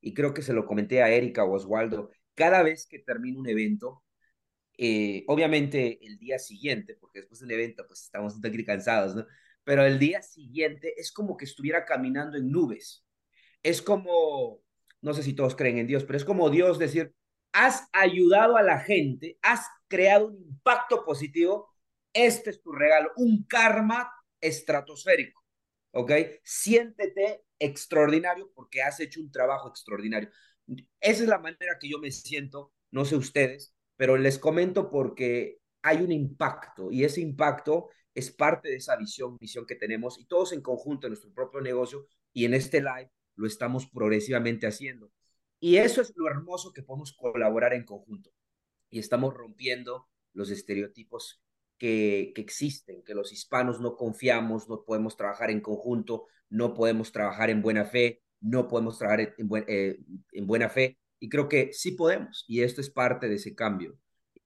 Y 0.00 0.14
creo 0.14 0.32
que 0.34 0.42
se 0.42 0.52
lo 0.52 0.66
comenté 0.66 1.02
a 1.02 1.10
Erika 1.10 1.44
o 1.44 1.52
Oswaldo. 1.54 2.10
Cada 2.34 2.62
vez 2.62 2.86
que 2.86 3.00
termino 3.00 3.40
un 3.40 3.48
evento, 3.48 4.04
eh, 4.78 5.24
obviamente 5.28 5.98
el 6.06 6.18
día 6.18 6.38
siguiente, 6.38 6.96
porque 7.00 7.20
después 7.20 7.40
del 7.40 7.50
evento 7.50 7.86
pues 7.86 8.02
estamos 8.02 8.36
un 8.36 8.64
cansados, 8.64 9.16
¿no? 9.16 9.26
Pero 9.64 9.84
el 9.84 9.98
día 9.98 10.22
siguiente 10.22 10.94
es 10.96 11.12
como 11.12 11.36
que 11.36 11.46
estuviera 11.46 11.84
caminando 11.84 12.36
en 12.38 12.50
nubes. 12.50 13.05
Es 13.66 13.82
como, 13.82 14.62
no 15.00 15.12
sé 15.12 15.24
si 15.24 15.32
todos 15.32 15.56
creen 15.56 15.78
en 15.78 15.88
Dios, 15.88 16.04
pero 16.04 16.16
es 16.16 16.24
como 16.24 16.50
Dios 16.50 16.78
decir, 16.78 17.12
has 17.50 17.88
ayudado 17.92 18.56
a 18.56 18.62
la 18.62 18.78
gente, 18.78 19.40
has 19.42 19.66
creado 19.88 20.28
un 20.28 20.36
impacto 20.36 21.04
positivo, 21.04 21.68
este 22.12 22.50
es 22.50 22.62
tu 22.62 22.70
regalo, 22.70 23.10
un 23.16 23.44
karma 23.48 24.08
estratosférico, 24.40 25.42
¿ok? 25.90 26.12
Siéntete 26.44 27.42
extraordinario 27.58 28.52
porque 28.54 28.82
has 28.82 29.00
hecho 29.00 29.20
un 29.20 29.32
trabajo 29.32 29.68
extraordinario. 29.68 30.30
Esa 31.00 31.24
es 31.24 31.28
la 31.28 31.40
manera 31.40 31.76
que 31.80 31.88
yo 31.88 31.98
me 31.98 32.12
siento, 32.12 32.72
no 32.92 33.04
sé 33.04 33.16
ustedes, 33.16 33.74
pero 33.96 34.16
les 34.16 34.38
comento 34.38 34.92
porque 34.92 35.58
hay 35.82 36.02
un 36.02 36.12
impacto 36.12 36.92
y 36.92 37.02
ese 37.02 37.20
impacto 37.20 37.88
es 38.14 38.30
parte 38.30 38.68
de 38.68 38.76
esa 38.76 38.94
visión, 38.94 39.36
visión 39.38 39.66
que 39.66 39.74
tenemos 39.74 40.20
y 40.20 40.26
todos 40.26 40.52
en 40.52 40.62
conjunto 40.62 41.08
en 41.08 41.14
nuestro 41.14 41.32
propio 41.32 41.60
negocio 41.60 42.06
y 42.32 42.44
en 42.44 42.54
este 42.54 42.80
live 42.80 43.10
lo 43.36 43.46
estamos 43.46 43.86
progresivamente 43.86 44.66
haciendo. 44.66 45.10
Y 45.60 45.76
eso 45.76 46.00
es 46.02 46.12
lo 46.16 46.28
hermoso 46.28 46.72
que 46.72 46.82
podemos 46.82 47.12
colaborar 47.12 47.72
en 47.72 47.84
conjunto 47.84 48.30
y 48.90 48.98
estamos 48.98 49.34
rompiendo 49.34 50.08
los 50.32 50.50
estereotipos 50.50 51.42
que, 51.78 52.32
que, 52.34 52.42
existen, 52.42 53.02
que 53.02 53.14
los 53.14 53.32
hispanos 53.32 53.80
no 53.80 53.96
confiamos, 53.96 54.68
no 54.68 54.84
podemos 54.84 55.16
trabajar 55.16 55.50
en 55.50 55.60
conjunto, 55.60 56.26
no 56.48 56.74
podemos 56.74 57.12
trabajar 57.12 57.50
en 57.50 57.62
buena 57.62 57.84
fe, 57.84 58.22
no 58.40 58.68
podemos 58.68 58.98
trabajar 58.98 59.34
en, 59.36 59.48
eh, 59.68 59.98
en 60.32 60.46
buena 60.46 60.68
fe 60.68 60.98
y 61.18 61.28
creo 61.28 61.48
que 61.48 61.72
sí 61.72 61.92
podemos 61.92 62.44
y 62.48 62.62
esto 62.62 62.80
es 62.80 62.90
parte 62.90 63.28
de 63.28 63.36
ese 63.36 63.54
cambio. 63.54 63.98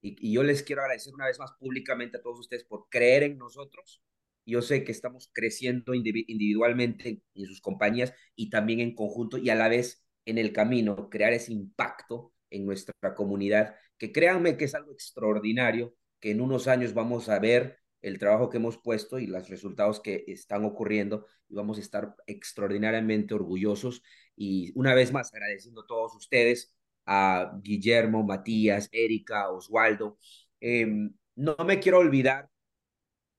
Y, 0.02 0.32
yo 0.32 0.42
les 0.42 0.62
quiero 0.62 0.82
agradecer 0.82 1.12
una 1.14 1.26
vez 1.26 1.38
más 1.38 1.52
públicamente 1.58 2.16
a 2.16 2.22
todos 2.22 2.40
ustedes 2.40 2.64
por 2.64 2.88
creer 2.88 3.22
en 3.24 3.38
nosotros. 3.38 4.02
Yo 4.46 4.62
sé 4.62 4.84
que 4.84 4.92
estamos 4.92 5.30
creciendo 5.32 5.94
individualmente 5.94 7.22
en 7.34 7.46
sus 7.46 7.60
compañías 7.60 8.12
y 8.34 8.50
también 8.50 8.80
en 8.80 8.94
conjunto 8.94 9.38
y 9.38 9.50
a 9.50 9.54
la 9.54 9.68
vez 9.68 10.04
en 10.24 10.38
el 10.38 10.52
camino, 10.52 11.08
crear 11.10 11.32
ese 11.32 11.52
impacto 11.52 12.32
en 12.50 12.66
nuestra 12.66 13.14
comunidad, 13.14 13.74
que 13.98 14.12
créanme 14.12 14.56
que 14.56 14.64
es 14.64 14.74
algo 14.74 14.92
extraordinario, 14.92 15.94
que 16.20 16.30
en 16.30 16.40
unos 16.40 16.68
años 16.68 16.94
vamos 16.94 17.28
a 17.28 17.38
ver 17.38 17.78
el 18.02 18.18
trabajo 18.18 18.48
que 18.48 18.56
hemos 18.56 18.78
puesto 18.78 19.18
y 19.18 19.26
los 19.26 19.48
resultados 19.48 20.00
que 20.00 20.24
están 20.26 20.64
ocurriendo 20.64 21.26
y 21.48 21.54
vamos 21.54 21.78
a 21.78 21.80
estar 21.82 22.14
extraordinariamente 22.26 23.34
orgullosos 23.34 24.02
y 24.36 24.72
una 24.74 24.94
vez 24.94 25.12
más 25.12 25.32
agradeciendo 25.34 25.82
a 25.82 25.86
todos 25.86 26.14
ustedes, 26.14 26.74
a 27.06 27.58
Guillermo, 27.62 28.22
Matías, 28.22 28.88
Erika, 28.92 29.50
Oswaldo. 29.50 30.18
Em, 30.60 31.12
no 31.36 31.56
me 31.66 31.80
quiero 31.80 31.98
olvidar, 31.98 32.48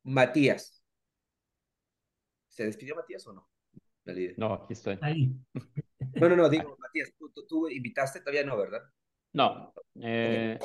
Matías. 0.03 0.81
¿Se 2.62 2.68
despidió 2.68 2.96
Matías 2.96 3.26
o 3.26 3.34
no? 3.34 3.50
No, 4.38 4.54
aquí 4.54 4.74
estoy. 4.74 5.00
Ahí. 5.02 5.36
No, 6.14 6.30
no, 6.30 6.36
no, 6.36 6.48
digo, 6.48 6.78
Matías, 6.78 7.12
tú, 7.50 7.68
invitaste, 7.68 8.20
todavía 8.20 8.44
no, 8.44 8.56
¿verdad? 8.56 8.84
No. 9.34 9.74
Eh, 10.00 10.60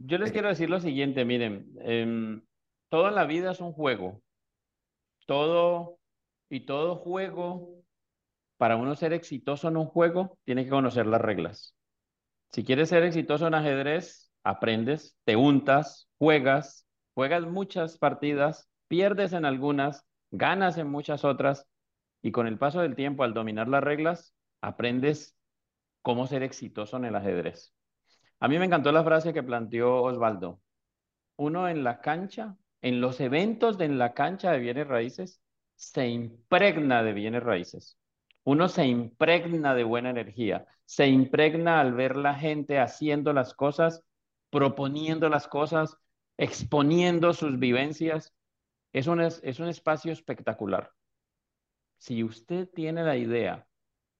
yo 0.00 0.18
les 0.18 0.32
quiero 0.32 0.48
decir 0.48 0.68
lo 0.68 0.80
siguiente, 0.80 1.24
miren, 1.24 1.72
eh, 1.80 2.42
toda 2.90 3.10
la 3.10 3.24
vida 3.24 3.52
es 3.52 3.60
un 3.60 3.72
juego. 3.72 4.20
Todo 5.24 5.98
y 6.50 6.66
todo 6.66 6.96
juego, 6.96 7.82
para 8.58 8.76
uno 8.76 8.94
ser 8.94 9.14
exitoso 9.14 9.68
en 9.68 9.78
un 9.78 9.86
juego, 9.86 10.36
tiene 10.44 10.64
que 10.64 10.70
conocer 10.70 11.06
las 11.06 11.22
reglas. 11.22 11.74
Si 12.50 12.64
quieres 12.64 12.90
ser 12.90 13.02
exitoso 13.02 13.46
en 13.46 13.54
ajedrez, 13.54 14.30
aprendes, 14.44 15.16
te 15.24 15.36
untas, 15.36 16.10
juegas, 16.18 16.86
juegas 17.14 17.46
muchas 17.46 17.96
partidas, 17.96 18.68
pierdes 18.88 19.32
en 19.32 19.46
algunas, 19.46 20.04
ganas 20.30 20.78
en 20.78 20.88
muchas 20.88 21.24
otras, 21.24 21.66
y 22.22 22.32
con 22.32 22.46
el 22.46 22.58
paso 22.58 22.80
del 22.80 22.96
tiempo, 22.96 23.24
al 23.24 23.34
dominar 23.34 23.68
las 23.68 23.82
reglas, 23.82 24.34
aprendes 24.60 25.36
cómo 26.02 26.26
ser 26.26 26.42
exitoso 26.42 26.96
en 26.96 27.04
el 27.04 27.16
ajedrez. 27.16 27.74
A 28.40 28.48
mí 28.48 28.58
me 28.58 28.64
encantó 28.64 28.92
la 28.92 29.04
frase 29.04 29.32
que 29.32 29.42
planteó 29.42 30.02
Osvaldo. 30.02 30.60
Uno 31.36 31.68
en 31.68 31.84
la 31.84 32.00
cancha, 32.00 32.56
en 32.82 33.00
los 33.00 33.20
eventos 33.20 33.78
de 33.78 33.86
en 33.86 33.98
la 33.98 34.14
cancha 34.14 34.52
de 34.52 34.58
bienes 34.58 34.86
raíces, 34.86 35.40
se 35.76 36.08
impregna 36.08 37.02
de 37.02 37.12
bienes 37.12 37.42
raíces. 37.42 37.98
Uno 38.44 38.68
se 38.68 38.86
impregna 38.86 39.74
de 39.74 39.84
buena 39.84 40.10
energía, 40.10 40.66
se 40.84 41.06
impregna 41.06 41.80
al 41.80 41.92
ver 41.92 42.16
la 42.16 42.34
gente 42.34 42.78
haciendo 42.78 43.32
las 43.32 43.54
cosas, 43.54 44.04
proponiendo 44.50 45.28
las 45.28 45.46
cosas, 45.46 45.98
exponiendo 46.36 47.34
sus 47.34 47.58
vivencias. 47.58 48.34
Es 48.92 49.06
un, 49.06 49.20
es 49.20 49.60
un 49.60 49.68
espacio 49.68 50.12
espectacular. 50.12 50.92
Si 51.98 52.22
usted 52.22 52.68
tiene 52.68 53.02
la 53.02 53.16
idea 53.16 53.66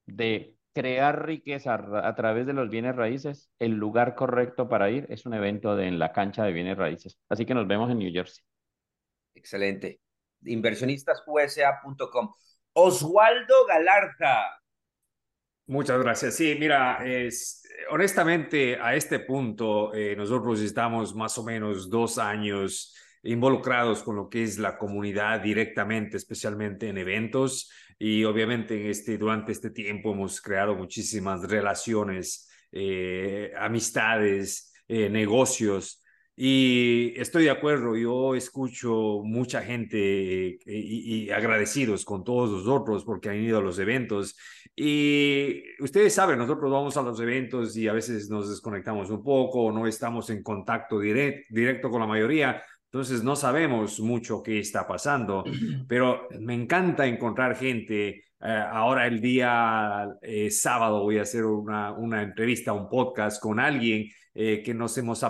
de 0.07 0.57
crear 0.73 1.27
riqueza 1.27 1.75
a 1.75 2.15
través 2.15 2.47
de 2.47 2.53
los 2.53 2.69
bienes 2.69 2.95
raíces, 2.95 3.51
el 3.59 3.73
lugar 3.73 4.15
correcto 4.15 4.69
para 4.69 4.91
ir 4.91 5.07
es 5.09 5.27
un 5.27 5.35
evento 5.35 5.75
de, 5.75 5.87
en 5.87 5.99
la 5.99 6.13
cancha 6.13 6.45
de 6.45 6.53
bienes 6.53 6.77
raíces. 6.77 7.19
Así 7.29 7.45
que 7.45 7.55
nos 7.55 7.67
vemos 7.67 7.91
en 7.91 7.99
New 7.99 8.13
Jersey. 8.13 8.45
Excelente. 9.35 10.01
Inversionistasusa.com. 10.45 12.33
Oswaldo 12.75 13.67
Galarza. 13.67 14.61
Muchas 15.67 16.01
gracias. 16.01 16.35
Sí, 16.35 16.57
mira, 16.59 16.99
es, 17.05 17.63
honestamente 17.91 18.79
a 18.81 18.95
este 18.95 19.21
punto 19.21 19.93
eh, 19.95 20.15
nosotros 20.17 20.61
estamos 20.61 21.15
más 21.15 21.37
o 21.39 21.45
menos 21.45 21.91
dos 21.91 22.19
años 22.19 22.95
involucrados 23.29 24.03
con 24.03 24.17
lo 24.17 24.29
que 24.29 24.43
es 24.43 24.59
la 24.59 24.79
comunidad 24.79 25.41
directamente, 25.41 26.17
especialmente 26.17 26.89
en 26.89 26.99
eventos. 26.99 27.71
Y 27.99 28.25
obviamente 28.25 28.81
en 28.81 28.87
este, 28.91 29.19
durante 29.19 29.53
este 29.53 29.71
tiempo 29.71 30.13
hemos 30.13 30.41
creado 30.41 30.75
muchísimas 30.75 31.43
relaciones, 31.43 32.49
eh, 32.73 33.53
amistades, 33.59 34.73
eh, 34.89 35.11
negocios. 35.11 36.03
Y 36.41 37.15
estoy 37.17 37.45
de 37.45 37.51
acuerdo, 37.51 37.97
yo 37.97 38.37
escucho 38.37 39.23
mucha 39.25 39.61
gente 39.61 40.51
eh, 40.51 40.59
y, 40.67 41.31
agradecidos 41.31 42.05
con 42.05 42.23
todos 42.23 42.51
los 42.51 42.69
otros 42.69 43.05
porque 43.05 43.29
han 43.29 43.43
ido 43.43 43.59
a 43.59 43.63
los 43.63 43.79
eventos. 43.79 44.37
Y 44.77 45.65
ustedes 45.83 46.15
saben, 46.15 46.39
nosotros 46.39 46.71
vamos 46.71 46.97
a 46.97 47.03
los 47.03 47.19
eventos 47.21 47.77
y 47.77 47.89
a 47.89 47.93
veces 47.93 48.31
nos 48.31 48.49
desconectamos 48.49 49.11
un 49.11 49.23
poco, 49.23 49.73
no 49.73 49.87
estamos 49.89 50.31
en 50.31 50.45
contacto 50.45 51.01
directo 51.01 51.91
con 51.91 52.01
la 52.01 52.07
mayoría, 52.07 52.63
entonces 52.91 53.23
no 53.23 53.37
sabemos 53.37 54.01
mucho 54.01 54.43
qué 54.43 54.61
está 54.61 54.87
pasando, 54.87 55.45
pero 55.89 56.27
me 56.41 56.55
encanta 56.55 57.07
encontrar 57.07 57.55
gente. 57.55 58.25
Eh, 58.41 58.65
ahora 58.73 59.07
el 59.07 59.21
día 59.21 60.09
eh, 60.23 60.51
sábado 60.51 61.03
voy 61.03 61.19
a 61.19 61.23
hacer 61.23 61.45
una, 61.45 61.93
una 61.93 62.23
entrevista, 62.23 62.73
un 62.73 62.89
podcast 62.89 63.43
con 63.43 63.61
alguien 63.61 64.09
eh, 64.33 64.63
que 64.65 64.73
nos 64.73 64.97
hemos 64.97 65.23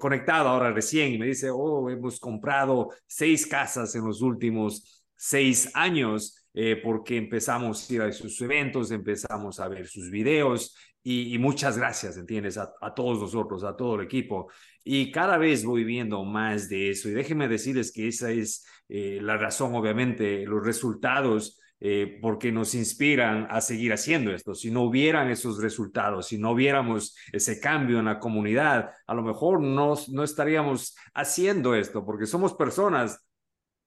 conectado 0.00 0.48
ahora 0.48 0.72
recién 0.72 1.12
y 1.12 1.18
me 1.18 1.26
dice, 1.26 1.50
oh, 1.50 1.88
hemos 1.88 2.18
comprado 2.18 2.88
seis 3.06 3.46
casas 3.46 3.94
en 3.94 4.04
los 4.04 4.20
últimos 4.20 5.04
seis 5.14 5.70
años. 5.74 6.38
porque 6.82 7.16
empezamos 7.16 7.88
a 7.88 7.94
ir 7.94 8.02
a 8.02 8.12
sus 8.12 8.40
eventos, 8.42 8.90
empezamos 8.90 9.58
a 9.60 9.68
ver 9.68 9.86
sus 9.86 10.10
videos 10.10 10.74
y, 11.04 11.36
muchas 11.38 11.78
gracias, 11.78 12.16
¿entiendes? 12.16 12.58
A, 12.58 12.72
a, 12.80 12.94
todos 12.94 13.18
nosotros, 13.18 13.64
a 13.64 13.76
todo 13.76 13.96
el 13.96 14.02
equipo. 14.02 14.48
Y 14.84 15.12
cada 15.12 15.38
vez 15.38 15.64
voy 15.64 15.84
viendo 15.84 16.24
más 16.24 16.68
de 16.68 16.90
eso. 16.90 17.08
Y 17.08 17.12
déjenme 17.12 17.48
decirles 17.48 17.92
que 17.92 18.08
esa 18.08 18.30
es 18.30 18.66
eh, 18.88 19.18
la 19.22 19.36
razón, 19.36 19.74
obviamente, 19.74 20.44
los 20.44 20.64
resultados, 20.64 21.60
eh, 21.84 22.18
porque 22.22 22.52
nos 22.52 22.74
inspiran 22.74 23.48
a 23.50 23.60
seguir 23.60 23.92
haciendo 23.92 24.32
esto. 24.32 24.54
Si 24.54 24.70
no 24.70 24.82
hubieran 24.82 25.30
esos 25.30 25.60
resultados, 25.60 26.28
si 26.28 26.38
no 26.38 26.54
viéramos 26.54 27.16
ese 27.32 27.58
cambio 27.60 27.98
en 27.98 28.04
la 28.04 28.20
comunidad, 28.20 28.90
a 29.06 29.14
lo 29.14 29.22
mejor 29.22 29.60
no, 29.60 29.94
no 30.12 30.22
estaríamos 30.22 30.96
haciendo 31.12 31.74
esto, 31.74 32.04
porque 32.04 32.26
somos 32.26 32.54
personas 32.54 33.24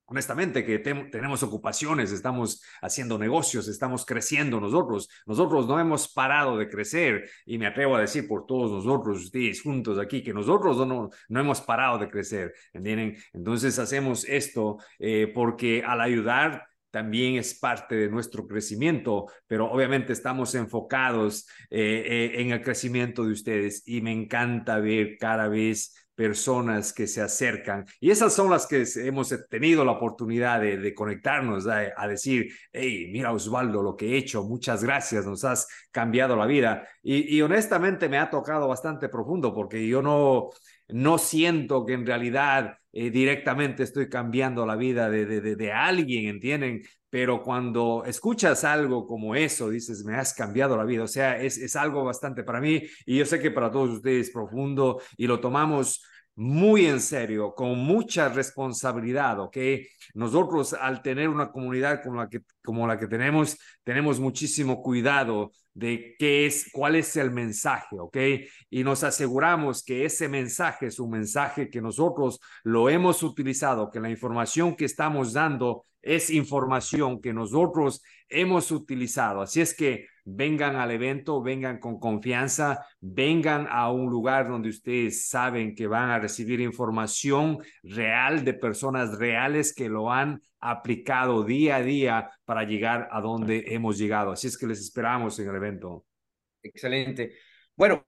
honestamente, 0.06 0.64
que 0.64 0.78
tenemos 0.78 1.42
ocupaciones, 1.42 2.12
estamos 2.12 2.62
haciendo 2.80 3.18
negocios, 3.18 3.68
estamos 3.68 4.04
creciendo 4.06 4.60
nosotros. 4.60 5.08
Nosotros 5.26 5.66
no 5.66 5.78
hemos 5.78 6.12
parado 6.12 6.56
de 6.56 6.68
crecer 6.68 7.28
y 7.44 7.58
me 7.58 7.66
atrevo 7.66 7.96
a 7.96 8.00
decir 8.00 8.26
por 8.28 8.46
todos 8.46 8.70
nosotros, 8.72 9.24
ustedes 9.24 9.60
juntos 9.62 9.98
aquí, 9.98 10.22
que 10.22 10.32
nosotros 10.32 10.86
no, 10.86 11.10
no 11.28 11.40
hemos 11.40 11.60
parado 11.60 11.98
de 11.98 12.08
crecer, 12.08 12.54
¿entienden? 12.72 13.16
Entonces 13.32 13.78
hacemos 13.78 14.24
esto 14.24 14.78
eh, 14.98 15.30
porque 15.34 15.82
al 15.84 16.00
ayudar 16.00 16.66
también 16.90 17.34
es 17.34 17.52
parte 17.58 17.94
de 17.94 18.08
nuestro 18.08 18.46
crecimiento, 18.46 19.26
pero 19.46 19.70
obviamente 19.70 20.14
estamos 20.14 20.54
enfocados 20.54 21.46
eh, 21.68 22.04
eh, 22.06 22.40
en 22.40 22.52
el 22.52 22.62
crecimiento 22.62 23.24
de 23.24 23.32
ustedes 23.32 23.86
y 23.86 24.00
me 24.00 24.12
encanta 24.12 24.78
ver 24.78 25.18
cada 25.18 25.48
vez 25.48 25.94
personas 26.16 26.92
que 26.92 27.06
se 27.06 27.20
acercan. 27.20 27.84
Y 28.00 28.10
esas 28.10 28.32
son 28.32 28.50
las 28.50 28.66
que 28.66 28.84
hemos 28.96 29.32
tenido 29.48 29.84
la 29.84 29.92
oportunidad 29.92 30.60
de, 30.60 30.94
conectarnos, 30.94 31.66
a, 31.68 32.08
decir, 32.08 32.48
hey, 32.72 33.10
mira 33.12 33.32
Osvaldo, 33.32 33.82
lo 33.82 33.94
que 33.94 34.14
he 34.14 34.16
hecho, 34.16 34.42
muchas 34.42 34.82
gracias, 34.82 35.26
nos 35.26 35.44
has 35.44 35.68
cambiado 35.92 36.34
la 36.34 36.46
vida. 36.46 36.88
Y, 37.02 37.40
honestamente 37.42 38.08
me 38.08 38.18
ha 38.18 38.30
tocado 38.30 38.66
bastante 38.66 39.08
profundo 39.08 39.54
porque 39.54 39.86
yo 39.86 40.02
no, 40.02 40.50
no 40.88 41.18
siento 41.18 41.84
que 41.84 41.92
en 41.92 42.06
realidad 42.06 42.78
eh, 42.98 43.10
directamente 43.10 43.82
estoy 43.82 44.08
cambiando 44.08 44.64
la 44.64 44.74
vida 44.74 45.10
de, 45.10 45.26
de, 45.26 45.54
de, 45.54 45.72
alguien, 45.72 46.28
¿entienden? 46.28 46.82
Pero 47.10 47.42
cuando 47.42 48.04
escuchas 48.06 48.64
algo 48.64 49.06
como 49.06 49.34
eso, 49.34 49.68
dices, 49.68 50.02
me 50.02 50.16
has 50.16 50.32
cambiado 50.32 50.78
la 50.78 50.84
vida. 50.84 51.04
O 51.04 51.06
sea, 51.06 51.36
es, 51.38 51.58
es 51.58 51.76
algo 51.76 52.04
bastante 52.04 52.42
para 52.42 52.58
mí 52.58 52.82
y 53.04 53.18
yo 53.18 53.26
sé 53.26 53.38
que 53.38 53.50
para 53.50 53.70
todos 53.70 53.90
ustedes 53.90 54.30
profundo 54.30 55.02
y 55.18 55.26
lo 55.26 55.40
tomamos 55.40 56.02
muy 56.36 56.86
en 56.86 57.00
serio, 57.00 57.54
con 57.54 57.78
mucha 57.78 58.30
responsabilidad, 58.30 59.40
¿ok? 59.40 59.58
Nosotros 60.14 60.72
al 60.72 61.02
tener 61.02 61.28
una 61.28 61.50
comunidad 61.52 62.02
como 62.02 62.16
la 62.16 62.30
que, 62.30 62.40
como 62.64 62.86
la 62.86 62.98
que 62.98 63.08
tenemos, 63.08 63.58
tenemos 63.84 64.18
muchísimo 64.20 64.82
cuidado 64.82 65.50
de 65.76 66.16
qué 66.18 66.46
es, 66.46 66.70
cuál 66.72 66.96
es 66.96 67.16
el 67.16 67.30
mensaje, 67.30 67.98
¿ok? 68.00 68.16
Y 68.70 68.82
nos 68.82 69.04
aseguramos 69.04 69.84
que 69.84 70.06
ese 70.06 70.26
mensaje 70.26 70.86
es 70.86 70.98
un 70.98 71.10
mensaje 71.10 71.68
que 71.68 71.82
nosotros 71.82 72.40
lo 72.64 72.88
hemos 72.88 73.22
utilizado, 73.22 73.90
que 73.90 74.00
la 74.00 74.08
información 74.08 74.74
que 74.74 74.86
estamos 74.86 75.34
dando 75.34 75.84
es 76.00 76.30
información 76.30 77.20
que 77.20 77.34
nosotros 77.34 78.02
hemos 78.30 78.70
utilizado. 78.70 79.42
Así 79.42 79.60
es 79.60 79.76
que 79.76 80.06
vengan 80.24 80.76
al 80.76 80.92
evento, 80.92 81.42
vengan 81.42 81.78
con 81.78 82.00
confianza, 82.00 82.86
vengan 83.00 83.66
a 83.70 83.90
un 83.90 84.08
lugar 84.08 84.48
donde 84.48 84.70
ustedes 84.70 85.28
saben 85.28 85.74
que 85.74 85.86
van 85.86 86.08
a 86.08 86.18
recibir 86.18 86.60
información 86.60 87.58
real 87.82 88.46
de 88.46 88.54
personas 88.54 89.18
reales 89.18 89.74
que 89.74 89.90
lo 89.90 90.10
han 90.10 90.40
aplicado 90.70 91.44
día 91.44 91.76
a 91.76 91.82
día 91.82 92.30
para 92.44 92.64
llegar 92.64 93.08
a 93.10 93.20
donde 93.20 93.64
hemos 93.68 93.98
llegado. 93.98 94.32
Así 94.32 94.46
es 94.48 94.58
que 94.58 94.66
les 94.66 94.80
esperamos 94.80 95.38
en 95.38 95.48
el 95.48 95.56
evento. 95.56 96.06
Excelente. 96.62 97.36
Bueno, 97.76 98.06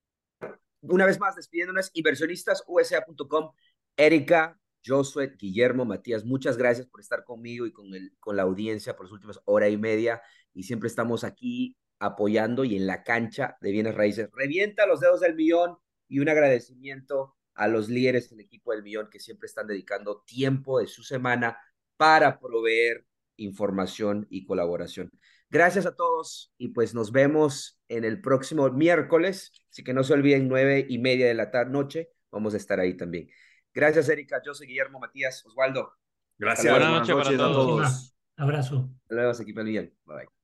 una 0.80 1.06
vez 1.06 1.20
más, 1.20 1.36
despidiéndonos, 1.36 1.90
inversionistasusa.com, 1.92 3.52
Erika, 3.96 4.58
Josué, 4.84 5.34
Guillermo, 5.38 5.84
Matías, 5.84 6.24
muchas 6.24 6.56
gracias 6.56 6.86
por 6.86 7.00
estar 7.00 7.24
conmigo 7.24 7.66
y 7.66 7.72
con, 7.72 7.94
el, 7.94 8.16
con 8.18 8.36
la 8.36 8.42
audiencia 8.42 8.96
por 8.96 9.06
las 9.06 9.12
últimas 9.12 9.40
hora 9.44 9.68
y 9.68 9.76
media. 9.76 10.22
Y 10.52 10.64
siempre 10.64 10.88
estamos 10.88 11.24
aquí 11.24 11.76
apoyando 12.00 12.64
y 12.64 12.76
en 12.76 12.86
la 12.86 13.02
cancha 13.02 13.56
de 13.60 13.70
bienes 13.70 13.94
raíces. 13.94 14.28
Revienta 14.32 14.86
los 14.86 15.00
dedos 15.00 15.20
del 15.20 15.34
millón 15.34 15.78
y 16.08 16.20
un 16.20 16.28
agradecimiento 16.28 17.36
a 17.54 17.68
los 17.68 17.88
líderes 17.88 18.30
del 18.30 18.40
equipo 18.40 18.72
del 18.72 18.82
millón 18.82 19.08
que 19.10 19.20
siempre 19.20 19.46
están 19.46 19.66
dedicando 19.66 20.22
tiempo 20.22 20.78
de 20.78 20.86
su 20.86 21.02
semana 21.02 21.58
para 21.98 22.40
proveer 22.40 23.04
información 23.36 24.26
y 24.30 24.46
colaboración. 24.46 25.10
Gracias 25.50 25.84
a 25.84 25.94
todos 25.94 26.52
y 26.56 26.68
pues 26.68 26.94
nos 26.94 27.12
vemos 27.12 27.78
en 27.88 28.04
el 28.04 28.20
próximo 28.22 28.70
miércoles. 28.70 29.52
Así 29.70 29.84
que 29.84 29.92
no 29.92 30.04
se 30.04 30.14
olviden, 30.14 30.48
nueve 30.48 30.86
y 30.88 30.98
media 30.98 31.26
de 31.26 31.34
la 31.34 31.50
tarde, 31.50 31.72
noche, 31.72 32.10
vamos 32.30 32.54
a 32.54 32.56
estar 32.56 32.80
ahí 32.80 32.96
también. 32.96 33.28
Gracias, 33.74 34.08
Erika. 34.08 34.40
Yo 34.44 34.54
soy 34.54 34.66
Guillermo 34.66 34.98
Matías 34.98 35.44
Osvaldo. 35.44 35.92
Gracias. 36.38 36.72
Buenas 36.72 36.90
noches 36.90 37.14
para 37.14 37.36
todos. 37.36 38.16
Abrazo. 38.36 38.90
Hasta 39.02 39.14
luego, 39.14 39.42
equipo 39.42 39.62
millón. 39.62 39.92
Bye. 40.04 40.37